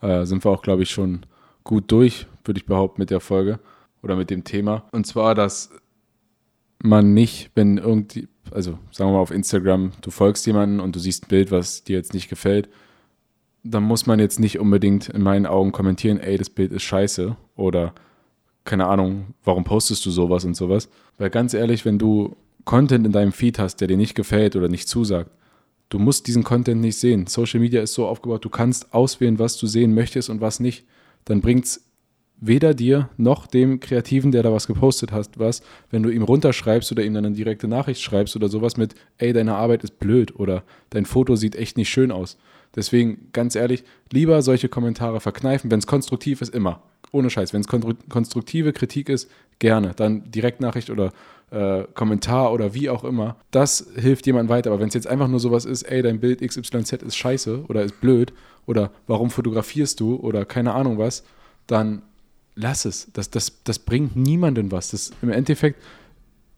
äh, 0.00 0.24
sind 0.24 0.44
wir 0.44 0.50
auch, 0.50 0.62
glaube 0.62 0.82
ich, 0.82 0.90
schon 0.90 1.26
gut 1.64 1.90
durch, 1.90 2.26
würde 2.44 2.58
ich 2.58 2.66
behaupten, 2.66 3.00
mit 3.00 3.10
der 3.10 3.20
Folge 3.20 3.58
oder 4.02 4.16
mit 4.16 4.30
dem 4.30 4.44
Thema. 4.44 4.84
Und 4.92 5.06
zwar, 5.06 5.34
dass 5.34 5.70
man 6.82 7.14
nicht, 7.14 7.50
wenn 7.54 7.78
irgendwie, 7.78 8.28
also 8.50 8.78
sagen 8.90 9.10
wir 9.10 9.14
mal 9.14 9.20
auf 9.20 9.30
Instagram, 9.30 9.92
du 10.00 10.10
folgst 10.10 10.46
jemanden 10.46 10.80
und 10.80 10.94
du 10.94 11.00
siehst 11.00 11.24
ein 11.24 11.28
Bild, 11.28 11.50
was 11.50 11.84
dir 11.84 11.96
jetzt 11.96 12.14
nicht 12.14 12.28
gefällt, 12.28 12.68
dann 13.64 13.82
muss 13.82 14.06
man 14.06 14.18
jetzt 14.18 14.40
nicht 14.40 14.58
unbedingt 14.58 15.08
in 15.08 15.22
meinen 15.22 15.46
Augen 15.46 15.72
kommentieren, 15.72 16.20
ey, 16.20 16.38
das 16.38 16.48
Bild 16.48 16.72
ist 16.72 16.84
scheiße 16.84 17.36
oder 17.56 17.92
keine 18.68 18.86
Ahnung, 18.86 19.34
warum 19.44 19.64
postest 19.64 20.04
du 20.06 20.10
sowas 20.10 20.44
und 20.44 20.54
sowas. 20.54 20.88
Weil 21.16 21.30
ganz 21.30 21.54
ehrlich, 21.54 21.84
wenn 21.84 21.98
du 21.98 22.36
Content 22.64 23.06
in 23.06 23.12
deinem 23.12 23.32
Feed 23.32 23.58
hast, 23.58 23.76
der 23.76 23.88
dir 23.88 23.96
nicht 23.96 24.14
gefällt 24.14 24.54
oder 24.56 24.68
nicht 24.68 24.88
zusagt, 24.88 25.30
du 25.88 25.98
musst 25.98 26.26
diesen 26.26 26.44
Content 26.44 26.82
nicht 26.82 26.98
sehen. 26.98 27.26
Social 27.26 27.60
Media 27.60 27.80
ist 27.80 27.94
so 27.94 28.06
aufgebaut, 28.06 28.44
du 28.44 28.50
kannst 28.50 28.92
auswählen, 28.92 29.38
was 29.38 29.56
du 29.56 29.66
sehen 29.66 29.94
möchtest 29.94 30.28
und 30.28 30.42
was 30.42 30.60
nicht. 30.60 30.84
Dann 31.24 31.40
bringt 31.40 31.64
es 31.64 31.88
weder 32.40 32.74
dir 32.74 33.08
noch 33.16 33.46
dem 33.46 33.80
Kreativen, 33.80 34.32
der 34.32 34.42
da 34.42 34.52
was 34.52 34.66
gepostet 34.66 35.12
hat, 35.12 35.30
was, 35.38 35.62
wenn 35.90 36.02
du 36.02 36.10
ihm 36.10 36.22
runterschreibst 36.22 36.92
oder 36.92 37.02
ihm 37.02 37.14
dann 37.14 37.24
eine 37.24 37.34
direkte 37.34 37.68
Nachricht 37.68 38.02
schreibst 38.02 38.36
oder 38.36 38.48
sowas 38.48 38.76
mit, 38.76 38.94
ey, 39.16 39.32
deine 39.32 39.56
Arbeit 39.56 39.82
ist 39.82 39.98
blöd 39.98 40.38
oder 40.38 40.62
dein 40.90 41.06
Foto 41.06 41.36
sieht 41.36 41.56
echt 41.56 41.78
nicht 41.78 41.88
schön 41.88 42.12
aus. 42.12 42.36
Deswegen, 42.74 43.28
ganz 43.32 43.54
ehrlich, 43.54 43.84
lieber 44.12 44.42
solche 44.42 44.68
Kommentare 44.68 45.20
verkneifen, 45.20 45.70
wenn 45.70 45.78
es 45.78 45.86
konstruktiv 45.86 46.40
ist, 46.40 46.54
immer. 46.54 46.82
Ohne 47.10 47.30
Scheiß. 47.30 47.52
Wenn 47.52 47.62
es 47.62 47.68
konstruktive 47.68 48.72
Kritik 48.72 49.08
ist, 49.08 49.30
gerne. 49.58 49.92
Dann 49.96 50.30
Direktnachricht 50.30 50.90
oder 50.90 51.12
äh, 51.50 51.84
Kommentar 51.94 52.52
oder 52.52 52.74
wie 52.74 52.90
auch 52.90 53.04
immer. 53.04 53.36
Das 53.50 53.86
hilft 53.96 54.26
jemand 54.26 54.48
weiter. 54.48 54.70
Aber 54.70 54.80
wenn 54.80 54.88
es 54.88 54.94
jetzt 54.94 55.06
einfach 55.06 55.28
nur 55.28 55.40
sowas 55.40 55.64
ist, 55.64 55.84
ey, 55.84 56.02
dein 56.02 56.20
Bild 56.20 56.40
XYZ 56.40 56.92
ist 57.02 57.16
scheiße 57.16 57.64
oder 57.68 57.82
ist 57.82 58.00
blöd 58.00 58.32
oder 58.66 58.90
warum 59.06 59.30
fotografierst 59.30 59.98
du 60.00 60.16
oder 60.16 60.44
keine 60.44 60.74
Ahnung 60.74 60.98
was, 60.98 61.24
dann 61.66 62.02
lass 62.54 62.84
es. 62.84 63.08
Das, 63.14 63.30
das, 63.30 63.62
das 63.64 63.78
bringt 63.78 64.16
niemandem 64.16 64.70
was. 64.70 64.90
Das, 64.90 65.12
Im 65.22 65.30
Endeffekt 65.30 65.80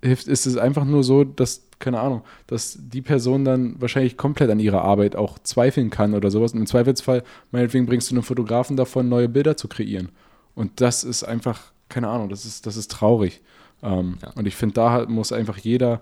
hilft, 0.03 0.29
ist 0.29 0.47
es 0.47 0.57
einfach 0.57 0.85
nur 0.85 1.05
so, 1.05 1.25
dass, 1.25 1.63
keine 1.79 2.01
Ahnung, 2.01 2.23
dass 2.47 2.79
die 2.81 3.03
Person 3.03 3.45
dann 3.45 3.81
wahrscheinlich 3.81 4.17
komplett 4.17 4.51
an 4.51 4.61
ihrer 4.61 4.83
Arbeit 4.83 5.17
auch 5.17 5.39
zweifeln 5.39 5.91
kann 5.91 6.15
oder 6.15 6.31
sowas. 6.31 6.53
Und 6.53 6.61
im 6.61 6.67
Zweifelsfall, 6.67 7.23
meinetwegen 7.51 7.87
bringst 7.87 8.11
du 8.11 8.15
einen 8.15 8.23
Fotografen 8.23 8.77
davon, 8.77 9.09
neue 9.09 9.29
Bilder 9.29 9.57
zu 9.57 9.69
kreieren. 9.69 10.11
Und 10.55 10.81
das 10.81 11.05
ist 11.05 11.25
einfach, 11.25 11.73
keine 11.89 12.09
Ahnung, 12.09 12.29
das 12.29 12.45
ist, 12.45 12.67
das 12.67 12.77
ist 12.77 12.91
traurig. 12.91 13.41
Ähm, 13.83 14.19
ja. 14.23 14.31
Und 14.35 14.47
ich 14.47 14.57
finde, 14.57 14.75
da 14.75 15.07
muss 15.07 15.33
einfach 15.33 15.59
jeder 15.59 16.01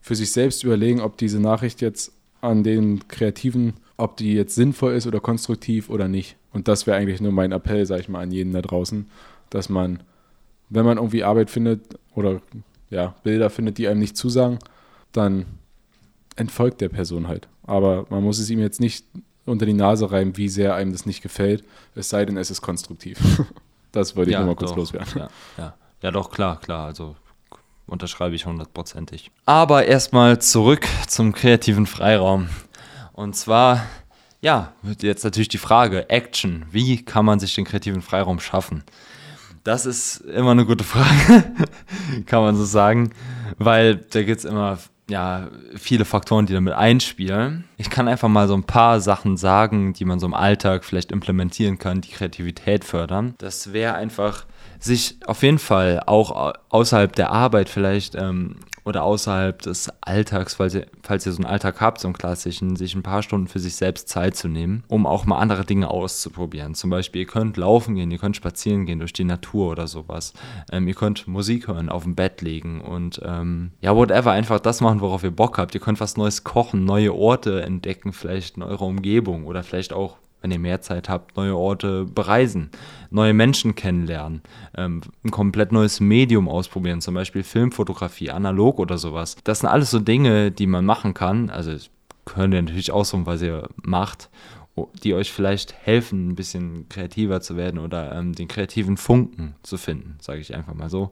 für 0.00 0.14
sich 0.14 0.32
selbst 0.32 0.64
überlegen, 0.64 1.00
ob 1.00 1.16
diese 1.16 1.40
Nachricht 1.40 1.80
jetzt 1.80 2.12
an 2.40 2.62
den 2.62 3.08
Kreativen, 3.08 3.74
ob 3.96 4.16
die 4.18 4.34
jetzt 4.34 4.54
sinnvoll 4.54 4.92
ist 4.92 5.06
oder 5.06 5.20
konstruktiv 5.20 5.88
oder 5.88 6.08
nicht. 6.08 6.36
Und 6.52 6.68
das 6.68 6.86
wäre 6.86 6.98
eigentlich 6.98 7.20
nur 7.20 7.32
mein 7.32 7.52
Appell, 7.52 7.86
sag 7.86 8.00
ich 8.00 8.08
mal, 8.08 8.20
an 8.20 8.30
jeden 8.30 8.52
da 8.52 8.60
draußen, 8.60 9.06
dass 9.48 9.68
man, 9.68 10.02
wenn 10.68 10.84
man 10.84 10.98
irgendwie 10.98 11.24
Arbeit 11.24 11.48
findet 11.48 11.80
oder 12.14 12.42
ja, 12.94 13.14
Bilder 13.24 13.50
findet, 13.50 13.78
die 13.78 13.88
einem 13.88 14.00
nicht 14.00 14.16
zusagen, 14.16 14.58
dann 15.12 15.46
entfolgt 16.36 16.80
der 16.80 16.88
Person 16.88 17.28
halt. 17.28 17.48
Aber 17.66 18.06
man 18.08 18.22
muss 18.22 18.38
es 18.38 18.50
ihm 18.50 18.60
jetzt 18.60 18.80
nicht 18.80 19.04
unter 19.46 19.66
die 19.66 19.74
Nase 19.74 20.10
reiben, 20.10 20.36
wie 20.36 20.48
sehr 20.48 20.74
einem 20.74 20.92
das 20.92 21.04
nicht 21.04 21.22
gefällt, 21.22 21.64
es 21.94 22.08
sei 22.08 22.24
denn, 22.24 22.36
es 22.36 22.50
ist 22.50 22.62
konstruktiv. 22.62 23.18
das 23.92 24.16
wollte 24.16 24.30
ich 24.30 24.34
ja, 24.34 24.40
nur 24.40 24.48
mal 24.48 24.56
kurz 24.56 24.70
doch, 24.70 24.76
loswerden. 24.76 25.12
Ja, 25.16 25.28
ja. 25.58 25.74
ja, 26.02 26.10
doch, 26.10 26.30
klar, 26.30 26.60
klar. 26.60 26.86
Also 26.86 27.16
unterschreibe 27.86 28.34
ich 28.34 28.46
hundertprozentig. 28.46 29.30
Aber 29.44 29.84
erstmal 29.84 30.40
zurück 30.40 30.86
zum 31.08 31.32
kreativen 31.32 31.86
Freiraum. 31.86 32.48
Und 33.12 33.36
zwar, 33.36 33.84
ja, 34.40 34.72
jetzt 35.00 35.24
natürlich 35.24 35.48
die 35.48 35.58
Frage, 35.58 36.08
Action. 36.08 36.64
Wie 36.70 37.04
kann 37.04 37.24
man 37.24 37.40
sich 37.40 37.54
den 37.54 37.64
kreativen 37.64 38.02
Freiraum 38.02 38.40
schaffen? 38.40 38.84
Das 39.64 39.86
ist 39.86 40.18
immer 40.18 40.50
eine 40.50 40.66
gute 40.66 40.84
Frage, 40.84 41.44
kann 42.26 42.42
man 42.42 42.54
so 42.54 42.64
sagen, 42.64 43.10
weil 43.58 43.96
da 43.96 44.22
gibt 44.22 44.38
es 44.38 44.44
immer 44.44 44.78
ja, 45.08 45.48
viele 45.76 46.04
Faktoren, 46.04 46.46
die 46.46 46.52
damit 46.52 46.74
einspielen. 46.74 47.64
Ich 47.78 47.90
kann 47.90 48.08
einfach 48.08 48.28
mal 48.28 48.46
so 48.46 48.54
ein 48.54 48.64
paar 48.64 49.00
Sachen 49.00 49.36
sagen, 49.36 49.92
die 49.94 50.04
man 50.04 50.18
so 50.20 50.26
im 50.26 50.34
Alltag 50.34 50.84
vielleicht 50.84 51.12
implementieren 51.12 51.78
kann, 51.78 52.00
die 52.00 52.10
Kreativität 52.10 52.84
fördern. 52.84 53.34
Das 53.38 53.72
wäre 53.72 53.94
einfach, 53.94 54.44
sich 54.78 55.16
auf 55.26 55.42
jeden 55.42 55.58
Fall 55.58 56.02
auch 56.06 56.54
außerhalb 56.68 57.14
der 57.14 57.30
Arbeit 57.30 57.68
vielleicht 57.68 58.14
ähm, 58.14 58.56
oder 58.84 59.02
außerhalb 59.02 59.60
des 59.62 59.90
Alltags, 60.00 60.54
falls 60.54 60.74
ihr, 60.74 60.86
falls 61.02 61.26
ihr 61.26 61.32
so 61.32 61.38
einen 61.38 61.46
Alltag 61.46 61.80
habt, 61.80 62.00
so 62.00 62.08
einen 62.08 62.14
klassischen, 62.14 62.76
sich 62.76 62.94
ein 62.94 63.02
paar 63.02 63.22
Stunden 63.22 63.48
für 63.48 63.58
sich 63.58 63.76
selbst 63.76 64.08
Zeit 64.08 64.36
zu 64.36 64.48
nehmen, 64.48 64.84
um 64.88 65.06
auch 65.06 65.24
mal 65.24 65.38
andere 65.38 65.64
Dinge 65.64 65.90
auszuprobieren. 65.90 66.74
Zum 66.74 66.90
Beispiel, 66.90 67.22
ihr 67.22 67.26
könnt 67.26 67.56
laufen 67.56 67.94
gehen, 67.94 68.10
ihr 68.10 68.18
könnt 68.18 68.36
spazieren 68.36 68.86
gehen 68.86 68.98
durch 68.98 69.12
die 69.12 69.24
Natur 69.24 69.70
oder 69.70 69.86
sowas. 69.86 70.34
Ähm, 70.70 70.86
ihr 70.86 70.94
könnt 70.94 71.26
Musik 71.26 71.68
hören, 71.68 71.88
auf 71.88 72.04
dem 72.04 72.14
Bett 72.14 72.42
legen 72.42 72.80
und 72.80 73.20
ähm, 73.24 73.72
ja, 73.80 73.96
whatever, 73.96 74.32
einfach 74.32 74.60
das 74.60 74.80
machen, 74.80 75.00
worauf 75.00 75.24
ihr 75.24 75.30
Bock 75.30 75.58
habt. 75.58 75.74
Ihr 75.74 75.80
könnt 75.80 76.00
was 76.00 76.16
Neues 76.16 76.44
kochen, 76.44 76.84
neue 76.84 77.14
Orte 77.14 77.62
entdecken, 77.62 78.12
vielleicht 78.12 78.56
in 78.56 78.62
eurer 78.62 78.82
Umgebung 78.82 79.46
oder 79.46 79.62
vielleicht 79.62 79.92
auch 79.92 80.16
wenn 80.44 80.50
ihr 80.50 80.58
mehr 80.58 80.82
Zeit 80.82 81.08
habt, 81.08 81.38
neue 81.38 81.56
Orte 81.56 82.04
bereisen, 82.04 82.68
neue 83.08 83.32
Menschen 83.32 83.74
kennenlernen, 83.74 84.42
ähm, 84.76 85.00
ein 85.24 85.30
komplett 85.30 85.72
neues 85.72 86.00
Medium 86.00 86.50
ausprobieren, 86.50 87.00
zum 87.00 87.14
Beispiel 87.14 87.42
Filmfotografie, 87.42 88.30
analog 88.30 88.78
oder 88.78 88.98
sowas. 88.98 89.36
Das 89.44 89.60
sind 89.60 89.70
alles 89.70 89.90
so 89.90 90.00
Dinge, 90.00 90.50
die 90.50 90.66
man 90.66 90.84
machen 90.84 91.14
kann. 91.14 91.48
Also 91.48 91.74
könnt 92.26 92.52
ihr 92.52 92.60
natürlich 92.60 92.92
aussuchen, 92.92 93.24
was 93.24 93.40
ihr 93.40 93.70
macht, 93.82 94.28
die 95.02 95.14
euch 95.14 95.32
vielleicht 95.32 95.72
helfen, 95.72 96.28
ein 96.28 96.34
bisschen 96.34 96.90
kreativer 96.90 97.40
zu 97.40 97.56
werden 97.56 97.80
oder 97.80 98.14
ähm, 98.14 98.34
den 98.34 98.46
kreativen 98.46 98.98
Funken 98.98 99.54
zu 99.62 99.78
finden, 99.78 100.18
sage 100.20 100.40
ich 100.40 100.54
einfach 100.54 100.74
mal 100.74 100.90
so. 100.90 101.10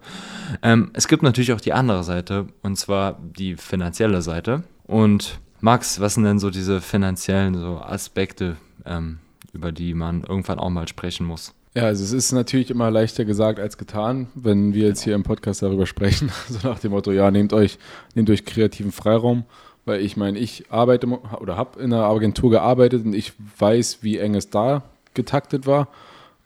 Ähm, 0.63 0.91
es 0.93 1.09
gibt 1.09 1.23
natürlich 1.23 1.55
auch 1.55 1.61
die 1.61 1.73
andere 1.73 2.05
Seite, 2.05 2.49
und 2.61 2.77
zwar 2.77 3.19
die 3.19 3.57
finanzielle 3.57 4.21
Seite. 4.21 4.65
Und 4.85 5.41
Max, 5.65 6.01
was 6.01 6.15
sind 6.15 6.25
denn 6.25 6.41
so 6.41 6.51
diese 6.51 6.81
finanziellen 6.81 7.55
so 7.55 7.79
Aspekte, 7.79 8.57
ähm, 8.87 9.19
über 9.53 9.73
die 9.73 9.95
man 9.95 10.23
irgendwann 10.23 10.59
auch 10.59 10.71
mal 10.71 10.89
sprechen 10.89 11.27
muss. 11.27 11.55
Ja, 11.75 11.85
also 11.85 12.05
es 12.05 12.13
ist 12.13 12.33
natürlich 12.33 12.71
immer 12.71 12.91
leichter 12.91 13.25
gesagt 13.25 13.59
als 13.59 13.79
getan, 13.79 14.29
wenn 14.35 14.75
wir 14.75 14.89
jetzt 14.89 15.03
hier 15.03 15.15
im 15.15 15.23
Podcast 15.23 15.63
darüber 15.63 15.87
sprechen, 15.87 16.31
so 16.49 16.69
nach 16.69 16.79
dem 16.79 16.91
Motto, 16.91 17.13
ja, 17.13 17.31
nehmt 17.31 17.53
euch, 17.53 17.79
nehmt 18.15 18.29
euch 18.29 18.45
kreativen 18.45 18.93
Freiraum, 18.93 19.45
weil 19.87 20.03
ich 20.03 20.17
meine, 20.17 20.39
ich 20.39 20.71
arbeite 20.71 21.07
oder 21.07 21.57
habe 21.57 21.81
in 21.81 21.93
einer 21.93 22.05
Agentur 22.05 22.51
gearbeitet 22.51 23.07
und 23.07 23.15
ich 23.15 23.33
weiß, 23.59 24.03
wie 24.03 24.19
eng 24.19 24.35
es 24.35 24.51
da 24.51 24.83
getaktet 25.15 25.67
war. 25.67 25.89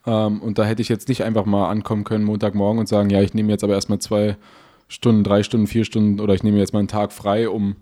Ähm, 0.06 0.40
und 0.40 0.58
da 0.58 0.64
hätte 0.64 0.80
ich 0.80 0.88
jetzt 0.88 1.08
nicht 1.08 1.24
einfach 1.24 1.44
mal 1.44 1.70
ankommen 1.70 2.04
können 2.04 2.24
Montagmorgen 2.24 2.78
und 2.78 2.88
sagen, 2.88 3.10
ja, 3.10 3.20
ich 3.20 3.34
nehme 3.34 3.50
jetzt 3.50 3.64
aber 3.64 3.74
erstmal 3.74 3.98
zwei 3.98 4.36
Stunden, 4.86 5.24
drei 5.24 5.42
Stunden, 5.42 5.66
vier 5.66 5.84
Stunden 5.84 6.20
oder 6.20 6.34
ich 6.34 6.44
nehme 6.44 6.58
jetzt 6.58 6.72
mal 6.72 6.78
einen 6.78 6.88
Tag 6.88 7.12
frei, 7.12 7.48
um 7.48 7.74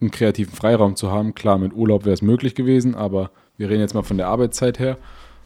einen 0.00 0.10
kreativen 0.10 0.54
Freiraum 0.54 0.96
zu 0.96 1.10
haben. 1.10 1.34
Klar, 1.34 1.58
mit 1.58 1.74
Urlaub 1.74 2.06
wäre 2.06 2.14
es 2.14 2.22
möglich 2.22 2.54
gewesen, 2.54 2.94
aber 2.94 3.30
wir 3.56 3.68
reden 3.68 3.80
jetzt 3.80 3.94
mal 3.94 4.02
von 4.02 4.16
der 4.16 4.28
Arbeitszeit 4.28 4.78
her, 4.78 4.98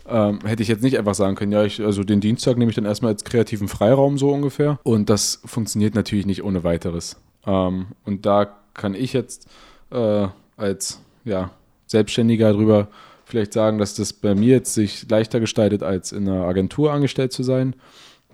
ähm, 0.08 0.40
hätte 0.44 0.62
ich 0.62 0.68
jetzt 0.68 0.82
nicht 0.82 0.98
einfach 0.98 1.14
sagen 1.14 1.36
können, 1.36 1.52
ja, 1.52 1.64
ich, 1.64 1.80
also 1.80 2.04
den 2.04 2.20
Dienstag 2.20 2.56
nehme 2.56 2.70
ich 2.70 2.76
dann 2.76 2.84
erstmal 2.84 3.12
als 3.12 3.24
kreativen 3.24 3.68
Freiraum 3.68 4.18
so 4.18 4.30
ungefähr. 4.30 4.78
Und 4.82 5.10
das 5.10 5.40
funktioniert 5.44 5.94
natürlich 5.94 6.26
nicht 6.26 6.42
ohne 6.42 6.64
weiteres. 6.64 7.16
Ähm, 7.46 7.86
und 8.04 8.26
da 8.26 8.56
kann 8.74 8.94
ich 8.94 9.12
jetzt 9.12 9.46
äh, 9.90 10.26
als 10.56 11.00
ja, 11.24 11.50
Selbstständiger 11.86 12.52
darüber 12.52 12.88
vielleicht 13.24 13.52
sagen, 13.52 13.78
dass 13.78 13.94
das 13.94 14.12
bei 14.12 14.34
mir 14.34 14.56
jetzt 14.56 14.74
sich 14.74 15.08
leichter 15.08 15.38
gestaltet, 15.40 15.82
als 15.82 16.12
in 16.12 16.28
einer 16.28 16.44
Agentur 16.44 16.92
angestellt 16.92 17.32
zu 17.32 17.42
sein. 17.42 17.76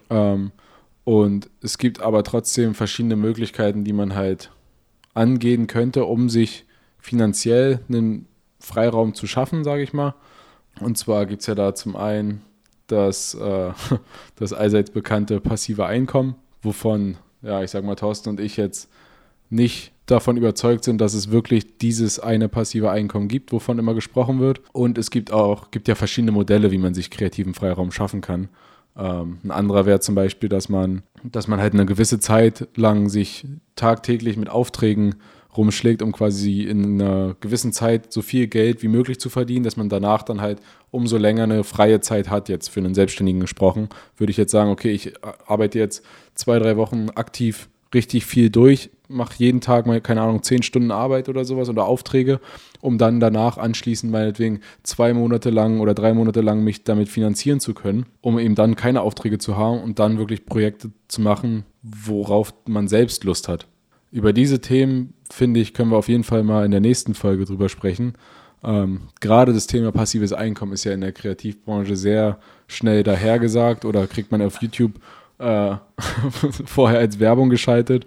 Ähm, 0.09 0.53
und 1.05 1.51
es 1.63 1.79
gibt 1.79 2.01
aber 2.01 2.25
trotzdem 2.25 2.75
verschiedene 2.75 3.17
Möglichkeiten, 3.17 3.85
die 3.85 3.93
man 3.93 4.15
halt 4.15 4.51
angehen 5.15 5.67
könnte, 5.67 6.05
um 6.05 6.29
sich 6.29 6.65
finanziell 6.99 7.81
einen 7.89 8.27
Freiraum 8.67 9.15
zu 9.15 9.27
schaffen, 9.27 9.63
sage 9.63 9.83
ich 9.83 9.93
mal. 9.93 10.15
Und 10.81 10.99
zwar 10.99 11.25
gibt 11.27 11.41
es 11.41 11.47
ja 11.47 11.55
da 11.55 11.75
zum 11.75 11.95
einen 11.97 12.43
das, 12.89 13.35
äh, 13.35 13.71
das 14.37 14.53
allseits 14.53 14.91
bekannte 14.91 15.41
passive 15.41 15.87
Einkommen, 15.87 16.35
wovon, 16.63 17.17
ja, 17.43 17.63
ich 17.63 17.71
sage 17.71 17.87
mal, 17.87 17.95
Thorsten 17.95 18.29
und 18.29 18.41
ich 18.41 18.57
jetzt 18.57 18.91
nicht 19.49 19.93
davon 20.07 20.37
überzeugt 20.37 20.85
sind, 20.85 21.01
dass 21.01 21.15
es 21.15 21.31
wirklich 21.31 21.79
dieses 21.79 22.19
eine 22.19 22.49
passive 22.49 22.91
Einkommen 22.91 23.29
gibt, 23.29 23.53
wovon 23.53 23.79
immer 23.79 23.95
gesprochen 23.95 24.41
wird. 24.41 24.61
Und 24.73 24.99
es 24.99 25.11
gibt 25.11 25.33
auch, 25.33 25.71
gibt 25.71 25.87
ja 25.87 25.95
verschiedene 25.95 26.33
Modelle, 26.33 26.71
wie 26.73 26.79
man 26.79 26.95
sich 26.95 27.11
kreativen 27.11 27.55
Freiraum 27.55 27.93
schaffen 27.93 28.21
kann. 28.21 28.49
Ähm, 28.97 29.39
ein 29.45 29.51
anderer 29.53 29.87
wäre 29.87 30.01
zum 30.01 30.15
Beispiel, 30.17 30.49
dass 30.49 30.69
man, 30.69 31.03
dass 31.23 31.49
man 31.49 31.61
halt 31.61 31.75
eine 31.75 31.87
gewisse 31.87 32.19
Zeit 32.19 32.69
lang 32.77 33.09
sich 33.09 33.47
tagtäglich 33.77 34.37
mit 34.37 34.49
Aufträgen 34.49 35.17
rumschlägt, 35.57 36.03
um 36.03 36.13
quasi 36.13 36.63
in 36.63 37.01
einer 37.01 37.37
gewissen 37.41 37.73
Zeit 37.73 38.13
so 38.13 38.23
viel 38.23 38.47
Geld 38.47 38.83
wie 38.83 38.89
möglich 38.89 39.19
zu 39.21 39.31
verdienen, 39.31 39.65
dass 39.65 39.77
man 39.77 39.89
danach 39.89 40.23
dann 40.23 40.41
halt 40.41 40.61
umso 40.91 41.17
länger 41.17 41.45
eine 41.45 41.65
freie 41.65 42.01
Zeit 42.01 42.31
hat, 42.31 42.49
jetzt 42.49 42.69
für 42.69 42.81
einen 42.81 42.95
Selbstständigen 42.95 43.41
gesprochen, 43.41 43.89
würde 44.17 44.31
ich 44.31 44.37
jetzt 44.37 44.53
sagen, 44.53 44.71
okay, 44.71 44.91
ich 44.91 45.13
arbeite 45.47 45.79
jetzt 45.79 46.05
zwei, 46.35 46.59
drei 46.59 46.77
Wochen 46.77 47.11
aktiv 47.15 47.69
richtig 47.95 48.27
viel 48.27 48.51
durch, 48.51 48.91
mache 49.09 49.35
jeden 49.39 49.61
Tag 49.61 49.87
mal, 49.87 50.01
keine 50.01 50.21
Ahnung, 50.23 50.43
zehn 50.43 50.63
Stunden 50.63 50.91
Arbeit 50.91 51.29
oder 51.29 51.45
sowas 51.45 51.69
oder 51.69 51.87
Aufträge, 51.87 52.41
um 52.81 52.99
dann 52.99 53.21
danach 53.21 53.59
anschließend 53.59 54.13
meinetwegen 54.13 54.61
zwei 54.83 55.15
Monate 55.15 55.51
lang 55.51 55.81
oder 55.81 55.95
drei 55.95 56.13
Monate 56.13 56.41
lang 56.41 56.63
mich 56.63 56.85
damit 56.85 57.09
finanzieren 57.09 57.61
zu 57.61 57.75
können, 57.75 58.07
um 58.21 58.39
eben 58.39 58.55
dann 58.55 58.77
keine 58.77 59.03
Aufträge 59.03 59.39
zu 59.39 59.57
haben 59.57 59.81
und 59.81 59.99
dann 59.99 60.19
wirklich 60.19 60.47
Projekte 60.47 60.91
zu 61.09 61.21
machen, 61.21 61.65
worauf 61.83 62.53
man 62.67 62.89
selbst 62.89 63.25
Lust 63.25 63.49
hat. 63.49 63.67
Über 64.17 64.33
diese 64.33 64.63
Themen, 64.63 65.13
finde 65.31 65.61
ich, 65.61 65.75
können 65.75 65.91
wir 65.91 65.99
auf 65.99 66.09
jeden 66.09 66.25
Fall 66.25 66.43
mal 66.43 66.65
in 66.65 66.71
der 66.71 66.81
nächsten 66.81 67.13
Folge 67.13 67.45
drüber 67.45 67.69
sprechen. 67.69 68.15
Ähm, 68.65 69.09
gerade 69.21 69.53
das 69.53 69.67
Thema 69.67 69.93
passives 69.93 70.33
Einkommen 70.33 70.73
ist 70.73 70.85
ja 70.85 70.93
in 70.93 71.03
der 71.03 71.13
Kreativbranche 71.13 71.97
sehr 71.97 72.39
schnell 72.67 73.03
dahergesagt 73.03 73.85
oder 73.85 74.07
kriegt 74.07 74.33
man 74.33 74.41
auf 74.41 74.63
YouTube 74.63 74.93
äh, 75.39 75.75
vorher 76.65 76.99
als 76.99 77.21
Werbung 77.21 77.51
geschaltet, 77.51 78.07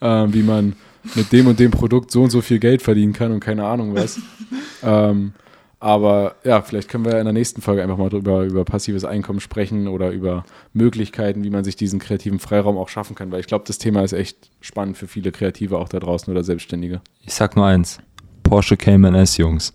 äh, 0.00 0.26
wie 0.28 0.44
man 0.44 0.76
mit 1.16 1.32
dem 1.32 1.48
und 1.48 1.58
dem 1.58 1.72
Produkt 1.72 2.12
so 2.12 2.22
und 2.22 2.30
so 2.30 2.40
viel 2.40 2.60
Geld 2.60 2.80
verdienen 2.80 3.12
kann 3.12 3.32
und 3.32 3.40
keine 3.40 3.64
Ahnung 3.64 3.96
was. 3.96 4.20
ähm, 4.84 5.32
aber 5.80 6.34
ja, 6.42 6.60
vielleicht 6.62 6.88
können 6.88 7.04
wir 7.04 7.18
in 7.18 7.24
der 7.24 7.32
nächsten 7.32 7.62
Folge 7.62 7.82
einfach 7.82 7.96
mal 7.96 8.08
drüber 8.08 8.42
über 8.44 8.64
passives 8.64 9.04
Einkommen 9.04 9.38
sprechen 9.38 9.86
oder 9.86 10.10
über 10.10 10.44
Möglichkeiten, 10.72 11.44
wie 11.44 11.50
man 11.50 11.62
sich 11.62 11.76
diesen 11.76 12.00
kreativen 12.00 12.40
Freiraum 12.40 12.76
auch 12.76 12.88
schaffen 12.88 13.14
kann, 13.14 13.30
weil 13.30 13.40
ich 13.40 13.46
glaube, 13.46 13.64
das 13.66 13.78
Thema 13.78 14.02
ist 14.02 14.12
echt 14.12 14.50
spannend 14.60 14.96
für 14.96 15.06
viele 15.06 15.30
Kreative 15.30 15.78
auch 15.78 15.88
da 15.88 16.00
draußen 16.00 16.32
oder 16.32 16.42
Selbstständige. 16.42 17.00
Ich 17.22 17.34
sag 17.34 17.54
nur 17.54 17.66
eins: 17.66 18.00
Porsche 18.42 18.76
Cayman 18.76 19.14
S, 19.14 19.36
Jungs. 19.36 19.72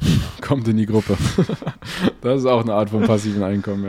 Kommt 0.40 0.66
in 0.66 0.76
die 0.76 0.86
Gruppe. 0.86 1.16
das 2.20 2.40
ist 2.40 2.46
auch 2.46 2.62
eine 2.62 2.74
Art 2.74 2.90
von 2.90 3.02
passiven 3.02 3.42
Einkommen, 3.44 3.84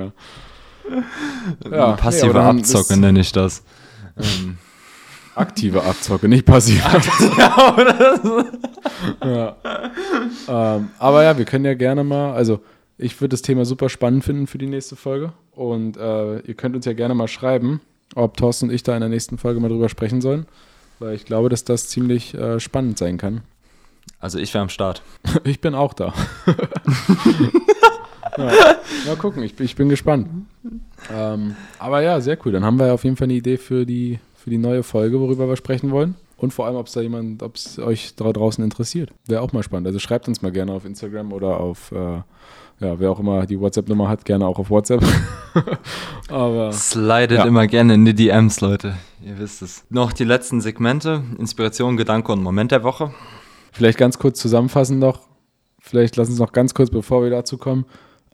ja. 0.92 1.72
ja 1.72 1.92
Passive 1.94 2.34
nee, 2.34 2.40
Abzocke 2.40 2.96
nenne 2.96 3.22
ich 3.22 3.32
das. 3.32 3.64
Ähm. 4.18 4.58
Aktive 5.40 5.84
Abzocke, 5.84 6.28
nicht 6.28 6.46
passive. 6.46 6.84
ja. 9.24 9.56
Ähm, 10.48 10.90
aber 11.00 11.24
ja, 11.24 11.38
wir 11.38 11.46
können 11.46 11.64
ja 11.64 11.76
gerne 11.76 12.04
mal, 12.04 12.34
also 12.34 12.60
ich 12.98 13.20
würde 13.22 13.30
das 13.30 13.42
Thema 13.42 13.64
super 13.64 13.88
spannend 13.88 14.26
finden 14.26 14.48
für 14.48 14.58
die 14.58 14.68
nächste 14.68 14.98
Folge. 14.98 15.32
Und 15.54 15.96
äh, 15.96 16.40
ihr 16.40 16.54
könnt 16.56 16.76
uns 16.76 16.86
ja 16.86 16.92
gerne 16.92 17.16
mal 17.16 17.30
schreiben, 17.30 17.80
ob 18.16 18.36
Thorsten 18.36 18.66
und 18.66 18.76
ich 18.76 18.84
da 18.84 18.94
in 18.96 19.00
der 19.00 19.10
nächsten 19.10 19.38
Folge 19.38 19.62
mal 19.62 19.70
drüber 19.70 19.88
sprechen 19.88 20.20
sollen. 20.20 20.46
Weil 21.00 21.16
ich 21.16 21.24
glaube, 21.24 21.48
dass 21.48 21.64
das 21.64 21.88
ziemlich 21.88 22.34
äh, 22.34 22.60
spannend 22.60 22.98
sein 22.98 23.18
kann. 23.18 23.42
Also 24.20 24.40
ich 24.40 24.54
wäre 24.54 24.64
am 24.64 24.70
Start. 24.70 25.02
ich 25.46 25.62
bin 25.62 25.74
auch 25.74 25.94
da. 25.94 26.14
ja. 28.38 28.52
Mal 29.08 29.16
gucken, 29.18 29.42
ich, 29.44 29.58
ich 29.58 29.78
bin 29.78 29.88
gespannt. 29.88 30.28
Ähm, 31.14 31.56
aber 31.78 32.02
ja, 32.02 32.20
sehr 32.20 32.38
cool. 32.46 32.52
Dann 32.52 32.66
haben 32.66 32.78
wir 32.78 32.94
auf 32.94 33.06
jeden 33.06 33.16
Fall 33.16 33.26
eine 33.28 33.36
Idee 33.36 33.56
für 33.56 33.86
die 33.86 34.20
für 34.40 34.50
die 34.50 34.58
neue 34.58 34.84
Folge, 34.84 35.20
worüber 35.20 35.50
wir 35.50 35.58
sprechen 35.58 35.92
wollen. 35.92 36.16
Und 36.38 36.54
vor 36.54 36.66
allem, 36.66 36.78
ob 36.78 36.88
es 36.88 36.94
da 36.94 37.02
jemand, 37.02 37.44
ob 37.44 37.56
es 37.56 37.78
euch 37.80 38.16
da 38.16 38.32
draußen 38.32 38.64
interessiert. 38.64 39.12
Wäre 39.26 39.42
auch 39.42 39.52
mal 39.52 39.62
spannend. 39.62 39.88
Also 39.88 40.00
schreibt 40.00 40.30
uns 40.30 40.42
mal 40.42 40.52
gerne 40.52 40.72
auf 40.72 40.86
Instagram 40.86 41.34
oder 41.34 41.60
auf, 41.60 41.92
äh, 41.92 42.22
ja, 42.80 42.98
wer 42.98 43.12
auch 43.12 43.20
immer 43.20 43.46
die 43.46 43.60
WhatsApp-Nummer 43.60 44.08
hat, 44.08 44.24
gerne 44.24 44.48
auch 44.48 44.58
auf 44.58 44.70
WhatsApp. 44.70 45.04
Aber. 46.30 46.72
Slidet 46.72 47.40
ja. 47.40 47.44
immer 47.44 47.68
gerne 47.68 47.96
in 47.96 48.06
die 48.06 48.14
DMs, 48.14 48.62
Leute. 48.62 48.96
Ihr 49.22 49.38
wisst 49.38 49.62
es. 49.62 49.84
Noch 49.90 50.14
die 50.14 50.24
letzten 50.24 50.62
Segmente: 50.62 51.24
Inspiration, 51.38 51.98
Gedanke 51.98 52.32
und 52.32 52.42
Moment 52.42 52.72
der 52.72 52.84
Woche. 52.84 53.12
Vielleicht 53.74 53.98
ganz 53.98 54.18
kurz 54.18 54.40
zusammenfassen 54.40 54.98
noch. 54.98 55.28
Vielleicht 55.82 56.16
lassen 56.16 56.34
Sie 56.34 56.42
noch 56.42 56.54
ganz 56.54 56.74
kurz, 56.74 56.90
bevor 56.90 57.24
wir 57.24 57.30
dazu 57.30 57.58
kommen, 57.58 57.86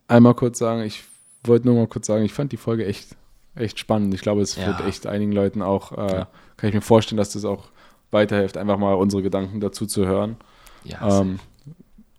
einmal 0.07 0.35
kurz 0.35 0.59
sagen, 0.59 0.81
ich 0.81 1.03
wollte 1.43 1.67
nur 1.67 1.75
mal 1.75 1.87
kurz 1.87 2.07
sagen, 2.07 2.23
ich 2.23 2.33
fand 2.33 2.51
die 2.51 2.57
Folge 2.57 2.85
echt 2.85 3.15
echt 3.55 3.79
spannend. 3.79 4.13
Ich 4.13 4.21
glaube, 4.21 4.41
es 4.41 4.55
ja. 4.55 4.67
wird 4.67 4.87
echt 4.87 5.07
einigen 5.07 5.31
Leuten 5.31 5.61
auch, 5.61 5.91
äh, 5.91 6.17
ja. 6.19 6.27
kann 6.57 6.69
ich 6.69 6.75
mir 6.75 6.81
vorstellen, 6.81 7.17
dass 7.17 7.33
das 7.33 7.45
auch 7.45 7.65
weiterhilft, 8.11 8.57
einfach 8.57 8.77
mal 8.77 8.93
unsere 8.93 9.23
Gedanken 9.23 9.59
dazu 9.59 9.85
zu 9.85 10.05
hören. 10.05 10.37
Ja, 10.83 11.21
ähm, 11.21 11.39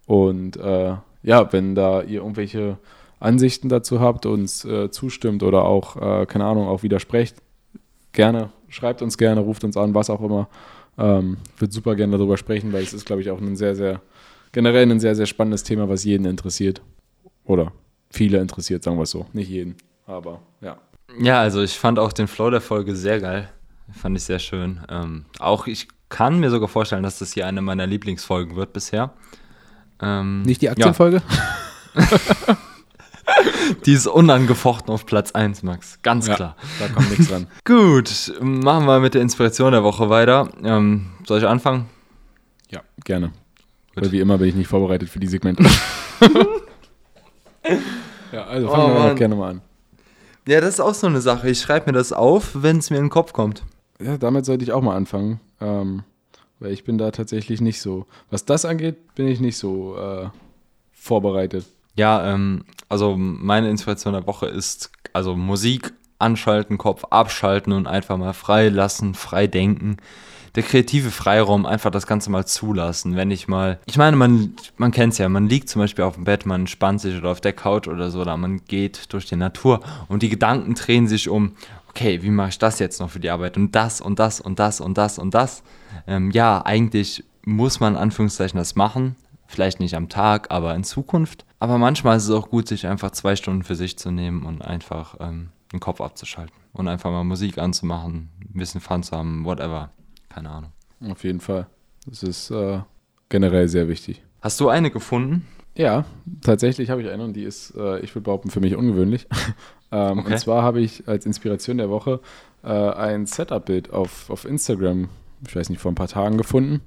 und 0.07 0.57
äh, 0.57 0.95
ja, 1.23 1.53
wenn 1.53 1.75
da 1.75 2.03
ihr 2.03 2.21
irgendwelche 2.21 2.79
Ansichten 3.19 3.69
dazu 3.69 4.01
habt, 4.01 4.27
uns 4.27 4.65
äh, 4.65 4.91
zustimmt 4.91 5.43
oder 5.43 5.65
auch, 5.65 5.97
äh, 5.97 6.27
keine 6.27 6.45
Ahnung, 6.45 6.69
auch 6.69 6.83
widersprecht, 6.83 7.37
gerne, 8.13 8.51
schreibt 8.69 9.03
uns 9.03 9.19
gerne, 9.19 9.41
ruft 9.41 9.65
uns 9.65 9.77
an, 9.77 9.95
was 9.95 10.11
auch 10.11 10.21
immer. 10.21 10.49
Ähm, 10.99 11.39
würde 11.59 11.75
super 11.75 11.95
gerne 11.95 12.17
darüber 12.17 12.37
sprechen, 12.37 12.73
weil 12.73 12.83
es 12.83 12.95
ist, 12.95 13.05
glaube 13.05 13.23
ich, 13.23 13.31
auch 13.31 13.41
ein 13.41 13.57
sehr, 13.57 13.75
sehr, 13.75 14.01
generell 14.53 14.91
ein 14.91 15.01
sehr, 15.01 15.15
sehr 15.15 15.27
spannendes 15.27 15.63
Thema, 15.63 15.89
was 15.89 16.05
jeden 16.05 16.25
interessiert. 16.25 16.81
Oder 17.45 17.73
viele 18.11 18.39
interessiert, 18.39 18.83
sagen 18.83 18.97
wir 18.97 19.03
es 19.03 19.11
so. 19.11 19.27
Nicht 19.33 19.51
jeden, 19.51 19.77
aber 20.07 20.41
ja. 20.61 20.79
Ja, 21.19 21.41
also 21.41 21.63
ich 21.63 21.79
fand 21.79 21.99
auch 21.99 22.13
den 22.13 22.29
Flow 22.29 22.51
der 22.51 22.61
Folge 22.61 22.95
sehr 22.95 23.21
geil. 23.21 23.49
Fand 23.93 24.17
ich 24.17 24.25
sehr 24.25 24.39
schön. 24.39 24.81
Ähm, 24.89 25.27
auch 25.39 25.67
ich 25.67 25.89
kann 26.09 26.39
mir 26.39 26.51
sogar 26.51 26.69
vorstellen, 26.69 27.03
dass 27.03 27.19
das 27.19 27.33
hier 27.33 27.47
eine 27.47 27.63
meiner 27.63 27.87
Lieblingsfolgen 27.87 28.57
wird 28.57 28.73
bisher. 28.73 29.13
Ähm, 30.01 30.43
Nicht 30.43 30.63
die 30.63 30.71
Aktienfolge? 30.71 31.23
Ja. 31.95 32.57
die 33.87 33.93
ist 33.93 34.07
unangefochten 34.07 34.93
auf 34.93 35.07
Platz 35.07 35.33
1, 35.33 35.63
Max. 35.63 35.99
Ganz 36.03 36.27
ja, 36.27 36.35
klar. 36.35 36.57
Da 36.79 36.89
kommt 36.89 37.11
nichts 37.11 37.29
dran. 37.29 37.47
Gut, 37.65 38.35
machen 38.41 38.87
wir 38.87 39.01
mit 39.01 39.15
der 39.15 39.23
Inspiration 39.23 39.73
der 39.73 39.83
Woche 39.83 40.11
weiter. 40.11 40.51
Ähm, 40.63 41.07
soll 41.25 41.39
ich 41.39 41.47
anfangen? 41.47 41.87
Ja, 42.71 42.83
gerne. 43.05 43.29
Gut. 43.95 44.05
Weil 44.05 44.13
wie 44.13 44.21
immer 44.21 44.39
bin 44.39 44.49
ich 44.49 44.55
nicht 44.55 44.69
vorbereitet 44.69 45.09
für 45.09 45.19
die 45.19 45.27
Segmente. 45.27 45.65
ja, 48.33 48.45
also 48.45 48.69
fangen 48.69 48.93
oh, 48.93 48.95
wir 48.95 49.09
doch 49.11 49.17
gerne 49.17 49.35
mal 49.35 49.51
an. 49.51 49.63
Ja, 50.47 50.61
das 50.61 50.75
ist 50.75 50.81
auch 50.81 50.95
so 50.95 51.07
eine 51.07 51.21
Sache. 51.21 51.51
Ich 51.51 51.61
schreibe 51.61 51.87
mir 51.87 51.99
das 51.99 52.13
auf, 52.13 52.63
wenn 52.63 52.79
es 52.79 52.91
mir 52.91 52.99
in 52.99 53.05
den 53.05 53.11
Kopf 53.11 53.33
kommt. 53.33 53.65
Ja, 54.01 54.17
damit 54.17 54.45
sollte 54.45 54.65
ich 54.65 54.73
auch 54.73 54.83
mal 54.83 54.97
anfangen. 54.97 55.41
Ähm, 55.61 56.05
weil 56.61 56.73
ich 56.73 56.85
bin 56.85 56.99
da 56.99 57.11
tatsächlich 57.11 57.61
nicht 57.61 57.81
so. 57.81 58.07
Was 58.31 58.45
das 58.45 58.65
angeht, 58.65 59.15
bin 59.15 59.27
ich 59.27 59.41
nicht 59.41 59.59
so 59.59 59.97
äh, 59.97 60.29
vorbereitet. 60.93 61.67
Ja, 61.97 62.33
ähm, 62.33 62.65
also 62.89 63.17
meine 63.17 63.71
Inspiration 63.71 64.13
der 64.13 64.27
Woche 64.27 64.47
ist 64.47 64.91
also 65.13 65.35
Musik 65.35 65.93
anschalten, 66.19 66.79
Kopf 66.79 67.05
abschalten 67.11 67.73
und 67.73 67.87
einfach 67.87 68.17
mal 68.17 68.33
frei 68.33 68.69
lassen, 68.69 69.15
frei 69.15 69.47
denken 69.47 69.97
der 70.57 70.63
kreative 70.63 71.11
Freiraum, 71.11 71.67
einfach 71.67 71.91
das 71.91 72.07
Ganze 72.07 72.31
mal 72.31 72.47
zulassen. 72.47 73.15
Wenn 73.15 73.31
ich 73.31 73.47
mal, 73.47 73.79
ich 73.87 73.99
meine, 73.99 74.17
man, 74.17 74.55
man 74.79 74.91
kennt 74.91 75.13
es 75.13 75.19
ja, 75.19 75.29
man 75.29 75.49
liegt 75.49 75.69
zum 75.69 75.83
Beispiel 75.83 76.05
auf 76.05 76.15
dem 76.15 76.25
Bett, 76.25 76.47
man 76.47 76.67
spannt 76.67 77.03
sich 77.03 77.17
oder 77.17 77.31
auf 77.31 77.43
der 77.43 77.53
Couch 77.53 77.87
oder 77.89 78.11
so, 78.11 78.23
oder 78.23 78.37
man 78.37 78.65
geht 78.65 79.13
durch 79.13 79.27
die 79.27 79.37
Natur 79.37 79.81
und 80.09 80.23
die 80.23 80.31
Gedanken 80.31 80.75
drehen 80.75 81.09
sich 81.09 81.29
um, 81.29 81.53
okay, 81.91 82.23
wie 82.23 82.31
mache 82.31 82.49
ich 82.49 82.59
das 82.59 82.79
jetzt 82.79 83.01
noch 83.01 83.11
für 83.11 83.21
die 83.21 83.31
Arbeit 83.31 83.57
und 83.57 83.75
das 83.75 84.01
und 84.01 84.19
das 84.19 84.41
und 84.41 84.59
das 84.59 84.81
und 84.81 84.97
das 84.97 85.19
und 85.19 85.35
das. 85.35 85.63
Ähm, 86.07 86.31
ja, 86.31 86.65
eigentlich 86.65 87.23
muss 87.45 87.79
man 87.79 87.95
Anführungszeichen 87.95 88.59
das 88.59 88.77
machen, 88.77 89.15
vielleicht 89.47 89.79
nicht 89.79 89.95
am 89.95 90.09
Tag, 90.09 90.51
aber 90.51 90.75
in 90.75 90.85
Zukunft. 90.85 91.45
Aber 91.59 91.79
manchmal 91.79 92.17
ist 92.17 92.25
es 92.25 92.31
auch 92.31 92.49
gut, 92.49 92.67
sich 92.67 92.87
einfach 92.87 93.11
zwei 93.11 93.37
Stunden 93.37 93.63
für 93.63 93.77
sich 93.77 93.99
zu 93.99 94.11
nehmen 94.11 94.45
und 94.45 94.63
einfach 94.63 95.17
ähm, 95.21 95.51
den 95.73 95.81
Kopf 95.81 96.01
abzuschalten 96.01 96.55
und 96.73 96.89
einfach 96.89 97.11
mal 97.11 97.25
Musik 97.25 97.59
anzumachen, 97.59 98.31
ein 98.41 98.59
bisschen 98.59 98.81
Fun 98.81 99.03
zu 99.03 99.17
haben, 99.17 99.45
whatever. 99.45 99.91
Keine 100.37 100.51
Ahnung. 100.51 100.73
Auf 101.09 101.25
jeden 101.25 101.41
Fall. 101.41 101.67
Das 102.05 102.23
ist 102.23 102.51
äh, 102.51 102.81
generell 103.31 103.69
sehr 103.69 103.89
wichtig. 103.89 104.23
Hast 104.43 104.61
du 104.61 104.69
eine 104.69 104.91
gefunden? 104.91 105.47
Ja, 105.75 106.05
tatsächlich 106.43 106.91
habe 106.91 107.01
ich 107.01 107.09
eine 107.09 107.25
und 107.25 107.33
die 107.33 107.45
ist, 107.45 107.75
äh, 107.75 108.01
ich 108.01 108.15
würde 108.15 108.25
behaupten, 108.25 108.51
für 108.51 108.61
mich 108.61 108.77
ungewöhnlich. 108.77 109.27
ähm, 109.93 110.19
okay. 110.19 110.33
Und 110.33 110.39
zwar 110.39 110.63
habe 110.63 110.83
ich 110.83 111.09
als 111.09 111.25
Inspiration 111.25 111.79
der 111.79 111.89
Woche 111.89 112.21
äh, 112.63 112.69
ein 112.69 113.25
Setup-Bild 113.25 113.95
auf, 113.95 114.29
auf 114.29 114.45
Instagram, 114.45 115.09
ich 115.47 115.57
weiß 115.57 115.71
nicht, 115.71 115.81
vor 115.81 115.91
ein 115.91 115.95
paar 115.95 116.09
Tagen 116.09 116.37
gefunden. 116.37 116.83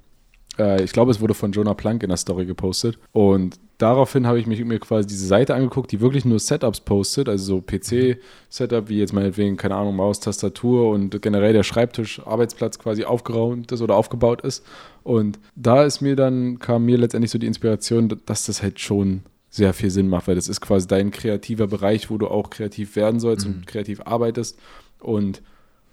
Äh, 0.58 0.82
ich 0.82 0.92
glaube, 0.92 1.10
es 1.10 1.20
wurde 1.20 1.34
von 1.34 1.52
Jonah 1.52 1.74
Plank 1.74 2.02
in 2.02 2.08
der 2.08 2.16
Story 2.16 2.46
gepostet. 2.46 2.98
Und 3.12 3.58
daraufhin 3.78 4.26
habe 4.26 4.38
ich 4.38 4.46
mich, 4.46 4.64
mir 4.64 4.78
quasi 4.78 5.08
diese 5.08 5.26
Seite 5.26 5.54
angeguckt, 5.54 5.90
die 5.92 6.00
wirklich 6.00 6.24
nur 6.24 6.38
Setups 6.38 6.80
postet, 6.80 7.28
also 7.28 7.56
so 7.56 7.62
PC-Setup, 7.62 8.88
wie 8.88 8.98
jetzt 8.98 9.12
meinetwegen, 9.12 9.56
keine 9.56 9.76
Ahnung, 9.76 9.96
Maus, 9.96 10.20
Tastatur 10.20 10.90
und 10.90 11.20
generell 11.22 11.52
der 11.52 11.62
Schreibtisch, 11.62 12.20
Arbeitsplatz 12.24 12.78
quasi 12.78 13.04
aufgeräumt 13.04 13.72
ist 13.72 13.82
oder 13.82 13.96
aufgebaut 13.96 14.42
ist. 14.42 14.64
Und 15.02 15.38
da 15.56 15.84
ist 15.84 16.00
mir 16.00 16.16
dann, 16.16 16.58
kam 16.58 16.84
mir 16.84 16.98
letztendlich 16.98 17.30
so 17.30 17.38
die 17.38 17.46
Inspiration, 17.46 18.20
dass 18.26 18.46
das 18.46 18.62
halt 18.62 18.80
schon 18.80 19.22
sehr 19.48 19.74
viel 19.74 19.90
Sinn 19.90 20.08
macht, 20.08 20.28
weil 20.28 20.36
das 20.36 20.48
ist 20.48 20.60
quasi 20.60 20.86
dein 20.86 21.10
kreativer 21.10 21.66
Bereich, 21.66 22.08
wo 22.08 22.18
du 22.18 22.28
auch 22.28 22.50
kreativ 22.50 22.94
werden 22.94 23.18
sollst 23.18 23.48
mhm. 23.48 23.54
und 23.54 23.66
kreativ 23.66 24.00
arbeitest. 24.04 24.58
Und 25.00 25.42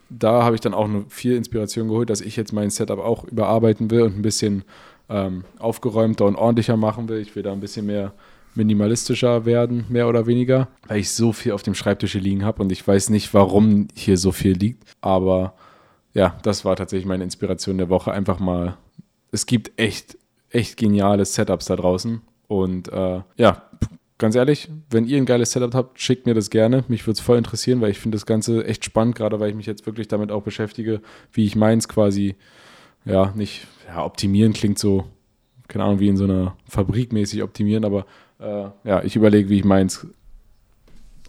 da 0.10 0.44
habe 0.44 0.56
ich 0.56 0.62
dann 0.62 0.74
auch 0.74 0.90
viel 1.10 1.36
Inspiration 1.36 1.88
geholt, 1.88 2.10
dass 2.10 2.22
ich 2.22 2.36
jetzt 2.36 2.54
mein 2.54 2.70
Setup 2.70 3.00
auch 3.00 3.24
überarbeiten 3.26 3.92
will 3.92 4.02
und 4.04 4.18
ein 4.18 4.22
bisschen 4.22 4.64
ähm, 5.10 5.44
aufgeräumter 5.60 6.26
und 6.26 6.36
ordentlicher 6.36 6.78
machen 6.78 7.10
will. 7.10 7.20
Ich 7.20 7.36
will 7.36 7.44
da 7.44 7.52
ein 7.52 7.60
bisschen 7.60 7.86
mehr 7.86 8.14
minimalistischer 8.56 9.46
werden, 9.46 9.86
mehr 9.90 10.08
oder 10.08 10.26
weniger, 10.26 10.68
weil 10.88 11.00
ich 11.00 11.12
so 11.12 11.32
viel 11.32 11.52
auf 11.52 11.64
dem 11.64 11.76
Schreibtisch 11.76 12.16
liegen 12.16 12.44
habe 12.44 12.64
und 12.64 12.72
ich 12.72 12.86
weiß 12.86 13.10
nicht, 13.12 13.34
warum 13.34 13.88
hier 13.94 14.18
so 14.18 14.32
viel 14.32 14.54
liegt. 14.54 14.84
Aber 15.00 15.54
ja, 16.14 16.36
das 16.42 16.66
war 16.66 16.76
tatsächlich 16.76 17.06
meine 17.06 17.24
Inspiration 17.24 17.78
der 17.78 17.90
Woche. 17.90 18.12
Einfach 18.12 18.40
mal, 18.40 18.78
es 19.32 19.46
gibt 19.46 19.80
echt, 19.80 20.18
echt 20.50 20.78
geniale 20.78 21.24
Setups 21.24 21.66
da 21.66 21.76
draußen 21.76 22.22
und 22.48 22.92
äh, 22.92 23.22
ja, 23.38 23.67
ganz 24.18 24.36
ehrlich, 24.36 24.70
wenn 24.90 25.06
ihr 25.06 25.18
ein 25.18 25.26
geiles 25.26 25.52
Setup 25.52 25.74
habt, 25.74 26.00
schickt 26.00 26.26
mir 26.26 26.34
das 26.34 26.50
gerne. 26.50 26.84
Mich 26.88 27.06
würde 27.06 27.18
es 27.18 27.20
voll 27.20 27.38
interessieren, 27.38 27.82
weil 27.82 27.92
ich 27.92 28.00
finde 28.00 28.16
das 28.16 28.26
Ganze 28.26 28.66
echt 28.66 28.86
spannend, 28.86 29.16
gerade 29.16 29.40
weil 29.40 29.50
ich 29.50 29.56
mich 29.56 29.66
jetzt 29.66 29.86
wirklich 29.86 30.08
damit 30.08 30.32
auch 30.32 30.44
beschäftige, 30.44 31.02
wie 31.32 31.46
ich 31.46 31.56
meins 31.56 31.88
quasi, 31.88 32.36
ja, 33.06 33.32
nicht, 33.36 33.68
ja, 33.88 34.04
optimieren 34.04 34.54
klingt 34.54 34.80
so, 34.80 35.06
keine 35.68 35.84
Ahnung, 35.84 36.00
wie 36.00 36.10
in 36.10 36.18
so 36.18 36.24
einer 36.24 36.56
Fabrik 36.68 37.14
mäßig 37.14 37.44
optimieren, 37.44 37.86
aber 37.86 38.06
äh, 38.40 38.70
ja, 38.84 39.04
ich 39.04 39.16
überlege, 39.16 39.50
wie 39.50 39.60
ich 39.60 39.66
meins 39.66 40.08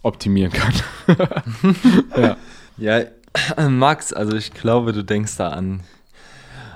optimieren 0.01 0.51
kann. 0.51 0.73
ja. 2.17 2.37
ja, 2.77 3.69
Max, 3.69 4.13
also 4.13 4.35
ich 4.35 4.53
glaube, 4.53 4.93
du 4.93 5.03
denkst 5.03 5.37
da 5.37 5.49
an, 5.49 5.81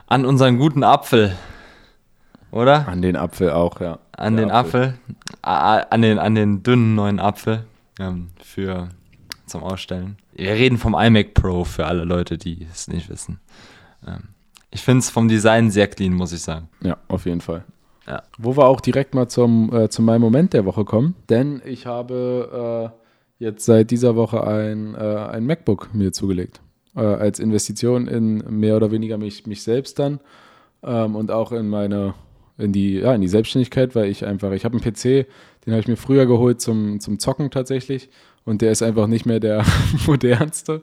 an 0.07 0.25
unseren 0.25 0.57
guten 0.57 0.83
Apfel, 0.83 1.35
oder? 2.53 2.87
An 2.87 3.01
den 3.01 3.15
Apfel 3.15 3.49
auch, 3.49 3.81
ja. 3.81 3.99
An 4.11 4.37
Den 4.37 4.47
den 4.47 4.51
Apfel, 4.51 4.93
Apfel 5.41 5.87
an, 5.89 6.01
den, 6.01 6.19
an 6.19 6.35
den 6.35 6.63
dünnen 6.63 6.95
neuen 6.95 7.19
Apfel 7.19 7.65
ähm, 7.99 8.29
für 8.41 8.89
zum 9.45 9.63
Ausstellen. 9.63 10.17
Wir 10.33 10.51
reden 10.51 10.77
vom 10.77 10.95
iMac 10.95 11.33
Pro 11.33 11.63
für 11.63 11.85
alle 11.85 12.05
Leute, 12.05 12.37
die 12.37 12.67
es 12.71 12.87
nicht 12.87 13.09
wissen. 13.09 13.39
Ähm, 14.07 14.29
ich 14.71 14.81
finde 14.81 14.99
es 14.99 15.09
vom 15.09 15.27
Design 15.27 15.71
sehr 15.71 15.87
clean, 15.87 16.13
muss 16.13 16.31
ich 16.31 16.41
sagen. 16.41 16.69
Ja, 16.81 16.97
auf 17.07 17.25
jeden 17.25 17.41
Fall. 17.41 17.63
Ja. 18.07 18.23
Wo 18.37 18.55
wir 18.55 18.65
auch 18.65 18.81
direkt 18.81 19.15
mal 19.15 19.27
zum, 19.27 19.73
äh, 19.73 19.89
zu 19.89 20.01
meinem 20.01 20.21
Moment 20.21 20.53
der 20.53 20.65
Woche 20.65 20.85
kommen, 20.85 21.15
denn 21.29 21.61
ich 21.65 21.85
habe 21.85 22.91
äh, 23.39 23.43
jetzt 23.43 23.65
seit 23.65 23.91
dieser 23.91 24.15
Woche 24.15 24.45
ein, 24.45 24.95
äh, 24.95 24.99
ein 24.99 25.45
MacBook 25.45 25.93
mir 25.93 26.11
zugelegt. 26.11 26.61
Äh, 26.95 27.01
als 27.01 27.39
Investition 27.39 28.07
in 28.07 28.43
mehr 28.59 28.75
oder 28.75 28.91
weniger 28.91 29.17
mich, 29.17 29.47
mich 29.47 29.63
selbst 29.63 29.99
dann 29.99 30.19
ähm, 30.83 31.15
und 31.15 31.31
auch 31.31 31.51
in 31.51 31.69
meine 31.69 32.13
in 32.57 32.71
die, 32.71 32.99
ja, 32.99 33.13
in 33.15 33.21
die 33.21 33.27
Selbstständigkeit, 33.27 33.95
weil 33.95 34.09
ich 34.09 34.25
einfach, 34.25 34.51
ich 34.51 34.65
habe 34.65 34.77
einen 34.77 34.83
PC, 34.83 35.27
den 35.65 35.73
habe 35.73 35.79
ich 35.79 35.87
mir 35.87 35.97
früher 35.97 36.25
geholt 36.25 36.61
zum, 36.61 36.99
zum 36.99 37.19
Zocken 37.19 37.49
tatsächlich 37.51 38.09
und 38.45 38.61
der 38.61 38.71
ist 38.71 38.81
einfach 38.81 39.07
nicht 39.07 39.25
mehr 39.25 39.39
der 39.39 39.65
modernste. 40.05 40.81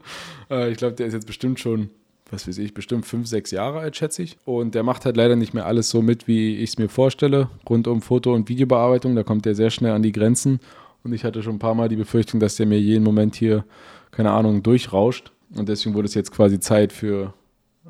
Äh, 0.51 0.71
ich 0.71 0.79
glaube, 0.79 0.95
der 0.95 1.07
ist 1.07 1.15
jetzt 1.15 1.27
bestimmt 1.27 1.61
schon, 1.61 1.91
was 2.31 2.49
weiß 2.49 2.59
ich, 2.59 2.75
bestimmt 2.75 3.07
fünf, 3.07 3.27
sechs 3.27 3.51
Jahre 3.51 3.81
alt, 3.81 3.97
schätze 3.97 4.23
ich. 4.23 4.37
Und 4.45 4.75
der 4.75 4.83
macht 4.83 5.05
halt 5.05 5.17
leider 5.17 5.37
nicht 5.37 5.55
mehr 5.55 5.67
alles 5.67 5.91
so 5.91 6.03
mit, 6.03 6.27
wie 6.29 6.57
ich 6.57 6.71
es 6.71 6.79
mir 6.79 6.89
vorstelle, 6.89 7.49
rund 7.69 7.87
um 7.87 8.03
Foto- 8.03 8.35
und 8.35 8.49
Videobearbeitung. 8.49 9.15
Da 9.15 9.23
kommt 9.23 9.45
der 9.45 9.55
sehr 9.55 9.71
schnell 9.71 9.93
an 9.93 10.03
die 10.03 10.13
Grenzen 10.13 10.61
und 11.03 11.13
ich 11.13 11.25
hatte 11.25 11.43
schon 11.43 11.57
ein 11.57 11.61
paar 11.61 11.75
Mal 11.75 11.89
die 11.89 11.97
Befürchtung, 11.97 12.41
dass 12.41 12.57
der 12.57 12.67
mir 12.67 12.81
jeden 12.81 13.05
Moment 13.05 13.35
hier, 13.35 13.65
keine 14.11 14.31
Ahnung, 14.31 14.63
durchrauscht. 14.63 15.33
Und 15.55 15.69
deswegen 15.69 15.95
wurde 15.95 16.07
es 16.07 16.15
jetzt 16.15 16.31
quasi 16.31 16.61
Zeit 16.61 16.93
für 16.93 17.35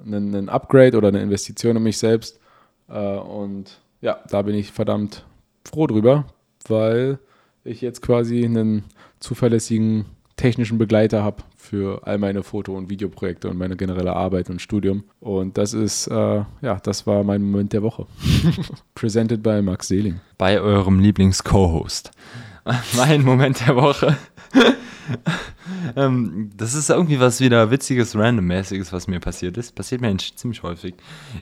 einen, 0.05 0.35
einen 0.35 0.49
Upgrade 0.49 0.97
oder 0.97 1.09
eine 1.09 1.20
Investition 1.20 1.76
in 1.76 1.83
mich 1.83 1.99
selbst 1.99 2.39
und 2.99 3.80
ja, 4.01 4.18
da 4.28 4.43
bin 4.43 4.55
ich 4.55 4.72
verdammt 4.72 5.24
froh 5.64 5.86
drüber, 5.86 6.24
weil 6.66 7.18
ich 7.64 7.80
jetzt 7.80 8.03
quasi 8.03 8.45
einen 8.45 8.84
zuverlässigen 9.20 10.07
technischen 10.36 10.78
Begleiter 10.78 11.22
habe 11.22 11.43
für 11.57 12.07
all 12.07 12.16
meine 12.16 12.43
Foto- 12.43 12.74
und 12.74 12.88
Videoprojekte 12.88 13.51
und 13.51 13.59
meine 13.59 13.76
generelle 13.76 14.14
Arbeit 14.14 14.49
und 14.49 14.62
Studium. 14.62 15.05
Und 15.20 15.59
das 15.59 15.74
ist, 15.74 16.07
äh, 16.07 16.45
ja, 16.62 16.80
das 16.82 17.07
war 17.07 17.22
mein 17.24 17.43
Moment 17.43 17.74
der 17.74 17.82
Woche. 17.82 18.07
Presented 18.95 19.43
by 19.43 19.61
Max 19.61 19.88
Seeling. 19.88 20.20
Bei 20.38 20.59
eurem 20.59 20.99
Lieblings-Co-Host. 20.99 22.12
mein 22.97 23.22
Moment 23.22 23.66
der 23.66 23.76
Woche 23.76 24.16
ähm, 25.97 26.51
das 26.57 26.75
ist 26.75 26.91
irgendwie 26.91 27.21
was 27.21 27.41
wieder 27.41 27.71
witziges, 27.71 28.17
randommäßiges, 28.17 28.93
was 28.93 29.07
mir 29.07 29.21
passiert 29.21 29.57
ist. 29.57 29.75
Passiert 29.75 30.01
mir 30.01 30.17
ziemlich 30.17 30.63
häufig. 30.63 30.95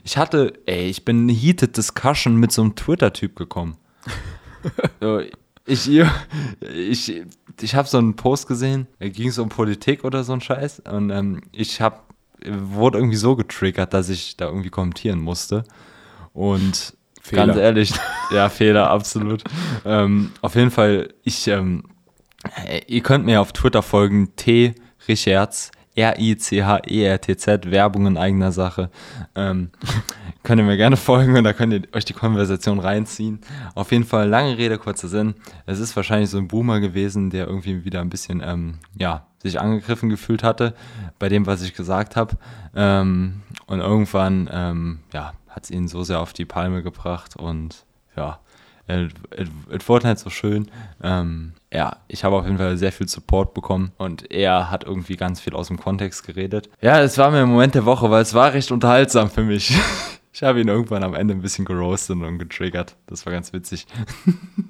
Ich 0.03 0.17
hatte, 0.17 0.53
ey, 0.65 0.89
ich 0.89 1.05
bin 1.05 1.17
in 1.17 1.29
eine 1.29 1.33
Heated 1.33 1.77
Discussion 1.77 2.35
mit 2.37 2.51
so 2.51 2.61
einem 2.61 2.75
Twitter-Typ 2.75 3.35
gekommen. 3.35 3.77
so, 5.01 5.21
ich, 5.65 5.89
ich, 6.61 7.23
ich 7.61 7.75
habe 7.75 7.87
so 7.87 7.97
einen 7.97 8.15
Post 8.15 8.47
gesehen, 8.47 8.87
da 8.99 9.07
ging 9.09 9.29
es 9.29 9.37
um 9.37 9.49
Politik 9.49 10.03
oder 10.03 10.23
so 10.23 10.33
ein 10.33 10.41
Scheiß. 10.41 10.81
Und 10.91 11.11
ähm, 11.11 11.41
ich 11.51 11.81
hab, 11.81 12.05
wurde 12.45 12.97
irgendwie 12.97 13.17
so 13.17 13.35
getriggert, 13.35 13.93
dass 13.93 14.09
ich 14.09 14.37
da 14.37 14.45
irgendwie 14.47 14.69
kommentieren 14.69 15.19
musste. 15.19 15.63
Und 16.33 16.95
Fehler. 17.21 17.47
ganz 17.47 17.57
ehrlich, 17.57 17.93
ja, 18.31 18.49
Fehler, 18.49 18.89
absolut. 18.89 19.43
ähm, 19.85 20.31
auf 20.41 20.55
jeden 20.55 20.71
Fall, 20.71 21.13
ich 21.23 21.47
ähm, 21.47 21.83
äh, 21.83 21.89
ihr 22.87 23.01
könnt 23.01 23.25
mir 23.25 23.41
auf 23.41 23.53
Twitter 23.53 23.81
folgen, 23.81 24.35
T. 24.35 24.75
Richards, 25.07 25.71
R-I-C-H-E-R-T-Z, 25.95 27.71
Werbung 27.71 28.07
in 28.07 28.17
eigener 28.17 28.51
Sache. 28.51 28.89
Ähm, 29.35 29.71
könnt 30.43 30.61
ihr 30.61 30.65
mir 30.65 30.77
gerne 30.77 30.97
folgen 30.97 31.35
und 31.37 31.43
da 31.43 31.53
könnt 31.53 31.73
ihr 31.73 31.81
euch 31.93 32.05
die 32.05 32.13
Konversation 32.13 32.79
reinziehen. 32.79 33.41
Auf 33.75 33.91
jeden 33.91 34.05
Fall, 34.05 34.29
lange 34.29 34.57
Rede, 34.57 34.77
kurzer 34.77 35.07
Sinn. 35.07 35.35
Es 35.65 35.79
ist 35.79 35.95
wahrscheinlich 35.95 36.29
so 36.29 36.37
ein 36.37 36.47
Boomer 36.47 36.79
gewesen, 36.79 37.29
der 37.29 37.47
irgendwie 37.47 37.83
wieder 37.83 38.01
ein 38.01 38.09
bisschen, 38.09 38.41
ähm, 38.45 38.79
ja, 38.97 39.25
sich 39.41 39.59
angegriffen 39.59 40.09
gefühlt 40.09 40.43
hatte 40.43 40.73
bei 41.17 41.29
dem, 41.29 41.45
was 41.45 41.61
ich 41.61 41.73
gesagt 41.73 42.15
habe. 42.15 42.37
Ähm, 42.75 43.41
und 43.67 43.79
irgendwann, 43.79 44.49
ähm, 44.51 44.99
ja, 45.13 45.33
hat 45.49 45.63
es 45.65 45.71
ihn 45.71 45.87
so 45.87 46.03
sehr 46.03 46.19
auf 46.19 46.33
die 46.33 46.45
Palme 46.45 46.83
gebracht 46.83 47.35
und 47.35 47.85
ja, 48.15 48.39
es 48.89 49.87
wurde 49.87 50.07
halt 50.07 50.19
so 50.19 50.29
schön. 50.29 50.69
Ähm, 51.03 51.53
ja, 51.71 51.97
ich 52.07 52.23
habe 52.23 52.35
auf 52.35 52.45
jeden 52.45 52.57
Fall 52.57 52.77
sehr 52.77 52.91
viel 52.91 53.07
Support 53.07 53.53
bekommen 53.53 53.91
und 53.97 54.31
er 54.31 54.71
hat 54.71 54.83
irgendwie 54.83 55.15
ganz 55.15 55.39
viel 55.39 55.53
aus 55.53 55.67
dem 55.67 55.79
Kontext 55.79 56.25
geredet. 56.25 56.69
Ja, 56.81 56.99
es 57.01 57.17
war 57.17 57.29
mir 57.29 57.43
im 57.43 57.49
Moment 57.49 57.75
der 57.75 57.85
Woche, 57.85 58.09
weil 58.09 58.23
es 58.23 58.33
war 58.33 58.53
recht 58.53 58.71
unterhaltsam 58.71 59.29
für 59.29 59.43
mich. 59.43 59.77
Ich 60.31 60.43
habe 60.43 60.61
ihn 60.61 60.67
irgendwann 60.67 61.03
am 61.03 61.15
Ende 61.15 61.33
ein 61.33 61.41
bisschen 61.41 61.65
geroastet 61.65 62.15
und 62.15 62.37
getriggert. 62.37 62.95
Das 63.07 63.25
war 63.25 63.33
ganz 63.33 63.51
witzig. 63.51 63.87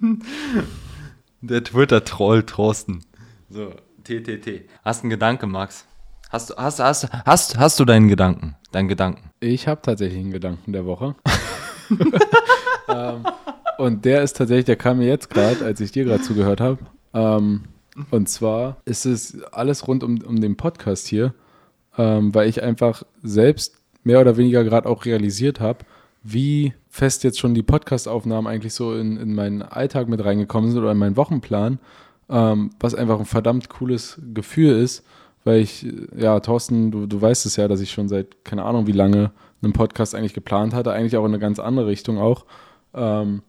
der 1.42 1.64
Twitter-Troll 1.64 2.44
Trosten. 2.44 3.04
So, 3.50 3.74
TTT. 4.04 4.68
Hast 4.84 5.02
du 5.02 5.04
einen 5.04 5.10
Gedanke, 5.12 5.46
Max? 5.46 5.86
Hast 6.30 6.50
du, 6.50 6.56
hast, 6.56 6.80
hast, 6.80 7.10
hast, 7.26 7.58
hast 7.58 7.80
du 7.80 7.86
deinen 7.86 8.08
Gedanken? 8.08 8.56
Deinen 8.72 8.88
Gedanken? 8.88 9.30
Ich 9.42 9.68
habe 9.68 9.82
tatsächlich 9.82 10.20
einen 10.20 10.32
Gedanken 10.32 10.74
der 10.74 10.86
Woche. 10.86 11.16
ähm, 12.88 13.26
und 13.80 14.04
der 14.04 14.24
ist 14.24 14.36
tatsächlich, 14.36 14.66
der 14.66 14.76
kam 14.76 14.98
mir 14.98 15.08
jetzt 15.08 15.30
gerade, 15.30 15.64
als 15.64 15.80
ich 15.80 15.94
dir 15.94 16.04
gerade 16.04 16.22
zugehört 16.22 16.60
habe. 16.60 16.80
Ähm, 17.14 17.62
und 18.12 18.28
zwar 18.28 18.78
ist 18.84 19.06
es 19.06 19.42
alles 19.54 19.88
rund 19.88 20.04
um, 20.04 20.22
um 20.22 20.42
den 20.42 20.58
Podcast 20.58 21.08
hier, 21.08 21.34
ähm, 21.98 22.36
weil 22.36 22.50
ich 22.50 22.62
einfach 22.62 23.04
selbst 23.24 23.78
mehr 24.04 24.20
oder 24.20 24.36
weniger 24.36 24.66
gerade 24.66 24.88
auch 24.90 25.06
realisiert 25.06 25.62
habe, 25.62 25.86
wie 26.24 26.74
fest 26.90 27.24
jetzt 27.24 27.40
schon 27.40 27.54
die 27.54 27.64
Podcast-Aufnahmen 27.64 28.48
eigentlich 28.48 28.74
so 28.74 28.94
in, 28.94 29.16
in 29.16 29.34
meinen 29.34 29.62
Alltag 29.62 30.10
mit 30.10 30.26
reingekommen 30.26 30.72
sind 30.72 30.82
oder 30.82 30.92
in 30.92 30.98
meinen 30.98 31.16
Wochenplan, 31.16 31.80
ähm, 32.30 32.72
was 32.82 32.96
einfach 32.96 33.20
ein 33.20 33.26
verdammt 33.26 33.70
cooles 33.70 34.22
Gefühl 34.34 34.76
ist, 34.76 35.06
weil 35.46 35.62
ich, 35.62 35.88
ja, 36.18 36.38
Thorsten, 36.42 36.92
du, 36.92 37.06
du 37.06 37.22
weißt 37.22 37.46
es 37.46 37.56
ja, 37.56 37.70
dass 37.70 37.80
ich 37.80 37.92
schon 37.92 38.10
seit 38.10 38.44
keine 38.44 38.66
Ahnung 38.66 38.88
wie 38.88 38.92
lange 38.92 39.32
einen 39.62 39.72
Podcast 39.72 40.16
eigentlich 40.16 40.34
geplant 40.34 40.74
hatte, 40.74 40.92
eigentlich 40.92 41.16
auch 41.16 41.26
in 41.26 41.32
eine 41.32 41.40
ganz 41.40 41.60
andere 41.60 41.88
Richtung 41.88 42.18
auch. 42.18 42.46
Ähm, 42.94 43.42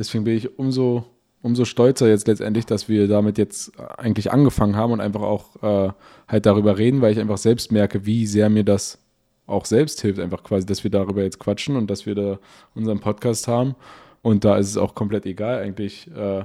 deswegen 0.00 0.24
bin 0.24 0.36
ich 0.36 0.58
umso, 0.58 1.04
umso 1.42 1.64
stolzer 1.66 2.08
jetzt 2.08 2.26
letztendlich, 2.26 2.64
dass 2.64 2.88
wir 2.88 3.06
damit 3.06 3.36
jetzt 3.36 3.78
eigentlich 3.98 4.32
angefangen 4.32 4.74
haben 4.74 4.92
und 4.92 5.00
einfach 5.00 5.20
auch 5.20 5.62
äh, 5.62 5.92
halt 6.26 6.46
darüber 6.46 6.78
reden, 6.78 7.02
weil 7.02 7.12
ich 7.12 7.20
einfach 7.20 7.38
selbst 7.38 7.70
merke, 7.70 8.06
wie 8.06 8.26
sehr 8.26 8.48
mir 8.48 8.64
das 8.64 8.98
auch 9.46 9.66
selbst 9.66 10.00
hilft, 10.00 10.20
einfach 10.20 10.42
quasi, 10.42 10.64
dass 10.64 10.84
wir 10.84 10.90
darüber 10.90 11.22
jetzt 11.22 11.38
quatschen 11.38 11.76
und 11.76 11.90
dass 11.90 12.06
wir 12.06 12.14
da 12.14 12.38
unseren 12.74 13.00
Podcast 13.00 13.46
haben. 13.46 13.74
Und 14.22 14.44
da 14.44 14.56
ist 14.56 14.68
es 14.68 14.76
auch 14.76 14.94
komplett 14.94 15.26
egal 15.26 15.58
eigentlich, 15.62 16.10
äh, 16.16 16.44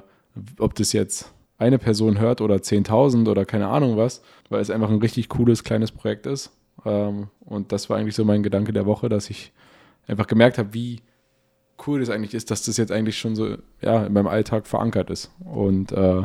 ob 0.59 0.75
das 0.75 0.91
jetzt 0.91 1.31
eine 1.57 1.77
Person 1.77 2.19
hört 2.19 2.41
oder 2.41 2.55
10.000 2.55 3.29
oder 3.29 3.45
keine 3.45 3.67
Ahnung 3.67 3.95
was, 3.95 4.21
weil 4.49 4.59
es 4.59 4.69
einfach 4.69 4.89
ein 4.89 4.99
richtig 4.99 5.29
cooles 5.29 5.63
kleines 5.63 5.91
Projekt 5.91 6.25
ist. 6.25 6.51
Ähm, 6.83 7.29
und 7.39 7.71
das 7.71 7.89
war 7.89 7.97
eigentlich 7.97 8.15
so 8.15 8.25
mein 8.25 8.43
Gedanke 8.43 8.73
der 8.73 8.85
Woche, 8.85 9.07
dass 9.07 9.29
ich 9.29 9.53
einfach 10.07 10.27
gemerkt 10.27 10.57
habe, 10.57 10.73
wie 10.73 10.99
cool 11.85 11.99
das 11.99 12.09
eigentlich 12.09 12.33
ist, 12.33 12.51
dass 12.51 12.63
das 12.63 12.77
jetzt 12.77 12.91
eigentlich 12.91 13.17
schon 13.17 13.35
so 13.35 13.57
ja, 13.81 14.05
in 14.05 14.13
meinem 14.13 14.27
Alltag 14.27 14.67
verankert 14.67 15.09
ist. 15.09 15.31
Und 15.39 15.91
äh, 15.91 16.23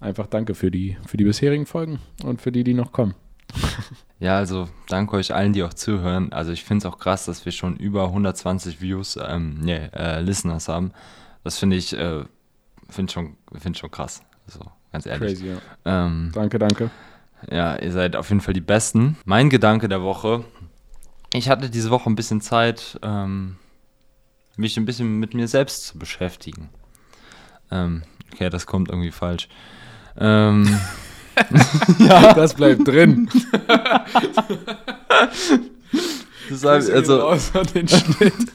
einfach 0.00 0.26
danke 0.26 0.54
für 0.54 0.70
die, 0.70 0.96
für 1.06 1.16
die 1.16 1.24
bisherigen 1.24 1.66
Folgen 1.66 2.00
und 2.22 2.40
für 2.40 2.52
die, 2.52 2.64
die 2.64 2.74
noch 2.74 2.92
kommen. 2.92 3.14
Ja, 4.20 4.38
also 4.38 4.68
danke 4.88 5.16
euch 5.16 5.34
allen, 5.34 5.52
die 5.52 5.62
auch 5.62 5.74
zuhören. 5.74 6.32
Also 6.32 6.50
ich 6.50 6.64
finde 6.64 6.86
es 6.86 6.90
auch 6.90 6.98
krass, 6.98 7.26
dass 7.26 7.44
wir 7.44 7.52
schon 7.52 7.76
über 7.76 8.04
120 8.04 8.80
Views, 8.80 9.18
ähm, 9.22 9.58
nee, 9.60 9.90
äh, 9.92 10.20
Listeners 10.20 10.68
haben. 10.68 10.92
Das 11.42 11.58
finde 11.58 11.76
ich, 11.76 11.92
äh, 11.92 12.24
finde 12.88 13.12
schon, 13.12 13.36
find 13.58 13.76
schon 13.76 13.90
krass. 13.90 14.22
Also 14.46 14.60
ganz 14.92 15.04
ehrlich. 15.04 15.34
Crazy, 15.34 15.48
ja. 15.48 15.58
Ähm, 16.06 16.30
danke, 16.32 16.58
danke. 16.58 16.90
Ja, 17.50 17.76
ihr 17.76 17.92
seid 17.92 18.16
auf 18.16 18.30
jeden 18.30 18.40
Fall 18.40 18.54
die 18.54 18.62
Besten. 18.62 19.18
Mein 19.26 19.50
Gedanke 19.50 19.88
der 19.88 20.02
Woche. 20.02 20.44
Ich 21.34 21.50
hatte 21.50 21.68
diese 21.68 21.90
Woche 21.90 22.08
ein 22.08 22.16
bisschen 22.16 22.40
Zeit, 22.40 22.98
ähm, 23.02 23.56
mich 24.56 24.76
ein 24.76 24.84
bisschen 24.84 25.18
mit 25.18 25.34
mir 25.34 25.48
selbst 25.48 25.86
zu 25.86 25.98
beschäftigen. 25.98 26.70
Ähm, 27.70 28.02
okay, 28.32 28.50
das 28.50 28.66
kommt 28.66 28.88
irgendwie 28.90 29.10
falsch. 29.10 29.48
Ähm, 30.16 30.78
ja, 31.98 32.32
das 32.34 32.54
bleibt 32.54 32.86
drin. 32.86 33.28
das 36.48 36.64
heißt, 36.64 36.90
also 36.90 37.18
raus 37.18 37.50
an 37.54 37.66
den 37.74 37.88
Schnitt. 37.88 38.52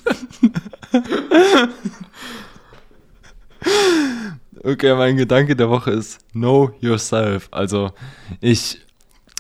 Okay, 4.64 4.94
mein 4.96 5.16
Gedanke 5.16 5.56
der 5.56 5.70
Woche 5.70 5.92
ist 5.92 6.20
Know 6.32 6.72
Yourself. 6.82 7.48
Also, 7.52 7.92
ich 8.42 8.82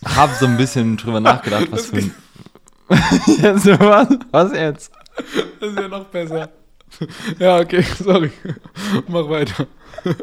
habe 0.05 0.33
so 0.33 0.45
ein 0.45 0.55
bisschen 0.55 0.95
drüber 0.95 1.19
nachgedacht, 1.19 1.67
was 1.71 1.87
für 1.87 1.97
ein. 1.97 2.13
jetzt, 3.41 3.65
was, 3.65 4.07
was 4.31 4.53
jetzt? 4.53 4.91
Das 5.59 5.69
ist 5.69 5.79
ja 5.79 5.87
noch 5.87 6.05
besser. 6.05 6.49
Ja, 7.37 7.59
okay, 7.59 7.81
sorry. 8.03 8.31
Mach 9.07 9.29
weiter. 9.29 9.67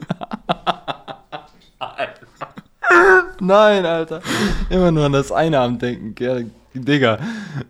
Nein, 3.41 3.85
Alter. 3.85 4.23
Immer 4.71 4.91
nur 4.91 5.05
an 5.05 5.13
das 5.13 5.31
eine 5.31 5.61
am 5.61 5.79
Denken. 5.79 6.15
Ja, 6.19 6.39
Digga. 6.75 7.19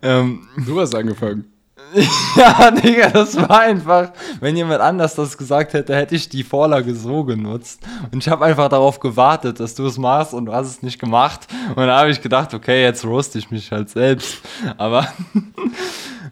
Ähm, 0.01 0.47
du 0.65 0.79
hast 0.79 0.95
angefangen. 0.95 1.51
ja, 2.35 2.71
Digga, 2.71 3.09
das 3.09 3.37
war 3.37 3.61
einfach, 3.61 4.11
wenn 4.39 4.57
jemand 4.57 4.81
anders 4.81 5.15
das 5.15 5.37
gesagt 5.37 5.73
hätte, 5.73 5.95
hätte 5.95 6.15
ich 6.15 6.27
die 6.27 6.43
Vorlage 6.43 6.93
so 6.93 7.23
genutzt. 7.23 7.81
Und 8.11 8.23
ich 8.23 8.29
habe 8.29 8.45
einfach 8.45 8.67
darauf 8.67 8.99
gewartet, 8.99 9.59
dass 9.59 9.75
du 9.75 9.85
es 9.85 9.97
machst 9.97 10.33
und 10.33 10.47
du 10.47 10.53
hast 10.53 10.67
es 10.67 10.83
nicht 10.83 10.99
gemacht. 10.99 11.47
Und 11.69 11.87
da 11.87 11.99
habe 11.99 12.09
ich 12.09 12.21
gedacht, 12.21 12.53
okay, 12.53 12.83
jetzt 12.83 13.05
roast 13.05 13.35
ich 13.35 13.51
mich 13.51 13.71
halt 13.71 13.89
selbst. 13.89 14.41
Aber 14.77 15.07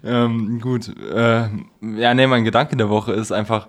ähm, 0.05 0.61
gut. 0.61 0.89
Äh, 0.97 1.49
ja, 1.97 2.13
nee, 2.13 2.27
mein 2.27 2.43
Gedanke 2.43 2.77
der 2.77 2.89
Woche 2.89 3.13
ist 3.13 3.31
einfach, 3.31 3.67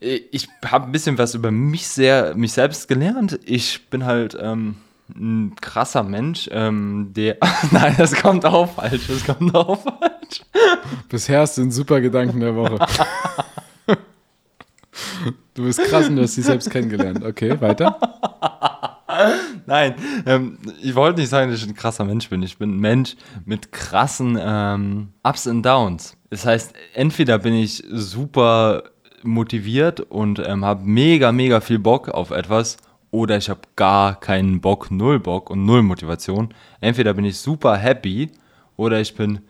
ich 0.00 0.48
habe 0.64 0.86
ein 0.86 0.92
bisschen 0.92 1.16
was 1.18 1.34
über 1.34 1.50
mich 1.50 1.86
sehr, 1.86 2.34
mich 2.34 2.52
selbst 2.52 2.88
gelernt. 2.88 3.38
Ich 3.44 3.88
bin 3.88 4.04
halt 4.04 4.36
ähm, 4.40 4.76
ein 5.14 5.54
krasser 5.60 6.02
Mensch, 6.02 6.48
ähm, 6.52 7.12
der. 7.14 7.36
Nein, 7.70 7.94
das 7.96 8.14
kommt 8.14 8.44
auch 8.44 8.74
falsch. 8.74 9.06
Das 9.08 9.24
kommt 9.24 9.54
auch 9.54 9.80
falsch. 9.80 10.42
Bisher 11.08 11.40
hast 11.40 11.56
du 11.58 11.62
einen 11.62 11.70
super 11.70 12.00
Gedanken 12.00 12.40
der 12.40 12.56
Woche. 12.56 12.78
du 15.54 15.64
bist 15.64 15.82
krass 15.84 16.08
und 16.08 16.16
du 16.16 16.22
hast 16.22 16.36
dich 16.36 16.44
selbst 16.44 16.70
kennengelernt. 16.70 17.24
Okay, 17.24 17.60
weiter. 17.60 17.98
Nein, 19.66 19.94
ähm, 20.26 20.58
ich 20.80 20.94
wollte 20.94 21.20
nicht 21.20 21.28
sagen, 21.28 21.50
dass 21.50 21.62
ich 21.62 21.68
ein 21.68 21.74
krasser 21.74 22.04
Mensch 22.04 22.28
bin. 22.28 22.42
Ich 22.42 22.58
bin 22.58 22.76
ein 22.76 22.80
Mensch 22.80 23.16
mit 23.44 23.72
krassen 23.72 24.38
ähm, 24.40 25.08
Ups 25.22 25.46
und 25.46 25.62
Downs. 25.62 26.16
Das 26.30 26.46
heißt, 26.46 26.74
entweder 26.94 27.38
bin 27.38 27.54
ich 27.54 27.82
super 27.90 28.84
motiviert 29.22 30.00
und 30.00 30.40
ähm, 30.44 30.64
habe 30.64 30.84
mega, 30.84 31.32
mega 31.32 31.60
viel 31.60 31.78
Bock 31.78 32.08
auf 32.08 32.30
etwas 32.30 32.76
oder 33.10 33.36
ich 33.36 33.50
habe 33.50 33.60
gar 33.76 34.18
keinen 34.18 34.60
Bock, 34.60 34.90
null 34.90 35.20
Bock 35.20 35.50
und 35.50 35.64
null 35.64 35.82
Motivation. 35.82 36.52
Entweder 36.80 37.14
bin 37.14 37.24
ich 37.24 37.38
super 37.38 37.76
happy 37.76 38.30
oder 38.76 39.00
ich 39.00 39.14
bin 39.14 39.40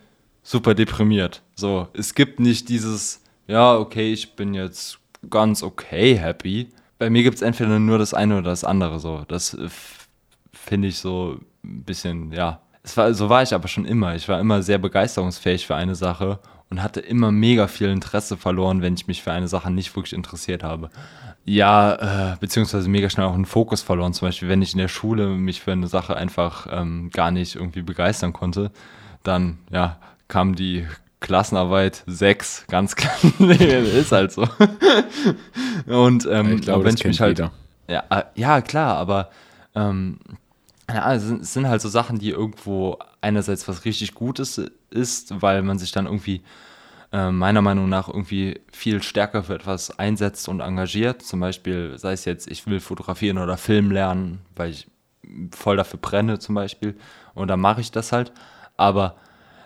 super 0.42 0.74
deprimiert. 0.74 1.42
So, 1.54 1.88
es 1.94 2.14
gibt 2.14 2.40
nicht 2.40 2.68
dieses, 2.68 3.22
ja, 3.46 3.76
okay, 3.76 4.12
ich 4.12 4.34
bin 4.34 4.52
jetzt 4.52 4.98
ganz 5.30 5.62
okay 5.62 6.18
happy. 6.18 6.68
Bei 7.02 7.10
mir 7.10 7.24
gibt 7.24 7.34
es 7.34 7.42
entweder 7.42 7.80
nur 7.80 7.98
das 7.98 8.14
eine 8.14 8.34
oder 8.38 8.50
das 8.50 8.62
andere. 8.62 9.00
So, 9.00 9.24
das 9.26 9.54
äh, 9.54 9.68
finde 10.52 10.86
ich 10.86 10.98
so 11.00 11.36
ein 11.64 11.82
bisschen, 11.82 12.30
ja. 12.30 12.60
War, 12.94 13.12
so 13.12 13.28
war 13.28 13.42
ich 13.42 13.52
aber 13.52 13.66
schon 13.66 13.86
immer. 13.86 14.14
Ich 14.14 14.28
war 14.28 14.38
immer 14.38 14.62
sehr 14.62 14.78
begeisterungsfähig 14.78 15.66
für 15.66 15.74
eine 15.74 15.96
Sache 15.96 16.38
und 16.70 16.80
hatte 16.80 17.00
immer 17.00 17.32
mega 17.32 17.66
viel 17.66 17.88
Interesse 17.88 18.36
verloren, 18.36 18.82
wenn 18.82 18.94
ich 18.94 19.08
mich 19.08 19.20
für 19.20 19.32
eine 19.32 19.48
Sache 19.48 19.72
nicht 19.72 19.96
wirklich 19.96 20.12
interessiert 20.12 20.62
habe. 20.62 20.90
Ja, 21.44 22.34
äh, 22.34 22.36
beziehungsweise 22.38 22.88
mega 22.88 23.10
schnell 23.10 23.26
auch 23.26 23.34
einen 23.34 23.46
Fokus 23.46 23.82
verloren. 23.82 24.12
Zum 24.12 24.28
Beispiel, 24.28 24.48
wenn 24.48 24.62
ich 24.62 24.72
in 24.72 24.78
der 24.78 24.86
Schule 24.86 25.26
mich 25.26 25.60
für 25.60 25.72
eine 25.72 25.88
Sache 25.88 26.16
einfach 26.16 26.68
ähm, 26.70 27.10
gar 27.10 27.32
nicht 27.32 27.56
irgendwie 27.56 27.82
begeistern 27.82 28.32
konnte, 28.32 28.70
dann 29.24 29.58
ja, 29.72 29.98
kam 30.28 30.54
die 30.54 30.86
Klassenarbeit 31.22 32.04
6, 32.06 32.66
ganz 32.68 32.94
klar. 32.94 33.14
ist 33.40 34.12
halt 34.12 34.32
so. 34.32 34.46
und 35.86 36.28
ähm, 36.30 36.56
ich 36.56 36.62
glaube, 36.62 36.84
wenn 36.84 36.94
ich 36.94 37.04
mich 37.04 37.20
halt. 37.20 37.38
Ja, 37.88 38.04
äh, 38.10 38.24
ja, 38.34 38.60
klar, 38.60 38.96
aber 38.96 39.30
ähm, 39.74 40.18
ja, 40.88 41.14
es 41.14 41.22
sind, 41.22 41.42
es 41.42 41.54
sind 41.54 41.68
halt 41.68 41.80
so 41.80 41.88
Sachen, 41.88 42.18
die 42.18 42.30
irgendwo 42.30 42.98
einerseits 43.20 43.66
was 43.68 43.84
richtig 43.84 44.14
Gutes 44.14 44.60
ist, 44.90 45.40
weil 45.40 45.62
man 45.62 45.78
sich 45.78 45.92
dann 45.92 46.06
irgendwie 46.06 46.42
äh, 47.12 47.30
meiner 47.30 47.62
Meinung 47.62 47.88
nach 47.88 48.08
irgendwie 48.08 48.60
viel 48.72 49.02
stärker 49.02 49.42
für 49.44 49.54
etwas 49.54 49.98
einsetzt 49.98 50.48
und 50.48 50.60
engagiert. 50.60 51.22
Zum 51.22 51.40
Beispiel, 51.40 51.98
sei 51.98 52.12
es 52.12 52.24
jetzt, 52.24 52.50
ich 52.50 52.66
will 52.66 52.80
fotografieren 52.80 53.38
oder 53.38 53.56
Film 53.56 53.90
lernen, 53.90 54.40
weil 54.56 54.70
ich 54.70 54.88
voll 55.54 55.76
dafür 55.76 56.00
brenne 56.00 56.38
zum 56.38 56.54
Beispiel. 56.54 56.96
Und 57.34 57.48
dann 57.48 57.60
mache 57.60 57.80
ich 57.80 57.90
das 57.90 58.12
halt. 58.12 58.32
Aber 58.76 59.16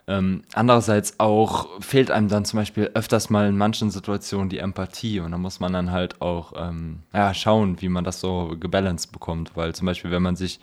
ähm, 0.09 0.43
andererseits 0.55 1.19
auch 1.19 1.81
fehlt 1.81 2.13
einem 2.13 2.29
dann 2.29 2.45
zum 2.45 2.61
Beispiel 2.61 2.91
öfters 2.95 3.29
mal 3.29 3.49
in 3.49 3.57
manchen 3.57 3.91
Situationen 3.91 4.49
die 4.49 4.59
Empathie 4.59 5.19
und 5.19 5.33
da 5.33 5.39
muss 5.39 5.59
man 5.59 5.73
dann 5.73 5.91
halt 5.91 6.21
auch 6.21 6.53
ähm, 6.57 7.01
ja, 7.13 7.35
schauen, 7.35 7.81
wie 7.81 7.89
man 7.89 8.05
das 8.05 8.21
so 8.21 8.55
gebalanced 8.59 9.11
bekommt, 9.13 9.57
weil 9.57 9.75
zum 9.75 9.87
Beispiel, 9.87 10.13
wenn 10.13 10.23
man 10.23 10.37
sich 10.37 10.61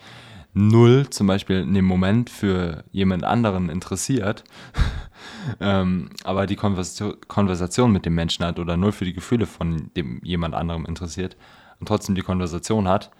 null 0.54 1.10
zum 1.10 1.26
Beispiel 1.26 1.60
in 1.60 1.74
dem 1.74 1.84
Moment 1.84 2.30
für 2.30 2.84
jemand 2.90 3.24
anderen 3.24 3.68
interessiert, 3.68 4.44
ähm, 5.60 6.08
aber 6.22 6.46
die 6.46 6.56
Konversation, 6.56 7.16
Konversation 7.28 7.92
mit 7.92 8.06
dem 8.06 8.14
Menschen 8.14 8.46
hat 8.46 8.58
oder 8.58 8.78
null 8.78 8.92
für 8.92 9.04
die 9.04 9.12
Gefühle 9.12 9.46
von 9.46 9.90
dem 9.94 10.20
jemand 10.22 10.54
anderem 10.54 10.86
interessiert 10.86 11.36
und 11.80 11.86
trotzdem 11.86 12.14
die 12.14 12.22
Konversation 12.22 12.88
hat, 12.88 13.10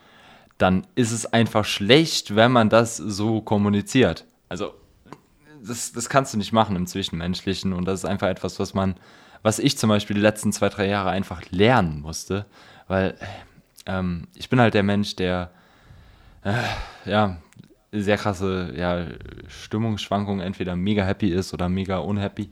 dann 0.57 0.87
ist 0.95 1.13
es 1.13 1.27
einfach 1.27 1.67
schlecht, 1.67 2.35
wenn 2.35 2.53
man 2.53 2.71
das 2.71 2.97
so 2.97 3.43
kommuniziert. 3.43 4.25
Also 4.49 4.73
das, 5.67 5.93
das 5.93 6.09
kannst 6.09 6.35
du 6.35 6.39
nicht 6.39 6.53
machen 6.53 6.77
im 6.77 6.87
Zwischenmenschlichen 6.87 7.73
und 7.73 7.85
das 7.87 8.01
ist 8.01 8.05
einfach 8.05 8.29
etwas, 8.29 8.59
was 8.59 8.75
man, 8.75 8.95
was 9.43 9.59
ich 9.59 9.79
zum 9.79 9.89
Beispiel 9.89 10.15
die 10.15 10.23
letzten 10.23 10.53
zwei, 10.53 10.69
drei 10.69 10.87
Jahre 10.87 11.11
einfach 11.11 11.43
lernen 11.51 12.01
musste, 12.01 12.47
weil 12.89 13.17
ähm, 13.87 14.29
ich 14.35 14.49
bin 14.49 14.61
halt 14.61 14.75
der 14.75 14.83
Mensch, 14.83 15.17
der 15.17 15.51
äh, 16.43 16.55
ja, 17.05 17.39
sehr 17.93 18.17
krasse 18.17 18.73
ja, 18.77 19.07
Stimmungsschwankungen, 19.49 20.45
entweder 20.45 20.77
mega 20.77 21.05
happy 21.05 21.29
ist 21.29 21.55
oder 21.55 21.69
mega 21.69 21.99
unhappy 21.99 22.51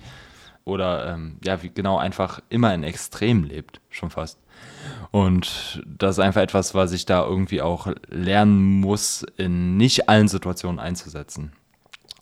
oder 0.65 1.13
ähm, 1.13 1.39
ja, 1.45 1.63
wie 1.63 1.71
genau 1.71 1.99
einfach 1.99 2.41
immer 2.49 2.73
in 2.73 2.85
Extrem 2.85 3.45
lebt, 3.45 3.81
schon 3.91 4.11
fast. 4.11 4.39
Und 5.11 5.83
das 5.87 6.17
ist 6.17 6.19
einfach 6.21 6.41
etwas, 6.41 6.75
was 6.75 6.93
ich 6.93 7.05
da 7.05 7.25
irgendwie 7.25 7.61
auch 7.61 7.89
lernen 8.09 8.81
muss, 8.81 9.27
in 9.37 9.77
nicht 9.77 10.09
allen 10.09 10.29
Situationen 10.29 10.79
einzusetzen. 10.79 11.53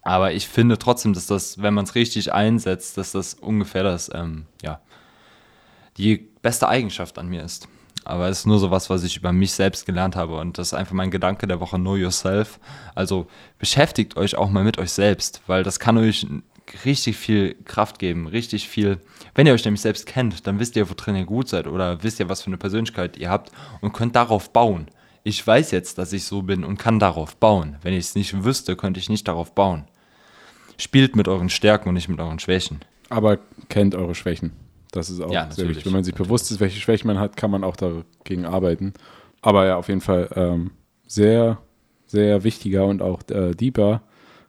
Aber 0.02 0.32
ich 0.32 0.48
finde 0.48 0.78
trotzdem, 0.78 1.12
dass 1.12 1.26
das, 1.26 1.62
wenn 1.62 1.74
man 1.74 1.84
es 1.84 1.94
richtig 1.94 2.32
einsetzt, 2.32 2.96
dass 2.96 3.12
das 3.12 3.34
ungefähr 3.34 3.82
das, 3.82 4.10
ähm, 4.14 4.46
ja, 4.62 4.80
die 5.96 6.16
beste 6.42 6.68
Eigenschaft 6.68 7.18
an 7.18 7.28
mir 7.28 7.42
ist. 7.42 7.68
Aber 8.04 8.28
es 8.28 8.40
ist 8.40 8.46
nur 8.46 8.58
so 8.58 8.70
was, 8.70 8.88
was 8.88 9.04
ich 9.04 9.18
über 9.18 9.32
mich 9.32 9.52
selbst 9.52 9.84
gelernt 9.84 10.16
habe. 10.16 10.36
Und 10.38 10.56
das 10.56 10.68
ist 10.68 10.74
einfach 10.74 10.94
mein 10.94 11.10
Gedanke 11.10 11.46
der 11.46 11.60
Woche, 11.60 11.76
Know 11.76 11.96
Yourself. 11.96 12.58
Also 12.94 13.26
beschäftigt 13.58 14.16
euch 14.16 14.36
auch 14.36 14.48
mal 14.48 14.64
mit 14.64 14.78
euch 14.78 14.92
selbst, 14.92 15.42
weil 15.46 15.62
das 15.62 15.78
kann 15.78 15.98
euch 15.98 16.26
richtig 16.84 17.16
viel 17.16 17.54
Kraft 17.64 17.98
geben, 17.98 18.26
richtig 18.26 18.68
viel. 18.68 19.00
Wenn 19.34 19.46
ihr 19.46 19.52
euch 19.52 19.64
nämlich 19.64 19.82
selbst 19.82 20.06
kennt, 20.06 20.46
dann 20.46 20.58
wisst 20.58 20.76
ihr, 20.76 20.88
worin 20.88 21.16
ihr 21.16 21.24
gut 21.24 21.48
seid 21.48 21.66
oder 21.66 22.02
wisst 22.02 22.20
ihr, 22.20 22.28
was 22.28 22.42
für 22.42 22.48
eine 22.48 22.58
Persönlichkeit 22.58 23.18
ihr 23.18 23.28
habt 23.28 23.52
und 23.80 23.92
könnt 23.92 24.16
darauf 24.16 24.52
bauen. 24.52 24.88
Ich 25.22 25.46
weiß 25.46 25.70
jetzt, 25.70 25.98
dass 25.98 26.12
ich 26.12 26.24
so 26.24 26.42
bin 26.42 26.64
und 26.64 26.78
kann 26.78 26.98
darauf 26.98 27.36
bauen. 27.36 27.76
Wenn 27.82 27.92
ich 27.92 28.00
es 28.00 28.14
nicht 28.14 28.44
wüsste, 28.44 28.76
könnte 28.76 29.00
ich 29.00 29.08
nicht 29.08 29.28
darauf 29.28 29.54
bauen. 29.54 29.84
Spielt 30.78 31.14
mit 31.14 31.28
euren 31.28 31.50
Stärken 31.50 31.90
und 31.90 31.94
nicht 31.94 32.08
mit 32.08 32.20
euren 32.20 32.38
Schwächen. 32.38 32.80
Aber 33.10 33.38
kennt 33.68 33.94
eure 33.94 34.14
Schwächen. 34.14 34.52
Das 34.92 35.10
ist 35.10 35.20
auch 35.20 35.32
ja, 35.32 35.50
sehr 35.50 35.68
wichtig. 35.68 35.84
Wenn 35.84 35.92
man 35.92 36.04
sich 36.04 36.14
bewusst 36.14 36.50
ist, 36.50 36.60
welche 36.60 36.80
Schwächen 36.80 37.06
man 37.06 37.18
hat, 37.18 37.36
kann 37.36 37.50
man 37.50 37.64
auch 37.64 37.76
dagegen 37.76 38.46
arbeiten. 38.46 38.94
Aber 39.42 39.66
ja, 39.66 39.76
auf 39.76 39.88
jeden 39.88 40.00
Fall 40.00 40.30
ähm, 40.34 40.70
sehr, 41.06 41.58
sehr 42.06 42.42
wichtiger 42.42 42.86
und 42.86 43.02
auch 43.02 43.20
äh, 43.30 43.52
deeper 43.52 44.02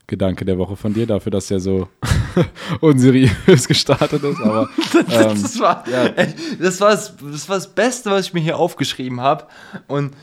Gedanke 0.08 0.44
der 0.46 0.58
Woche 0.58 0.76
von 0.76 0.94
dir, 0.94 1.08
dafür, 1.08 1.32
dass 1.32 1.50
er 1.52 1.60
so 1.60 1.88
unseriös 2.82 3.68
gestartet 3.68 4.24
ist. 4.24 4.42
Aber 4.42 4.70
ähm, 5.10 5.42
das, 5.42 5.60
war, 5.60 5.86
ja. 5.90 6.10
das, 6.60 6.82
war 6.82 6.92
das, 6.92 7.16
das 7.18 7.50
war 7.50 7.56
das 7.56 7.74
Beste, 7.74 8.12
was 8.12 8.28
ich 8.28 8.34
mir 8.34 8.42
hier 8.42 8.58
aufgeschrieben 8.58 9.22
habe. 9.22 9.46
Und 9.88 10.14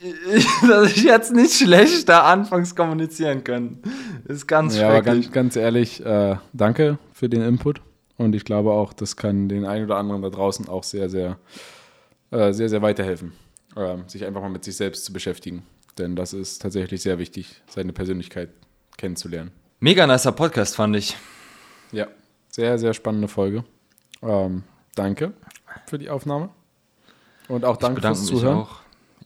dass 0.68 0.96
ich 0.96 1.04
jetzt 1.04 1.32
nicht 1.32 1.52
schlechter 1.52 2.24
anfangs 2.24 2.74
kommunizieren 2.74 3.44
können. 3.44 3.82
Ist 4.26 4.46
ganz 4.46 4.76
ja, 4.76 4.88
aber 4.88 5.02
ganz, 5.02 5.30
ganz 5.30 5.56
ehrlich, 5.56 6.04
äh, 6.04 6.36
danke 6.52 6.98
für 7.12 7.28
den 7.28 7.42
Input. 7.42 7.82
Und 8.16 8.34
ich 8.34 8.44
glaube 8.44 8.72
auch, 8.72 8.92
das 8.92 9.16
kann 9.16 9.48
den 9.48 9.64
einen 9.64 9.84
oder 9.84 9.96
anderen 9.96 10.22
da 10.22 10.30
draußen 10.30 10.68
auch 10.68 10.84
sehr, 10.84 11.08
sehr, 11.08 11.38
äh, 12.30 12.52
sehr, 12.52 12.68
sehr 12.68 12.82
weiterhelfen, 12.82 13.32
äh, 13.76 13.96
sich 14.06 14.24
einfach 14.24 14.40
mal 14.40 14.50
mit 14.50 14.64
sich 14.64 14.76
selbst 14.76 15.04
zu 15.04 15.12
beschäftigen. 15.12 15.64
Denn 15.98 16.16
das 16.16 16.32
ist 16.32 16.62
tatsächlich 16.62 17.02
sehr 17.02 17.18
wichtig, 17.18 17.62
seine 17.68 17.92
Persönlichkeit 17.92 18.50
kennenzulernen. 18.96 19.50
Mega 19.80 20.06
nicer 20.06 20.32
Podcast, 20.32 20.76
fand 20.76 20.96
ich. 20.96 21.16
Ja, 21.92 22.06
sehr, 22.50 22.78
sehr 22.78 22.94
spannende 22.94 23.28
Folge. 23.28 23.64
Ähm, 24.22 24.64
danke 24.94 25.32
für 25.86 25.98
die 25.98 26.10
Aufnahme. 26.10 26.50
Und 27.48 27.64
auch 27.64 27.76
danke 27.76 28.00
fürs 28.00 28.26
Zuhören. 28.26 28.58
Auch. 28.58 28.79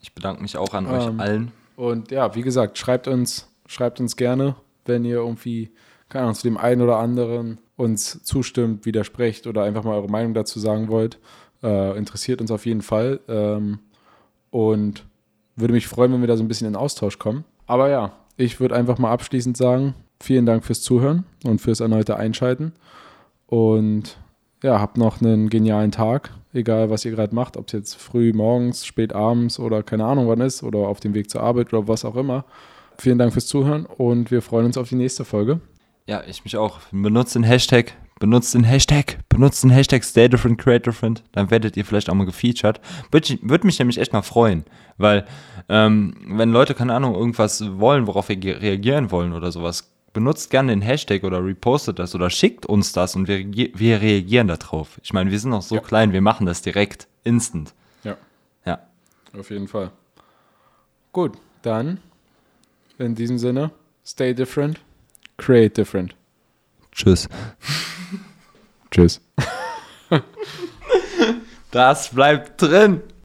Ich 0.05 0.15
bedanke 0.15 0.43
mich 0.43 0.59
auch 0.59 0.75
an 0.75 0.85
ähm, 0.85 0.93
euch 0.93 1.19
allen. 1.19 1.53
Und 1.77 2.11
ja, 2.11 2.35
wie 2.35 2.43
gesagt, 2.43 2.77
schreibt 2.77 3.09
uns, 3.09 3.49
schreibt 3.67 4.01
uns 4.01 4.17
gerne, 4.17 4.55
wenn 4.85 5.07
ihr 5.07 5.17
irgendwie, 5.17 5.71
keine 6.11 6.25
Ahnung, 6.25 6.35
zu 6.35 6.43
dem 6.43 6.59
einen 6.59 6.83
oder 6.83 6.99
anderen 6.99 7.57
uns 7.77 8.23
zustimmt, 8.23 8.85
widersprecht 8.85 9.47
oder 9.47 9.63
einfach 9.63 9.83
mal 9.83 9.95
eure 9.95 10.11
Meinung 10.11 10.35
dazu 10.35 10.61
sagen 10.61 10.89
wollt. 10.89 11.19
Äh, 11.63 11.97
interessiert 11.97 12.43
uns 12.43 12.51
auf 12.51 12.67
jeden 12.67 12.83
Fall. 12.83 13.21
Ähm, 13.29 13.79
und 14.51 15.07
würde 15.57 15.73
mich 15.73 15.89
freuen, 15.89 16.13
wenn 16.13 16.21
wir 16.21 16.29
da 16.29 16.37
so 16.37 16.45
ein 16.45 16.49
bisschen 16.49 16.69
in 16.69 16.77
Austausch 16.77 17.19
kommen. 17.19 17.45
Aber 17.67 17.89
ja, 17.89 18.13
ich 18.37 18.61
würde 18.61 18.77
einfach 18.77 18.99
mal 18.99 19.11
abschließend 19.11 19.57
sagen, 19.57 19.95
vielen 20.21 20.45
Dank 20.45 20.67
fürs 20.67 20.83
Zuhören 20.83 21.25
und 21.45 21.63
fürs 21.63 21.81
erneute 21.81 22.19
Einschalten. 22.19 22.75
Und 23.47 24.19
ja, 24.63 24.81
habt 24.81 24.99
noch 24.99 25.23
einen 25.23 25.49
genialen 25.49 25.93
Tag, 25.93 26.35
egal 26.55 26.91
was 26.91 27.05
ihr 27.05 27.11
gerade 27.11 27.35
macht, 27.35 27.57
ob 27.57 27.67
es 27.67 27.73
jetzt 27.73 27.95
früh 27.95 28.33
morgens, 28.33 28.87
spät 28.87 29.13
abends 29.13 29.59
oder 29.59 29.83
keine 29.83 30.05
Ahnung 30.05 30.29
wann 30.29 30.41
ist 30.41 30.63
oder 30.63 30.79
auf 30.79 31.01
dem 31.01 31.15
Weg 31.15 31.31
zur 31.31 31.43
Arbeit 31.43 31.73
oder 31.73 31.89
was 31.89 32.05
auch 32.05 32.17
immer. 32.17 32.45
Vielen 32.99 33.19
Dank 33.19 33.33
fürs 33.33 33.47
Zuhören 33.47 33.87
und 33.87 34.31
wir 34.31 34.41
freuen 34.41 34.67
uns 34.67 34.79
auf 34.79 34.89
die 34.89 34.95
nächste 34.95 35.25
Folge. 35.25 35.61
Ja, 36.07 36.23
ich 36.29 36.45
mich 36.45 36.57
auch. 36.57 36.81
Benutzt 36.93 37.35
den 37.35 37.45
Hashtag, 37.45 37.95
benutzt 38.21 38.55
den 38.55 38.65
Hashtag, 38.65 39.19
benutzt 39.29 39.65
den 39.65 39.71
Hashtag 39.71 40.05
Stay 40.05 40.29
Different, 40.29 40.59
Create 40.59 40.87
Different, 40.87 41.25
dann 41.33 41.51
werdet 41.51 41.77
ihr 41.77 41.85
vielleicht 41.85 42.11
auch 42.11 42.15
mal 42.15 42.27
gefeatured. 42.27 42.81
Würde 43.11 43.39
würd 43.43 43.65
mich 43.65 43.79
nämlich 43.79 43.99
echt 43.99 44.13
mal 44.13 44.23
freuen, 44.23 44.65
weil 44.99 45.25
ähm, 45.69 46.15
wenn 46.29 46.53
Leute, 46.53 46.75
keine 46.75 46.95
Ahnung, 46.95 47.15
irgendwas 47.15 47.65
wollen, 47.79 48.07
worauf 48.07 48.29
wir 48.29 48.37
reagieren 48.61 49.11
wollen 49.11 49.33
oder 49.33 49.51
sowas, 49.51 49.94
benutzt 50.15 50.51
gerne 50.51 50.73
den 50.73 50.81
Hashtag 50.81 51.25
oder 51.25 51.45
repostet 51.45 51.99
das 51.99 52.15
oder 52.15 52.31
schickt 52.31 52.65
uns 52.65 52.93
das 52.93 53.15
und 53.17 53.29
wir, 53.29 53.45
wir 53.53 54.01
reagieren 54.01 54.49
darauf. 54.49 54.99
Ich 55.03 55.13
meine, 55.13 55.31
wir 55.31 55.39
sind 55.39 55.51
noch 55.51 55.61
so 55.61 55.75
ja. 55.75 55.81
klein, 55.83 56.13
wir 56.13 56.23
machen 56.23 56.47
das 56.47 56.63
direkt, 56.63 57.07
instant. 57.25 57.75
Ja. 58.05 58.17
Ja. 58.65 58.79
Auf 59.39 59.51
jeden 59.51 59.69
Fall. 59.69 59.91
Gut, 61.13 61.37
dann 61.61 62.01
in 62.99 63.15
diesem 63.15 63.39
Sinne, 63.39 63.73
stay 64.07 64.33
different, 64.33 64.81
create 65.37 65.77
different. 65.77 66.15
Tschüss. 66.93 67.29
Tschüss. 68.91 69.21
das 71.73 72.15
bleibt 72.15 72.63
drin. 72.63 73.03